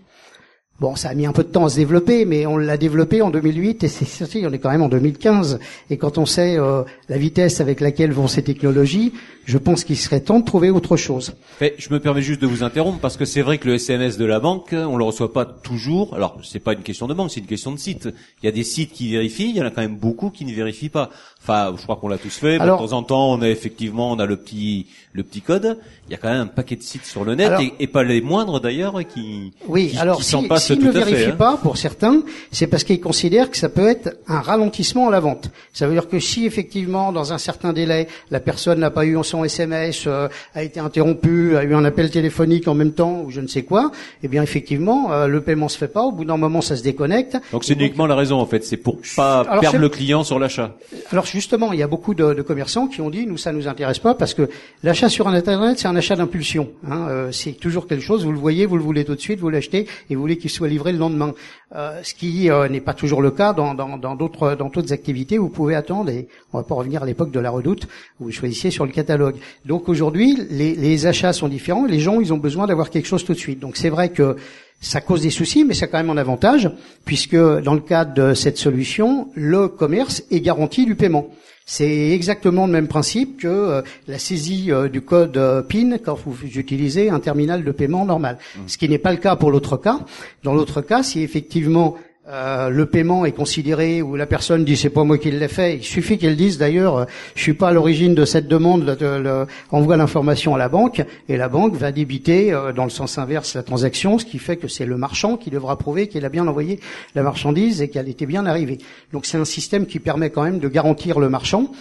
Bon, 0.80 0.96
ça 0.96 1.10
a 1.10 1.14
mis 1.14 1.26
un 1.26 1.32
peu 1.32 1.44
de 1.44 1.48
temps 1.48 1.66
à 1.66 1.68
se 1.68 1.76
développer, 1.76 2.24
mais 2.24 2.46
on 2.46 2.56
l'a 2.56 2.78
développé 2.78 3.20
en 3.20 3.28
2008 3.28 3.84
et 3.84 3.88
c'est 3.88 4.06
sorti, 4.06 4.46
on 4.46 4.52
est 4.52 4.58
quand 4.58 4.70
même 4.70 4.80
en 4.80 4.88
2015. 4.88 5.58
Et 5.90 5.98
quand 5.98 6.16
on 6.16 6.24
sait 6.24 6.58
euh, 6.58 6.84
la 7.10 7.18
vitesse 7.18 7.60
avec 7.60 7.82
laquelle 7.82 8.12
vont 8.12 8.28
ces 8.28 8.42
technologies, 8.42 9.12
je 9.44 9.58
pense 9.58 9.84
qu'il 9.84 9.98
serait 9.98 10.20
temps 10.20 10.40
de 10.40 10.44
trouver 10.46 10.70
autre 10.70 10.96
chose. 10.96 11.34
Mais 11.60 11.74
je 11.76 11.92
me 11.92 12.00
permets 12.00 12.22
juste 12.22 12.40
de 12.40 12.46
vous 12.46 12.62
interrompre 12.62 12.98
parce 12.98 13.18
que 13.18 13.26
c'est 13.26 13.42
vrai 13.42 13.58
que 13.58 13.68
le 13.68 13.74
SMS 13.74 14.16
de 14.16 14.24
la 14.24 14.40
banque, 14.40 14.72
on 14.72 14.96
le 14.96 15.04
reçoit 15.04 15.34
pas 15.34 15.44
toujours. 15.44 16.14
Alors, 16.14 16.38
c'est 16.42 16.60
pas 16.60 16.72
une 16.72 16.82
question 16.82 17.06
de 17.06 17.12
banque, 17.12 17.30
c'est 17.30 17.40
une 17.40 17.46
question 17.46 17.72
de 17.72 17.78
site. 17.78 18.08
Il 18.42 18.46
y 18.46 18.48
a 18.48 18.52
des 18.52 18.64
sites 18.64 18.92
qui 18.92 19.10
vérifient, 19.10 19.50
il 19.50 19.56
y 19.56 19.60
en 19.60 19.66
a 19.66 19.70
quand 19.70 19.82
même 19.82 19.96
beaucoup 19.96 20.30
qui 20.30 20.46
ne 20.46 20.54
vérifient 20.54 20.88
pas. 20.88 21.10
Enfin, 21.42 21.74
je 21.76 21.82
crois 21.82 21.96
qu'on 21.96 22.08
l'a 22.08 22.16
tous 22.16 22.34
fait. 22.34 22.58
de 22.58 22.64
temps 22.64 22.92
en 22.94 23.02
temps, 23.02 23.32
on 23.32 23.42
a 23.42 23.48
effectivement, 23.50 24.12
on 24.12 24.18
a 24.18 24.24
le 24.24 24.36
petit, 24.36 24.86
le 25.12 25.22
petit 25.22 25.40
code. 25.40 25.78
Il 26.08 26.12
y 26.12 26.14
a 26.14 26.18
quand 26.18 26.30
même 26.30 26.42
un 26.42 26.46
paquet 26.46 26.76
de 26.76 26.82
sites 26.82 27.04
sur 27.04 27.24
le 27.24 27.34
net 27.34 27.52
et, 27.78 27.86
pas 27.86 28.02
les 28.04 28.20
moindres 28.20 28.60
d'ailleurs 28.60 29.00
qui, 29.06 29.52
oui, 29.66 29.94
alors 29.98 30.22
si, 30.22 30.36
s'ils 30.58 30.84
ne 30.84 30.90
vérifient 30.90 31.30
hein. 31.30 31.36
pas, 31.36 31.56
pour 31.56 31.76
certains, 31.76 32.22
c'est 32.52 32.66
parce 32.66 32.84
qu'ils 32.84 33.00
considèrent 33.00 33.50
que 33.50 33.56
ça 33.56 33.68
peut 33.68 33.88
être 33.88 34.16
un 34.28 34.40
ralentissement 34.40 35.08
à 35.08 35.10
la 35.10 35.20
vente. 35.20 35.50
Ça 35.72 35.86
veut 35.86 35.92
dire 35.92 36.08
que 36.08 36.20
si 36.20 36.46
effectivement, 36.46 37.12
dans 37.12 37.32
un 37.32 37.38
certain 37.38 37.72
délai, 37.72 38.08
la 38.30 38.40
personne 38.40 38.80
n'a 38.80 38.90
pas 38.90 39.04
eu 39.04 39.16
son 39.22 39.44
SMS, 39.44 40.04
euh, 40.06 40.28
a 40.54 40.62
été 40.62 40.80
interrompue, 40.80 41.56
a 41.56 41.64
eu 41.64 41.74
un 41.74 41.84
appel 41.84 42.10
téléphonique 42.10 42.68
en 42.68 42.74
même 42.74 42.92
temps 42.92 43.22
ou 43.22 43.30
je 43.30 43.40
ne 43.40 43.46
sais 43.46 43.62
quoi, 43.62 43.90
eh 44.22 44.28
bien 44.28 44.42
effectivement, 44.42 45.12
euh, 45.12 45.26
le 45.26 45.40
paiement 45.40 45.68
se 45.68 45.78
fait 45.78 45.88
pas. 45.88 46.02
Au 46.02 46.12
bout 46.12 46.24
d'un 46.24 46.36
moment, 46.36 46.60
ça 46.60 46.76
se 46.76 46.82
déconnecte. 46.82 47.36
Donc 47.52 47.64
c'est 47.64 47.74
uniquement 47.74 48.06
la 48.06 48.14
raison 48.14 48.38
en 48.38 48.46
fait, 48.46 48.64
c'est 48.64 48.76
pour 48.76 48.98
pas 49.16 49.44
perdre 49.60 49.78
le 49.78 49.88
client 49.88 50.24
sur 50.24 50.38
l'achat. 50.38 50.76
Alors 51.10 51.26
justement, 51.26 51.72
il 51.72 51.78
y 51.78 51.82
a 51.82 51.88
beaucoup 51.88 52.14
de, 52.14 52.34
de, 52.34 52.42
commerçants 52.42 52.86
qui 52.86 53.00
ont 53.00 53.10
dit 53.10 53.26
nous 53.26 53.36
ça 53.36 53.52
nous 53.52 53.68
intéresse 53.68 53.98
pas 53.98 54.14
parce 54.14 54.34
que 54.34 54.48
l'achat 54.82 54.99
sur 55.08 55.28
internet 55.28 55.78
c'est 55.78 55.88
un 55.88 55.96
achat 55.96 56.16
d'impulsion. 56.16 56.68
Hein, 56.86 57.06
euh, 57.08 57.32
c'est 57.32 57.52
toujours 57.52 57.86
quelque 57.86 58.02
chose, 58.02 58.24
vous 58.24 58.32
le 58.32 58.38
voyez, 58.38 58.66
vous 58.66 58.76
le 58.76 58.82
voulez 58.82 59.04
tout 59.04 59.14
de 59.14 59.20
suite, 59.20 59.40
vous 59.40 59.48
l'achetez 59.48 59.86
et 60.08 60.14
vous 60.14 60.20
voulez 60.20 60.36
qu'il 60.36 60.50
soit 60.50 60.68
livré 60.68 60.92
le 60.92 60.98
lendemain. 60.98 61.34
Euh, 61.74 62.00
ce 62.02 62.14
qui 62.14 62.50
euh, 62.50 62.68
n'est 62.68 62.80
pas 62.80 62.94
toujours 62.94 63.22
le 63.22 63.30
cas 63.30 63.52
dans 63.52 63.74
d'autres 64.16 64.54
dans 64.54 64.70
activités. 64.90 65.38
Vous 65.38 65.48
pouvez 65.48 65.74
attendre 65.74 66.10
et 66.10 66.28
on 66.52 66.58
va 66.58 66.64
pas 66.64 66.74
revenir 66.74 67.02
à 67.02 67.06
l'époque 67.06 67.30
de 67.30 67.40
la 67.40 67.50
Redoute 67.50 67.88
vous 68.18 68.30
choisissiez 68.30 68.70
sur 68.70 68.84
le 68.84 68.92
catalogue. 68.92 69.36
Donc 69.64 69.88
aujourd'hui, 69.88 70.36
les, 70.50 70.74
les 70.74 71.06
achats 71.06 71.32
sont 71.32 71.48
différents. 71.48 71.86
Les 71.86 72.00
gens 72.00 72.20
ils 72.20 72.32
ont 72.32 72.38
besoin 72.38 72.66
d'avoir 72.66 72.90
quelque 72.90 73.06
chose 73.06 73.24
tout 73.24 73.32
de 73.32 73.38
suite. 73.38 73.60
Donc 73.60 73.76
c'est 73.76 73.90
vrai 73.90 74.10
que 74.10 74.36
ça 74.80 75.00
cause 75.00 75.22
des 75.22 75.30
soucis, 75.30 75.64
mais 75.64 75.74
c'est 75.74 75.88
quand 75.88 75.98
même 75.98 76.10
un 76.10 76.16
avantage, 76.16 76.70
puisque 77.04 77.36
dans 77.36 77.74
le 77.74 77.80
cadre 77.80 78.14
de 78.14 78.34
cette 78.34 78.56
solution, 78.56 79.28
le 79.34 79.68
commerce 79.68 80.22
est 80.30 80.40
garanti 80.40 80.86
du 80.86 80.94
paiement. 80.94 81.28
C'est 81.72 82.10
exactement 82.10 82.66
le 82.66 82.72
même 82.72 82.88
principe 82.88 83.42
que 83.42 83.46
euh, 83.46 83.82
la 84.08 84.18
saisie 84.18 84.72
euh, 84.72 84.88
du 84.88 85.02
code 85.02 85.36
euh, 85.36 85.62
PIN 85.62 85.98
quand 86.04 86.16
vous 86.16 86.36
utilisez 86.58 87.10
un 87.10 87.20
terminal 87.20 87.62
de 87.62 87.70
paiement 87.70 88.04
normal. 88.04 88.38
Mmh. 88.56 88.60
Ce 88.66 88.76
qui 88.76 88.88
n'est 88.88 88.98
pas 88.98 89.12
le 89.12 89.18
cas 89.18 89.36
pour 89.36 89.52
l'autre 89.52 89.76
cas. 89.76 90.00
Dans 90.42 90.52
l'autre 90.52 90.80
cas, 90.80 91.04
si 91.04 91.22
effectivement 91.22 91.96
euh, 92.30 92.68
le 92.68 92.86
paiement 92.86 93.24
est 93.24 93.32
considéré 93.32 94.02
ou 94.02 94.14
la 94.14 94.26
personne 94.26 94.64
dit 94.64 94.76
c'est 94.76 94.90
pas 94.90 95.02
moi 95.02 95.18
qui 95.18 95.32
l'ai 95.32 95.48
fait, 95.48 95.76
il 95.76 95.82
suffit 95.82 96.16
qu'elle 96.16 96.36
dise 96.36 96.58
d'ailleurs 96.58 96.98
euh, 96.98 97.04
je 97.34 97.42
suis 97.42 97.54
pas 97.54 97.70
à 97.70 97.72
l'origine 97.72 98.14
de 98.14 98.24
cette 98.24 98.46
demande, 98.46 98.84
le, 99.00 99.46
envoie 99.72 99.96
l'information 99.96 100.54
à 100.54 100.58
la 100.58 100.68
banque 100.68 101.04
et 101.28 101.36
la 101.36 101.48
banque 101.48 101.74
va 101.74 101.90
débiter 101.90 102.52
euh, 102.52 102.72
dans 102.72 102.84
le 102.84 102.90
sens 102.90 103.18
inverse 103.18 103.54
la 103.56 103.64
transaction, 103.64 104.18
ce 104.18 104.24
qui 104.24 104.38
fait 104.38 104.56
que 104.56 104.68
c'est 104.68 104.86
le 104.86 104.96
marchand 104.96 105.36
qui 105.36 105.50
devra 105.50 105.76
prouver 105.76 106.06
qu'il 106.06 106.24
a 106.24 106.28
bien 106.28 106.46
envoyé 106.46 106.78
la 107.16 107.24
marchandise 107.24 107.82
et 107.82 107.88
qu'elle 107.88 108.08
était 108.08 108.26
bien 108.26 108.46
arrivée. 108.46 108.78
Donc 109.12 109.26
c'est 109.26 109.38
un 109.38 109.44
système 109.44 109.86
qui 109.86 109.98
permet 109.98 110.30
quand 110.30 110.44
même 110.44 110.60
de 110.60 110.68
garantir 110.68 111.18
le 111.18 111.30
marchand, 111.30 111.72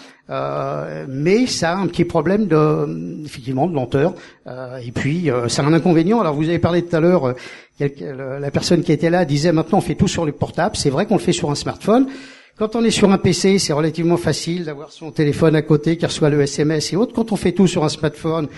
mais 1.08 1.48
ça 1.48 1.72
a 1.72 1.76
un 1.76 1.88
petit 1.88 2.06
problème 2.06 2.48
de 2.48 3.26
effectivement 3.26 3.66
de 3.66 3.74
lenteur 3.74 4.14
et 4.48 4.92
puis 4.92 5.30
c'est 5.48 5.62
un 5.62 5.74
inconvénient. 5.74 6.20
Alors 6.20 6.36
vous 6.36 6.48
avez 6.50 6.60
parlé 6.60 6.84
tout 6.84 6.96
à 6.96 7.00
l'heure 7.00 7.34
la 7.80 8.52
personne 8.52 8.84
qui 8.84 8.92
était 8.92 9.10
là 9.10 9.26
disait 9.26 9.52
maintenant 9.52 9.78
on 9.78 9.82
fait 9.82 9.96
tout 9.96 10.08
sur 10.08 10.26
les 10.26 10.32
portables. 10.32 10.76
C'est 10.76 10.90
vrai 10.90 11.06
qu'on 11.06 11.16
le 11.16 11.22
fait 11.22 11.34
sur 11.34 11.50
un 11.50 11.56
smartphone. 11.56 12.08
Quand 12.58 12.76
on 12.76 12.84
est 12.84 12.92
sur 12.92 13.10
un 13.10 13.18
PC, 13.18 13.58
c'est 13.58 13.72
relativement 13.72 14.18
facile 14.18 14.66
d'avoir 14.66 14.92
son 14.92 15.12
téléphone 15.12 15.56
à 15.56 15.62
côté 15.62 15.96
qui 15.96 16.06
reçoit 16.06 16.30
le 16.30 16.42
SMS 16.42 16.92
et 16.92 16.98
autres. 16.98 17.14
Quand 17.14 17.32
on 17.32 17.38
fait 17.38 17.54
tout 17.54 17.68
sur 17.68 17.86
un 17.86 17.90
smartphone, 17.90 18.50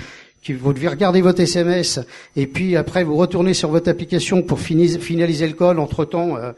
vous 0.50 0.74
devez 0.74 0.88
regarder 0.88 1.22
votre 1.22 1.42
SMS 1.42 2.00
et 2.36 2.48
puis 2.48 2.76
après 2.76 3.04
vous 3.04 3.16
retournez 3.16 3.54
sur 3.54 3.70
votre 3.70 3.90
application 3.90 4.42
pour 4.42 4.60
finaliser 4.60 5.48
le 5.48 5.54
call. 5.54 5.80
Entre 5.80 6.04
temps, 6.06 6.36
euh, 6.36 6.52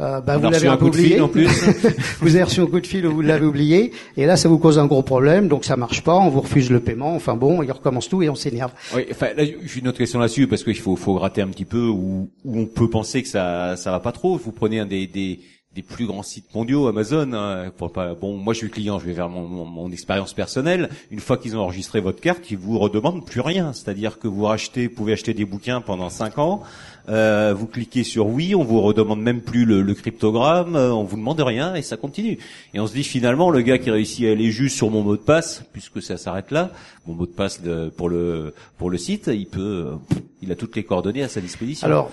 euh, 0.00 0.20
bah, 0.20 0.38
vous 0.38 0.48
l'avez 0.48 0.68
un 0.68 0.76
peu 0.76 0.86
oublié. 0.86 1.20
En 1.20 1.28
plus. 1.28 1.46
vous 2.20 2.34
avez 2.34 2.44
reçu 2.44 2.60
un 2.60 2.66
coup 2.66 2.80
de 2.80 2.86
fil 2.86 3.06
ou 3.06 3.12
vous 3.12 3.20
l'avez 3.20 3.44
oublié 3.44 3.92
et 4.16 4.24
là 4.24 4.36
ça 4.36 4.48
vous 4.48 4.58
cause 4.58 4.78
un 4.78 4.86
gros 4.86 5.02
problème. 5.02 5.48
Donc 5.48 5.64
ça 5.64 5.76
marche 5.76 6.02
pas, 6.02 6.16
on 6.16 6.30
vous 6.30 6.40
refuse 6.40 6.70
le 6.70 6.80
paiement. 6.80 7.14
Enfin 7.14 7.34
bon, 7.34 7.62
il 7.62 7.70
recommence 7.70 8.08
tout 8.08 8.22
et 8.22 8.30
on 8.30 8.34
s'énerve. 8.34 8.72
Oui, 8.94 9.06
enfin 9.10 9.28
là, 9.36 9.44
j'ai 9.44 9.80
une 9.80 9.88
autre 9.88 9.98
question 9.98 10.18
là-dessus 10.20 10.46
parce 10.46 10.64
qu'il 10.64 10.78
faut, 10.78 10.96
faut 10.96 11.14
gratter 11.14 11.42
un 11.42 11.48
petit 11.48 11.66
peu 11.66 11.86
où, 11.86 12.30
où 12.44 12.58
on 12.58 12.66
peut 12.66 12.88
penser 12.88 13.22
que 13.22 13.28
ça 13.28 13.76
ça 13.76 13.90
va 13.90 14.00
pas 14.00 14.12
trop. 14.12 14.36
Vous 14.36 14.52
prenez 14.52 14.78
un 14.80 14.86
des, 14.86 15.06
des 15.06 15.40
des 15.74 15.82
plus 15.82 16.06
grands 16.06 16.22
sites 16.22 16.54
mondiaux, 16.54 16.88
Amazon. 16.88 17.32
Hein, 17.34 17.70
pour 17.76 17.92
pas, 17.92 18.14
bon, 18.14 18.36
moi 18.36 18.54
je 18.54 18.58
suis 18.58 18.70
client, 18.70 18.98
je 18.98 19.06
vais 19.06 19.12
vers 19.12 19.28
mon, 19.28 19.64
mon, 19.64 19.92
expérience 19.92 20.32
personnelle. 20.32 20.88
Une 21.10 21.20
fois 21.20 21.36
qu'ils 21.36 21.56
ont 21.56 21.60
enregistré 21.60 22.00
votre 22.00 22.20
carte, 22.20 22.50
ils 22.50 22.58
vous 22.58 22.78
redemandent 22.78 23.24
plus 23.24 23.40
rien. 23.40 23.72
C'est-à-dire 23.72 24.18
que 24.18 24.28
vous 24.28 24.44
rachetez, 24.44 24.88
pouvez 24.88 25.12
acheter 25.12 25.34
des 25.34 25.44
bouquins 25.44 25.80
pendant 25.80 26.10
cinq 26.10 26.38
ans. 26.38 26.62
Euh, 27.08 27.54
vous 27.56 27.66
cliquez 27.66 28.04
sur 28.04 28.26
oui, 28.26 28.54
on 28.54 28.64
vous 28.64 28.82
redemande 28.82 29.20
même 29.20 29.40
plus 29.40 29.64
le, 29.64 29.80
le, 29.80 29.94
cryptogramme, 29.94 30.76
euh, 30.76 30.92
on 30.92 31.04
vous 31.04 31.16
demande 31.16 31.40
rien 31.40 31.74
et 31.74 31.80
ça 31.80 31.96
continue. 31.96 32.38
Et 32.74 32.80
on 32.80 32.86
se 32.86 32.92
dit 32.92 33.04
finalement 33.04 33.50
le 33.50 33.62
gars 33.62 33.78
qui 33.78 33.90
réussit 33.90 34.26
à 34.26 34.32
aller 34.32 34.50
juste 34.50 34.76
sur 34.76 34.90
mon 34.90 35.02
mot 35.02 35.16
de 35.16 35.22
passe, 35.22 35.62
puisque 35.72 36.02
ça 36.02 36.18
s'arrête 36.18 36.50
là, 36.50 36.70
mon 37.06 37.14
mot 37.14 37.24
de 37.24 37.30
passe 37.32 37.62
de, 37.62 37.88
pour 37.88 38.10
le 38.10 38.52
pour 38.76 38.90
le 38.90 38.98
site, 38.98 39.30
il 39.32 39.46
peut, 39.46 39.86
euh, 39.86 40.16
il 40.42 40.52
a 40.52 40.54
toutes 40.54 40.76
les 40.76 40.84
coordonnées 40.84 41.22
à 41.22 41.28
sa 41.28 41.40
disposition. 41.40 41.86
Alors 41.86 42.10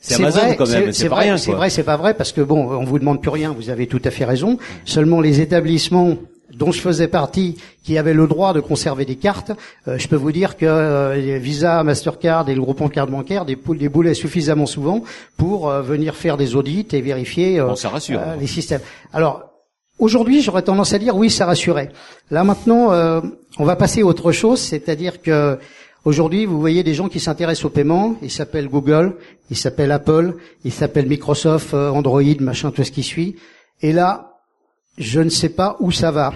c'est 0.00 0.14
Amazon 0.14 0.54
quand 0.56 0.68
même. 0.68 0.92
C'est 0.92 1.08
vrai, 1.08 1.36
c'est 1.38 1.52
vrai, 1.52 1.70
c'est 1.70 1.82
pas 1.82 1.96
vrai 1.96 2.14
parce 2.14 2.32
que 2.32 2.40
bon, 2.40 2.70
on 2.70 2.84
vous 2.84 2.98
demande 2.98 3.20
plus 3.20 3.30
rien. 3.30 3.52
Vous 3.52 3.70
avez 3.70 3.86
tout 3.86 4.00
à 4.04 4.10
fait 4.10 4.24
raison. 4.24 4.58
Seulement 4.84 5.20
les 5.20 5.40
établissements 5.40 6.16
dont 6.54 6.72
je 6.72 6.80
faisais 6.80 7.08
partie, 7.08 7.56
qui 7.84 7.98
avaient 7.98 8.14
le 8.14 8.26
droit 8.26 8.52
de 8.52 8.60
conserver 8.60 9.04
des 9.04 9.16
cartes, 9.16 9.52
euh, 9.86 9.98
je 9.98 10.08
peux 10.08 10.16
vous 10.16 10.32
dire 10.32 10.56
que 10.56 10.66
euh, 10.66 11.38
Visa, 11.40 11.82
Mastercard 11.84 12.48
et 12.48 12.54
le 12.54 12.60
groupement 12.60 12.88
de 12.88 12.92
cartes 12.92 13.10
bancaires 13.10 13.44
des, 13.44 13.56
des 13.56 13.88
boulets 13.88 14.14
suffisamment 14.14 14.66
souvent 14.66 15.02
pour 15.36 15.70
euh, 15.70 15.82
venir 15.82 16.16
faire 16.16 16.36
des 16.36 16.56
audits 16.56 16.86
et 16.92 17.00
vérifier 17.00 17.60
bon, 17.60 17.76
ça 17.76 17.90
rassure. 17.90 18.20
les 18.40 18.46
systèmes. 18.46 18.80
Alors 19.12 19.48
aujourd'hui, 19.98 20.42
j'aurais 20.42 20.62
tendance 20.62 20.92
à 20.92 20.98
dire 20.98 21.16
oui, 21.16 21.30
ça 21.30 21.46
rassurait. 21.46 21.90
Là 22.30 22.44
maintenant, 22.44 22.92
euh, 22.92 23.20
on 23.58 23.64
va 23.64 23.76
passer 23.76 24.02
à 24.02 24.04
autre 24.04 24.32
chose, 24.32 24.60
c'est-à-dire 24.60 25.20
que 25.20 25.58
aujourd'hui, 26.04 26.46
vous 26.46 26.60
voyez 26.60 26.82
des 26.82 26.94
gens 26.94 27.08
qui 27.08 27.20
s'intéressent 27.20 27.66
au 27.66 27.70
paiement. 27.70 28.16
Ils 28.22 28.30
s'appellent 28.30 28.68
Google, 28.68 29.16
ils 29.50 29.56
s'appellent 29.56 29.92
Apple, 29.92 30.34
ils 30.64 30.72
s'appellent 30.72 31.08
Microsoft, 31.08 31.74
euh, 31.74 31.90
Android, 31.90 32.22
machin, 32.40 32.70
tout 32.70 32.84
ce 32.84 32.92
qui 32.92 33.02
suit. 33.02 33.36
Et 33.82 33.92
là, 33.92 34.38
je 34.98 35.20
ne 35.20 35.28
sais 35.28 35.50
pas 35.50 35.76
où 35.80 35.90
ça 35.90 36.10
va. 36.10 36.32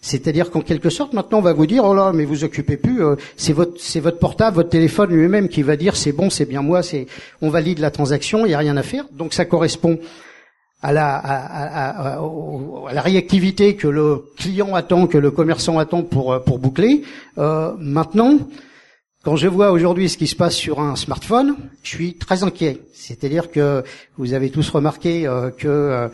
C'est-à-dire 0.00 0.50
qu'en 0.50 0.60
quelque 0.60 0.90
sorte, 0.90 1.12
maintenant, 1.12 1.38
on 1.38 1.42
va 1.42 1.52
vous 1.52 1.66
dire, 1.66 1.84
oh 1.84 1.94
là, 1.94 2.12
mais 2.12 2.24
vous 2.24 2.44
occupez 2.44 2.76
plus, 2.76 3.04
euh, 3.04 3.16
c'est 3.36 3.52
votre, 3.52 3.80
c'est 3.80 4.00
votre 4.00 4.18
portable, 4.18 4.56
votre 4.56 4.68
téléphone 4.68 5.10
lui-même 5.10 5.48
qui 5.48 5.62
va 5.62 5.76
dire, 5.76 5.96
c'est 5.96 6.12
bon, 6.12 6.28
c'est 6.28 6.44
bien 6.44 6.60
moi, 6.60 6.82
c'est, 6.82 7.06
on 7.40 7.48
valide 7.48 7.78
la 7.78 7.90
transaction, 7.90 8.44
il 8.44 8.48
n'y 8.48 8.54
a 8.54 8.58
rien 8.58 8.76
à 8.76 8.82
faire. 8.82 9.04
Donc 9.12 9.32
ça 9.32 9.44
correspond 9.44 9.98
à 10.82 10.92
la, 10.92 11.14
à, 11.14 12.20
la 12.92 13.00
réactivité 13.00 13.76
que 13.76 13.86
le 13.86 14.24
client 14.36 14.74
attend, 14.74 15.06
que 15.06 15.18
le 15.18 15.30
commerçant 15.30 15.78
attend 15.78 16.02
pour, 16.02 16.32
euh, 16.32 16.40
pour 16.40 16.58
boucler. 16.58 17.02
Euh, 17.38 17.72
maintenant, 17.78 18.38
quand 19.22 19.36
je 19.36 19.48
vois 19.48 19.70
aujourd'hui 19.70 20.08
ce 20.08 20.16
qui 20.16 20.26
se 20.26 20.36
passe 20.36 20.54
sur 20.54 20.80
un 20.80 20.96
smartphone, 20.96 21.56
je 21.82 21.88
suis 21.88 22.14
très 22.14 22.42
inquiet. 22.42 22.80
C'est-à-dire 22.92 23.50
que 23.50 23.84
vous 24.18 24.32
avez 24.34 24.50
tous 24.50 24.68
remarqué 24.70 25.28
que 25.58 26.10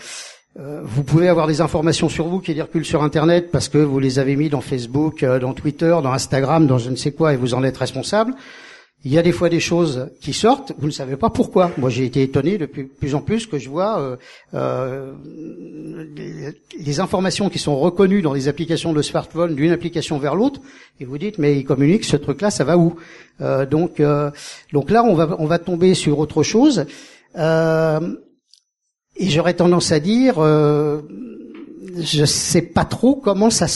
euh, 0.58 0.80
vous 0.82 1.04
pouvez 1.04 1.28
avoir 1.28 1.46
des 1.46 1.60
informations 1.60 2.08
sur 2.08 2.26
vous 2.26 2.40
qui 2.40 2.52
circulent 2.52 2.84
sur 2.84 3.04
Internet 3.04 3.50
parce 3.52 3.68
que 3.68 3.78
vous 3.78 4.00
les 4.00 4.18
avez 4.18 4.34
mis 4.34 4.48
dans 4.48 4.60
Facebook, 4.60 5.22
euh, 5.22 5.38
dans 5.38 5.52
Twitter, 5.52 5.96
dans 6.02 6.12
Instagram, 6.12 6.66
dans 6.66 6.78
je 6.78 6.90
ne 6.90 6.96
sais 6.96 7.12
quoi, 7.12 7.32
et 7.32 7.36
vous 7.36 7.54
en 7.54 7.62
êtes 7.62 7.76
responsable. 7.76 8.34
Il 9.04 9.12
y 9.12 9.18
a 9.18 9.22
des 9.22 9.32
fois 9.32 9.48
des 9.48 9.60
choses 9.60 10.08
qui 10.20 10.32
sortent, 10.32 10.72
vous 10.78 10.86
ne 10.86 10.92
savez 10.92 11.16
pas 11.16 11.30
pourquoi. 11.30 11.70
Moi, 11.78 11.88
j'ai 11.88 12.04
été 12.04 12.22
étonné 12.22 12.58
de 12.58 12.66
plus, 12.66 13.14
en 13.14 13.20
plus 13.20 13.46
que 13.46 13.56
je 13.56 13.68
vois 13.68 14.00
euh, 14.00 14.16
euh, 14.54 15.12
les, 16.76 16.98
informations 16.98 17.48
qui 17.48 17.60
sont 17.60 17.78
reconnues 17.78 18.22
dans 18.22 18.32
les 18.32 18.48
applications 18.48 18.92
de 18.92 19.00
smartphone 19.00 19.54
d'une 19.54 19.70
application 19.70 20.18
vers 20.18 20.34
l'autre, 20.34 20.60
et 21.00 21.04
vous 21.04 21.16
dites 21.16 21.38
mais 21.38 21.56
il 21.56 21.64
communique 21.64 22.04
ce 22.04 22.16
truc-là, 22.16 22.50
ça 22.50 22.64
va 22.64 22.76
où? 22.76 22.96
Euh, 23.40 23.66
Donc, 23.66 24.02
donc 24.72 24.90
là, 24.90 25.04
on 25.04 25.14
va 25.14 25.36
on 25.38 25.46
va 25.46 25.58
tomber 25.58 25.94
sur 25.94 26.18
autre 26.18 26.42
chose. 26.42 26.84
Euh, 27.36 28.16
et 29.16 29.28
j'aurais 29.28 29.54
tendance 29.54 29.92
à 29.92 30.00
dire, 30.00 30.36
euh, 30.38 31.02
je 31.96 32.24
sais 32.24 32.62
pas 32.62 32.84
trop 32.84 33.16
comment 33.16 33.50
ça 33.50 33.66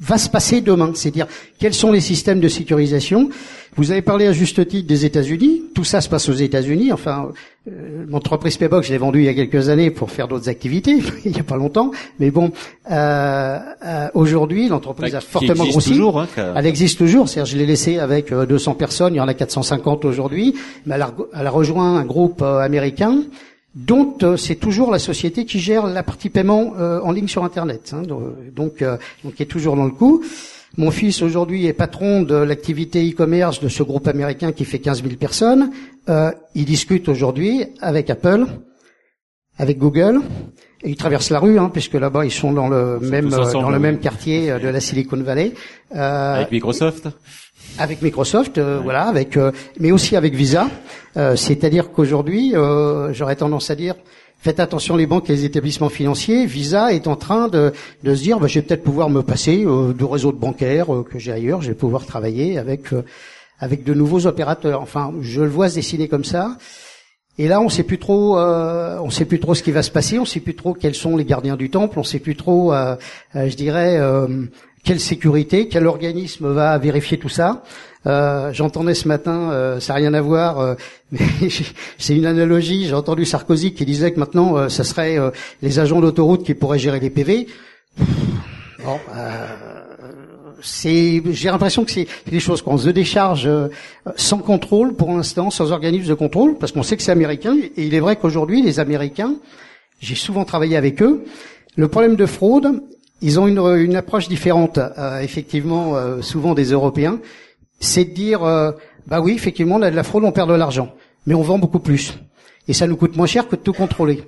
va 0.00 0.18
se 0.18 0.28
passer 0.28 0.60
demain. 0.60 0.92
C'est-à-dire 0.94 1.26
quels 1.58 1.74
sont 1.74 1.92
les 1.92 2.00
systèmes 2.00 2.40
de 2.40 2.48
sécurisation. 2.48 3.28
Vous 3.76 3.92
avez 3.92 4.02
parlé 4.02 4.26
à 4.26 4.32
juste 4.32 4.66
titre 4.66 4.88
des 4.88 5.04
États-Unis. 5.04 5.62
Tout 5.74 5.84
ça 5.84 6.00
se 6.00 6.08
passe 6.08 6.28
aux 6.28 6.34
États-Unis. 6.34 6.92
Enfin, 6.92 7.30
euh, 7.68 8.04
l'entreprise 8.08 8.56
Paybox, 8.56 8.88
je 8.88 8.92
l'ai 8.92 8.98
vendue 8.98 9.20
il 9.20 9.26
y 9.26 9.28
a 9.28 9.34
quelques 9.34 9.68
années 9.68 9.90
pour 9.90 10.10
faire 10.10 10.26
d'autres 10.26 10.48
activités, 10.48 10.98
il 11.24 11.30
n'y 11.30 11.38
a 11.38 11.44
pas 11.44 11.56
longtemps. 11.56 11.92
Mais 12.18 12.30
bon, 12.30 12.50
euh, 12.90 13.58
euh, 13.86 14.08
aujourd'hui, 14.14 14.68
l'entreprise 14.68 15.14
a 15.14 15.20
fortement 15.20 15.64
grossi. 15.66 15.90
Toujours, 15.90 16.20
hein, 16.20 16.26
Elle 16.56 16.66
existe 16.66 16.98
toujours. 16.98 17.28
C'est-à-dire, 17.28 17.52
je 17.52 17.58
l'ai 17.58 17.66
laissée 17.66 17.98
avec 17.98 18.32
200 18.32 18.74
personnes. 18.74 19.14
Il 19.14 19.18
y 19.18 19.20
en 19.20 19.28
a 19.28 19.34
450 19.34 20.04
aujourd'hui. 20.04 20.54
Mais 20.86 20.96
elle 20.96 21.02
a, 21.02 21.14
elle 21.34 21.46
a 21.46 21.50
rejoint 21.50 21.96
un 21.96 22.04
groupe 22.04 22.42
américain 22.42 23.22
dont 23.74 24.16
euh, 24.22 24.36
c'est 24.36 24.56
toujours 24.56 24.90
la 24.90 24.98
société 24.98 25.44
qui 25.44 25.60
gère 25.60 25.86
la 25.86 26.02
partie 26.02 26.28
paiement 26.28 26.74
euh, 26.78 27.00
en 27.00 27.12
ligne 27.12 27.28
sur 27.28 27.44
Internet. 27.44 27.94
Hein, 27.94 28.02
donc, 28.02 28.82
euh, 28.82 28.96
donc, 29.24 29.40
est 29.40 29.46
toujours 29.46 29.76
dans 29.76 29.84
le 29.84 29.90
coup. 29.90 30.24
Mon 30.76 30.90
fils 30.90 31.22
aujourd'hui 31.22 31.66
est 31.66 31.72
patron 31.72 32.22
de 32.22 32.34
l'activité 32.34 33.08
e-commerce 33.08 33.60
de 33.60 33.68
ce 33.68 33.82
groupe 33.82 34.06
américain 34.06 34.52
qui 34.52 34.64
fait 34.64 34.78
15 34.78 35.02
000 35.02 35.16
personnes. 35.16 35.70
il 36.54 36.64
discute 36.64 37.08
aujourd'hui 37.08 37.64
avec 37.80 38.08
Apple, 38.08 38.46
avec 39.58 39.78
Google. 39.78 40.20
Et 40.82 40.90
ils 40.90 40.96
traversent 40.96 41.30
la 41.30 41.40
rue, 41.40 41.58
hein, 41.58 41.70
puisque 41.72 41.94
là-bas 41.94 42.24
ils 42.24 42.30
sont 42.30 42.52
dans 42.52 42.68
le 42.68 43.00
même 43.00 43.28
dans 43.28 43.68
le 43.68 43.78
même 43.80 43.98
quartier 43.98 44.52
de 44.60 44.68
la 44.68 44.80
Silicon 44.80 45.20
Valley. 45.20 45.52
avec 45.90 46.52
Microsoft 46.52 47.08
avec 47.78 48.02
Microsoft, 48.02 48.58
euh, 48.58 48.80
voilà, 48.82 49.04
avec, 49.04 49.36
euh, 49.36 49.52
mais 49.78 49.90
aussi 49.90 50.16
avec 50.16 50.34
Visa. 50.34 50.68
Euh, 51.16 51.34
c'est-à-dire 51.36 51.90
qu'aujourd'hui, 51.90 52.54
j'aurais 53.12 53.36
tendance 53.36 53.70
à 53.70 53.74
dire, 53.74 53.94
faites 54.38 54.60
attention 54.60 54.96
les 54.96 55.06
banques 55.06 55.28
et 55.30 55.32
les 55.32 55.44
établissements 55.44 55.88
financiers. 55.88 56.46
Visa 56.46 56.92
est 56.92 57.08
en 57.08 57.16
train 57.16 57.48
de, 57.48 57.72
de 58.04 58.14
se 58.14 58.22
dire, 58.22 58.38
bah, 58.38 58.46
je 58.46 58.56
vais 58.56 58.62
peut-être 58.62 58.84
pouvoir 58.84 59.10
me 59.10 59.22
passer 59.22 59.64
de 59.64 60.04
réseau 60.04 60.32
de 60.32 60.38
bancaire 60.38 60.86
que 61.10 61.18
j'ai 61.18 61.32
ailleurs. 61.32 61.62
Je 61.62 61.68
vais 61.68 61.74
pouvoir 61.74 62.06
travailler 62.06 62.58
avec 62.58 62.88
avec 63.62 63.84
de 63.84 63.92
nouveaux 63.92 64.26
opérateurs. 64.26 64.80
Enfin, 64.80 65.12
je 65.20 65.42
le 65.42 65.48
vois 65.50 65.68
se 65.68 65.74
dessiner 65.74 66.08
comme 66.08 66.24
ça. 66.24 66.56
Et 67.36 67.46
là, 67.46 67.60
on 67.60 67.68
sait 67.68 67.82
plus 67.82 67.98
trop, 67.98 68.38
on 68.38 69.10
sait 69.10 69.26
plus 69.26 69.38
trop 69.38 69.54
ce 69.54 69.62
qui 69.62 69.70
va 69.70 69.82
se 69.82 69.90
passer. 69.90 70.18
On 70.18 70.24
sait 70.24 70.40
plus 70.40 70.54
trop 70.54 70.72
quels 70.72 70.94
sont 70.94 71.16
les 71.16 71.26
gardiens 71.26 71.56
du 71.56 71.68
temple. 71.68 71.98
On 71.98 72.04
sait 72.04 72.20
plus 72.20 72.36
trop, 72.36 72.72
je 73.34 73.54
dirais 73.54 73.98
quelle 74.84 75.00
sécurité, 75.00 75.68
quel 75.68 75.86
organisme 75.86 76.48
va 76.52 76.78
vérifier 76.78 77.18
tout 77.18 77.28
ça. 77.28 77.62
Euh, 78.06 78.52
J'entendais 78.52 78.94
ce 78.94 79.06
matin, 79.08 79.50
euh, 79.50 79.80
ça 79.80 79.92
n'a 79.92 79.98
rien 79.98 80.14
à 80.14 80.20
voir, 80.20 80.58
euh, 80.60 80.74
mais 81.12 81.20
c'est 81.98 82.16
une 82.16 82.26
analogie. 82.26 82.86
J'ai 82.86 82.94
entendu 82.94 83.24
Sarkozy 83.24 83.74
qui 83.74 83.84
disait 83.84 84.12
que 84.12 84.18
maintenant, 84.18 84.68
ça 84.68 84.84
serait 84.84 85.18
les 85.62 85.78
agents 85.78 86.00
d'autoroute 86.00 86.44
qui 86.44 86.54
pourraient 86.54 86.78
gérer 86.78 87.00
les 87.00 87.10
PV. 87.10 87.46
Bon, 88.84 88.98
c'est, 90.62 91.22
j'ai 91.30 91.50
l'impression 91.50 91.84
que 91.84 91.90
c'est 91.90 92.06
des 92.30 92.40
choses 92.40 92.62
qu'on 92.62 92.78
se 92.78 92.88
décharge 92.88 93.50
sans 94.16 94.38
contrôle 94.38 94.94
pour 94.94 95.10
l'instant, 95.12 95.50
sans 95.50 95.72
organisme 95.72 96.08
de 96.08 96.14
contrôle, 96.14 96.56
parce 96.56 96.72
qu'on 96.72 96.82
sait 96.82 96.96
que 96.96 97.02
c'est 97.02 97.12
américain. 97.12 97.56
Et 97.76 97.84
il 97.84 97.94
est 97.94 98.00
vrai 98.00 98.16
qu'aujourd'hui, 98.16 98.62
les 98.62 98.80
Américains, 98.80 99.34
j'ai 100.00 100.14
souvent 100.14 100.44
travaillé 100.44 100.76
avec 100.76 101.02
eux. 101.02 101.24
Le 101.76 101.88
problème 101.88 102.16
de 102.16 102.26
fraude, 102.26 102.82
ils 103.22 103.38
ont 103.38 103.46
une, 103.46 103.58
une 103.58 103.96
approche 103.96 104.28
différente, 104.28 104.78
euh, 104.78 105.20
effectivement, 105.20 105.96
euh, 105.96 106.22
souvent 106.22 106.54
des 106.54 106.72
Européens. 106.72 107.18
C'est 107.80 108.04
de 108.04 108.14
dire, 108.14 108.44
euh, 108.44 108.72
bah 109.06 109.20
oui, 109.20 109.32
effectivement, 109.32 109.76
on 109.76 109.82
a 109.82 109.90
de 109.90 109.96
la 109.96 110.02
fraude, 110.02 110.24
on 110.24 110.32
perd 110.32 110.48
de 110.50 110.54
l'argent, 110.54 110.94
mais 111.26 111.34
on 111.34 111.42
vend 111.42 111.58
beaucoup 111.58 111.78
plus, 111.78 112.18
et 112.68 112.72
ça 112.72 112.86
nous 112.86 112.96
coûte 112.96 113.16
moins 113.16 113.26
cher 113.26 113.48
que 113.48 113.56
de 113.56 113.60
tout 113.60 113.72
contrôler. 113.72 114.22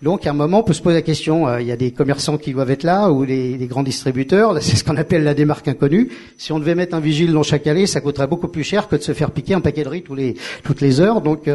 Donc, 0.00 0.28
à 0.28 0.30
un 0.30 0.34
moment, 0.34 0.60
on 0.60 0.62
peut 0.62 0.74
se 0.74 0.82
poser 0.82 0.94
la 0.94 1.02
question. 1.02 1.58
Il 1.58 1.66
y 1.66 1.72
a 1.72 1.76
des 1.76 1.90
commerçants 1.90 2.38
qui 2.38 2.52
doivent 2.52 2.70
être 2.70 2.84
là, 2.84 3.10
ou 3.10 3.24
les, 3.24 3.56
grands 3.66 3.82
distributeurs. 3.82 4.56
C'est 4.62 4.76
ce 4.76 4.84
qu'on 4.84 4.96
appelle 4.96 5.24
la 5.24 5.34
démarque 5.34 5.66
inconnue. 5.66 6.10
Si 6.36 6.52
on 6.52 6.60
devait 6.60 6.76
mettre 6.76 6.94
un 6.94 7.00
vigile 7.00 7.32
dans 7.32 7.42
chaque 7.42 7.66
allée, 7.66 7.88
ça 7.88 8.00
coûterait 8.00 8.28
beaucoup 8.28 8.46
plus 8.46 8.62
cher 8.62 8.86
que 8.86 8.94
de 8.94 9.02
se 9.02 9.12
faire 9.12 9.32
piquer 9.32 9.54
un 9.54 9.60
paquet 9.60 9.82
de 9.82 9.88
riz 9.88 10.02
tous 10.02 10.14
les, 10.14 10.36
toutes 10.62 10.80
les 10.82 11.00
heures. 11.00 11.20
Donc, 11.20 11.50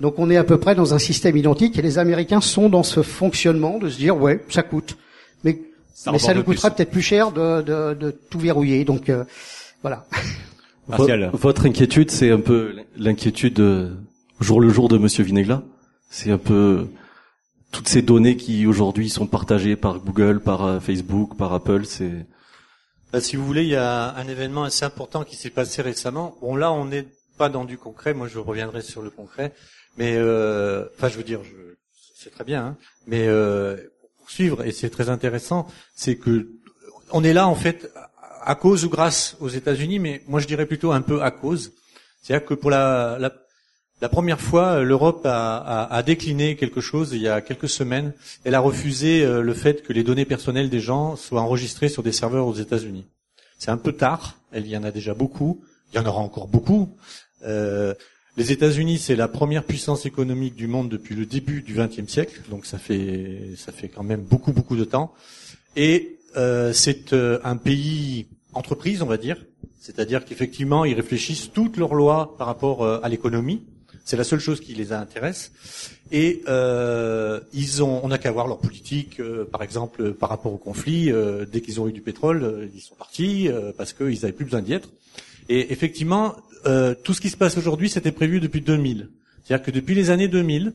donc, 0.00 0.14
on 0.18 0.30
est 0.30 0.38
à 0.38 0.44
peu 0.44 0.56
près 0.56 0.74
dans 0.74 0.94
un 0.94 0.98
système 0.98 1.36
identique. 1.36 1.78
Et 1.78 1.82
les 1.82 1.98
Américains 1.98 2.40
sont 2.40 2.70
dans 2.70 2.82
ce 2.82 3.02
fonctionnement 3.02 3.78
de 3.78 3.90
se 3.90 3.98
dire, 3.98 4.16
ouais, 4.16 4.40
ça 4.48 4.62
coûte. 4.62 4.96
Mais 6.06 6.12
mais 6.12 6.18
ça 6.18 6.34
nous 6.34 6.42
coûtera 6.42 6.70
peut-être 6.70 6.90
plus 6.90 7.02
cher 7.02 7.32
de, 7.32 7.62
de, 7.62 7.94
de, 7.94 8.10
tout 8.10 8.38
verrouiller. 8.38 8.84
Donc 8.84 9.08
euh, 9.08 9.24
voilà. 9.82 10.06
Votre 11.32 11.66
inquiétude, 11.66 12.10
c'est 12.10 12.30
un 12.30 12.40
peu 12.40 12.76
l'inquiétude 12.96 13.58
euh, 13.60 13.94
jour 14.40 14.60
le 14.60 14.68
jour 14.68 14.88
de 14.88 14.98
Monsieur 14.98 15.24
Vinegla. 15.24 15.62
C'est 16.10 16.30
un 16.30 16.38
peu 16.38 16.86
toutes 17.72 17.88
ces 17.88 18.02
données 18.02 18.36
qui 18.36 18.66
aujourd'hui 18.66 19.10
sont 19.10 19.26
partagées 19.26 19.76
par 19.76 19.98
Google, 19.98 20.40
par 20.40 20.64
euh, 20.64 20.80
Facebook, 20.80 21.36
par 21.36 21.52
Apple. 21.52 21.84
C'est 21.84 22.26
bah, 23.12 23.20
si 23.20 23.36
vous 23.36 23.46
voulez, 23.46 23.62
il 23.62 23.68
y 23.68 23.76
a 23.76 24.14
un 24.14 24.28
événement 24.28 24.64
assez 24.64 24.84
important 24.84 25.24
qui 25.24 25.36
s'est 25.36 25.50
passé 25.50 25.80
récemment. 25.82 26.36
Bon, 26.40 26.56
là, 26.56 26.72
on 26.72 26.84
n'est 26.84 27.06
pas 27.38 27.48
dans 27.48 27.64
du 27.64 27.78
concret. 27.78 28.14
Moi, 28.14 28.28
je 28.28 28.38
reviendrai 28.38 28.82
sur 28.82 29.02
le 29.02 29.10
concret. 29.10 29.52
Mais, 29.96 30.16
euh, 30.16 30.84
enfin, 30.96 31.08
je 31.08 31.16
veux 31.16 31.24
dire, 31.24 31.40
je, 31.44 31.54
c'est 32.14 32.30
très 32.30 32.44
bien. 32.44 32.64
Hein, 32.64 32.76
mais 33.06 33.26
euh, 33.28 33.76
suivre, 34.28 34.64
et 34.64 34.72
c'est 34.72 34.90
très 34.90 35.08
intéressant, 35.08 35.66
c'est 35.94 36.16
que 36.16 36.48
on 37.12 37.22
est 37.22 37.32
là 37.32 37.46
en 37.46 37.54
fait 37.54 37.90
à 38.42 38.54
cause 38.54 38.84
ou 38.84 38.88
grâce 38.88 39.36
aux 39.40 39.48
États-Unis, 39.48 39.98
mais 39.98 40.22
moi 40.28 40.40
je 40.40 40.46
dirais 40.46 40.66
plutôt 40.66 40.92
un 40.92 41.02
peu 41.02 41.22
à 41.22 41.30
cause. 41.30 41.72
C'est-à-dire 42.22 42.46
que 42.46 42.54
pour 42.54 42.70
la, 42.70 43.18
la, 43.20 43.32
la 44.00 44.08
première 44.08 44.40
fois, 44.40 44.82
l'Europe 44.82 45.24
a, 45.24 45.56
a, 45.56 45.94
a, 45.96 46.02
décliné 46.02 46.56
quelque 46.56 46.80
chose 46.80 47.12
il 47.12 47.22
y 47.22 47.28
a 47.28 47.40
quelques 47.40 47.68
semaines. 47.68 48.12
Elle 48.44 48.54
a 48.54 48.60
refusé 48.60 49.24
euh, 49.24 49.42
le 49.42 49.54
fait 49.54 49.82
que 49.82 49.92
les 49.92 50.02
données 50.02 50.24
personnelles 50.24 50.70
des 50.70 50.80
gens 50.80 51.16
soient 51.16 51.40
enregistrées 51.40 51.88
sur 51.88 52.02
des 52.02 52.12
serveurs 52.12 52.46
aux 52.46 52.54
États-Unis. 52.54 53.06
C'est 53.58 53.70
un 53.70 53.76
peu 53.76 53.92
tard. 53.92 54.36
Il 54.54 54.66
y 54.66 54.76
en 54.76 54.84
a 54.84 54.90
déjà 54.90 55.14
beaucoup. 55.14 55.62
Il 55.92 55.96
y 55.96 55.98
en 55.98 56.06
aura 56.06 56.20
encore 56.20 56.48
beaucoup. 56.48 56.96
Euh, 57.44 57.94
les 58.36 58.52
États-Unis, 58.52 58.98
c'est 58.98 59.16
la 59.16 59.28
première 59.28 59.64
puissance 59.64 60.04
économique 60.04 60.54
du 60.56 60.66
monde 60.66 60.90
depuis 60.90 61.14
le 61.14 61.24
début 61.24 61.62
du 61.62 61.74
XXe 61.74 62.06
siècle, 62.06 62.42
donc 62.50 62.66
ça 62.66 62.76
fait 62.76 63.52
ça 63.56 63.72
fait 63.72 63.88
quand 63.88 64.02
même 64.02 64.20
beaucoup 64.20 64.52
beaucoup 64.52 64.76
de 64.76 64.84
temps. 64.84 65.14
Et 65.74 66.18
euh, 66.36 66.74
c'est 66.74 67.14
euh, 67.14 67.38
un 67.44 67.56
pays 67.56 68.26
entreprise, 68.52 69.00
on 69.00 69.06
va 69.06 69.16
dire, 69.16 69.42
c'est-à-dire 69.80 70.26
qu'effectivement 70.26 70.84
ils 70.84 70.94
réfléchissent 70.94 71.50
toutes 71.52 71.78
leurs 71.78 71.94
lois 71.94 72.36
par 72.36 72.46
rapport 72.46 72.82
euh, 72.84 73.00
à 73.02 73.08
l'économie. 73.08 73.62
C'est 74.04 74.18
la 74.18 74.24
seule 74.24 74.38
chose 74.38 74.60
qui 74.60 74.74
les 74.74 74.92
intéresse. 74.92 75.50
Et 76.12 76.42
euh, 76.46 77.40
ils 77.54 77.82
ont, 77.82 78.00
on 78.04 78.08
n'a 78.08 78.18
qu'à 78.18 78.30
voir 78.30 78.46
leur 78.46 78.58
politique, 78.58 79.20
par 79.50 79.62
exemple 79.62 80.12
par 80.12 80.28
rapport 80.28 80.52
au 80.52 80.58
conflit. 80.58 81.10
dès 81.50 81.60
qu'ils 81.60 81.80
ont 81.80 81.88
eu 81.88 81.92
du 81.92 82.02
pétrole, 82.02 82.70
ils 82.72 82.80
sont 82.80 82.94
partis 82.94 83.48
parce 83.76 83.92
qu'ils 83.92 84.20
n'avaient 84.20 84.32
plus 84.32 84.44
besoin 84.44 84.62
d'y 84.62 84.74
être. 84.74 84.90
Et 85.48 85.72
effectivement, 85.72 86.36
euh, 86.66 86.94
tout 86.94 87.14
ce 87.14 87.20
qui 87.20 87.30
se 87.30 87.36
passe 87.36 87.56
aujourd'hui, 87.56 87.88
c'était 87.88 88.12
prévu 88.12 88.40
depuis 88.40 88.60
2000. 88.60 89.10
C'est-à-dire 89.44 89.64
que 89.64 89.70
depuis 89.70 89.94
les 89.94 90.10
années 90.10 90.28
2000, 90.28 90.72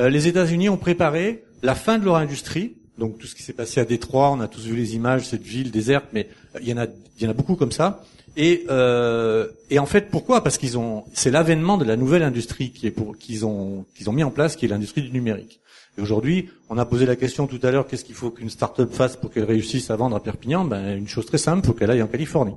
euh, 0.00 0.08
les 0.08 0.28
États-Unis 0.28 0.68
ont 0.68 0.76
préparé 0.76 1.44
la 1.62 1.74
fin 1.74 1.98
de 1.98 2.04
leur 2.04 2.16
industrie 2.16 2.74
Donc 2.98 3.18
tout 3.18 3.26
ce 3.26 3.34
qui 3.34 3.42
s'est 3.42 3.52
passé 3.52 3.80
à 3.80 3.84
Détroit, 3.84 4.30
on 4.30 4.40
a 4.40 4.48
tous 4.48 4.66
vu 4.66 4.76
les 4.76 4.94
images, 4.94 5.26
cette 5.26 5.42
ville 5.42 5.70
déserte, 5.70 6.06
mais 6.12 6.28
il 6.60 6.68
y 6.68 6.72
en 6.72 6.78
a, 6.78 6.86
il 7.18 7.30
y 7.30 7.32
beaucoup 7.32 7.56
comme 7.56 7.72
ça. 7.72 8.04
Et, 8.36 8.64
euh, 8.70 9.48
en 9.76 9.86
fait, 9.86 10.10
pourquoi? 10.10 10.42
Parce 10.42 10.58
qu'ils 10.58 10.78
ont, 10.78 11.04
c'est 11.12 11.30
l'avènement 11.30 11.76
de 11.76 11.84
la 11.84 11.96
nouvelle 11.96 12.22
industrie 12.22 12.70
qu'ils 12.72 13.44
ont 13.46 13.84
mis 14.12 14.24
en 14.24 14.30
place, 14.30 14.56
qui 14.56 14.64
est 14.64 14.68
l'industrie 14.68 15.02
du 15.02 15.10
numérique. 15.10 15.60
Et 15.98 16.00
aujourd'hui, 16.00 16.48
on 16.70 16.78
a 16.78 16.86
posé 16.86 17.04
la 17.04 17.16
question 17.16 17.46
tout 17.46 17.60
à 17.62 17.70
l'heure, 17.70 17.86
qu'est-ce 17.86 18.04
qu'il 18.04 18.14
faut 18.14 18.30
qu'une 18.30 18.48
start-up 18.48 18.92
fasse 18.92 19.16
pour 19.16 19.30
qu'elle 19.30 19.44
réussisse 19.44 19.90
à 19.90 19.96
vendre 19.96 20.16
à 20.16 20.20
Perpignan? 20.20 20.64
Ben 20.64 20.96
une 20.96 21.08
chose 21.08 21.26
très 21.26 21.38
simple, 21.38 21.66
faut 21.66 21.74
qu'elle 21.74 21.90
aille 21.90 22.02
en 22.02 22.06
Californie. 22.06 22.54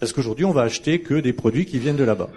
Parce 0.00 0.14
qu'aujourd'hui, 0.14 0.46
on 0.46 0.52
va 0.52 0.62
acheter 0.62 1.00
que 1.00 1.14
des 1.14 1.34
produits 1.34 1.66
qui 1.66 1.78
viennent 1.78 1.96
de 1.96 2.04
là-bas. 2.04 2.30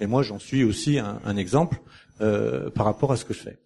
Et 0.00 0.06
moi, 0.06 0.22
j'en 0.22 0.38
suis 0.38 0.62
aussi 0.62 0.98
un, 0.98 1.36
exemple 1.36 1.78
euh, 2.20 2.70
par 2.70 2.86
rapport 2.86 3.10
à 3.10 3.16
ce 3.16 3.24
que 3.24 3.34
je 3.34 3.40
fais. 3.40 3.58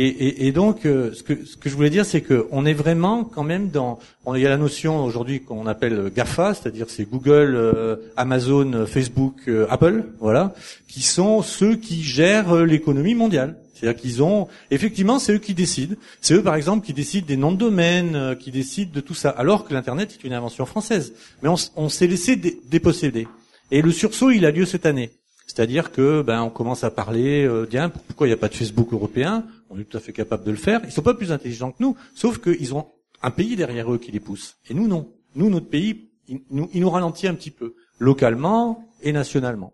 Et, 0.00 0.52
donc, 0.52 0.86
euh, 0.86 1.12
ce, 1.12 1.24
que, 1.24 1.34
je 1.64 1.74
voulais 1.74 1.90
dire, 1.90 2.04
c'est 2.04 2.20
que 2.20 2.46
on 2.52 2.64
est 2.64 2.72
vraiment 2.72 3.24
quand 3.24 3.42
même 3.42 3.70
dans. 3.70 3.98
Il 4.32 4.40
y 4.40 4.46
a 4.46 4.48
la 4.48 4.56
notion 4.56 5.04
aujourd'hui 5.04 5.40
qu'on 5.40 5.66
appelle 5.66 6.12
Gafa, 6.14 6.54
c'est-à-dire 6.54 6.86
c'est 6.88 7.04
Google, 7.10 7.56
euh, 7.56 7.96
Amazon, 8.16 8.86
Facebook, 8.86 9.50
Apple, 9.68 10.04
voilà, 10.20 10.54
qui 10.86 11.02
sont 11.02 11.42
ceux 11.42 11.74
qui 11.74 12.04
gèrent 12.04 12.54
l'économie 12.64 13.16
mondiale. 13.16 13.56
C'est-à-dire 13.78 14.00
qu'ils 14.00 14.22
ont, 14.22 14.48
effectivement, 14.70 15.18
c'est 15.18 15.34
eux 15.34 15.38
qui 15.38 15.54
décident. 15.54 15.94
C'est 16.20 16.34
eux, 16.34 16.42
par 16.42 16.56
exemple, 16.56 16.84
qui 16.84 16.92
décident 16.92 17.26
des 17.26 17.36
noms 17.36 17.52
de 17.52 17.58
domaine, 17.58 18.36
qui 18.38 18.50
décident 18.50 18.90
de 18.92 19.00
tout 19.00 19.14
ça. 19.14 19.30
Alors 19.30 19.64
que 19.64 19.72
l'internet 19.72 20.12
est 20.12 20.26
une 20.26 20.32
invention 20.32 20.66
française, 20.66 21.12
mais 21.42 21.48
on, 21.76 21.88
s'est 21.88 22.06
laissé 22.06 22.36
déposséder. 22.36 23.28
Et 23.70 23.82
le 23.82 23.92
sursaut, 23.92 24.30
il 24.30 24.44
a 24.46 24.50
lieu 24.50 24.64
cette 24.64 24.86
année. 24.86 25.10
C'est-à-dire 25.46 25.92
que 25.92 26.22
ben 26.22 26.42
on 26.42 26.50
commence 26.50 26.84
à 26.84 26.90
parler, 26.90 27.44
euh, 27.44 27.66
pourquoi 28.06 28.26
il 28.26 28.30
n'y 28.30 28.34
a 28.34 28.38
pas 28.38 28.48
de 28.48 28.54
Facebook 28.54 28.92
européen? 28.92 29.46
On 29.70 29.78
est 29.78 29.84
tout 29.84 29.96
à 29.96 30.00
fait 30.00 30.12
capable 30.12 30.44
de 30.44 30.50
le 30.50 30.56
faire. 30.56 30.80
Ils 30.84 30.92
sont 30.92 31.02
pas 31.02 31.14
plus 31.14 31.32
intelligents 31.32 31.72
que 31.72 31.82
nous, 31.82 31.96
sauf 32.14 32.38
qu'ils 32.38 32.74
ont 32.74 32.86
un 33.22 33.30
pays 33.30 33.56
derrière 33.56 33.92
eux 33.92 33.98
qui 33.98 34.12
les 34.12 34.20
pousse. 34.20 34.56
Et 34.68 34.74
nous 34.74 34.88
non. 34.88 35.10
Nous, 35.34 35.50
notre 35.50 35.68
pays, 35.68 36.10
nous, 36.50 36.68
il 36.72 36.80
nous 36.80 36.90
ralentit 36.90 37.26
un 37.26 37.34
petit 37.34 37.50
peu, 37.50 37.74
localement 37.98 38.84
et 39.02 39.12
nationalement. 39.12 39.72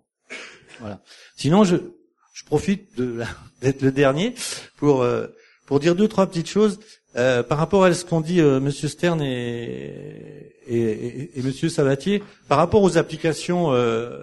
Voilà. 0.81 1.01
Sinon, 1.36 1.64
je, 1.64 1.76
je 2.35 2.44
profite 2.44 2.90
d'être 3.62 3.81
le 3.81 3.93
dernier 3.93 4.35
pour 4.77 5.01
euh, 5.02 5.28
pour 5.66 5.81
dire 5.81 5.94
deux 5.94 6.09
trois 6.09 6.27
petites 6.27 6.51
choses 6.51 6.78
euh, 7.16 7.44
par 7.44 7.59
rapport 7.59 7.85
à 7.85 7.94
ce 7.94 8.05
qu'ont 8.05 8.20
dit 8.20 8.40
euh, 8.40 8.59
Monsieur 8.59 8.89
Stern 8.89 9.23
et, 9.23 10.52
et, 10.66 11.39
et, 11.39 11.43
Monsieur 11.43 11.69
Sabatier 11.69 12.24
par 12.48 12.59
rapport 12.59 12.82
aux 12.82 12.98
applications 12.98 13.73
euh, 13.73 14.19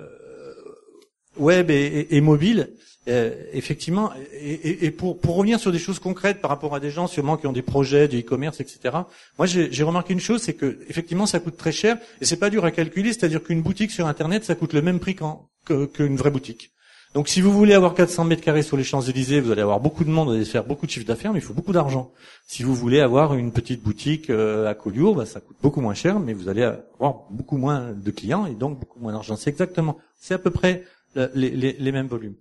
web 1.38 1.72
et, 1.72 2.08
et, 2.12 2.20
mobile, 2.20 2.72
effectivement, 3.08 4.12
et, 4.34 4.92
pour, 4.92 5.20
pour 5.20 5.38
revenir 5.38 5.60
sur 5.60 5.72
des 5.72 5.80
choses 5.80 6.00
concrètes 6.00 6.42
par 6.42 6.52
rapport 6.52 6.76
à 6.76 6.82
des 6.82 6.92
gens 6.92 7.08
sûrement 7.08 7.38
qui 7.38 7.48
ont 7.48 7.54
des 7.54 7.62
projets 7.62 8.10
de 8.10 8.20
e-commerce, 8.20 8.60
etc. 8.60 8.98
Moi, 9.38 9.48
j'ai 9.48 9.84
remarqué 9.84 10.14
une 10.14 10.20
chose, 10.20 10.42
c'est 10.42 10.54
que 10.54 10.80
effectivement, 10.90 11.26
ça 11.26 11.40
coûte 11.40 11.58
très 11.58 11.72
cher 11.72 11.98
et 12.20 12.26
c'est 12.26 12.38
pas 12.38 12.50
dur 12.50 12.66
à 12.66 12.72
calculer. 12.72 13.14
C'est-à-dire 13.14 13.42
qu'une 13.42 13.62
boutique 13.62 13.92
sur 13.92 14.06
Internet, 14.06 14.44
ça 14.44 14.56
coûte 14.56 14.74
le 14.74 14.82
même 14.82 15.00
prix 15.00 15.16
qu'une 15.16 16.16
vraie 16.18 16.32
boutique. 16.32 16.72
Donc, 17.14 17.28
si 17.28 17.42
vous 17.42 17.52
voulez 17.52 17.74
avoir 17.74 17.94
400 17.94 18.24
mètres 18.24 18.42
carrés 18.42 18.62
sur 18.62 18.78
les 18.78 18.86
Champs-Élysées, 18.86 19.42
vous 19.42 19.52
allez 19.52 19.62
avoir 19.62 19.82
beaucoup 19.82 20.06
de 20.06 20.10
monde, 20.10 20.30
vous 20.30 20.36
allez 20.36 20.46
faire 20.46 20.64
beaucoup 20.64 20.86
de 20.86 20.92
chiffre 20.92 21.06
d'affaires, 21.06 21.34
mais 21.34 21.40
il 21.40 21.46
faut 21.46 21.54
beaucoup 21.54 21.74
d'argent. 21.74 22.12
Si 22.48 22.64
vous 22.64 22.74
voulez 22.74 23.02
avoir 23.02 23.34
une 23.34 23.52
petite 23.52 23.84
boutique 23.84 24.30
euh, 24.30 24.70
à 24.70 24.76
Collioure, 24.76 25.16
bah, 25.16 25.26
ça 25.26 25.42
coûte 25.42 25.58
beaucoup 25.62 25.82
moins 25.82 25.94
cher, 25.94 26.20
mais 26.20 26.32
vous 26.32 26.48
allez 26.48 26.64
avoir 26.64 27.24
beaucoup 27.30 27.58
moins 27.58 27.92
de 27.92 28.12
clients 28.12 28.46
et 28.46 28.54
donc 28.54 28.80
beaucoup 28.80 29.00
moins 29.00 29.12
d'argent. 29.12 29.36
C'est 29.36 29.50
exactement, 29.50 29.98
c'est 30.22 30.36
à 30.36 30.38
peu 30.38 30.52
près 30.52 30.86
les, 31.16 31.50
les, 31.50 31.74
les, 31.78 31.92
mêmes 31.92 32.08
volumes. 32.08 32.36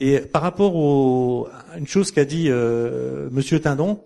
Et 0.00 0.20
par 0.20 0.40
rapport 0.40 1.48
à 1.70 1.78
une 1.78 1.86
chose 1.86 2.10
qu'a 2.10 2.24
dit 2.24 2.46
euh, 2.48 3.28
Monsieur 3.32 3.60
Tindon 3.60 4.02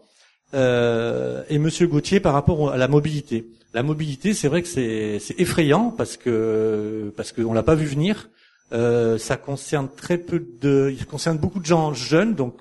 euh, 0.55 1.45
et 1.49 1.59
Monsieur 1.59 1.87
Gauthier 1.87 2.19
par 2.19 2.33
rapport 2.33 2.71
à 2.73 2.77
la 2.77 2.89
mobilité. 2.89 3.47
La 3.75 3.85
mobilité, 3.85 4.35
c'est 4.35 4.49
vrai 4.49 4.63
que 4.63 4.69
c'est 4.69 5.21
effrayant 5.39 5.91
parce 5.91 6.17
que 6.17 7.13
parce 7.17 7.31
qu'on 7.31 7.53
l'a 7.53 7.63
pas 7.63 7.77
vu 7.77 7.87
venir. 7.87 8.29
Euh, 8.73 9.19
ça 9.19 9.37
concerne 9.37 9.89
très 9.95 10.19
peu 10.19 10.45
de, 10.61 10.95
il 10.97 11.07
concerne 11.07 11.39
beaucoup 11.39 11.61
de 11.61 11.67
gens 11.67 11.93
jeunes, 11.93 12.35
donc 12.35 12.55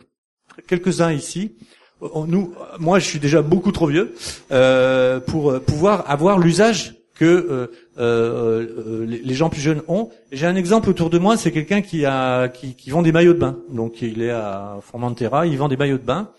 quelques-uns 0.68 1.12
ici. 1.12 1.56
Nous, 2.02 2.54
moi, 2.80 3.00
je 3.00 3.06
suis 3.06 3.20
déjà 3.20 3.42
beaucoup 3.42 3.72
trop 3.72 3.88
vieux 3.88 4.14
euh, 4.52 5.20
pour 5.20 5.60
pouvoir 5.62 6.10
avoir 6.10 6.40
l'usage 6.40 7.00
que 7.20 7.26
euh, 7.26 7.68
euh, 8.00 8.68
euh, 8.78 9.06
les 9.06 9.34
gens 9.34 9.50
plus 9.50 9.60
jeunes 9.60 9.82
ont. 9.90 10.10
J'ai 10.32 10.48
un 10.48 10.56
exemple 10.56 10.90
autour 10.90 11.10
de 11.10 11.20
moi, 11.20 11.36
c'est 11.36 11.52
quelqu'un 11.52 11.82
qui 11.82 12.06
a 12.06 12.48
qui, 12.48 12.76
qui, 12.76 12.90
vend 12.92 13.02
des 13.02 13.12
maillots 13.12 13.34
de 13.34 13.40
bain. 13.40 13.58
Donc 13.70 14.02
il 14.02 14.22
est 14.22 14.32
à 14.32 14.80
Formentera, 14.82 15.46
il 15.46 15.58
vend 15.58 15.68
des 15.68 15.76
maillots 15.76 15.98
de 15.98 16.04
bain 16.04 16.32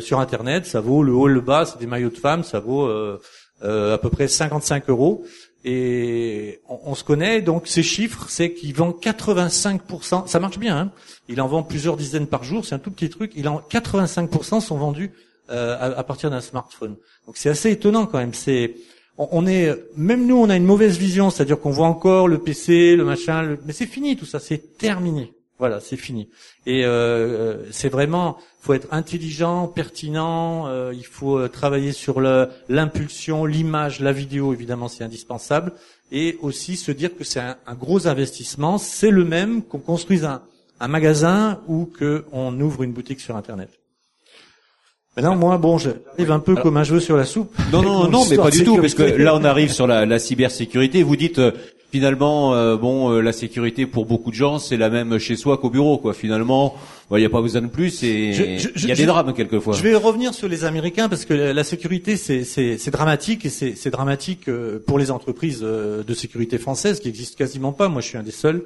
sur 0.00 0.18
internet. 0.18 0.66
Ça 0.66 0.80
vaut 0.80 1.04
le 1.04 1.12
haut, 1.12 1.28
le 1.28 1.40
bas, 1.40 1.64
c'est 1.64 1.78
des 1.78 1.86
maillots 1.86 2.10
de 2.10 2.18
femmes, 2.18 2.42
ça 2.42 2.58
vaut 2.58 2.88
à 3.62 3.98
peu 3.98 4.10
près 4.10 4.26
55 4.26 4.90
euros. 4.90 5.24
Et 5.68 6.60
on, 6.68 6.94
se 6.94 7.02
connaît, 7.02 7.42
donc 7.42 7.66
ces 7.66 7.82
chiffres, 7.82 8.26
c'est 8.28 8.52
qu'il 8.52 8.72
vend 8.72 8.90
85%. 8.90 10.28
Ça 10.28 10.38
marche 10.38 10.58
bien. 10.58 10.78
Hein 10.78 10.92
il 11.28 11.40
en 11.40 11.48
vend 11.48 11.64
plusieurs 11.64 11.96
dizaines 11.96 12.28
par 12.28 12.44
jour. 12.44 12.64
C'est 12.64 12.76
un 12.76 12.78
tout 12.78 12.92
petit 12.92 13.10
truc. 13.10 13.32
Il 13.34 13.48
en 13.48 13.60
85% 13.68 14.60
sont 14.60 14.76
vendus 14.76 15.10
à, 15.48 15.72
à, 15.86 16.04
partir 16.04 16.30
d'un 16.30 16.40
smartphone. 16.40 16.94
Donc 17.26 17.36
c'est 17.36 17.48
assez 17.48 17.72
étonnant 17.72 18.06
quand 18.06 18.18
même. 18.18 18.32
C'est 18.32 18.76
on 19.18 19.46
est, 19.46 19.74
même 19.96 20.26
nous, 20.26 20.36
on 20.36 20.50
a 20.50 20.56
une 20.56 20.64
mauvaise 20.64 20.98
vision, 20.98 21.30
c'est-à-dire 21.30 21.58
qu'on 21.58 21.70
voit 21.70 21.86
encore 21.86 22.28
le 22.28 22.38
PC, 22.38 22.96
le 22.96 23.04
machin, 23.04 23.56
mais 23.64 23.72
c'est 23.72 23.86
fini 23.86 24.16
tout 24.16 24.26
ça, 24.26 24.38
c'est 24.38 24.76
terminé. 24.76 25.32
Voilà, 25.58 25.80
c'est 25.80 25.96
fini. 25.96 26.28
Et 26.66 26.84
euh, 26.84 26.88
euh 26.88 27.64
c'est 27.70 27.88
vraiment, 27.88 28.36
faut 28.60 28.74
être 28.74 28.88
intelligent, 28.90 29.68
pertinent. 29.68 30.66
Euh, 30.68 30.92
il 30.94 31.06
faut 31.06 31.38
euh, 31.38 31.48
travailler 31.48 31.92
sur 31.92 32.20
l'impulsion, 32.20 33.46
l'image, 33.46 34.00
la 34.00 34.12
vidéo, 34.12 34.52
évidemment, 34.52 34.88
c'est 34.88 35.04
indispensable. 35.04 35.72
Et 36.12 36.38
aussi 36.42 36.76
se 36.76 36.92
dire 36.92 37.16
que 37.16 37.24
c'est 37.24 37.40
un, 37.40 37.56
un, 37.66 37.74
gros 37.74 38.06
investissement. 38.06 38.78
C'est 38.78 39.10
le 39.10 39.24
même 39.24 39.62
qu'on 39.62 39.78
construise 39.78 40.24
un, 40.24 40.42
un 40.78 40.88
magasin 40.88 41.60
ou 41.66 41.90
qu'on 41.98 42.60
ouvre 42.60 42.82
une 42.82 42.92
boutique 42.92 43.20
sur 43.20 43.36
Internet. 43.36 43.70
Maintenant, 45.16 45.34
moi, 45.34 45.56
bon, 45.56 45.78
j'arrive 45.78 46.30
un 46.30 46.40
peu 46.40 46.54
comme 46.56 46.76
un 46.76 46.84
jeu 46.84 47.00
sur 47.00 47.16
la 47.16 47.24
soupe. 47.24 47.56
Non, 47.72 47.80
non, 47.80 48.06
non, 48.10 48.26
mais 48.28 48.36
pas 48.36 48.50
du 48.50 48.64
tout, 48.64 48.76
parce 48.76 48.92
que 48.92 49.02
là, 49.02 49.34
on 49.34 49.44
arrive 49.44 49.72
sur 49.72 49.86
la, 49.86 50.04
la 50.04 50.18
cybersécurité. 50.18 51.02
Vous 51.02 51.16
dites, 51.16 51.38
euh, 51.38 51.52
finalement, 51.96 52.54
euh, 52.54 52.76
bon, 52.76 53.10
euh, 53.10 53.22
la 53.22 53.32
sécurité 53.32 53.86
pour 53.86 54.04
beaucoup 54.04 54.30
de 54.30 54.36
gens, 54.36 54.58
c'est 54.58 54.76
la 54.76 54.90
même 54.90 55.18
chez 55.18 55.34
soi 55.34 55.56
qu'au 55.56 55.70
bureau, 55.70 55.96
quoi. 55.96 56.12
Finalement, 56.12 56.74
il 57.10 57.16
n'y 57.16 57.24
a 57.24 57.30
pas 57.30 57.40
besoin 57.40 57.62
de 57.62 57.68
plus 57.68 58.02
et 58.02 58.32
il 58.76 58.86
y 58.86 58.92
a 58.92 58.94
des 58.94 59.06
drames 59.06 59.32
quelquefois. 59.32 59.72
Je 59.72 59.82
vais 59.82 59.94
revenir 59.94 60.34
sur 60.34 60.46
les 60.46 60.64
Américains 60.64 61.08
parce 61.08 61.24
que 61.24 61.32
la 61.32 61.64
sécurité, 61.64 62.18
c'est 62.18 62.90
dramatique 62.90 63.46
et 63.46 63.48
c'est 63.48 63.90
dramatique 63.90 64.50
pour 64.86 64.98
les 64.98 65.10
entreprises 65.10 65.60
de 65.60 66.14
sécurité 66.14 66.58
françaises 66.58 67.00
qui 67.00 67.08
existent 67.08 67.38
quasiment 67.38 67.72
pas. 67.72 67.88
Moi, 67.88 68.02
je 68.02 68.08
suis 68.08 68.18
un 68.18 68.22
des 68.22 68.30
seuls. 68.30 68.62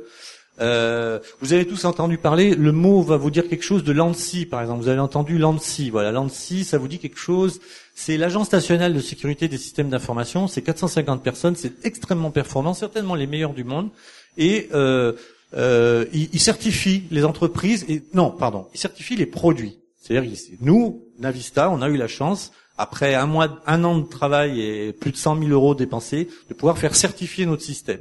Euh, 0.61 1.19
vous 1.41 1.53
avez 1.53 1.67
tous 1.67 1.85
entendu 1.85 2.19
parler, 2.19 2.55
le 2.55 2.73
mot 2.73 3.01
va 3.01 3.17
vous 3.17 3.31
dire 3.31 3.49
quelque 3.49 3.63
chose 3.65 3.83
de 3.83 3.93
l'ANSI, 3.93 4.45
par 4.45 4.61
exemple. 4.61 4.83
Vous 4.83 4.89
avez 4.89 5.01
entendu 5.01 5.39
l'ANSI. 5.39 5.91
Voilà, 5.91 6.13
l'ANSI, 6.13 6.65
ça 6.65 6.79
vous 6.79 6.89
dit 6.89 6.99
quelque 6.99 7.19
chose. 7.19 7.61
C'est 8.03 8.17
l'Agence 8.17 8.51
nationale 8.51 8.95
de 8.95 9.01
sécurité 9.01 9.47
des 9.47 9.59
systèmes 9.59 9.91
d'information. 9.91 10.49
C'est 10.49 10.63
450 10.63 11.23
personnes. 11.23 11.55
C'est 11.55 11.85
extrêmement 11.85 12.31
performant, 12.31 12.73
certainement 12.73 13.15
les 13.15 13.27
meilleurs 13.27 13.53
du 13.53 13.63
monde. 13.63 13.91
Et 14.39 14.71
euh, 14.73 15.13
euh, 15.53 16.07
il, 16.15 16.41
certifie 16.41 17.03
les 17.11 17.27
entreprises. 17.27 17.85
Et 17.91 18.03
non, 18.15 18.31
pardon, 18.31 18.69
il 18.73 18.81
certifie 18.81 19.17
les 19.17 19.27
produits. 19.27 19.81
C'est-à-dire, 20.01 20.33
nous, 20.63 21.05
Navista, 21.19 21.69
on 21.69 21.83
a 21.83 21.91
eu 21.91 21.99
la 21.99 22.09
chance 22.09 22.53
après 22.79 23.15
un 23.15 23.27
mois, 23.27 23.61
un 23.67 23.85
an 23.85 23.99
de 23.99 24.09
travail 24.09 24.63
et 24.63 24.95
plus 24.95 25.13
de 25.13 25.19
100 25.19 25.39
000 25.39 25.51
euros 25.51 25.75
dépensés, 25.75 26.27
de 26.49 26.55
pouvoir 26.55 26.79
faire 26.79 26.95
certifier 26.97 27.45
notre 27.45 27.63
système. 27.63 28.01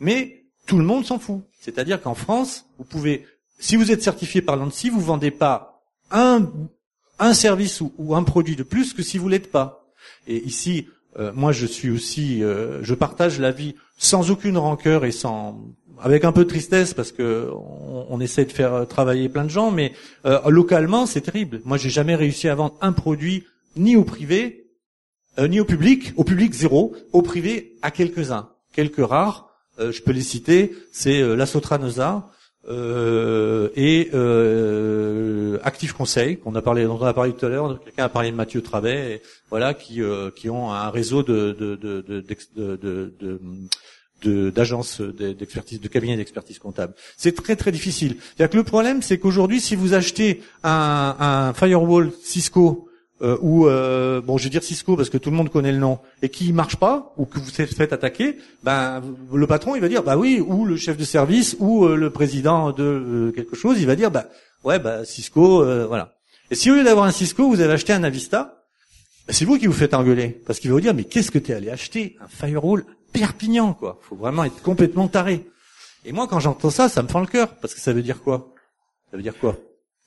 Mais 0.00 0.46
tout 0.66 0.78
le 0.78 0.84
monde 0.84 1.06
s'en 1.06 1.20
fout. 1.20 1.42
C'est-à-dire 1.60 2.02
qu'en 2.02 2.14
France, 2.14 2.66
vous 2.76 2.84
pouvez, 2.84 3.24
si 3.60 3.76
vous 3.76 3.92
êtes 3.92 4.02
certifié 4.02 4.42
par 4.42 4.56
l'ANSI, 4.56 4.90
vous 4.90 5.00
vendez 5.00 5.30
pas 5.30 5.80
un, 6.10 6.50
un 7.18 7.34
service 7.34 7.80
ou, 7.80 8.14
un 8.14 8.22
produit 8.22 8.56
de 8.56 8.62
plus 8.62 8.92
que 8.92 9.02
si 9.02 9.18
vous 9.18 9.28
l'êtes 9.28 9.50
pas. 9.50 9.86
Et 10.26 10.44
ici, 10.44 10.88
euh, 11.18 11.32
moi, 11.34 11.52
je 11.52 11.66
suis 11.66 11.90
aussi, 11.90 12.42
euh, 12.42 12.82
je 12.82 12.94
partage 12.94 13.38
la 13.38 13.50
vie 13.50 13.74
sans 13.96 14.30
aucune 14.30 14.58
rancœur 14.58 15.04
et 15.04 15.10
sans, 15.10 15.60
avec 16.00 16.24
un 16.24 16.32
peu 16.32 16.44
de 16.44 16.48
tristesse 16.48 16.94
parce 16.94 17.12
que 17.12 17.50
on, 18.08 18.20
essaie 18.20 18.44
de 18.44 18.52
faire 18.52 18.86
travailler 18.86 19.28
plein 19.28 19.44
de 19.44 19.50
gens, 19.50 19.70
mais 19.70 19.92
euh, 20.26 20.40
localement, 20.48 21.06
c'est 21.06 21.22
terrible. 21.22 21.60
Moi, 21.64 21.76
j'ai 21.76 21.90
jamais 21.90 22.14
réussi 22.14 22.48
à 22.48 22.54
vendre 22.54 22.76
un 22.80 22.92
produit 22.92 23.44
ni 23.76 23.96
au 23.96 24.04
privé, 24.04 24.66
ni 25.38 25.60
au 25.60 25.64
public, 25.64 26.12
au 26.16 26.24
public 26.24 26.52
zéro, 26.52 26.96
au 27.12 27.22
privé 27.22 27.76
à 27.82 27.90
quelques-uns, 27.92 28.48
quelques 28.72 29.06
rares 29.06 29.48
euh, 29.80 29.92
je 29.92 30.02
peux 30.02 30.12
les 30.12 30.22
citer, 30.22 30.74
c'est 30.92 31.20
euh, 31.20 31.34
la 31.34 31.46
Sotranosa 31.46 32.28
euh, 32.68 33.68
et 33.76 34.10
euh, 34.14 35.58
Active 35.62 35.94
Conseil, 35.94 36.38
qu'on 36.38 36.54
a 36.54 36.62
parlé, 36.62 36.84
dont 36.84 36.98
on 37.00 37.04
a 37.04 37.14
parlé 37.14 37.32
tout 37.32 37.46
à 37.46 37.48
l'heure. 37.48 37.80
Quelqu'un 37.84 38.04
a 38.04 38.08
parlé 38.08 38.30
de 38.30 38.36
Mathieu 38.36 38.62
Travet, 38.62 39.22
voilà, 39.50 39.74
qui 39.74 40.00
qui 40.36 40.50
ont 40.50 40.72
un 40.72 40.90
réseau 40.90 41.22
de 41.22 41.52
de 41.52 41.76
de 41.76 42.00
de, 42.56 43.40
de, 44.22 44.50
d'agences 44.50 45.00
d'expertise, 45.00 45.80
de 45.80 45.88
cabinets 45.88 46.16
d'expertise 46.16 46.58
comptable. 46.58 46.94
C'est 47.16 47.36
très 47.36 47.56
très 47.56 47.72
difficile. 47.72 48.16
C'est-à-dire 48.18 48.50
que 48.50 48.56
le 48.56 48.64
problème, 48.64 49.02
c'est 49.02 49.18
qu'aujourd'hui, 49.18 49.60
si 49.60 49.76
vous 49.76 49.94
achetez 49.94 50.42
un, 50.64 51.16
un 51.18 51.54
firewall 51.54 52.10
Cisco 52.22 52.87
euh, 53.20 53.36
ou 53.40 53.66
euh, 53.66 54.20
bon, 54.20 54.38
je 54.38 54.44
vais 54.44 54.50
dire 54.50 54.62
Cisco 54.62 54.96
parce 54.96 55.10
que 55.10 55.18
tout 55.18 55.30
le 55.30 55.36
monde 55.36 55.50
connaît 55.50 55.72
le 55.72 55.78
nom, 55.78 55.98
et 56.22 56.28
qui 56.28 56.52
marche 56.52 56.76
pas 56.76 57.12
ou 57.16 57.24
que 57.24 57.40
vous 57.40 57.60
êtes 57.60 57.74
fait 57.74 57.92
attaquer, 57.92 58.38
ben 58.62 59.02
le 59.32 59.46
patron 59.46 59.74
il 59.74 59.80
va 59.80 59.88
dire 59.88 60.04
bah 60.04 60.16
oui, 60.16 60.40
ou 60.40 60.64
le 60.64 60.76
chef 60.76 60.96
de 60.96 61.04
service 61.04 61.56
ou 61.58 61.84
euh, 61.84 61.96
le 61.96 62.10
président 62.10 62.70
de 62.70 62.84
euh, 62.84 63.32
quelque 63.32 63.56
chose, 63.56 63.80
il 63.80 63.86
va 63.86 63.96
dire 63.96 64.12
bah 64.12 64.26
ouais 64.62 64.78
bah 64.78 65.04
Cisco, 65.04 65.64
voilà. 65.88 66.14
Et 66.50 66.54
si 66.54 66.70
au 66.70 66.74
lieu 66.74 66.84
d'avoir 66.84 67.06
un 67.06 67.10
Cisco, 67.10 67.48
vous 67.48 67.60
avez 67.60 67.72
acheté 67.72 67.92
un 67.92 68.04
Avista, 68.04 68.64
ben, 69.26 69.32
c'est 69.32 69.44
vous 69.44 69.58
qui 69.58 69.66
vous 69.66 69.72
faites 69.72 69.94
engueuler. 69.94 70.40
Parce 70.46 70.60
qu'il 70.60 70.70
va 70.70 70.74
vous 70.74 70.80
dire 70.80 70.94
mais 70.94 71.04
qu'est-ce 71.04 71.32
que 71.32 71.38
t'es 71.38 71.54
allé 71.54 71.70
acheter? 71.70 72.16
Un 72.20 72.28
firewall 72.28 72.84
Perpignan 73.12 73.74
quoi. 73.74 73.98
Faut 74.02 74.16
vraiment 74.16 74.44
être 74.44 74.62
complètement 74.62 75.08
taré. 75.08 75.44
Et 76.04 76.12
moi 76.12 76.28
quand 76.28 76.38
j'entends 76.38 76.70
ça, 76.70 76.88
ça 76.88 77.02
me 77.02 77.08
fend 77.08 77.20
le 77.20 77.26
cœur. 77.26 77.56
Parce 77.56 77.74
que 77.74 77.80
ça 77.80 77.92
veut 77.92 78.02
dire 78.02 78.22
quoi? 78.22 78.54
Ça 79.10 79.16
veut 79.16 79.22
dire 79.22 79.36
quoi? 79.36 79.56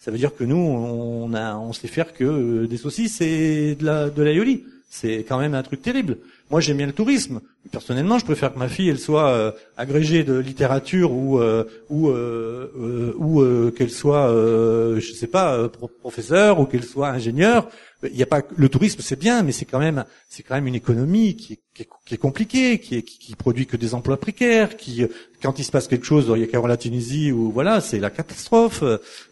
Ça 0.02 0.10
veut 0.10 0.18
dire 0.18 0.36
que 0.36 0.44
nous, 0.44 0.58
on 0.58 1.32
a, 1.36 1.56
on 1.58 1.74
sait 1.74 1.88
faire 1.88 2.14
que 2.14 2.24
euh, 2.24 2.68
des 2.68 2.78
saucisses 2.78 3.22
et 3.22 3.76
de 3.76 3.86
la, 3.86 4.10
de 4.10 4.24
l'aïoli. 4.24 4.66
C'est 4.90 5.20
quand 5.20 5.38
même 5.38 5.54
un 5.54 5.62
truc 5.62 5.84
terrible. 5.84 6.18
Moi, 6.50 6.60
j'aime 6.60 6.78
bien 6.78 6.88
le 6.88 6.92
tourisme. 6.92 7.40
Personnellement, 7.72 8.18
je 8.18 8.26
préfère 8.26 8.52
que 8.52 8.58
ma 8.58 8.68
fille, 8.68 8.90
elle 8.90 9.00
soit 9.00 9.30
euh, 9.30 9.52
agrégée 9.78 10.24
de 10.24 10.38
littérature 10.38 11.14
ou 11.14 11.38
euh, 11.38 11.66
ou 11.90 12.10
ou 12.10 13.72
qu'elle 13.72 13.92
soit, 13.92 14.28
je 14.28 15.14
sais 15.14 15.28
pas, 15.28 15.70
professeur 16.02 16.60
ou 16.60 16.66
qu'elle 16.66 16.84
soit 16.84 17.10
ingénieur. 17.10 17.70
Il 18.04 18.18
n'y 18.18 18.24
a 18.24 18.26
pas 18.26 18.42
le 18.58 18.68
tourisme, 18.68 19.00
c'est 19.02 19.20
bien, 19.20 19.44
mais 19.44 19.54
c'est 19.54 19.66
quand 19.66 19.80
même 19.80 20.04
c'est 20.28 20.44
quand 20.44 20.56
même 20.56 20.68
une 20.68 20.76
économie 20.76 21.38
qui 21.38 21.54
est, 21.54 21.60
qui 21.74 21.84
est, 21.84 21.90
qui 22.06 22.16
est 22.16 22.18
compliquée, 22.18 22.80
qui, 22.80 22.96
est, 22.98 23.04
qui, 23.04 23.36
produit 23.36 23.68
que 23.68 23.78
des 23.78 23.94
emplois 23.94 24.18
précaires, 24.18 24.76
qui 24.76 25.06
quand 25.42 25.58
il 25.60 25.64
se 25.64 25.72
passe 25.72 25.88
quelque 25.88 26.06
chose, 26.06 26.30
il 26.36 26.42
y 26.42 26.44
a 26.44 26.48
qu'à 26.48 26.58
voir 26.58 26.68
la 26.68 26.78
Tunisie 26.78 27.32
ou 27.32 27.52
voilà, 27.52 27.80
c'est 27.80 28.00
la 28.00 28.10
catastrophe. 28.10 28.84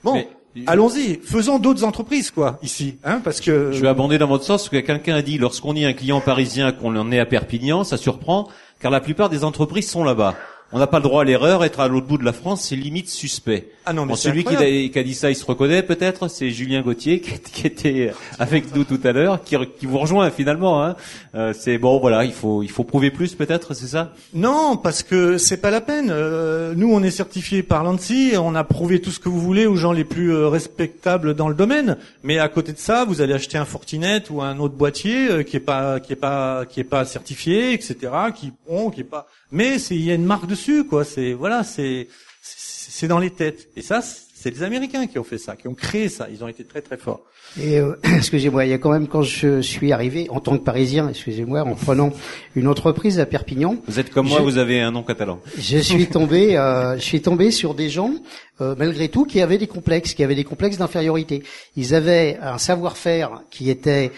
Bon. 0.03 0.23
Allons-y, 0.67 1.19
faisons 1.23 1.59
d'autres 1.59 1.83
entreprises, 1.83 2.31
quoi, 2.31 2.59
ici, 2.63 2.97
hein, 3.03 3.21
parce 3.23 3.39
que. 3.39 3.71
Je 3.71 3.81
vais 3.81 3.87
abonder 3.87 4.17
dans 4.17 4.27
votre 4.27 4.43
sens, 4.43 4.63
parce 4.63 4.69
que 4.69 4.85
quelqu'un 4.85 5.15
a 5.15 5.21
dit, 5.21 5.37
lorsqu'on 5.37 5.75
est 5.75 5.85
un 5.85 5.93
client 5.93 6.21
parisien, 6.21 6.71
qu'on 6.71 6.95
en 6.95 7.11
est 7.11 7.19
à 7.19 7.25
Perpignan, 7.25 7.83
ça 7.83 7.97
surprend, 7.97 8.49
car 8.79 8.91
la 8.91 8.99
plupart 8.99 9.29
des 9.29 9.43
entreprises 9.43 9.89
sont 9.89 10.03
là-bas 10.03 10.35
on 10.71 10.79
n'a 10.79 10.87
pas 10.87 10.97
le 10.97 11.03
droit 11.03 11.21
à 11.21 11.25
l'erreur. 11.25 11.63
Être 11.63 11.79
à 11.79 11.87
l'autre 11.87 12.07
bout 12.07 12.17
de 12.17 12.25
la 12.25 12.33
France, 12.33 12.65
c'est 12.69 12.75
limite 12.75 13.09
suspect. 13.09 13.71
Ah 13.85 13.93
non, 13.93 14.05
mais 14.05 14.15
celui 14.15 14.43
qui 14.43 14.55
a, 14.55 15.03
dit 15.03 15.13
ça, 15.15 15.31
il 15.31 15.35
se 15.35 15.45
reconnaît 15.45 15.81
peut-être. 15.81 16.27
C'est 16.27 16.51
Julien 16.51 16.81
Gauthier 16.81 17.21
qui, 17.21 17.65
était 17.65 18.11
avec 18.37 18.75
nous 18.75 18.83
tout 18.83 18.99
à 19.03 19.11
l'heure, 19.11 19.43
qui, 19.43 19.55
vous 19.83 19.97
rejoint 19.97 20.29
finalement. 20.29 20.83
Hein. 20.83 20.95
Euh, 21.33 21.53
c'est 21.57 21.77
bon, 21.77 21.99
voilà, 21.99 22.23
il 22.23 22.33
faut 22.33 22.61
il 22.61 22.69
faut 22.69 22.83
prouver 22.83 23.09
plus 23.09 23.33
peut-être, 23.33 23.73
c'est 23.73 23.87
ça? 23.87 24.13
Non, 24.33 24.77
parce 24.77 25.01
que 25.01 25.37
c'est 25.37 25.57
pas 25.57 25.71
la 25.71 25.81
peine. 25.81 26.09
Euh, 26.11 26.73
nous, 26.75 26.93
on 26.93 27.01
est 27.01 27.11
certifié 27.11 27.63
par 27.63 27.83
l'ANSI, 27.83 28.33
on 28.37 28.53
a 28.53 28.63
prouvé 28.63 29.01
tout 29.01 29.11
ce 29.11 29.19
que 29.19 29.29
vous 29.29 29.41
voulez 29.41 29.65
aux 29.65 29.75
gens 29.75 29.91
les 29.91 30.03
plus 30.03 30.33
euh, 30.33 30.47
respectables 30.47 31.33
dans 31.33 31.49
le 31.49 31.55
domaine. 31.55 31.97
Mais 32.23 32.37
à 32.37 32.47
côté 32.47 32.73
de 32.73 32.77
ça, 32.77 33.05
vous 33.05 33.21
allez 33.21 33.33
acheter 33.33 33.57
un 33.57 33.65
Fortinet 33.65 34.23
ou 34.29 34.41
un 34.41 34.59
autre 34.59 34.75
boîtier 34.75 35.43
qui 35.45 35.57
est 35.57 35.61
pas 35.61 35.99
qui 35.99 36.13
est 36.13 36.15
pas 36.15 36.65
qui 36.67 36.79
est 36.79 36.83
pas 36.83 37.05
certifié, 37.05 37.73
etc. 37.73 37.95
Qui 38.35 38.51
bon, 38.67 38.91
qui 38.91 39.01
est 39.01 39.03
pas 39.03 39.27
mais 39.51 39.77
il 39.81 40.03
y 40.03 40.11
a 40.11 40.15
une 40.15 40.25
marque 40.25 40.47
dessus, 40.47 40.85
quoi. 40.85 41.03
C'est 41.03 41.33
voilà, 41.33 41.63
c'est 41.63 42.07
c'est 42.41 43.07
dans 43.07 43.19
les 43.19 43.31
têtes. 43.31 43.69
Et 43.75 43.81
ça, 43.81 44.01
c'est 44.01 44.51
les 44.51 44.63
Américains 44.63 45.07
qui 45.07 45.19
ont 45.19 45.23
fait 45.23 45.37
ça, 45.37 45.55
qui 45.55 45.67
ont 45.67 45.73
créé 45.73 46.07
ça. 46.07 46.27
Ils 46.31 46.43
ont 46.43 46.47
été 46.47 46.63
très 46.63 46.81
très 46.81 46.97
forts. 46.97 47.21
Et 47.59 47.79
euh, 47.79 47.95
excusez-moi, 48.17 48.65
il 48.65 48.71
y 48.71 48.73
a 48.73 48.77
quand 48.77 48.91
même 48.91 49.07
quand 49.07 49.21
je 49.21 49.61
suis 49.61 49.91
arrivé 49.91 50.27
en 50.29 50.39
tant 50.39 50.57
que 50.57 50.63
Parisien, 50.63 51.09
excusez-moi, 51.09 51.61
en 51.61 51.75
prenant 51.75 52.13
une 52.55 52.67
entreprise 52.67 53.19
à 53.19 53.25
Perpignan. 53.25 53.77
Vous 53.87 53.99
êtes 53.99 54.11
comme 54.11 54.27
moi, 54.27 54.41
vous 54.41 54.57
avez 54.57 54.81
un 54.81 54.91
nom 54.91 55.03
catalan. 55.03 55.39
Je 55.57 55.77
suis 55.77 56.07
tombé, 56.07 56.57
euh, 56.57 56.95
je 56.95 57.01
suis 57.01 57.21
tombé 57.21 57.51
sur 57.51 57.73
des 57.73 57.89
gens 57.89 58.13
euh, 58.61 58.75
malgré 58.77 59.09
tout 59.09 59.25
qui 59.25 59.41
avaient 59.41 59.57
des 59.57 59.67
complexes, 59.67 60.13
qui 60.13 60.23
avaient 60.23 60.35
des 60.35 60.43
complexes 60.43 60.77
d'infériorité. 60.77 61.43
Ils 61.75 61.93
avaient 61.93 62.37
un 62.41 62.57
savoir-faire 62.57 63.41
qui 63.49 63.69
était 63.69 64.11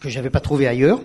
que 0.00 0.08
j'avais 0.08 0.30
pas 0.30 0.40
trouvé 0.40 0.66
ailleurs 0.66 1.00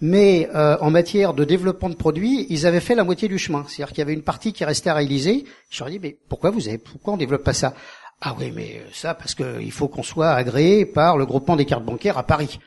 mais 0.00 0.48
euh, 0.54 0.76
en 0.80 0.90
matière 0.90 1.34
de 1.34 1.44
développement 1.44 1.88
de 1.88 1.94
produits, 1.94 2.46
ils 2.50 2.66
avaient 2.66 2.80
fait 2.80 2.94
la 2.94 3.04
moitié 3.04 3.28
du 3.28 3.38
chemin. 3.38 3.64
C'est-à-dire 3.66 3.88
qu'il 3.88 3.98
y 3.98 4.02
avait 4.02 4.14
une 4.14 4.22
partie 4.22 4.52
qui 4.52 4.64
restait 4.64 4.90
à 4.90 4.94
réaliser. 4.94 5.44
Je 5.70 5.80
leur 5.80 5.88
ai 5.88 5.92
dit, 5.92 5.98
mais 6.00 6.16
pourquoi 6.28 6.50
vous 6.50 6.68
avez, 6.68 6.78
pourquoi 6.78 7.14
on 7.14 7.16
développe 7.16 7.44
pas 7.44 7.52
ça? 7.52 7.74
Ah 8.20 8.34
oui, 8.38 8.52
mais 8.54 8.82
ça 8.92 9.14
parce 9.14 9.34
qu'il 9.34 9.70
faut 9.72 9.88
qu'on 9.88 10.02
soit 10.02 10.30
agréé 10.30 10.86
par 10.86 11.16
le 11.16 11.26
groupement 11.26 11.56
des 11.56 11.66
cartes 11.66 11.84
bancaires 11.84 12.18
à 12.18 12.24
Paris. 12.24 12.58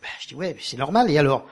Ben, 0.00 0.08
je 0.20 0.28
dis 0.28 0.34
ouais, 0.34 0.56
c'est 0.60 0.78
normal. 0.78 1.10
Et 1.10 1.18
alors? 1.18 1.46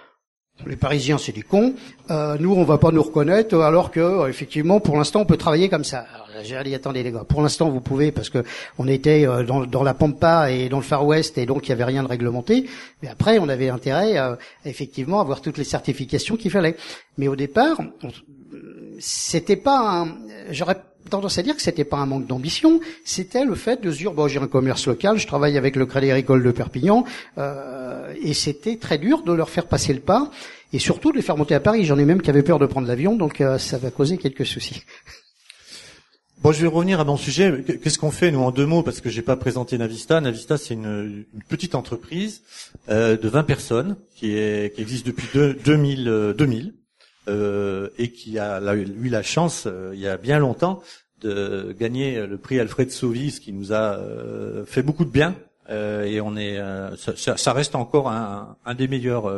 Les 0.66 0.76
Parisiens, 0.76 1.18
c'est 1.18 1.32
des 1.32 1.42
cons. 1.42 1.74
Euh, 2.10 2.36
nous, 2.38 2.54
on 2.54 2.64
va 2.64 2.78
pas 2.78 2.90
nous 2.92 3.02
reconnaître, 3.02 3.58
alors 3.60 3.90
que 3.90 4.00
euh, 4.00 4.28
effectivement, 4.28 4.80
pour 4.80 4.96
l'instant, 4.96 5.20
on 5.20 5.24
peut 5.24 5.36
travailler 5.36 5.68
comme 5.68 5.84
ça. 5.84 6.06
J'ai 6.44 6.62
dit 6.64 6.74
attendez 6.74 7.02
les 7.02 7.12
gars, 7.12 7.24
pour 7.24 7.42
l'instant, 7.42 7.68
vous 7.70 7.80
pouvez 7.80 8.10
parce 8.10 8.30
que 8.30 8.42
on 8.78 8.88
était 8.88 9.26
euh, 9.26 9.44
dans, 9.44 9.82
la 9.82 9.94
pampa 9.94 10.50
et 10.50 10.68
dans 10.68 10.78
le 10.78 10.82
Far 10.82 11.06
West 11.06 11.38
et 11.38 11.46
donc 11.46 11.66
il 11.66 11.70
y 11.70 11.72
avait 11.72 11.84
rien 11.84 12.02
de 12.02 12.08
réglementé. 12.08 12.68
Mais 13.02 13.08
après, 13.08 13.38
on 13.38 13.48
avait 13.48 13.68
intérêt, 13.68 14.16
à, 14.16 14.38
effectivement, 14.64 15.18
à 15.18 15.22
avoir 15.22 15.40
toutes 15.40 15.58
les 15.58 15.64
certifications 15.64 16.36
qu'il 16.36 16.50
fallait. 16.50 16.76
Mais 17.18 17.28
au 17.28 17.36
départ, 17.36 17.78
c'était 18.98 19.56
pas 19.56 20.02
un. 20.02 20.16
J'aurais 20.50 20.76
tendance 21.10 21.38
à 21.38 21.42
dire 21.42 21.56
que 21.56 21.62
c'était 21.62 21.84
pas 21.84 21.98
un 21.98 22.06
manque 22.06 22.26
d'ambition, 22.26 22.80
c'était 23.04 23.44
le 23.44 23.54
fait 23.54 23.82
de 23.82 23.90
se 23.90 23.98
dire 23.98 24.12
bon 24.12 24.28
j'ai 24.28 24.38
un 24.38 24.46
commerce 24.46 24.86
local, 24.86 25.18
je 25.18 25.26
travaille 25.26 25.56
avec 25.58 25.76
le 25.76 25.86
Crédit 25.86 26.10
Agricole 26.10 26.42
de 26.42 26.50
Perpignan, 26.50 27.04
euh, 27.38 28.12
et 28.20 28.34
c'était 28.34 28.76
très 28.76 28.98
dur 28.98 29.22
de 29.22 29.32
leur 29.32 29.50
faire 29.50 29.66
passer 29.66 29.92
le 29.92 30.00
pas, 30.00 30.30
et 30.72 30.78
surtout 30.78 31.12
de 31.12 31.16
les 31.16 31.22
faire 31.22 31.36
monter 31.36 31.54
à 31.54 31.60
Paris. 31.60 31.84
J'en 31.84 31.98
ai 31.98 32.04
même 32.04 32.22
qui 32.22 32.30
avaient 32.30 32.42
peur 32.42 32.58
de 32.58 32.66
prendre 32.66 32.86
l'avion, 32.86 33.16
donc 33.16 33.40
euh, 33.40 33.58
ça 33.58 33.78
va 33.78 33.90
causer 33.90 34.18
quelques 34.18 34.46
soucis. 34.46 34.82
Bon, 36.42 36.50
je 36.50 36.60
vais 36.60 36.66
revenir 36.66 36.98
à 36.98 37.04
mon 37.04 37.16
sujet. 37.16 37.62
Qu'est-ce 37.64 37.98
qu'on 37.98 38.10
fait 38.10 38.32
nous 38.32 38.40
en 38.40 38.50
deux 38.50 38.66
mots? 38.66 38.82
Parce 38.82 39.00
que 39.00 39.08
j'ai 39.08 39.22
pas 39.22 39.36
présenté 39.36 39.78
Navista. 39.78 40.20
Navista, 40.20 40.56
c'est 40.56 40.74
une, 40.74 41.24
une, 41.32 41.42
petite 41.48 41.76
entreprise 41.76 42.42
euh, 42.88 43.16
de 43.16 43.28
20 43.28 43.44
personnes 43.44 43.96
qui, 44.16 44.36
est, 44.36 44.74
qui 44.74 44.80
existe 44.80 45.06
depuis 45.06 45.28
2000, 45.32 46.34
2000 46.36 46.74
euh, 47.28 47.88
et 47.98 48.10
qui 48.10 48.38
a 48.38 48.60
eu 48.74 49.08
la 49.08 49.22
chance, 49.22 49.64
euh, 49.66 49.92
il 49.94 50.00
y 50.00 50.08
a 50.08 50.16
bien 50.16 50.40
longtemps, 50.40 50.82
de 51.20 51.72
gagner 51.78 52.26
le 52.26 52.36
prix 52.36 52.58
Alfred 52.58 52.90
Sauvy, 52.90 53.30
ce 53.30 53.40
qui 53.40 53.52
nous 53.52 53.72
a 53.72 53.96
euh, 53.96 54.64
fait 54.66 54.82
beaucoup 54.82 55.04
de 55.04 55.10
bien. 55.10 55.36
et 55.70 56.20
on 56.20 56.36
est, 56.36 56.58
ça, 56.96 57.36
ça, 57.36 57.52
reste 57.52 57.76
encore 57.76 58.10
un, 58.10 58.56
un 58.64 58.74
des 58.74 58.88
meilleurs 58.88 59.32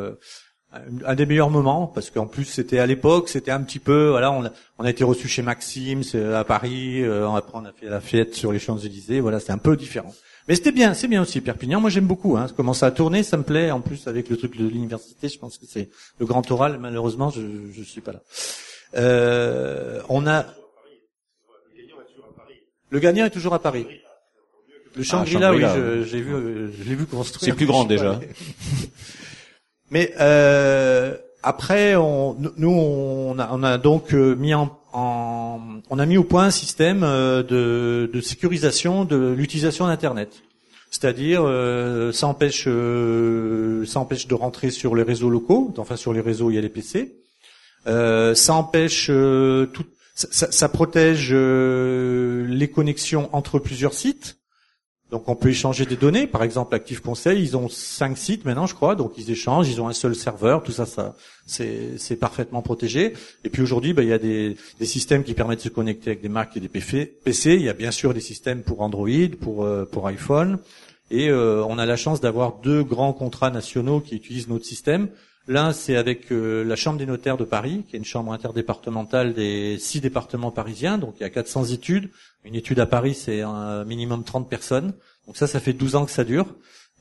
un 1.05 1.15
des 1.15 1.25
meilleurs 1.25 1.51
moments 1.51 1.87
parce 1.87 2.09
qu'en 2.09 2.25
plus 2.25 2.43
c'était 2.43 2.79
à 2.79 2.85
l'époque 2.85 3.29
c'était 3.29 3.51
un 3.51 3.61
petit 3.61 3.79
peu 3.79 4.09
voilà 4.09 4.29
on 4.33 4.43
a, 4.43 4.49
on 4.77 4.83
a 4.83 4.89
été 4.89 5.05
reçu 5.05 5.29
chez 5.29 5.41
Maxime 5.41 6.01
à 6.33 6.43
Paris 6.43 7.01
après 7.05 7.53
on 7.53 7.63
a 7.63 7.71
fait 7.71 7.87
la 7.87 8.01
fête 8.01 8.35
sur 8.35 8.51
les 8.51 8.59
Champs 8.59 8.77
Élysées 8.77 9.21
voilà 9.21 9.39
c'est 9.39 9.53
un 9.53 9.57
peu 9.57 9.77
différent 9.77 10.13
mais 10.47 10.55
c'était 10.55 10.71
bien, 10.71 10.93
c'est 10.93 11.07
bien 11.07 11.21
aussi 11.21 11.41
Perpignan. 11.41 11.81
Moi 11.81 11.89
j'aime 11.89 12.07
beaucoup. 12.07 12.37
Hein. 12.37 12.47
Comment 12.55 12.73
ça 12.73 12.87
a 12.87 12.91
tourné, 12.91 13.23
ça 13.23 13.37
me 13.37 13.43
plaît. 13.43 13.71
En 13.71 13.81
plus 13.81 14.07
avec 14.07 14.29
le 14.29 14.37
truc 14.37 14.57
de 14.57 14.67
l'université, 14.67 15.27
je 15.29 15.39
pense 15.39 15.57
que 15.57 15.65
c'est 15.65 15.89
le 16.19 16.25
grand 16.25 16.49
oral. 16.51 16.77
Malheureusement, 16.79 17.29
je 17.29 17.41
je 17.73 17.83
suis 17.83 18.01
pas 18.01 18.13
là. 18.13 18.21
Euh, 18.95 20.01
on 20.09 20.27
a. 20.27 20.45
Le 22.89 22.99
gagnant 22.99 23.25
est 23.25 23.31
toujours 23.31 23.53
à 23.53 23.59
Paris. 23.59 23.87
Le 24.95 25.03
Shangri-La, 25.03 25.51
oui, 25.53 25.61
j'ai 26.05 26.21
vu, 26.21 26.71
je 26.77 26.83
l'ai 26.83 26.95
vu 26.95 27.05
construire. 27.05 27.53
C'est 27.53 27.57
plus 27.57 27.65
grand 27.65 27.83
déjà. 27.83 28.19
Mais 29.91 30.13
euh, 30.19 31.17
après, 31.43 31.95
on, 31.95 32.35
nous, 32.57 32.71
on 32.71 33.37
a, 33.37 33.49
on 33.51 33.61
a 33.63 33.77
donc 33.77 34.13
euh, 34.13 34.35
mis 34.35 34.53
en, 34.53 35.74
on 35.89 35.99
a 35.99 36.05
mis 36.05 36.17
au 36.17 36.23
point 36.23 36.45
un 36.45 36.51
système 36.51 37.03
euh, 37.03 37.43
de, 37.43 38.21
sécurisation 38.21 39.05
de 39.05 39.33
l'utilisation 39.33 39.87
d'Internet. 39.87 40.43
C'est-à-dire, 40.95 41.41
euh, 41.43 42.13
ça 42.13 42.27
empêche, 42.27 42.65
euh, 42.67 43.85
ça 43.85 43.99
empêche 43.99 44.27
de 44.27 44.33
rentrer 44.33 44.69
sur 44.69 44.95
les 44.95 45.03
réseaux 45.03 45.29
locaux, 45.29 45.73
enfin 45.77 45.97
sur 45.97 46.13
les 46.13 46.21
réseaux 46.21 46.51
il 46.51 46.55
y 46.55 46.57
a 46.57 46.61
les 46.61 46.69
PC. 46.69 47.17
Euh, 47.87 48.33
ça 48.33 48.53
empêche 48.53 49.07
tout, 49.07 49.85
ça 50.15 50.69
protège 50.69 51.33
les 51.33 52.69
connexions 52.69 53.29
entre 53.33 53.59
plusieurs 53.59 53.93
sites. 53.93 54.37
Donc 55.15 55.29
on 55.29 55.35
peut 55.37 55.47
échanger 55.47 55.85
des 55.85 55.95
données. 55.95 56.27
Par 56.27 56.43
exemple, 56.43 56.75
Active 56.75 57.01
Conseil, 57.01 57.41
ils 57.41 57.55
ont 57.55 57.69
cinq 57.69 58.17
sites 58.17 58.43
maintenant, 58.43 58.65
je 58.65 58.75
crois. 58.75 58.95
Donc 58.95 59.13
ils 59.17 59.31
échangent, 59.31 59.69
ils 59.69 59.79
ont 59.79 59.87
un 59.87 59.93
seul 59.93 60.13
serveur. 60.13 60.61
Tout 60.61 60.73
ça, 60.73 60.85
ça 60.85 61.15
c'est 61.45 62.19
parfaitement 62.19 62.61
protégé. 62.61 63.13
Et 63.45 63.49
puis 63.49 63.61
aujourd'hui, 63.61 63.93
bah, 63.93 64.03
il 64.03 64.09
y 64.09 64.11
a 64.11 64.17
des, 64.17 64.57
systèmes 64.81 65.23
qui 65.23 65.33
permettent 65.33 65.59
de 65.59 65.63
se 65.63 65.69
connecter 65.69 66.09
avec 66.09 66.21
des 66.21 66.27
Mac 66.27 66.57
et 66.57 66.59
des 66.59 66.67
PC. 66.67 67.15
Il 67.45 67.61
y 67.61 67.69
a 67.69 67.73
bien 67.73 67.91
sûr 67.91 68.13
des 68.13 68.19
systèmes 68.19 68.61
pour 68.61 68.81
Android, 68.81 69.07
pour 69.39 69.63
euh, 69.63 69.85
pour 69.85 70.05
iPhone. 70.07 70.57
Et 71.11 71.29
euh, 71.29 71.63
on 71.63 71.77
a 71.77 71.85
la 71.85 71.95
chance 71.95 72.19
d'avoir 72.19 72.57
deux 72.61 72.83
grands 72.83 73.13
contrats 73.13 73.51
nationaux 73.51 74.01
qui 74.01 74.17
utilisent 74.17 74.49
notre 74.49 74.65
système. 74.65 75.07
L'un, 75.47 75.73
c'est 75.73 75.95
avec 75.95 76.31
euh, 76.31 76.63
la 76.63 76.75
Chambre 76.75 76.97
des 76.97 77.05
notaires 77.05 77.37
de 77.37 77.43
Paris, 77.43 77.83
qui 77.87 77.95
est 77.95 77.99
une 77.99 78.05
chambre 78.05 78.33
interdépartementale 78.33 79.35
des 79.35 79.77
six 79.77 80.01
départements 80.01 80.49
parisiens. 80.49 80.97
Donc 80.97 81.15
il 81.19 81.23
y 81.23 81.25
a 81.25 81.29
400 81.29 81.65
études. 81.65 82.09
Une 82.43 82.55
étude 82.55 82.79
à 82.79 82.87
Paris, 82.87 83.13
c'est 83.13 83.41
un 83.41 83.83
minimum 83.85 84.23
30 84.23 84.49
personnes. 84.49 84.93
Donc 85.27 85.37
ça, 85.37 85.45
ça 85.45 85.59
fait 85.59 85.73
12 85.73 85.95
ans 85.95 86.05
que 86.05 86.11
ça 86.11 86.23
dure. 86.23 86.47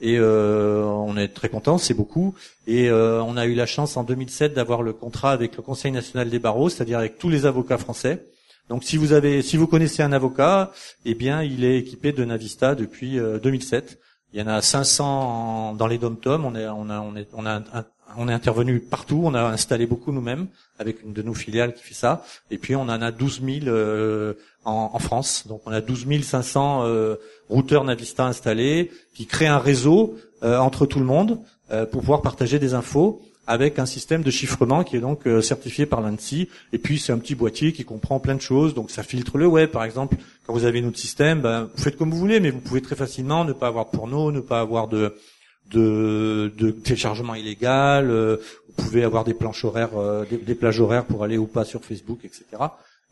Et 0.02 0.18
euh, 0.18 0.84
on 0.84 1.16
est 1.16 1.28
très 1.28 1.48
content, 1.48 1.78
c'est 1.78 1.94
beaucoup. 1.94 2.34
Et 2.66 2.90
euh, 2.90 3.22
on 3.22 3.38
a 3.38 3.46
eu 3.46 3.54
la 3.54 3.64
chance 3.64 3.96
en 3.96 4.04
2007 4.04 4.52
d'avoir 4.52 4.82
le 4.82 4.92
contrat 4.92 5.32
avec 5.32 5.56
le 5.56 5.62
Conseil 5.62 5.92
national 5.92 6.28
des 6.28 6.38
barreaux, 6.38 6.68
c'est-à-dire 6.68 6.98
avec 6.98 7.16
tous 7.16 7.30
les 7.30 7.46
avocats 7.46 7.78
français. 7.78 8.26
Donc 8.68 8.84
si 8.84 8.98
vous 8.98 9.12
avez, 9.12 9.40
si 9.40 9.56
vous 9.56 9.66
connaissez 9.66 10.02
un 10.02 10.12
avocat, 10.12 10.72
eh 11.06 11.14
bien 11.14 11.42
il 11.42 11.64
est 11.64 11.78
équipé 11.78 12.12
de 12.12 12.24
Navista 12.24 12.74
depuis 12.74 13.18
2007. 13.42 13.98
Il 14.32 14.40
y 14.40 14.42
en 14.42 14.48
a 14.48 14.60
500 14.60 15.74
dans 15.74 15.86
les 15.86 15.98
dom-toms. 15.98 16.44
On 16.44 16.54
est, 16.56 16.66
on 16.66 16.90
on 16.90 17.14
on 17.34 17.46
a 17.46 17.62
on 18.16 18.28
est 18.28 18.32
intervenu 18.32 18.80
partout. 18.80 19.22
On 19.24 19.34
a 19.34 19.42
installé 19.42 19.86
beaucoup 19.86 20.12
nous-mêmes 20.12 20.46
avec 20.78 21.02
une 21.02 21.12
de 21.12 21.22
nos 21.22 21.34
filiales 21.34 21.74
qui 21.74 21.82
fait 21.82 21.94
ça. 21.94 22.24
Et 22.50 22.58
puis 22.58 22.76
on 22.76 22.82
en 22.82 22.88
a 22.88 23.10
12 23.10 23.42
000 23.42 23.66
euh, 23.66 24.34
en, 24.64 24.98
France. 24.98 25.46
Donc 25.46 25.62
on 25.66 25.72
a 25.72 25.80
12 25.80 26.06
500 26.22 26.84
euh, 26.84 27.16
routeurs 27.48 27.84
Navista 27.84 28.26
installés 28.26 28.90
qui 29.14 29.26
créent 29.26 29.46
un 29.46 29.58
réseau 29.58 30.16
euh, 30.42 30.58
entre 30.58 30.86
tout 30.86 30.98
le 30.98 31.04
monde 31.04 31.40
euh, 31.70 31.86
pour 31.86 32.00
pouvoir 32.00 32.22
partager 32.22 32.58
des 32.58 32.74
infos 32.74 33.22
avec 33.46 33.78
un 33.78 33.84
système 33.84 34.22
de 34.22 34.30
chiffrement 34.30 34.84
qui 34.84 34.96
est 34.96 35.00
donc 35.00 35.28
certifié 35.42 35.84
par 35.84 36.00
l'ANSI. 36.00 36.48
Et 36.72 36.78
puis 36.78 36.98
c'est 36.98 37.12
un 37.12 37.18
petit 37.18 37.34
boîtier 37.34 37.74
qui 37.74 37.84
comprend 37.84 38.18
plein 38.18 38.34
de 38.34 38.40
choses, 38.40 38.72
donc 38.72 38.90
ça 38.90 39.02
filtre 39.02 39.36
le 39.36 39.46
web 39.46 39.68
par 39.68 39.84
exemple. 39.84 40.16
Quand 40.46 40.54
vous 40.54 40.64
avez 40.64 40.80
notre 40.80 40.98
système, 40.98 41.42
ben, 41.42 41.68
vous 41.74 41.82
faites 41.82 41.98
comme 41.98 42.10
vous 42.10 42.16
voulez, 42.16 42.40
mais 42.40 42.48
vous 42.48 42.60
pouvez 42.60 42.80
très 42.80 42.96
facilement 42.96 43.44
ne 43.44 43.52
pas 43.52 43.66
avoir 43.66 43.84
de 43.84 43.90
porno, 43.90 44.32
ne 44.32 44.40
pas 44.40 44.60
avoir 44.60 44.88
de, 44.88 45.14
de, 45.70 46.52
de 46.56 46.70
téléchargement 46.70 47.34
illégal, 47.34 48.10
euh, 48.10 48.36
vous 48.68 48.84
pouvez 48.84 49.04
avoir 49.04 49.24
des 49.24 49.34
planches 49.34 49.64
horaires, 49.64 49.96
euh, 49.96 50.24
des, 50.24 50.36
des, 50.36 50.54
plages 50.54 50.80
horaires 50.80 51.04
pour 51.04 51.24
aller 51.24 51.38
ou 51.38 51.46
pas 51.46 51.64
sur 51.64 51.84
Facebook, 51.84 52.20
etc. 52.24 52.44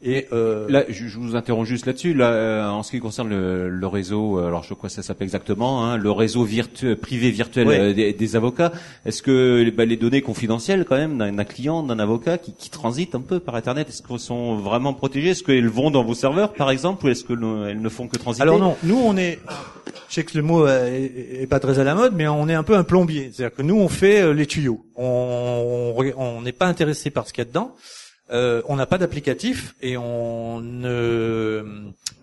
Et 0.04 0.26
euh... 0.32 0.66
là, 0.68 0.84
je, 0.88 1.06
je, 1.06 1.18
vous 1.18 1.36
interromps 1.36 1.68
juste 1.68 1.86
là-dessus. 1.86 2.12
Là, 2.12 2.32
euh, 2.32 2.68
en 2.68 2.82
ce 2.82 2.90
qui 2.90 2.98
concerne 2.98 3.28
le, 3.28 3.68
le 3.68 3.86
réseau, 3.86 4.38
euh, 4.38 4.48
alors 4.48 4.64
je 4.64 4.74
crois 4.74 4.88
que 4.88 4.94
ça 4.94 5.02
s'appelle 5.02 5.26
exactement, 5.26 5.84
hein, 5.84 5.96
le 5.96 6.10
réseau 6.10 6.42
virtu 6.42 6.96
privé 6.96 7.30
virtuel 7.30 7.68
euh, 7.68 7.94
des, 7.94 8.12
des, 8.12 8.36
avocats. 8.36 8.72
Est-ce 9.06 9.22
que 9.22 9.70
bah, 9.70 9.84
les 9.84 9.96
données 9.96 10.20
confidentielles, 10.20 10.84
quand 10.88 10.96
même, 10.96 11.18
d'un 11.18 11.44
client, 11.44 11.84
d'un 11.84 12.00
avocat 12.00 12.36
qui, 12.36 12.52
qui 12.52 12.68
transite 12.68 13.14
un 13.14 13.20
peu 13.20 13.38
par 13.38 13.54
Internet, 13.54 13.90
est-ce 13.90 14.02
qu'elles 14.02 14.18
sont 14.18 14.56
vraiment 14.56 14.92
protégées? 14.92 15.30
Est-ce 15.30 15.44
qu'elles 15.44 15.68
vont 15.68 15.92
dans 15.92 16.02
vos 16.02 16.14
serveurs, 16.14 16.52
par 16.52 16.72
exemple, 16.72 17.06
ou 17.06 17.08
est-ce 17.08 17.24
qu'elles 17.24 17.38
ne 17.38 17.88
font 17.88 18.08
que 18.08 18.16
transiter? 18.16 18.42
Alors 18.42 18.58
non, 18.58 18.76
nous 18.82 18.98
on 18.98 19.16
est, 19.16 19.38
je 20.08 20.14
sais 20.14 20.24
que 20.24 20.36
le 20.36 20.42
mot 20.42 20.66
est, 20.66 21.42
est, 21.42 21.46
pas 21.46 21.60
très 21.60 21.78
à 21.78 21.84
la 21.84 21.94
mode, 21.94 22.14
mais 22.16 22.26
on 22.26 22.48
est 22.48 22.54
un 22.54 22.64
peu 22.64 22.76
un 22.76 22.82
plombier. 22.84 23.30
C'est-à-dire 23.32 23.56
que 23.56 23.62
nous 23.62 23.76
on 23.76 23.88
fait 23.88 24.34
les 24.34 24.46
tuyaux. 24.46 24.84
On 24.96 26.40
n'est 26.42 26.50
pas 26.50 26.66
intéressé 26.66 27.10
par 27.10 27.28
ce 27.28 27.32
qu'il 27.32 27.42
y 27.42 27.46
a 27.46 27.48
dedans. 27.48 27.76
Euh, 28.32 28.62
on 28.66 28.76
n'a 28.76 28.86
pas 28.86 28.98
d'applicatif 28.98 29.74
et 29.82 29.96
on 29.96 30.60
ne, 30.60 31.64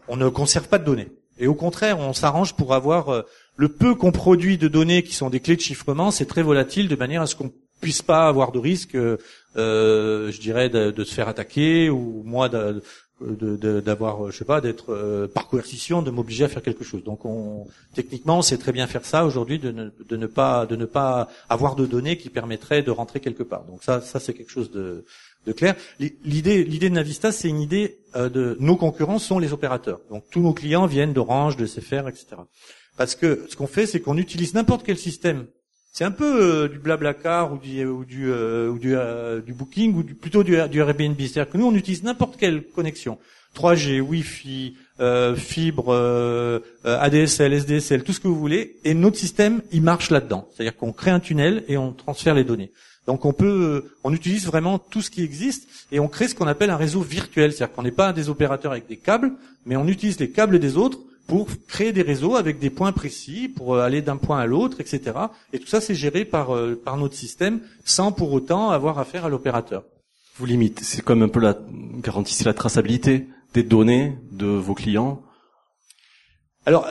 on 0.07 0.17
ne 0.17 0.29
conserve 0.29 0.67
pas 0.67 0.79
de 0.79 0.85
données. 0.85 1.09
Et 1.37 1.47
au 1.47 1.55
contraire, 1.55 1.99
on 1.99 2.13
s'arrange 2.13 2.55
pour 2.55 2.73
avoir 2.73 3.09
euh, 3.09 3.21
le 3.55 3.69
peu 3.69 3.95
qu'on 3.95 4.11
produit 4.11 4.57
de 4.57 4.67
données 4.67 5.03
qui 5.03 5.13
sont 5.13 5.29
des 5.29 5.39
clés 5.39 5.55
de 5.55 5.61
chiffrement, 5.61 6.11
c'est 6.11 6.25
très 6.25 6.43
volatile 6.43 6.87
de 6.87 6.95
manière 6.95 7.21
à 7.21 7.27
ce 7.27 7.35
qu'on 7.35 7.51
puisse 7.79 8.01
pas 8.01 8.27
avoir 8.27 8.51
de 8.51 8.59
risque, 8.59 8.95
euh, 8.95 9.17
je 9.55 10.39
dirais, 10.41 10.69
de, 10.69 10.91
de, 10.91 11.03
se 11.03 11.13
faire 11.13 11.29
attaquer 11.29 11.89
ou 11.89 12.23
moi 12.25 12.49
d'avoir, 12.49 14.31
je 14.31 14.37
sais 14.37 14.45
pas, 14.45 14.59
d'être 14.59 14.93
euh, 14.93 15.27
par 15.27 15.47
coercition, 15.47 16.01
de 16.01 16.11
m'obliger 16.11 16.43
à 16.43 16.49
faire 16.49 16.61
quelque 16.61 16.83
chose. 16.83 17.03
Donc, 17.03 17.23
on, 17.23 17.67
techniquement, 17.93 18.39
on 18.39 18.41
sait 18.41 18.57
très 18.57 18.73
bien 18.73 18.87
faire 18.87 19.05
ça 19.05 19.25
aujourd'hui, 19.25 19.59
de 19.59 19.71
ne, 19.71 19.89
de 20.09 20.17
ne 20.17 20.27
pas, 20.27 20.65
de 20.65 20.75
ne 20.75 20.85
pas 20.85 21.29
avoir 21.47 21.75
de 21.75 21.85
données 21.85 22.17
qui 22.17 22.29
permettraient 22.29 22.83
de 22.83 22.91
rentrer 22.91 23.21
quelque 23.21 23.43
part. 23.43 23.63
Donc 23.63 23.83
ça, 23.83 24.01
ça 24.01 24.19
c'est 24.19 24.33
quelque 24.33 24.51
chose 24.51 24.71
de, 24.71 25.05
de 25.45 25.53
clair. 25.53 25.75
L'idée, 25.99 26.65
de 26.65 26.89
Navista, 26.89 27.31
c'est 27.31 27.49
une 27.49 27.61
idée 27.61 27.97
euh, 28.15 28.29
de 28.29 28.57
nos 28.59 28.75
concurrents 28.75 29.19
sont 29.19 29.39
les 29.39 29.53
opérateurs. 29.53 29.99
Donc 30.09 30.23
tous 30.31 30.41
nos 30.41 30.53
clients 30.53 30.85
viennent 30.85 31.13
d'Orange, 31.13 31.57
de 31.57 31.65
CFR, 31.65 32.07
etc. 32.07 32.27
Parce 32.97 33.15
que 33.15 33.45
ce 33.49 33.55
qu'on 33.55 33.67
fait, 33.67 33.85
c'est 33.85 33.99
qu'on 33.99 34.17
utilise 34.17 34.53
n'importe 34.53 34.85
quel 34.85 34.97
système. 34.97 35.45
C'est 35.91 36.03
un 36.03 36.11
peu 36.11 36.41
euh, 36.41 36.67
du 36.67 36.79
Blablacar 36.79 37.53
ou 37.53 37.57
du 37.57 37.83
ou 37.85 38.05
du 38.05 38.29
euh, 38.31 39.41
Booking 39.47 39.95
ou 39.95 40.03
plutôt 40.03 40.43
du, 40.43 40.57
du 40.69 40.79
Airbnb. 40.79 41.19
C'est-à-dire 41.19 41.49
que 41.49 41.57
nous, 41.57 41.65
on 41.65 41.75
utilise 41.75 42.03
n'importe 42.03 42.37
quelle 42.37 42.63
connexion. 42.63 43.17
3G, 43.55 43.99
Wi-Fi, 43.99 44.75
fibre, 45.35 46.61
ADSL, 46.83 47.53
SDSL, 47.53 48.03
tout 48.03 48.13
ce 48.13 48.19
que 48.19 48.27
vous 48.27 48.37
voulez, 48.37 48.75
et 48.83 48.93
notre 48.93 49.17
système, 49.17 49.63
il 49.71 49.81
marche 49.81 50.11
là-dedans. 50.11 50.47
C'est-à-dire 50.53 50.77
qu'on 50.77 50.93
crée 50.93 51.09
un 51.09 51.19
tunnel 51.19 51.63
et 51.67 51.75
on 51.75 51.91
transfère 51.91 52.35
les 52.35 52.43
données. 52.43 52.71
Donc 53.09 53.25
on 53.25 53.33
peut, 53.33 53.85
on 54.03 54.13
utilise 54.13 54.45
vraiment 54.45 54.77
tout 54.77 55.01
ce 55.01 55.09
qui 55.09 55.23
existe 55.23 55.67
et 55.91 55.99
on 55.99 56.07
crée 56.07 56.27
ce 56.27 56.35
qu'on 56.35 56.45
appelle 56.45 56.69
un 56.69 56.77
réseau 56.77 57.01
virtuel, 57.01 57.51
c'est-à-dire 57.51 57.75
qu'on 57.75 57.81
n'est 57.81 57.89
pas 57.89 58.13
des 58.13 58.29
opérateurs 58.29 58.71
avec 58.71 58.85
des 58.85 58.97
câbles, 58.97 59.31
mais 59.65 59.75
on 59.77 59.87
utilise 59.87 60.19
les 60.19 60.29
câbles 60.29 60.59
des 60.59 60.77
autres 60.77 60.99
pour 61.25 61.47
créer 61.67 61.91
des 61.91 62.03
réseaux 62.03 62.35
avec 62.35 62.59
des 62.59 62.69
points 62.69 62.91
précis, 62.91 63.49
pour 63.49 63.73
euh, 63.73 63.81
aller 63.81 64.03
d'un 64.03 64.17
point 64.17 64.37
à 64.37 64.45
l'autre, 64.45 64.79
etc. 64.79 65.01
Et 65.53 65.57
tout 65.57 65.65
ça 65.65 65.81
c'est 65.81 65.95
géré 65.95 66.23
par 66.23 66.55
euh, 66.55 66.79
par 66.85 66.97
notre 66.97 67.15
système, 67.15 67.61
sans 67.83 68.11
pour 68.11 68.31
autant 68.31 68.69
avoir 68.69 68.99
affaire 68.99 69.25
à 69.25 69.29
l'opérateur. 69.29 69.85
Vous 70.35 70.45
limitez, 70.45 70.83
c'est 70.83 71.01
comme 71.01 71.23
un 71.23 71.29
peu 71.29 71.39
la 71.39 71.57
garantissez 72.03 72.43
la 72.43 72.53
traçabilité 72.53 73.25
des 73.55 73.63
données 73.63 74.19
de 74.31 74.45
vos 74.45 74.75
clients? 74.75 75.23
Alors 76.67 76.85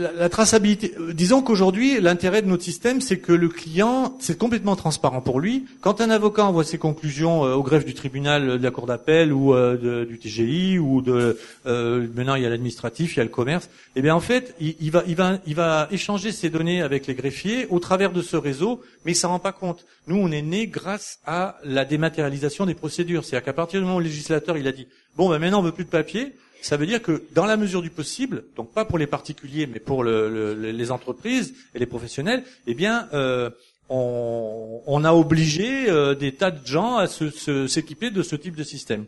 la, 0.00 0.28
traçabilité. 0.28 0.94
Euh, 0.98 1.12
disons 1.12 1.42
qu'aujourd'hui, 1.42 2.00
l'intérêt 2.00 2.42
de 2.42 2.48
notre 2.48 2.62
système, 2.62 3.00
c'est 3.00 3.18
que 3.18 3.32
le 3.32 3.48
client, 3.48 4.16
c'est 4.20 4.38
complètement 4.38 4.76
transparent 4.76 5.20
pour 5.20 5.40
lui. 5.40 5.66
Quand 5.80 6.00
un 6.00 6.10
avocat 6.10 6.44
envoie 6.44 6.64
ses 6.64 6.78
conclusions 6.78 7.44
euh, 7.44 7.54
au 7.54 7.62
greffe 7.62 7.84
du 7.84 7.94
tribunal 7.94 8.58
de 8.58 8.62
la 8.62 8.70
cour 8.70 8.86
d'appel 8.86 9.32
ou 9.32 9.54
euh, 9.54 10.04
du 10.04 10.18
TGI 10.18 10.78
ou 10.78 11.02
de 11.02 11.38
maintenant 11.64 12.34
il 12.34 12.42
y 12.42 12.46
a 12.46 12.50
l'administratif, 12.50 13.14
il 13.14 13.18
y 13.18 13.20
a 13.20 13.24
le 13.24 13.30
commerce. 13.30 13.68
Eh 13.96 14.02
bien 14.02 14.14
en 14.14 14.20
fait, 14.20 14.54
il, 14.60 14.90
va, 14.90 15.02
il 15.06 15.14
va, 15.14 15.38
il 15.46 15.54
va 15.54 15.88
échanger 15.90 16.32
ses 16.32 16.50
données 16.50 16.82
avec 16.82 17.06
les 17.06 17.14
greffiers 17.14 17.66
au 17.70 17.78
travers 17.78 18.12
de 18.12 18.22
ce 18.22 18.36
réseau, 18.36 18.80
mais 19.04 19.12
il 19.12 19.16
s'en 19.16 19.28
rend 19.28 19.38
pas 19.38 19.52
compte. 19.52 19.84
Nous, 20.06 20.16
on 20.16 20.30
est 20.30 20.42
né 20.42 20.66
grâce 20.66 21.18
à 21.26 21.58
la 21.64 21.84
dématérialisation 21.84 22.66
des 22.66 22.74
procédures. 22.74 23.24
C'est-à-dire 23.24 23.44
qu'à 23.44 23.52
partir 23.52 23.80
du 23.80 23.86
moment 23.86 23.96
où 23.96 24.00
le 24.00 24.06
législateur 24.06 24.56
il 24.56 24.66
a 24.66 24.72
dit 24.72 24.86
bon 25.16 25.28
ben 25.28 25.38
maintenant 25.38 25.60
on 25.60 25.62
veut 25.62 25.72
plus 25.72 25.84
de 25.84 25.90
papier, 25.90 26.32
ça 26.62 26.76
veut 26.76 26.86
dire 26.86 27.02
que 27.02 27.22
dans 27.32 27.46
la 27.46 27.56
mesure 27.56 27.82
du 27.82 27.90
possible, 27.90 28.44
donc 28.56 28.72
pas 28.72 28.84
pour 28.84 28.98
les 28.98 29.06
particuliers, 29.06 29.66
mais 29.66 29.80
pour 29.80 30.04
le, 30.04 30.54
le, 30.54 30.70
les 30.70 30.90
entreprises 30.90 31.54
et 31.74 31.78
les 31.78 31.86
professionnels, 31.86 32.44
eh 32.66 32.74
bien, 32.74 33.08
euh, 33.12 33.50
on, 33.88 34.82
on, 34.86 35.04
a 35.04 35.12
obligé 35.12 35.88
euh, 35.88 36.14
des 36.14 36.34
tas 36.34 36.50
de 36.50 36.66
gens 36.66 36.96
à 36.96 37.06
s'équiper 37.06 38.08
se, 38.08 38.12
de 38.12 38.22
ce 38.22 38.36
type 38.36 38.56
de 38.56 38.62
système. 38.62 39.06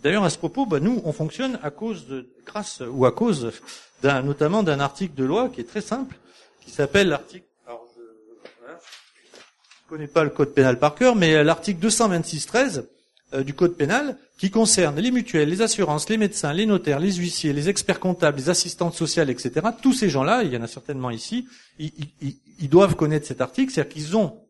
D'ailleurs, 0.00 0.24
à 0.24 0.30
ce 0.30 0.38
propos, 0.38 0.64
bah, 0.64 0.80
nous, 0.80 1.02
on 1.04 1.12
fonctionne 1.12 1.58
à 1.62 1.70
cause 1.70 2.06
de, 2.06 2.28
grâce 2.46 2.82
ou 2.88 3.04
à 3.04 3.12
cause 3.12 3.52
d'un, 4.02 4.22
notamment 4.22 4.62
d'un 4.62 4.80
article 4.80 5.14
de 5.14 5.24
loi 5.24 5.48
qui 5.48 5.60
est 5.60 5.68
très 5.68 5.82
simple, 5.82 6.16
qui 6.60 6.70
s'appelle 6.70 7.08
l'article. 7.08 7.46
Alors, 7.66 7.86
je, 7.94 8.00
ne 8.70 9.88
connais 9.88 10.06
pas 10.06 10.24
le 10.24 10.30
code 10.30 10.54
pénal 10.54 10.78
par 10.78 10.94
cœur, 10.94 11.14
mais 11.14 11.44
l'article 11.44 11.86
226.13 11.86 12.78
euh, 12.78 12.82
du 13.44 13.54
code 13.54 13.76
pénal 13.76 14.18
qui 14.38 14.50
concerne 14.50 14.98
les 14.98 15.10
mutuelles, 15.10 15.48
les 15.48 15.62
assurances, 15.62 16.08
les 16.08 16.16
médecins, 16.16 16.52
les 16.52 16.66
notaires, 16.66 17.00
les 17.00 17.12
huissiers, 17.12 17.52
les 17.52 17.68
experts 17.68 18.00
comptables, 18.00 18.38
les 18.38 18.50
assistantes 18.50 18.94
sociales, 18.94 19.30
etc. 19.30 19.66
Tous 19.80 19.92
ces 19.92 20.08
gens-là, 20.08 20.42
il 20.42 20.52
y 20.52 20.56
en 20.56 20.62
a 20.62 20.66
certainement 20.66 21.10
ici, 21.10 21.46
ils, 21.78 22.68
doivent 22.68 22.96
connaître 22.96 23.26
cet 23.26 23.40
article, 23.40 23.72
c'est-à-dire 23.72 23.92
qu'ils 23.92 24.16
ont 24.16 24.40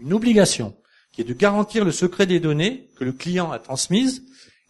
une 0.00 0.12
obligation 0.12 0.74
qui 1.12 1.20
est 1.20 1.24
de 1.24 1.34
garantir 1.34 1.84
le 1.84 1.92
secret 1.92 2.26
des 2.26 2.40
données 2.40 2.88
que 2.96 3.04
le 3.04 3.12
client 3.12 3.52
a 3.52 3.58
transmises 3.58 4.22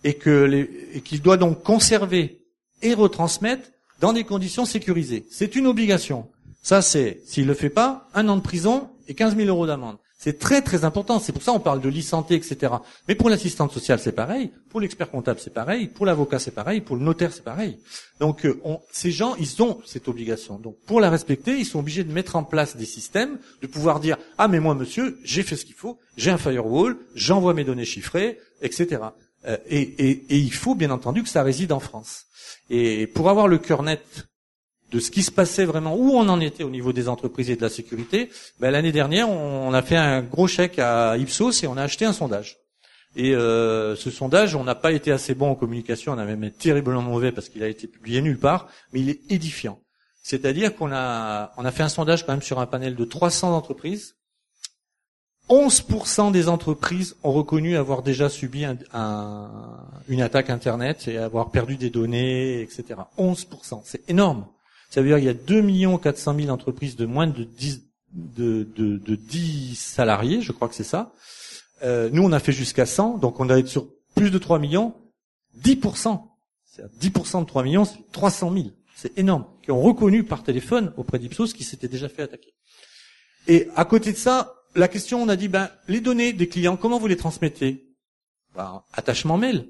et 0.04 0.18
qu'il 0.18 1.22
doit 1.22 1.36
donc 1.36 1.62
conserver 1.62 2.42
et 2.82 2.94
retransmettre 2.94 3.68
dans 4.00 4.12
des 4.12 4.24
conditions 4.24 4.64
sécurisées. 4.64 5.24
C'est 5.30 5.54
une 5.54 5.68
obligation. 5.68 6.28
Ça, 6.62 6.82
c'est, 6.82 7.22
s'il 7.24 7.46
le 7.46 7.54
fait 7.54 7.70
pas, 7.70 8.08
un 8.14 8.28
an 8.28 8.36
de 8.36 8.42
prison 8.42 8.90
et 9.06 9.14
15 9.14 9.36
000 9.36 9.48
euros 9.48 9.66
d'amende. 9.66 9.98
C'est 10.22 10.38
très 10.38 10.62
très 10.62 10.84
important. 10.84 11.18
C'est 11.18 11.32
pour 11.32 11.42
ça 11.42 11.50
qu'on 11.50 11.58
parle 11.58 11.80
de 11.80 11.88
licence, 11.88 12.30
etc. 12.30 12.74
Mais 13.08 13.16
pour 13.16 13.28
l'assistante 13.28 13.72
sociale, 13.72 13.98
c'est 13.98 14.12
pareil. 14.12 14.52
Pour 14.70 14.80
l'expert 14.80 15.10
comptable, 15.10 15.40
c'est 15.40 15.52
pareil. 15.52 15.88
Pour 15.88 16.06
l'avocat, 16.06 16.38
c'est 16.38 16.52
pareil. 16.52 16.80
Pour 16.80 16.94
le 16.94 17.02
notaire, 17.02 17.32
c'est 17.32 17.42
pareil. 17.42 17.78
Donc, 18.20 18.46
euh, 18.46 18.56
ces 18.92 19.10
gens, 19.10 19.34
ils 19.34 19.60
ont 19.64 19.80
cette 19.84 20.06
obligation. 20.06 20.60
Donc, 20.60 20.76
pour 20.86 21.00
la 21.00 21.10
respecter, 21.10 21.58
ils 21.58 21.64
sont 21.64 21.80
obligés 21.80 22.04
de 22.04 22.12
mettre 22.12 22.36
en 22.36 22.44
place 22.44 22.76
des 22.76 22.84
systèmes, 22.84 23.40
de 23.62 23.66
pouvoir 23.66 23.98
dire 23.98 24.16
ah 24.38 24.46
mais 24.46 24.60
moi, 24.60 24.76
monsieur, 24.76 25.18
j'ai 25.24 25.42
fait 25.42 25.56
ce 25.56 25.64
qu'il 25.64 25.74
faut, 25.74 25.98
j'ai 26.16 26.30
un 26.30 26.38
firewall, 26.38 26.96
j'envoie 27.16 27.52
mes 27.52 27.64
données 27.64 27.84
chiffrées, 27.84 28.38
etc. 28.60 29.02
Euh, 29.48 29.56
et, 29.66 29.80
et, 29.80 30.10
et 30.28 30.36
il 30.36 30.52
faut 30.52 30.76
bien 30.76 30.92
entendu 30.92 31.24
que 31.24 31.28
ça 31.28 31.42
réside 31.42 31.72
en 31.72 31.80
France. 31.80 32.26
Et 32.70 33.08
pour 33.08 33.28
avoir 33.28 33.48
le 33.48 33.58
cœur 33.58 33.82
net 33.82 34.28
de 34.92 35.00
ce 35.00 35.10
qui 35.10 35.22
se 35.22 35.30
passait 35.30 35.64
vraiment, 35.64 35.96
où 35.96 36.10
on 36.10 36.28
en 36.28 36.40
était 36.40 36.64
au 36.64 36.70
niveau 36.70 36.92
des 36.92 37.08
entreprises 37.08 37.50
et 37.50 37.56
de 37.56 37.62
la 37.62 37.70
sécurité, 37.70 38.30
ben, 38.60 38.70
l'année 38.70 38.92
dernière, 38.92 39.30
on 39.30 39.72
a 39.72 39.82
fait 39.82 39.96
un 39.96 40.22
gros 40.22 40.46
chèque 40.46 40.78
à 40.78 41.16
Ipsos 41.16 41.62
et 41.62 41.66
on 41.66 41.76
a 41.76 41.82
acheté 41.82 42.04
un 42.04 42.12
sondage. 42.12 42.58
Et 43.14 43.34
euh, 43.34 43.94
ce 43.96 44.10
sondage, 44.10 44.54
on 44.54 44.64
n'a 44.64 44.74
pas 44.74 44.92
été 44.92 45.12
assez 45.12 45.34
bon 45.34 45.50
en 45.50 45.54
communication, 45.54 46.12
on 46.12 46.18
a 46.18 46.24
même 46.24 46.44
été 46.44 46.56
terriblement 46.56 47.02
mauvais 47.02 47.32
parce 47.32 47.48
qu'il 47.48 47.62
a 47.62 47.68
été 47.68 47.86
publié 47.86 48.22
nulle 48.22 48.38
part, 48.38 48.68
mais 48.92 49.00
il 49.00 49.10
est 49.10 49.20
édifiant. 49.30 49.80
C'est-à-dire 50.22 50.74
qu'on 50.74 50.92
a, 50.92 51.50
fait 51.72 51.82
un 51.82 51.88
sondage 51.88 52.24
quand 52.24 52.32
même 52.32 52.42
sur 52.42 52.60
un 52.60 52.66
panel 52.66 52.94
de 52.94 53.04
300 53.04 53.54
entreprises. 53.54 54.16
11% 55.50 56.30
des 56.32 56.48
entreprises 56.48 57.16
ont 57.24 57.32
reconnu 57.32 57.76
avoir 57.76 58.02
déjà 58.02 58.28
subi 58.28 58.64
un, 58.64 58.78
une 60.08 60.22
attaque 60.22 60.48
Internet 60.48 61.08
et 61.08 61.18
avoir 61.18 61.50
perdu 61.50 61.76
des 61.76 61.90
données, 61.90 62.62
etc. 62.62 63.00
11%, 63.18 63.82
c'est 63.84 64.08
énorme. 64.08 64.46
Ça 64.92 65.00
veut 65.00 65.08
dire 65.08 65.16
qu'il 65.16 65.24
y 65.24 65.30
a 65.30 65.32
2 65.32 65.96
400 65.96 66.36
000 66.38 66.50
entreprises 66.50 66.96
de 66.96 67.06
moins 67.06 67.26
de 67.26 67.44
10, 67.44 67.80
de, 68.12 68.68
de, 68.76 68.98
de 68.98 69.14
10 69.14 69.74
salariés, 69.74 70.42
je 70.42 70.52
crois 70.52 70.68
que 70.68 70.74
c'est 70.74 70.84
ça. 70.84 71.14
Euh, 71.82 72.10
nous, 72.12 72.22
on 72.22 72.30
a 72.30 72.38
fait 72.38 72.52
jusqu'à 72.52 72.84
100, 72.84 73.16
donc 73.16 73.40
on 73.40 73.48
été 73.56 73.70
sur 73.70 73.88
plus 74.14 74.30
de 74.30 74.36
3 74.36 74.58
millions. 74.58 74.92
10%, 75.64 76.20
c'est 76.66 76.84
10% 77.00 77.40
de 77.40 77.46
3 77.46 77.62
millions, 77.62 77.86
c'est 77.86 78.12
300 78.12 78.52
000. 78.52 78.66
c'est 78.94 79.18
énorme, 79.18 79.46
qui 79.62 79.70
ont 79.70 79.80
reconnu 79.80 80.24
par 80.24 80.42
téléphone 80.42 80.92
auprès 80.98 81.18
d'Ipsos 81.18 81.54
qui 81.54 81.64
s'était 81.64 81.88
déjà 81.88 82.10
fait 82.10 82.24
attaquer. 82.24 82.52
Et 83.48 83.68
à 83.74 83.86
côté 83.86 84.12
de 84.12 84.18
ça, 84.18 84.56
la 84.74 84.88
question, 84.88 85.22
on 85.22 85.28
a 85.30 85.36
dit, 85.36 85.48
ben, 85.48 85.70
les 85.88 86.02
données 86.02 86.34
des 86.34 86.48
clients, 86.50 86.76
comment 86.76 86.98
vous 86.98 87.06
les 87.06 87.16
transmettez? 87.16 87.86
Ben, 88.54 88.82
Attachement 88.92 89.38
mail. 89.38 89.68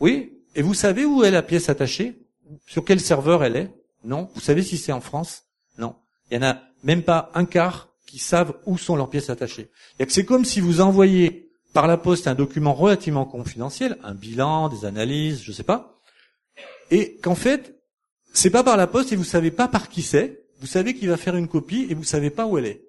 Oui. 0.00 0.32
Et 0.54 0.62
vous 0.62 0.72
savez 0.72 1.04
où 1.04 1.24
est 1.24 1.30
la 1.30 1.42
pièce 1.42 1.68
attachée? 1.68 2.26
Sur 2.66 2.86
quel 2.86 3.00
serveur 3.00 3.44
elle 3.44 3.56
est? 3.56 3.79
Non. 4.04 4.30
Vous 4.34 4.40
savez 4.40 4.62
si 4.62 4.78
c'est 4.78 4.92
en 4.92 5.00
France 5.00 5.44
Non. 5.78 5.96
Il 6.30 6.36
y 6.36 6.38
en 6.38 6.46
a 6.46 6.58
même 6.82 7.02
pas 7.02 7.30
un 7.34 7.44
quart 7.44 7.88
qui 8.06 8.18
savent 8.18 8.54
où 8.66 8.78
sont 8.78 8.96
leurs 8.96 9.10
pièces 9.10 9.30
attachées. 9.30 9.70
C'est 10.08 10.24
comme 10.24 10.44
si 10.44 10.60
vous 10.60 10.80
envoyez 10.80 11.50
par 11.72 11.86
la 11.86 11.96
poste 11.96 12.26
un 12.26 12.34
document 12.34 12.74
relativement 12.74 13.24
confidentiel, 13.24 13.98
un 14.02 14.14
bilan, 14.14 14.68
des 14.68 14.84
analyses, 14.84 15.42
je 15.42 15.52
sais 15.52 15.62
pas, 15.62 16.00
et 16.90 17.16
qu'en 17.22 17.36
fait, 17.36 17.76
c'est 18.32 18.50
pas 18.50 18.64
par 18.64 18.76
la 18.76 18.86
poste 18.86 19.12
et 19.12 19.16
vous 19.16 19.24
savez 19.24 19.50
pas 19.50 19.68
par 19.68 19.88
qui 19.88 20.02
c'est, 20.02 20.44
vous 20.60 20.66
savez 20.66 20.94
qu'il 20.94 21.08
va 21.08 21.16
faire 21.16 21.36
une 21.36 21.48
copie 21.48 21.86
et 21.88 21.94
vous 21.94 22.04
savez 22.04 22.30
pas 22.30 22.46
où 22.46 22.58
elle 22.58 22.66
est. 22.66 22.82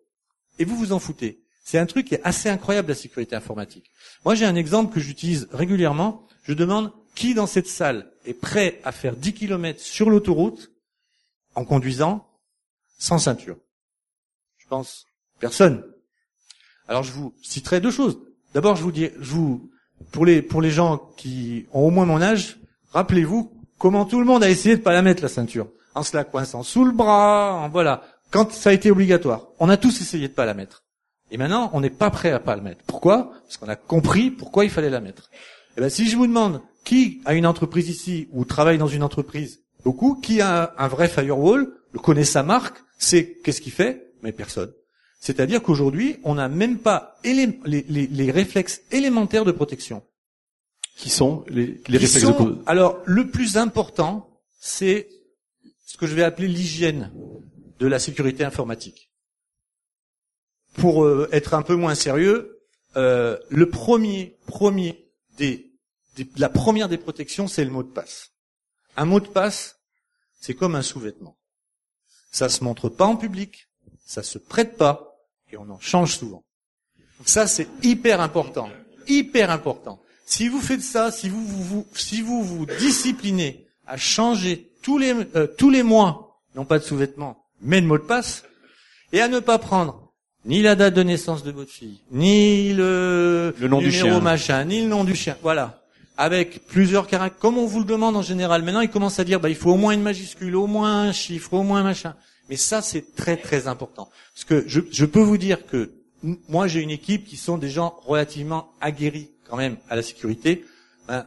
Et 0.60 0.66
vous 0.66 0.76
vous 0.76 0.92
en 0.92 1.00
foutez. 1.00 1.44
C'est 1.64 1.78
un 1.78 1.86
truc 1.86 2.08
qui 2.08 2.16
est 2.16 2.22
assez 2.24 2.50
incroyable, 2.50 2.90
la 2.90 2.96
sécurité 2.96 3.36
informatique. 3.36 3.92
Moi, 4.26 4.36
j'ai 4.36 4.46
un 4.46 4.56
exemple 4.56 4.94
que 4.94 5.00
j'utilise 5.00 5.48
régulièrement. 5.52 6.28
Je 6.44 6.54
demande 6.54 6.92
qui 7.16 7.34
dans 7.34 7.48
cette 7.48 7.68
salle 7.68 8.12
est 8.26 8.34
prêt 8.34 8.82
à 8.84 8.92
faire 8.92 9.16
10 9.16 9.34
km 9.34 9.80
sur 9.80 10.10
l'autoroute 10.10 10.72
en 11.56 11.66
conduisant 11.66 12.28
sans 12.98 13.18
ceinture. 13.18 13.58
Je 14.58 14.68
pense 14.68 15.06
personne. 15.40 15.84
Alors 16.88 17.04
je 17.04 17.12
vous 17.12 17.34
citerai 17.42 17.82
deux 17.82 17.92
choses. 17.92 18.20
D'abord, 18.54 18.76
je 18.76 18.84
vous 18.84 18.92
dis, 18.92 19.10
pour 20.12 20.26
les 20.26 20.42
pour 20.42 20.62
les 20.62 20.72
gens 20.72 20.98
qui 21.18 21.66
ont 21.74 21.88
au 21.88 21.90
moins 21.90 22.06
mon 22.06 22.22
âge, 22.22 22.60
rappelez-vous 22.92 23.52
comment 23.78 24.06
tout 24.06 24.20
le 24.20 24.26
monde 24.26 24.44
a 24.44 24.50
essayé 24.50 24.78
de 24.78 24.82
pas 24.82 24.94
la 24.94 25.02
mettre 25.02 25.24
la 25.24 25.30
ceinture, 25.30 25.68
en 25.96 26.04
se 26.04 26.16
la 26.16 26.24
coinçant 26.24 26.64
sous 26.64 26.86
le 26.86 26.92
bras, 26.92 27.54
en 27.54 27.70
voilà. 27.70 28.04
Quand 28.30 28.52
ça 28.52 28.70
a 28.70 28.74
été 28.74 28.92
obligatoire, 28.92 29.48
on 29.60 29.70
a 29.70 29.78
tous 29.78 30.02
essayé 30.02 30.28
de 30.28 30.34
pas 30.34 30.46
la 30.46 30.54
mettre. 30.54 30.84
Et 31.32 31.38
maintenant, 31.38 31.70
on 31.74 31.82
n'est 31.82 31.90
pas 31.90 32.10
prêt 32.10 32.32
à 32.32 32.40
pas 32.40 32.56
le 32.56 32.62
mettre. 32.62 32.84
Pourquoi? 32.86 33.32
Parce 33.44 33.58
qu'on 33.58 33.68
a 33.68 33.76
compris 33.76 34.32
pourquoi 34.32 34.66
il 34.66 34.70
fallait 34.70 34.90
la 34.90 35.02
mettre. 35.02 35.30
Et 35.32 35.74
eh 35.78 35.82
ben, 35.82 35.90
si 35.90 36.10
je 36.10 36.18
vous 36.18 36.28
demande 36.28 36.62
qui 36.84 37.22
a 37.26 37.34
une 37.34 37.46
entreprise 37.46 37.90
ici 37.90 38.28
ou 38.32 38.44
travaille 38.44 38.78
dans 38.78 38.88
une 38.88 39.04
entreprise, 39.04 39.62
beaucoup, 39.84 40.16
qui 40.16 40.42
a 40.42 40.74
un 40.78 40.88
vrai 40.88 41.08
firewall, 41.08 41.72
connaît 42.04 42.24
sa 42.24 42.44
marque, 42.44 42.78
sait 42.98 43.38
qu'est-ce 43.44 43.62
qu'il 43.62 43.72
fait, 43.72 44.14
mais 44.22 44.32
personne. 44.32 44.72
C'est-à-dire 45.20 45.62
qu'aujourd'hui, 45.62 46.18
on 46.24 46.36
n'a 46.36 46.50
même 46.50 46.80
pas 46.80 47.20
les, 47.24 47.60
les, 47.66 47.84
les, 47.88 48.32
réflexes 48.32 48.82
élémentaires 48.92 49.46
de 49.46 49.52
protection. 49.52 50.04
Qui 50.98 51.10
sont 51.10 51.46
les, 51.48 51.82
les 51.88 51.98
réflexes 51.98 52.26
de... 52.26 52.58
Alors, 52.66 53.00
le 53.06 53.30
plus 53.30 53.58
important, 53.58 54.42
c'est 54.60 55.08
ce 55.86 55.98
que 55.98 56.08
je 56.08 56.16
vais 56.16 56.24
appeler 56.24 56.48
l'hygiène 56.48 57.12
de 57.80 57.88
la 57.88 58.00
sécurité 58.00 58.44
informatique 58.44 59.12
pour 60.74 61.04
euh, 61.04 61.28
être 61.32 61.54
un 61.54 61.62
peu 61.62 61.76
moins 61.76 61.96
sérieux, 61.96 62.60
euh, 62.96 63.38
le 63.50 63.70
premier, 63.70 64.38
premier 64.48 65.12
des, 65.38 65.72
la 66.38 66.50
première 66.50 66.90
des 66.90 66.98
protections, 66.98 67.48
c'est 67.48 67.66
le 67.66 67.72
mot 67.72 67.84
de 67.84 67.92
passe. 67.92 68.32
Un 68.98 69.06
mot 69.06 69.20
de 69.20 69.28
passe, 69.28 69.78
c'est 70.40 70.54
comme 70.54 70.76
un 70.76 70.82
sous-vêtement. 70.82 71.38
Ça 72.32 72.50
se 72.50 72.64
montre 72.64 72.90
pas 72.90 73.06
en 73.06 73.16
public, 73.16 73.68
ça 74.06 74.24
se 74.24 74.38
prête 74.38 74.78
pas, 74.78 75.18
et 75.52 75.58
on 75.58 75.70
en 75.70 75.80
change 75.80 76.18
souvent. 76.18 76.44
Donc 77.18 77.28
ça, 77.30 77.48
c'est 77.48 77.68
hyper 77.84 78.22
important, 78.22 78.70
hyper 79.08 79.52
important. 79.52 80.02
Si 80.26 80.48
vous 80.48 80.62
faites 80.62 80.82
ça, 80.82 81.12
si 81.12 81.30
vous 81.30 81.46
vous, 81.46 81.88
si 81.94 82.22
vous 82.22 82.44
vous 82.44 82.66
disciplinez 82.66 83.68
à 83.86 83.98
changer 83.98 84.72
tous 84.82 84.98
les 84.98 85.14
euh, 85.36 85.48
tous 85.58 85.70
les 85.70 85.84
mois, 85.84 86.42
non 86.56 86.66
pas 86.66 86.80
de 86.80 86.84
sous-vêtements, 86.84 87.46
mais 87.62 87.82
de 87.82 87.86
mot 87.86 87.98
de 87.98 88.04
passe, 88.04 88.44
et 89.12 89.22
à 89.22 89.28
ne 89.28 89.40
pas 89.40 89.60
prendre 89.60 90.14
ni 90.46 90.62
la 90.62 90.76
date 90.76 90.94
de 90.94 91.04
naissance 91.04 91.44
de 91.44 91.52
votre 91.52 91.72
fille, 91.72 92.00
ni 92.12 92.74
le, 92.74 93.54
le 93.60 93.68
nom 93.68 93.82
numéro 93.82 93.82
du 93.82 93.92
chien. 93.92 94.20
machin, 94.22 94.66
ni 94.66 94.82
le 94.82 94.88
nom 94.88 95.04
du 95.04 95.16
chien. 95.16 95.38
Voilà. 95.42 95.81
Avec 96.22 96.68
plusieurs 96.68 97.08
caractères. 97.08 97.40
Comme 97.40 97.58
on 97.58 97.66
vous 97.66 97.80
le 97.80 97.86
demande 97.86 98.16
en 98.16 98.22
général. 98.22 98.62
Maintenant, 98.62 98.82
il 98.82 98.92
commence 98.92 99.18
à 99.18 99.24
dire, 99.24 99.40
bah, 99.40 99.50
il 99.50 99.56
faut 99.56 99.72
au 99.72 99.76
moins 99.76 99.94
une 99.94 100.04
majuscule, 100.04 100.56
au 100.56 100.68
moins 100.68 101.02
un 101.02 101.12
chiffre, 101.12 101.52
au 101.54 101.64
moins 101.64 101.80
un 101.80 101.84
machin. 101.84 102.14
Mais 102.48 102.58
ça, 102.58 102.84
c'est 102.84 103.16
très, 103.16 103.38
très 103.38 103.68
important. 103.68 104.08
Parce 104.36 104.46
que 104.46 104.64
je, 104.68 104.82
je 104.92 105.06
peux 105.06 105.22
vous 105.22 105.40
dire 105.40 105.66
que 105.66 105.90
moi, 106.48 106.68
j'ai 106.68 106.82
une 106.82 106.92
équipe 106.92 107.26
qui 107.26 107.38
sont 107.38 107.58
des 107.58 107.70
gens 107.70 108.00
relativement 108.06 108.72
aguerris, 108.82 109.30
quand 109.50 109.58
même, 109.58 109.78
à 109.90 109.96
la 109.96 110.04
sécurité. 110.04 110.64
Ben, 111.08 111.26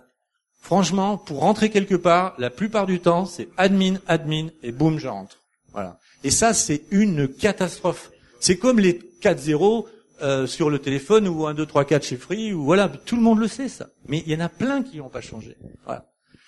franchement, 0.61 1.19
pour 1.19 1.41
rentrer 1.41 1.71
quelque 1.71 1.97
part, 1.97 2.35
la 2.39 2.51
plupart 2.51 2.87
du 2.87 3.01
temps, 3.01 3.27
c'est 3.27 3.49
admin, 3.57 3.97
admin, 4.07 4.47
et 4.63 4.71
boum, 4.71 5.01
je 5.01 5.09
rentre. 5.09 5.43
Voilà. 5.73 5.99
Et 6.23 6.31
ça, 6.31 6.55
c'est 6.55 6.83
une 6.93 7.27
catastrophe. 7.27 8.13
C'est 8.39 8.59
comme 8.59 8.79
les 8.79 9.01
4-0 9.21 9.87
euh, 10.23 10.47
sur 10.47 10.71
le 10.71 10.79
téléphone 10.79 11.29
ou 11.29 11.47
1, 11.47 11.55
2, 11.55 11.67
3, 11.67 11.85
4 11.85 12.05
chez 12.05 12.17
Free, 12.17 12.53
ou 12.53 12.65
voilà, 12.65 12.89
tout 12.89 13.17
le 13.17 13.23
monde 13.23 13.39
le 13.39 13.49
sait 13.49 13.69
ça. 13.69 13.89
Mais 14.07 14.23
il 14.27 14.33
y 14.33 14.37
en 14.37 14.41
a 14.41 14.49
plein 14.49 14.83
qui 14.83 14.99
n'ont 14.99 15.09
pas 15.09 15.21
changé. 15.21 15.57
Voilà. 15.85 16.07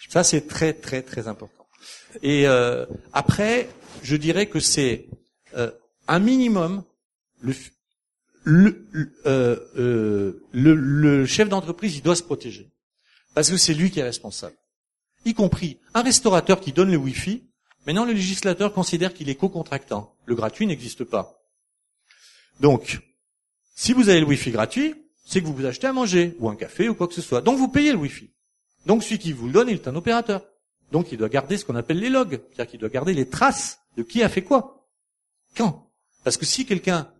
Ça 0.08 0.22
c'est 0.24 0.46
très 0.46 0.72
très 0.72 1.02
très 1.02 1.28
important. 1.28 1.66
Et 2.22 2.46
euh, 2.46 2.86
après, 3.12 3.68
je 4.02 4.16
dirais 4.16 4.46
que 4.46 4.60
c'est 4.60 5.06
euh, 5.56 5.70
un 6.08 6.18
minimum 6.18 6.84
le 7.40 7.52
le, 8.48 8.86
euh, 9.26 9.56
euh, 9.76 10.40
le, 10.52 10.74
le 10.74 11.26
chef 11.26 11.48
d'entreprise, 11.48 11.96
il 11.96 12.02
doit 12.02 12.14
se 12.14 12.22
protéger 12.22 12.70
parce 13.34 13.50
que 13.50 13.56
c'est 13.56 13.74
lui 13.74 13.90
qui 13.90 13.98
est 13.98 14.04
responsable, 14.04 14.56
y 15.24 15.34
compris 15.34 15.78
un 15.94 16.02
restaurateur 16.02 16.60
qui 16.60 16.72
donne 16.72 16.90
le 16.90 16.96
Wi-Fi. 16.96 17.44
Maintenant, 17.86 18.04
le 18.04 18.12
législateur 18.12 18.72
considère 18.72 19.12
qu'il 19.12 19.28
est 19.28 19.34
co-contractant. 19.34 20.14
Le 20.24 20.34
gratuit 20.34 20.66
n'existe 20.66 21.04
pas. 21.04 21.40
Donc, 22.60 23.00
si 23.76 23.92
vous 23.92 24.08
avez 24.08 24.20
le 24.20 24.26
Wi-Fi 24.26 24.50
gratuit, 24.50 24.94
c'est 25.26 25.42
que 25.42 25.46
vous 25.46 25.54
vous 25.54 25.66
achetez 25.66 25.86
à 25.86 25.92
manger, 25.92 26.34
ou 26.38 26.48
un 26.48 26.56
café, 26.56 26.88
ou 26.88 26.94
quoi 26.94 27.06
que 27.06 27.14
ce 27.14 27.20
soit. 27.20 27.42
Donc 27.42 27.58
vous 27.58 27.68
payez 27.68 27.92
le 27.92 27.98
Wi-Fi. 27.98 28.30
Donc 28.86 29.04
celui 29.04 29.18
qui 29.18 29.32
vous 29.32 29.46
le 29.46 29.52
donne, 29.52 29.68
il 29.68 29.74
est 29.74 29.86
un 29.86 29.94
opérateur. 29.94 30.42
Donc 30.92 31.12
il 31.12 31.18
doit 31.18 31.28
garder 31.28 31.58
ce 31.58 31.64
qu'on 31.66 31.76
appelle 31.76 32.00
les 32.00 32.08
logs. 32.08 32.40
C'est-à-dire 32.48 32.70
qu'il 32.70 32.80
doit 32.80 32.88
garder 32.88 33.12
les 33.12 33.28
traces 33.28 33.80
de 33.98 34.02
qui 34.02 34.22
a 34.22 34.30
fait 34.30 34.42
quoi. 34.42 34.88
Quand? 35.56 35.90
Parce 36.24 36.38
que 36.38 36.46
si 36.46 36.64
quelqu'un, 36.64 37.10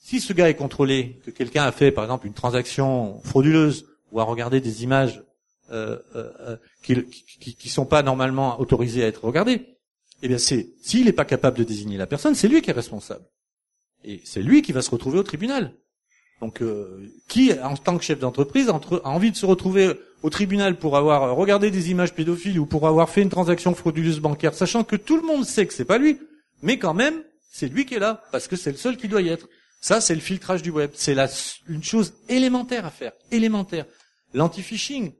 si 0.00 0.20
ce 0.20 0.32
gars 0.32 0.48
est 0.48 0.54
contrôlé, 0.54 1.20
que 1.26 1.30
quelqu'un 1.30 1.64
a 1.64 1.72
fait 1.72 1.92
par 1.92 2.04
exemple 2.04 2.26
une 2.26 2.34
transaction 2.34 3.20
frauduleuse, 3.22 3.86
ou 4.10 4.20
a 4.20 4.24
regardé 4.24 4.62
des 4.62 4.84
images 4.84 5.22
euh, 5.70 5.98
euh, 6.14 6.32
euh 6.40 6.56
qui, 6.82 7.56
qui, 7.56 7.68
sont 7.68 7.84
pas 7.84 8.02
normalement 8.02 8.58
autorisées 8.60 9.04
à 9.04 9.08
être 9.08 9.24
regardées, 9.24 9.76
eh 10.22 10.28
bien 10.28 10.38
c'est, 10.38 10.68
s'il 10.80 11.04
n'est 11.04 11.12
pas 11.12 11.24
capable 11.24 11.58
de 11.58 11.64
désigner 11.64 11.98
la 11.98 12.06
personne, 12.06 12.34
c'est 12.34 12.48
lui 12.48 12.62
qui 12.62 12.70
est 12.70 12.72
responsable. 12.72 13.26
Et 14.04 14.22
c'est 14.24 14.40
lui 14.40 14.62
qui 14.62 14.72
va 14.72 14.80
se 14.80 14.90
retrouver 14.90 15.18
au 15.18 15.24
tribunal. 15.24 15.74
Donc, 16.40 16.60
euh, 16.60 17.08
qui, 17.28 17.52
en 17.52 17.76
tant 17.76 17.96
que 17.96 18.04
chef 18.04 18.18
d'entreprise, 18.18 18.68
a 18.68 19.08
envie 19.08 19.30
de 19.30 19.36
se 19.36 19.46
retrouver 19.46 19.94
au 20.22 20.30
tribunal 20.30 20.76
pour 20.76 20.96
avoir 20.96 21.34
regardé 21.34 21.70
des 21.70 21.90
images 21.90 22.12
pédophiles 22.12 22.58
ou 22.58 22.66
pour 22.66 22.86
avoir 22.86 23.08
fait 23.08 23.22
une 23.22 23.30
transaction 23.30 23.74
frauduleuse 23.74 24.20
bancaire, 24.20 24.54
sachant 24.54 24.84
que 24.84 24.96
tout 24.96 25.16
le 25.16 25.22
monde 25.22 25.44
sait 25.44 25.66
que 25.66 25.72
c'est 25.72 25.84
pas 25.84 25.98
lui, 25.98 26.18
mais 26.62 26.78
quand 26.78 26.94
même, 26.94 27.22
c'est 27.50 27.68
lui 27.68 27.86
qui 27.86 27.94
est 27.94 27.98
là, 27.98 28.22
parce 28.32 28.48
que 28.48 28.56
c'est 28.56 28.70
le 28.70 28.76
seul 28.76 28.96
qui 28.96 29.08
doit 29.08 29.22
y 29.22 29.28
être. 29.28 29.48
Ça, 29.80 30.00
c'est 30.00 30.14
le 30.14 30.20
filtrage 30.20 30.62
du 30.62 30.70
web. 30.70 30.90
C'est 30.94 31.16
une 31.68 31.82
chose 31.82 32.14
élémentaire 32.28 32.84
à 32.84 32.90
faire, 32.90 33.12
élémentaire. 33.30 33.86
L'anti-phishing. 34.34 35.12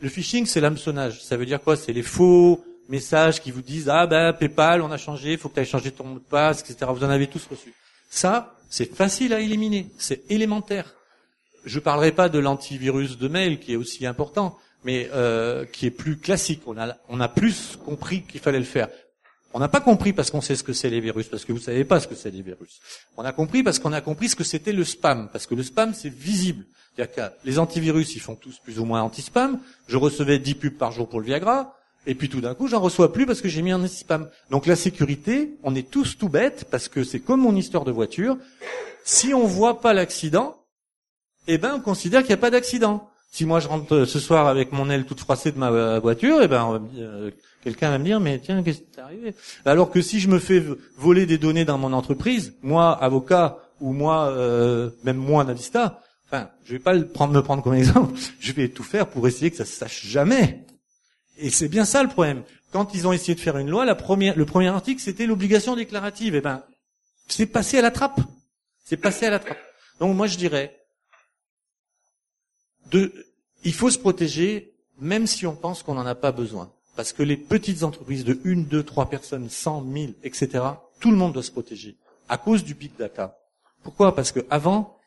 Le 0.00 0.08
phishing, 0.08 0.46
c'est 0.46 0.60
l'hameçonnage. 0.60 1.22
Ça 1.22 1.36
veut 1.36 1.46
dire 1.46 1.60
quoi? 1.60 1.76
C'est 1.76 1.92
les 1.92 2.02
faux 2.02 2.64
messages 2.88 3.40
qui 3.40 3.50
vous 3.50 3.62
disent 3.62 3.88
ah 3.88 4.06
ben 4.06 4.32
PayPal, 4.32 4.82
on 4.82 4.90
a 4.92 4.98
changé, 4.98 5.36
faut 5.36 5.48
que 5.48 5.54
tu 5.54 5.60
ailles 5.60 5.66
changer 5.66 5.90
ton 5.90 6.04
mot 6.04 6.18
de 6.18 6.24
passe, 6.24 6.60
etc. 6.60 6.90
Vous 6.94 7.04
en 7.04 7.10
avez 7.10 7.26
tous 7.26 7.44
reçu. 7.50 7.72
Ça, 8.14 8.54
c'est 8.70 8.94
facile 8.94 9.34
à 9.34 9.40
éliminer, 9.40 9.88
c'est 9.98 10.22
élémentaire. 10.30 10.94
Je 11.64 11.80
parlerai 11.80 12.12
pas 12.12 12.28
de 12.28 12.38
l'antivirus 12.38 13.18
de 13.18 13.26
mail 13.26 13.58
qui 13.58 13.72
est 13.72 13.76
aussi 13.76 14.06
important, 14.06 14.56
mais 14.84 15.10
euh, 15.12 15.64
qui 15.64 15.86
est 15.86 15.90
plus 15.90 16.16
classique. 16.16 16.62
On 16.64 16.76
a, 16.78 17.28
plus 17.28 17.76
compris 17.84 18.22
qu'il 18.22 18.38
fallait 18.38 18.60
le 18.60 18.64
faire. 18.64 18.88
On 19.52 19.58
n'a 19.58 19.66
pas 19.66 19.80
compris 19.80 20.12
parce 20.12 20.30
qu'on 20.30 20.40
sait 20.40 20.54
ce 20.54 20.62
que 20.62 20.72
c'est 20.72 20.90
les 20.90 21.00
virus, 21.00 21.26
parce 21.26 21.44
que 21.44 21.50
vous 21.50 21.58
savez 21.58 21.84
pas 21.84 21.98
ce 21.98 22.06
que 22.06 22.14
c'est 22.14 22.30
les 22.30 22.42
virus. 22.42 22.78
On 23.16 23.24
a 23.24 23.32
compris 23.32 23.64
parce 23.64 23.80
qu'on 23.80 23.92
a 23.92 24.00
compris 24.00 24.28
ce 24.28 24.36
que 24.36 24.44
c'était 24.44 24.72
le 24.72 24.84
spam, 24.84 25.28
parce 25.32 25.48
que 25.48 25.56
le 25.56 25.64
spam 25.64 25.92
c'est 25.92 26.08
visible. 26.08 26.64
Les 27.42 27.58
antivirus, 27.58 28.14
ils 28.14 28.20
font 28.20 28.36
tous 28.36 28.60
plus 28.60 28.78
ou 28.78 28.84
moins 28.84 29.02
anti-spam. 29.02 29.58
Je 29.88 29.96
recevais 29.96 30.38
10 30.38 30.54
pubs 30.54 30.78
par 30.78 30.92
jour 30.92 31.08
pour 31.08 31.18
le 31.18 31.26
Viagra. 31.26 31.74
Et 32.06 32.14
puis 32.14 32.28
tout 32.28 32.40
d'un 32.40 32.54
coup, 32.54 32.68
j'en 32.68 32.80
reçois 32.80 33.12
plus 33.12 33.26
parce 33.26 33.40
que 33.40 33.48
j'ai 33.48 33.62
mis 33.62 33.72
un 33.72 33.86
spam. 33.86 34.28
Donc 34.50 34.66
la 34.66 34.76
sécurité, 34.76 35.56
on 35.62 35.74
est 35.74 35.90
tous 35.90 36.18
tout 36.18 36.28
bêtes 36.28 36.66
parce 36.70 36.88
que 36.88 37.02
c'est 37.02 37.20
comme 37.20 37.40
mon 37.40 37.56
histoire 37.56 37.84
de 37.84 37.92
voiture. 37.92 38.36
Si 39.04 39.32
on 39.32 39.46
voit 39.46 39.80
pas 39.80 39.94
l'accident, 39.94 40.56
eh 41.46 41.58
ben 41.58 41.74
on 41.76 41.80
considère 41.80 42.20
qu'il 42.20 42.28
n'y 42.28 42.34
a 42.34 42.38
pas 42.38 42.50
d'accident. 42.50 43.08
Si 43.30 43.46
moi 43.46 43.58
je 43.58 43.68
rentre 43.68 43.94
euh, 43.94 44.06
ce 44.06 44.20
soir 44.20 44.46
avec 44.46 44.72
mon 44.72 44.88
aile 44.90 45.04
toute 45.04 45.20
froissée 45.20 45.50
de 45.50 45.58
ma 45.58 45.70
euh, 45.70 45.98
voiture, 45.98 46.40
eh 46.42 46.48
ben 46.48 46.86
euh, 46.96 47.30
quelqu'un 47.62 47.90
va 47.90 47.98
me 47.98 48.04
dire 48.04 48.20
mais 48.20 48.38
tiens 48.38 48.62
qu'est-ce 48.62 48.78
qui 48.78 48.90
t'est 48.90 49.00
arrivé? 49.00 49.34
Alors 49.64 49.90
que 49.90 50.00
si 50.02 50.20
je 50.20 50.28
me 50.28 50.38
fais 50.38 50.62
voler 50.96 51.26
des 51.26 51.38
données 51.38 51.64
dans 51.64 51.78
mon 51.78 51.92
entreprise, 51.92 52.54
moi 52.62 52.92
avocat 52.92 53.58
ou 53.80 53.92
moi 53.92 54.32
même 55.02 55.16
moi 55.16 55.42
Navista, 55.42 56.00
enfin 56.26 56.48
je 56.64 56.74
vais 56.74 56.78
pas 56.78 56.94
le 56.94 57.08
prendre, 57.08 57.34
me 57.34 57.42
prendre 57.42 57.62
comme 57.62 57.74
exemple, 57.82 58.14
je 58.38 58.52
vais 58.52 58.68
tout 58.68 58.84
faire 58.84 59.08
pour 59.08 59.26
essayer 59.26 59.50
que 59.50 59.56
ça 59.56 59.64
se 59.64 59.72
sache 59.72 60.06
jamais 60.06 60.64
Et 61.38 61.50
c'est 61.50 61.68
bien 61.68 61.84
ça 61.84 62.02
le 62.02 62.08
problème. 62.08 62.42
Quand 62.72 62.94
ils 62.94 63.06
ont 63.06 63.12
essayé 63.12 63.34
de 63.34 63.40
faire 63.40 63.56
une 63.58 63.70
loi, 63.70 63.84
la 63.84 63.94
première, 63.94 64.36
le 64.36 64.46
premier 64.46 64.68
article, 64.68 65.00
c'était 65.00 65.26
l'obligation 65.26 65.76
déclarative. 65.76 66.34
Eh 66.34 66.40
ben, 66.40 66.62
c'est 67.28 67.46
passé 67.46 67.78
à 67.78 67.82
la 67.82 67.90
trappe. 67.90 68.20
C'est 68.84 68.96
passé 68.96 69.26
à 69.26 69.30
la 69.30 69.38
trappe. 69.38 69.60
Donc 70.00 70.16
moi, 70.16 70.26
je 70.26 70.36
dirais, 70.36 70.76
de, 72.90 73.12
il 73.64 73.72
faut 73.72 73.90
se 73.90 73.98
protéger, 73.98 74.74
même 74.98 75.26
si 75.26 75.46
on 75.46 75.54
pense 75.54 75.82
qu'on 75.82 75.94
n'en 75.94 76.06
a 76.06 76.14
pas 76.14 76.32
besoin. 76.32 76.72
Parce 76.96 77.12
que 77.12 77.22
les 77.22 77.36
petites 77.36 77.82
entreprises 77.82 78.24
de 78.24 78.40
une, 78.44 78.66
deux, 78.66 78.82
trois 78.82 79.08
personnes, 79.10 79.50
cent, 79.50 79.80
mille, 79.80 80.14
etc., 80.22 80.64
tout 81.00 81.10
le 81.10 81.16
monde 81.16 81.32
doit 81.32 81.42
se 81.42 81.50
protéger. 81.50 81.96
À 82.28 82.38
cause 82.38 82.64
du 82.64 82.74
big 82.74 82.96
data. 82.96 83.38
Pourquoi? 83.82 84.14
Parce 84.14 84.32
que 84.32 84.40
avant, 84.50 84.98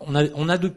on 0.00 0.14
a, 0.14 0.24
on 0.34 0.48
a 0.48 0.58
de, 0.58 0.72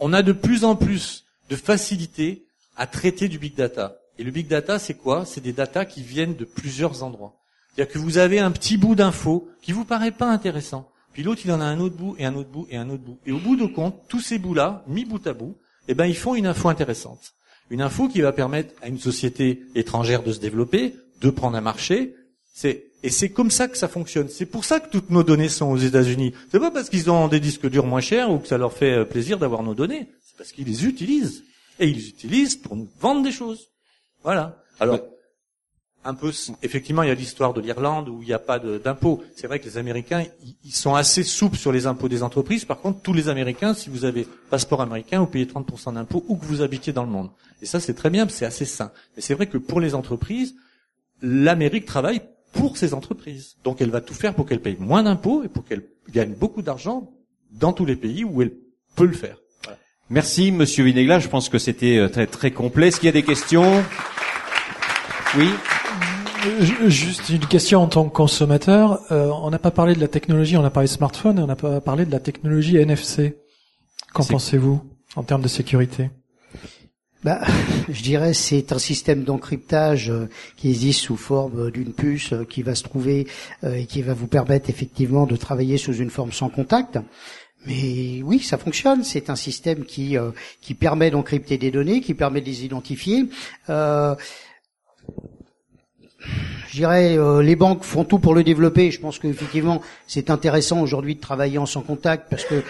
on 0.00 0.12
a 0.12 0.22
de 0.22 0.32
plus 0.32 0.64
en 0.64 0.76
plus 0.76 1.24
de 1.48 1.56
facilité 1.56 2.46
à 2.76 2.86
traiter 2.86 3.28
du 3.28 3.38
big 3.38 3.54
data. 3.54 3.98
Et 4.18 4.24
le 4.24 4.30
big 4.30 4.48
data, 4.48 4.78
c'est 4.78 4.94
quoi? 4.94 5.24
C'est 5.24 5.40
des 5.40 5.52
data 5.52 5.84
qui 5.84 6.02
viennent 6.02 6.34
de 6.34 6.44
plusieurs 6.44 7.02
endroits. 7.02 7.34
C'est-à-dire 7.74 7.92
que 7.92 7.98
vous 7.98 8.18
avez 8.18 8.40
un 8.40 8.50
petit 8.50 8.76
bout 8.76 8.96
d'info 8.96 9.48
qui 9.62 9.72
vous 9.72 9.84
paraît 9.84 10.10
pas 10.10 10.30
intéressant. 10.30 10.90
Puis 11.12 11.22
l'autre, 11.22 11.42
il 11.44 11.52
en 11.52 11.60
a 11.60 11.64
un 11.64 11.78
autre 11.80 11.96
bout, 11.96 12.16
et 12.18 12.24
un 12.24 12.34
autre 12.34 12.50
bout, 12.50 12.66
et 12.70 12.76
un 12.76 12.88
autre 12.90 13.02
bout. 13.02 13.18
Et 13.26 13.32
au 13.32 13.38
bout 13.38 13.56
de 13.56 13.66
compte, 13.66 13.94
tous 14.08 14.20
ces 14.20 14.38
bouts-là, 14.38 14.84
mis 14.88 15.04
bout 15.04 15.24
à 15.26 15.32
bout, 15.32 15.56
eh 15.86 15.94
ben, 15.94 16.06
ils 16.06 16.16
font 16.16 16.34
une 16.34 16.46
info 16.46 16.68
intéressante. 16.68 17.34
Une 17.70 17.82
info 17.82 18.08
qui 18.08 18.20
va 18.20 18.32
permettre 18.32 18.74
à 18.82 18.88
une 18.88 18.98
société 18.98 19.62
étrangère 19.74 20.22
de 20.22 20.32
se 20.32 20.40
développer, 20.40 20.94
de 21.20 21.30
prendre 21.30 21.56
un 21.56 21.60
marché. 21.60 22.14
C'est, 22.54 22.86
et 23.02 23.10
c'est 23.10 23.30
comme 23.30 23.50
ça 23.50 23.68
que 23.68 23.78
ça 23.78 23.88
fonctionne. 23.88 24.28
C'est 24.28 24.46
pour 24.46 24.64
ça 24.64 24.80
que 24.80 24.90
toutes 24.90 25.10
nos 25.10 25.22
données 25.22 25.48
sont 25.48 25.70
aux 25.70 25.76
États-Unis. 25.76 26.34
C'est 26.50 26.60
pas 26.60 26.70
parce 26.70 26.88
qu'ils 26.88 27.10
ont 27.10 27.28
des 27.28 27.40
disques 27.40 27.68
durs 27.68 27.86
moins 27.86 28.00
chers 28.00 28.30
ou 28.30 28.38
que 28.38 28.48
ça 28.48 28.58
leur 28.58 28.72
fait 28.72 28.98
euh, 28.98 29.04
plaisir 29.04 29.38
d'avoir 29.38 29.62
nos 29.62 29.74
données. 29.74 30.08
C'est 30.26 30.36
parce 30.36 30.52
qu'ils 30.52 30.66
les 30.66 30.86
utilisent. 30.86 31.44
Et 31.78 31.88
ils 31.88 31.96
les 31.96 32.08
utilisent 32.08 32.56
pour 32.56 32.74
nous 32.74 32.88
vendre 33.00 33.22
des 33.22 33.32
choses. 33.32 33.68
Voilà. 34.22 34.62
Alors, 34.80 35.00
un 36.04 36.14
peu, 36.14 36.32
effectivement, 36.62 37.02
il 37.02 37.08
y 37.08 37.12
a 37.12 37.14
l'histoire 37.14 37.52
de 37.52 37.60
l'Irlande 37.60 38.08
où 38.08 38.22
il 38.22 38.26
n'y 38.26 38.32
a 38.32 38.38
pas 38.38 38.58
d'impôts. 38.58 39.22
C'est 39.36 39.46
vrai 39.46 39.58
que 39.58 39.66
les 39.66 39.78
Américains, 39.78 40.24
ils 40.64 40.72
sont 40.72 40.94
assez 40.94 41.22
souples 41.22 41.56
sur 41.56 41.72
les 41.72 41.86
impôts 41.86 42.08
des 42.08 42.22
entreprises. 42.22 42.64
Par 42.64 42.80
contre, 42.80 43.00
tous 43.02 43.12
les 43.12 43.28
Américains, 43.28 43.74
si 43.74 43.90
vous 43.90 44.04
avez 44.04 44.26
passeport 44.48 44.80
américain, 44.80 45.20
vous 45.20 45.26
payez 45.26 45.46
30% 45.46 45.94
d'impôts 45.94 46.24
où 46.28 46.36
que 46.36 46.46
vous 46.46 46.62
habitiez 46.62 46.92
dans 46.92 47.04
le 47.04 47.10
monde. 47.10 47.30
Et 47.60 47.66
ça, 47.66 47.80
c'est 47.80 47.94
très 47.94 48.10
bien, 48.10 48.28
c'est 48.28 48.46
assez 48.46 48.64
sain. 48.64 48.92
Mais 49.16 49.22
c'est 49.22 49.34
vrai 49.34 49.46
que 49.46 49.58
pour 49.58 49.80
les 49.80 49.94
entreprises, 49.94 50.54
l'Amérique 51.20 51.84
travaille 51.84 52.22
pour 52.52 52.76
ces 52.76 52.94
entreprises. 52.94 53.56
Donc 53.64 53.80
elle 53.80 53.90
va 53.90 54.00
tout 54.00 54.14
faire 54.14 54.34
pour 54.34 54.46
qu'elles 54.46 54.62
payent 54.62 54.76
moins 54.78 55.02
d'impôts 55.02 55.42
et 55.42 55.48
pour 55.48 55.64
qu'elles 55.64 55.86
gagnent 56.10 56.34
beaucoup 56.34 56.62
d'argent 56.62 57.12
dans 57.50 57.72
tous 57.72 57.84
les 57.84 57.96
pays 57.96 58.24
où 58.24 58.40
elle 58.42 58.52
peut 58.94 59.06
le 59.06 59.14
faire. 59.14 59.38
Merci, 60.10 60.52
Monsieur 60.52 60.84
Vinegla. 60.84 61.18
Je 61.18 61.28
pense 61.28 61.50
que 61.50 61.58
c'était 61.58 61.98
euh, 61.98 62.08
très, 62.08 62.26
très 62.26 62.50
complet. 62.50 62.88
Est-ce 62.88 62.98
qu'il 62.98 63.08
y 63.08 63.10
a 63.10 63.12
des 63.12 63.22
questions? 63.22 63.84
Oui. 65.36 65.50
Euh, 66.46 66.88
juste 66.88 67.28
une 67.28 67.44
question 67.46 67.82
en 67.82 67.88
tant 67.88 68.08
que 68.08 68.14
consommateur. 68.14 69.00
Euh, 69.12 69.30
on 69.42 69.50
n'a 69.50 69.58
pas 69.58 69.70
parlé 69.70 69.94
de 69.94 70.00
la 70.00 70.08
technologie, 70.08 70.56
on 70.56 70.64
a 70.64 70.70
parlé 70.70 70.86
de 70.88 70.92
smartphone, 70.92 71.38
on 71.38 71.46
n'a 71.46 71.56
pas 71.56 71.82
parlé 71.82 72.06
de 72.06 72.10
la 72.10 72.20
technologie 72.20 72.78
NFC. 72.78 73.36
Qu'en 74.14 74.24
pensez-vous 74.24 74.80
en 75.14 75.22
termes 75.24 75.42
de 75.42 75.48
sécurité? 75.48 76.10
Bah, 77.22 77.42
je 77.90 78.02
dirais 78.02 78.32
c'est 78.32 78.72
un 78.72 78.78
système 78.78 79.24
d'encryptage 79.24 80.10
qui 80.56 80.70
existe 80.70 81.00
sous 81.00 81.18
forme 81.18 81.70
d'une 81.70 81.92
puce 81.92 82.32
qui 82.48 82.62
va 82.62 82.74
se 82.74 82.84
trouver 82.84 83.26
et 83.62 83.84
qui 83.84 84.00
va 84.00 84.14
vous 84.14 84.28
permettre 84.28 84.70
effectivement 84.70 85.26
de 85.26 85.36
travailler 85.36 85.76
sous 85.76 85.96
une 85.96 86.10
forme 86.10 86.32
sans 86.32 86.48
contact. 86.48 86.98
Mais 87.66 88.22
oui, 88.22 88.40
ça 88.40 88.56
fonctionne. 88.56 89.04
C'est 89.04 89.30
un 89.30 89.36
système 89.36 89.84
qui 89.84 90.16
euh, 90.16 90.30
qui 90.60 90.74
permet 90.74 91.10
d'encrypter 91.10 91.58
des 91.58 91.70
données, 91.70 92.00
qui 92.00 92.14
permet 92.14 92.40
de 92.40 92.46
les 92.46 92.64
identifier. 92.64 93.26
Euh, 93.68 94.14
je 96.68 96.76
dirais, 96.76 97.16
euh, 97.16 97.42
les 97.42 97.56
banques 97.56 97.82
font 97.82 98.04
tout 98.04 98.18
pour 98.18 98.34
le 98.34 98.44
développer. 98.44 98.90
Je 98.90 99.00
pense 99.00 99.18
qu'effectivement, 99.18 99.80
c'est 100.06 100.30
intéressant 100.30 100.80
aujourd'hui 100.80 101.14
de 101.14 101.20
travailler 101.20 101.58
en 101.58 101.66
sans 101.66 101.80
contact 101.80 102.28
parce 102.28 102.44
que, 102.44 102.62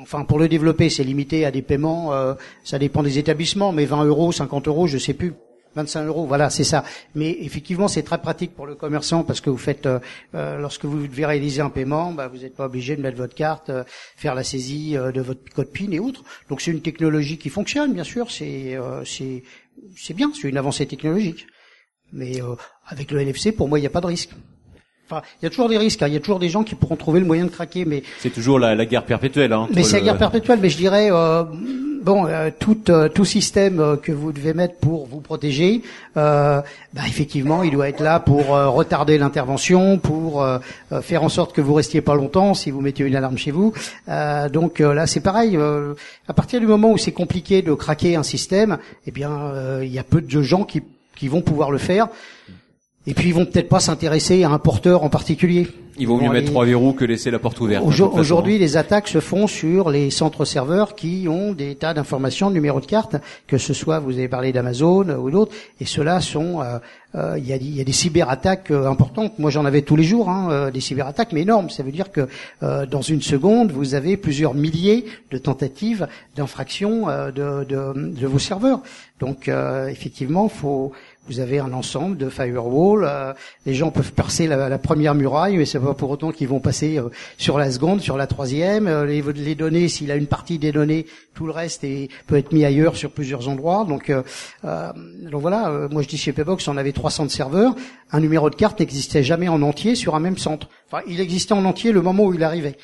enfin, 0.00 0.24
pour 0.24 0.38
le 0.38 0.48
développer, 0.48 0.88
c'est 0.88 1.04
limité 1.04 1.44
à 1.44 1.50
des 1.50 1.62
paiements. 1.62 2.12
Euh, 2.12 2.34
ça 2.64 2.78
dépend 2.78 3.02
des 3.02 3.18
établissements, 3.18 3.72
mais 3.72 3.84
20 3.84 4.04
euros, 4.04 4.32
50 4.32 4.68
euros, 4.68 4.86
je 4.86 4.98
sais 4.98 5.14
plus. 5.14 5.34
25 5.74 6.04
euros, 6.06 6.26
voilà, 6.26 6.50
c'est 6.50 6.64
ça. 6.64 6.84
Mais 7.14 7.30
effectivement, 7.40 7.88
c'est 7.88 8.02
très 8.02 8.18
pratique 8.18 8.54
pour 8.54 8.66
le 8.66 8.74
commerçant 8.74 9.24
parce 9.24 9.40
que 9.40 9.50
vous 9.50 9.58
faites, 9.58 9.86
euh, 9.86 9.98
euh, 10.34 10.58
lorsque 10.58 10.84
vous 10.84 11.06
devez 11.06 11.26
réaliser 11.26 11.60
un 11.60 11.70
paiement, 11.70 12.12
bah, 12.12 12.28
vous 12.28 12.38
n'êtes 12.38 12.56
pas 12.56 12.66
obligé 12.66 12.96
de 12.96 13.02
mettre 13.02 13.16
votre 13.16 13.34
carte, 13.34 13.70
euh, 13.70 13.84
faire 14.16 14.34
la 14.34 14.44
saisie 14.44 14.92
de 14.92 15.20
votre 15.20 15.40
code 15.54 15.70
PIN 15.70 15.90
et 15.92 15.98
autres. 15.98 16.22
Donc 16.48 16.60
c'est 16.60 16.70
une 16.70 16.82
technologie 16.82 17.38
qui 17.38 17.48
fonctionne, 17.48 17.92
bien 17.92 18.04
sûr. 18.04 18.30
C'est 18.30 18.78
c'est 19.04 19.42
c'est 19.96 20.14
bien, 20.14 20.30
c'est 20.34 20.48
une 20.48 20.58
avancée 20.58 20.86
technologique. 20.86 21.46
Mais 22.12 22.40
avec 22.86 23.10
le 23.10 23.20
NFC, 23.20 23.52
pour 23.52 23.68
moi, 23.68 23.78
il 23.78 23.82
n'y 23.82 23.86
a 23.86 23.90
pas 23.90 24.00
de 24.00 24.06
risque. 24.06 24.30
Enfin, 25.10 25.22
il 25.40 25.44
y 25.44 25.46
a 25.46 25.50
toujours 25.50 25.68
des 25.68 25.78
risques. 25.78 26.02
Hein. 26.02 26.08
Il 26.08 26.14
y 26.14 26.16
a 26.16 26.20
toujours 26.20 26.38
des 26.38 26.48
gens 26.48 26.64
qui 26.64 26.74
pourront 26.74 26.96
trouver 26.96 27.20
le 27.20 27.26
moyen 27.26 27.44
de 27.44 27.50
craquer, 27.50 27.84
mais 27.84 28.02
c'est 28.18 28.30
toujours 28.30 28.58
la, 28.58 28.74
la, 28.74 28.86
guerre 28.86 29.04
perpétuelle. 29.04 29.52
Hein, 29.52 29.68
mais 29.74 29.82
c'est 29.82 29.98
la 29.98 30.04
guerre 30.04 30.18
perpétuelle. 30.18 30.58
Mais 30.60 30.70
je 30.70 30.76
dirais, 30.76 31.08
euh, 31.10 31.44
bon, 32.02 32.26
euh, 32.26 32.50
tout, 32.56 32.90
euh, 32.90 33.08
tout 33.08 33.24
système 33.24 33.80
euh, 33.80 33.96
que 33.96 34.12
vous 34.12 34.32
devez 34.32 34.52
mettre 34.54 34.76
pour 34.76 35.06
vous 35.06 35.20
protéger, 35.20 35.82
bah, 36.14 36.64
effectivement, 37.06 37.62
il 37.62 37.72
doit 37.72 37.88
être 37.88 38.00
là 38.00 38.20
pour 38.20 38.48
retarder 38.48 39.16
l'intervention, 39.16 39.98
pour 39.98 40.46
faire 41.00 41.22
en 41.22 41.28
sorte 41.28 41.54
que 41.54 41.62
vous 41.62 41.72
restiez 41.72 42.02
pas 42.02 42.14
longtemps 42.14 42.52
si 42.52 42.70
vous 42.70 42.80
mettez 42.82 43.02
une 43.04 43.16
alarme 43.16 43.38
chez 43.38 43.50
vous. 43.50 43.72
donc 44.52 44.80
là, 44.80 45.06
c'est 45.06 45.20
pareil. 45.20 45.56
à 46.28 46.32
partir 46.34 46.60
du 46.60 46.66
moment 46.66 46.90
où 46.90 46.98
c'est 46.98 47.12
compliqué 47.12 47.62
de 47.62 47.72
craquer 47.72 48.16
un 48.16 48.22
système, 48.22 48.76
eh 49.06 49.10
bien, 49.10 49.30
il 49.82 49.92
y 49.92 49.98
a 49.98 50.04
peu 50.04 50.20
de 50.20 50.42
gens 50.42 50.64
qui, 50.64 50.82
qui 51.16 51.28
vont 51.28 51.40
pouvoir 51.40 51.70
le 51.70 51.78
faire. 51.78 52.08
Et 53.06 53.14
puis 53.14 53.28
ils 53.28 53.34
vont 53.34 53.46
peut-être 53.46 53.68
pas 53.68 53.80
s'intéresser 53.80 54.44
à 54.44 54.50
un 54.50 54.58
porteur 54.58 55.02
en 55.02 55.08
particulier. 55.08 55.66
Il 55.98 56.06
vaut 56.06 56.18
mieux 56.18 56.30
mettre 56.30 56.50
trois 56.50 56.64
verrous 56.64 56.94
que 56.94 57.04
laisser 57.04 57.30
la 57.30 57.38
porte 57.38 57.60
ouverte. 57.60 57.84
Aujourd'hui, 57.84 58.58
les 58.58 58.76
attaques 58.76 59.08
se 59.08 59.20
font 59.20 59.46
sur 59.46 59.90
les 59.90 60.10
centres 60.10 60.44
serveurs 60.44 60.94
qui 60.94 61.26
ont 61.28 61.52
des 61.52 61.74
tas 61.74 61.92
d'informations, 61.92 62.48
de 62.48 62.54
numéros 62.54 62.80
de 62.80 62.86
carte, 62.86 63.16
que 63.46 63.58
ce 63.58 63.74
soit, 63.74 63.98
vous 63.98 64.12
avez 64.12 64.28
parlé 64.28 64.52
d'Amazon 64.52 65.08
ou 65.10 65.30
d'autres, 65.30 65.52
et 65.80 65.84
ceux-là 65.84 66.20
sont, 66.20 66.62
euh, 66.62 66.78
euh, 67.14 67.34
il 67.38 67.46
y, 67.46 67.52
a, 67.52 67.56
y, 67.56 67.80
a, 67.80 67.84
des 67.84 67.92
cyberattaques 67.92 68.70
euh, 68.70 68.88
importantes. 68.88 69.38
Moi, 69.38 69.50
j'en 69.50 69.66
avais 69.66 69.82
tous 69.82 69.96
les 69.96 70.04
jours, 70.04 70.30
hein, 70.30 70.70
des 70.70 70.80
cyberattaques, 70.80 71.32
mais 71.32 71.42
énormes. 71.42 71.68
Ça 71.68 71.82
veut 71.82 71.92
dire 71.92 72.10
que 72.10 72.26
dans 72.62 73.02
une 73.02 73.22
seconde, 73.22 73.70
vous 73.70 73.94
avez 73.94 74.16
plusieurs 74.16 74.54
milliers 74.54 75.04
de 75.30 75.38
tentatives 75.38 76.08
d'infraction 76.36 77.06
de, 77.06 77.64
de, 77.64 77.92
de, 77.94 78.26
vos 78.26 78.38
serveurs. 78.38 78.80
Donc, 79.20 79.50
effectivement, 79.88 80.48
faut 80.48 80.92
vous 81.28 81.38
avez 81.38 81.60
un 81.60 81.72
ensemble 81.72 82.16
de 82.16 82.28
firewall. 82.28 83.04
Euh, 83.04 83.32
les 83.64 83.74
gens 83.74 83.90
peuvent 83.90 84.12
percer 84.12 84.48
la, 84.48 84.78
première 84.78 85.14
muraille, 85.14 85.56
mais 85.56 85.66
c'est 85.66 85.78
pas 85.78 85.94
pour 85.94 86.10
autant 86.10 86.32
qu'ils 86.32 86.48
vont 86.48 86.58
passer 86.58 86.98
euh, 86.98 87.10
sur 87.38 87.58
la 87.58 87.70
seconde, 87.70 88.00
sur 88.00 88.16
la 88.16 88.26
troisième. 88.26 88.88
Euh, 88.88 89.06
les, 89.06 89.54
données, 89.54 89.88
s'il 89.88 90.10
a 90.10 90.16
une 90.16 90.26
partie 90.26 90.58
des 90.58 90.72
données, 90.72 91.06
tout 91.34 91.46
le 91.46 91.52
reste 91.52 91.84
est, 91.84 92.08
peut 92.26 92.36
être 92.36 92.52
mis 92.52 92.64
ailleurs 92.64 92.96
sur 92.96 93.12
plusieurs 93.12 93.48
endroits. 93.48 93.86
Donc, 93.88 94.10
donc 94.62 95.40
voilà. 95.40 95.88
moi, 95.90 96.02
je 96.02 96.08
dis 96.08 96.18
chez 96.18 96.32
Paybox, 96.32 96.66
on 96.68 96.76
avait 96.76 96.92
300 96.92 97.28
serveurs. 97.28 97.74
Un 98.10 98.20
numéro 98.20 98.50
de 98.50 98.54
carte 98.54 98.80
n'existait 98.80 99.22
jamais 99.22 99.48
en 99.48 99.62
entier 99.62 99.94
sur 99.94 100.14
un 100.14 100.20
même 100.20 100.38
centre. 100.38 100.68
Enfin, 100.90 101.02
il 101.06 101.20
existait 101.20 101.54
en 101.54 101.64
entier 101.64 101.92
le 101.92 102.02
moment 102.02 102.24
où 102.24 102.34
il 102.34 102.42
arrivait. 102.42 102.76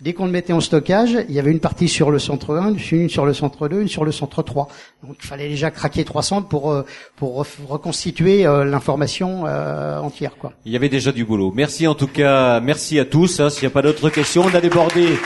Dès 0.00 0.12
qu'on 0.12 0.26
le 0.26 0.30
mettait 0.30 0.52
en 0.52 0.60
stockage, 0.60 1.18
il 1.28 1.34
y 1.34 1.40
avait 1.40 1.50
une 1.50 1.58
partie 1.58 1.88
sur 1.88 2.12
le 2.12 2.20
centre 2.20 2.54
1, 2.54 2.74
une 2.92 3.08
sur 3.08 3.26
le 3.26 3.34
centre 3.34 3.66
2, 3.66 3.80
une 3.80 3.88
sur 3.88 4.04
le 4.04 4.12
centre 4.12 4.42
3. 4.44 4.68
Donc 5.02 5.16
il 5.20 5.26
fallait 5.26 5.48
déjà 5.48 5.72
craquer 5.72 6.04
300 6.04 6.42
pour 6.42 6.70
euh, 6.70 6.84
pour 7.16 7.44
reconstituer 7.68 8.46
euh, 8.46 8.64
l'information 8.64 9.44
euh, 9.46 9.98
entière. 9.98 10.36
Il 10.64 10.70
y 10.70 10.76
avait 10.76 10.88
déjà 10.88 11.10
du 11.10 11.24
boulot. 11.24 11.52
Merci 11.52 11.88
en 11.88 11.96
tout 11.96 12.06
cas, 12.06 12.60
merci 12.60 13.00
à 13.00 13.04
tous. 13.04 13.40
Hein. 13.40 13.50
S'il 13.50 13.62
n'y 13.62 13.72
a 13.72 13.74
pas 13.74 13.82
d'autres 13.82 14.08
questions, 14.08 14.44
on 14.44 14.54
a 14.54 14.60
débordé 14.60 15.18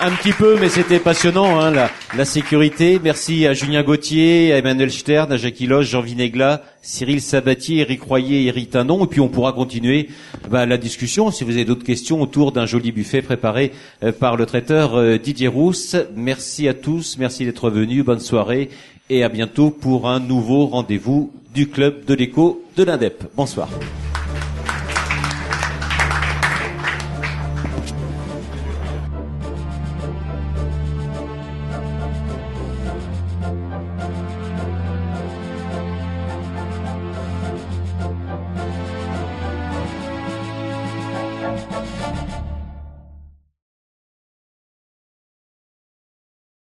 un 0.00 0.10
petit 0.12 0.32
peu, 0.32 0.56
mais 0.58 0.68
c'était 0.68 0.98
passionnant, 0.98 1.60
hein, 1.60 1.70
la, 1.70 2.24
sécurité. 2.24 3.00
Merci 3.02 3.46
à 3.46 3.52
Julien 3.52 3.82
Gauthier, 3.82 4.52
à 4.52 4.58
Emmanuel 4.58 4.90
Stern, 4.90 5.30
à 5.32 5.36
Jacques 5.36 5.60
Loge, 5.60 5.88
Jean 5.90 6.00
Vinegla, 6.00 6.62
Cyril 6.82 7.20
Sabatier, 7.20 7.78
Eric 7.78 8.02
Royer, 8.02 8.46
Eric 8.46 8.70
Tindon. 8.70 9.04
Et 9.04 9.08
puis 9.08 9.20
on 9.20 9.28
pourra 9.28 9.52
continuer 9.52 10.08
bah, 10.48 10.66
la 10.66 10.78
discussion 10.78 11.30
si 11.30 11.44
vous 11.44 11.52
avez 11.52 11.64
d'autres 11.64 11.84
questions 11.84 12.22
autour 12.22 12.52
d'un 12.52 12.66
joli 12.66 12.92
buffet 12.92 13.22
préparé 13.22 13.72
euh, 14.02 14.12
par 14.12 14.36
le 14.36 14.46
traiteur 14.46 14.94
euh, 14.94 15.18
Didier 15.18 15.48
Rousse. 15.48 15.96
Merci 16.16 16.68
à 16.68 16.74
tous, 16.74 17.16
merci 17.18 17.44
d'être 17.44 17.70
venus, 17.70 18.04
bonne 18.04 18.20
soirée 18.20 18.70
et 19.10 19.22
à 19.22 19.28
bientôt 19.28 19.70
pour 19.70 20.08
un 20.08 20.20
nouveau 20.20 20.66
rendez-vous 20.66 21.32
du 21.52 21.68
club 21.68 22.04
de 22.06 22.14
l'écho 22.14 22.62
de 22.76 22.84
l'Indep. 22.84 23.24
Bonsoir. 23.36 23.68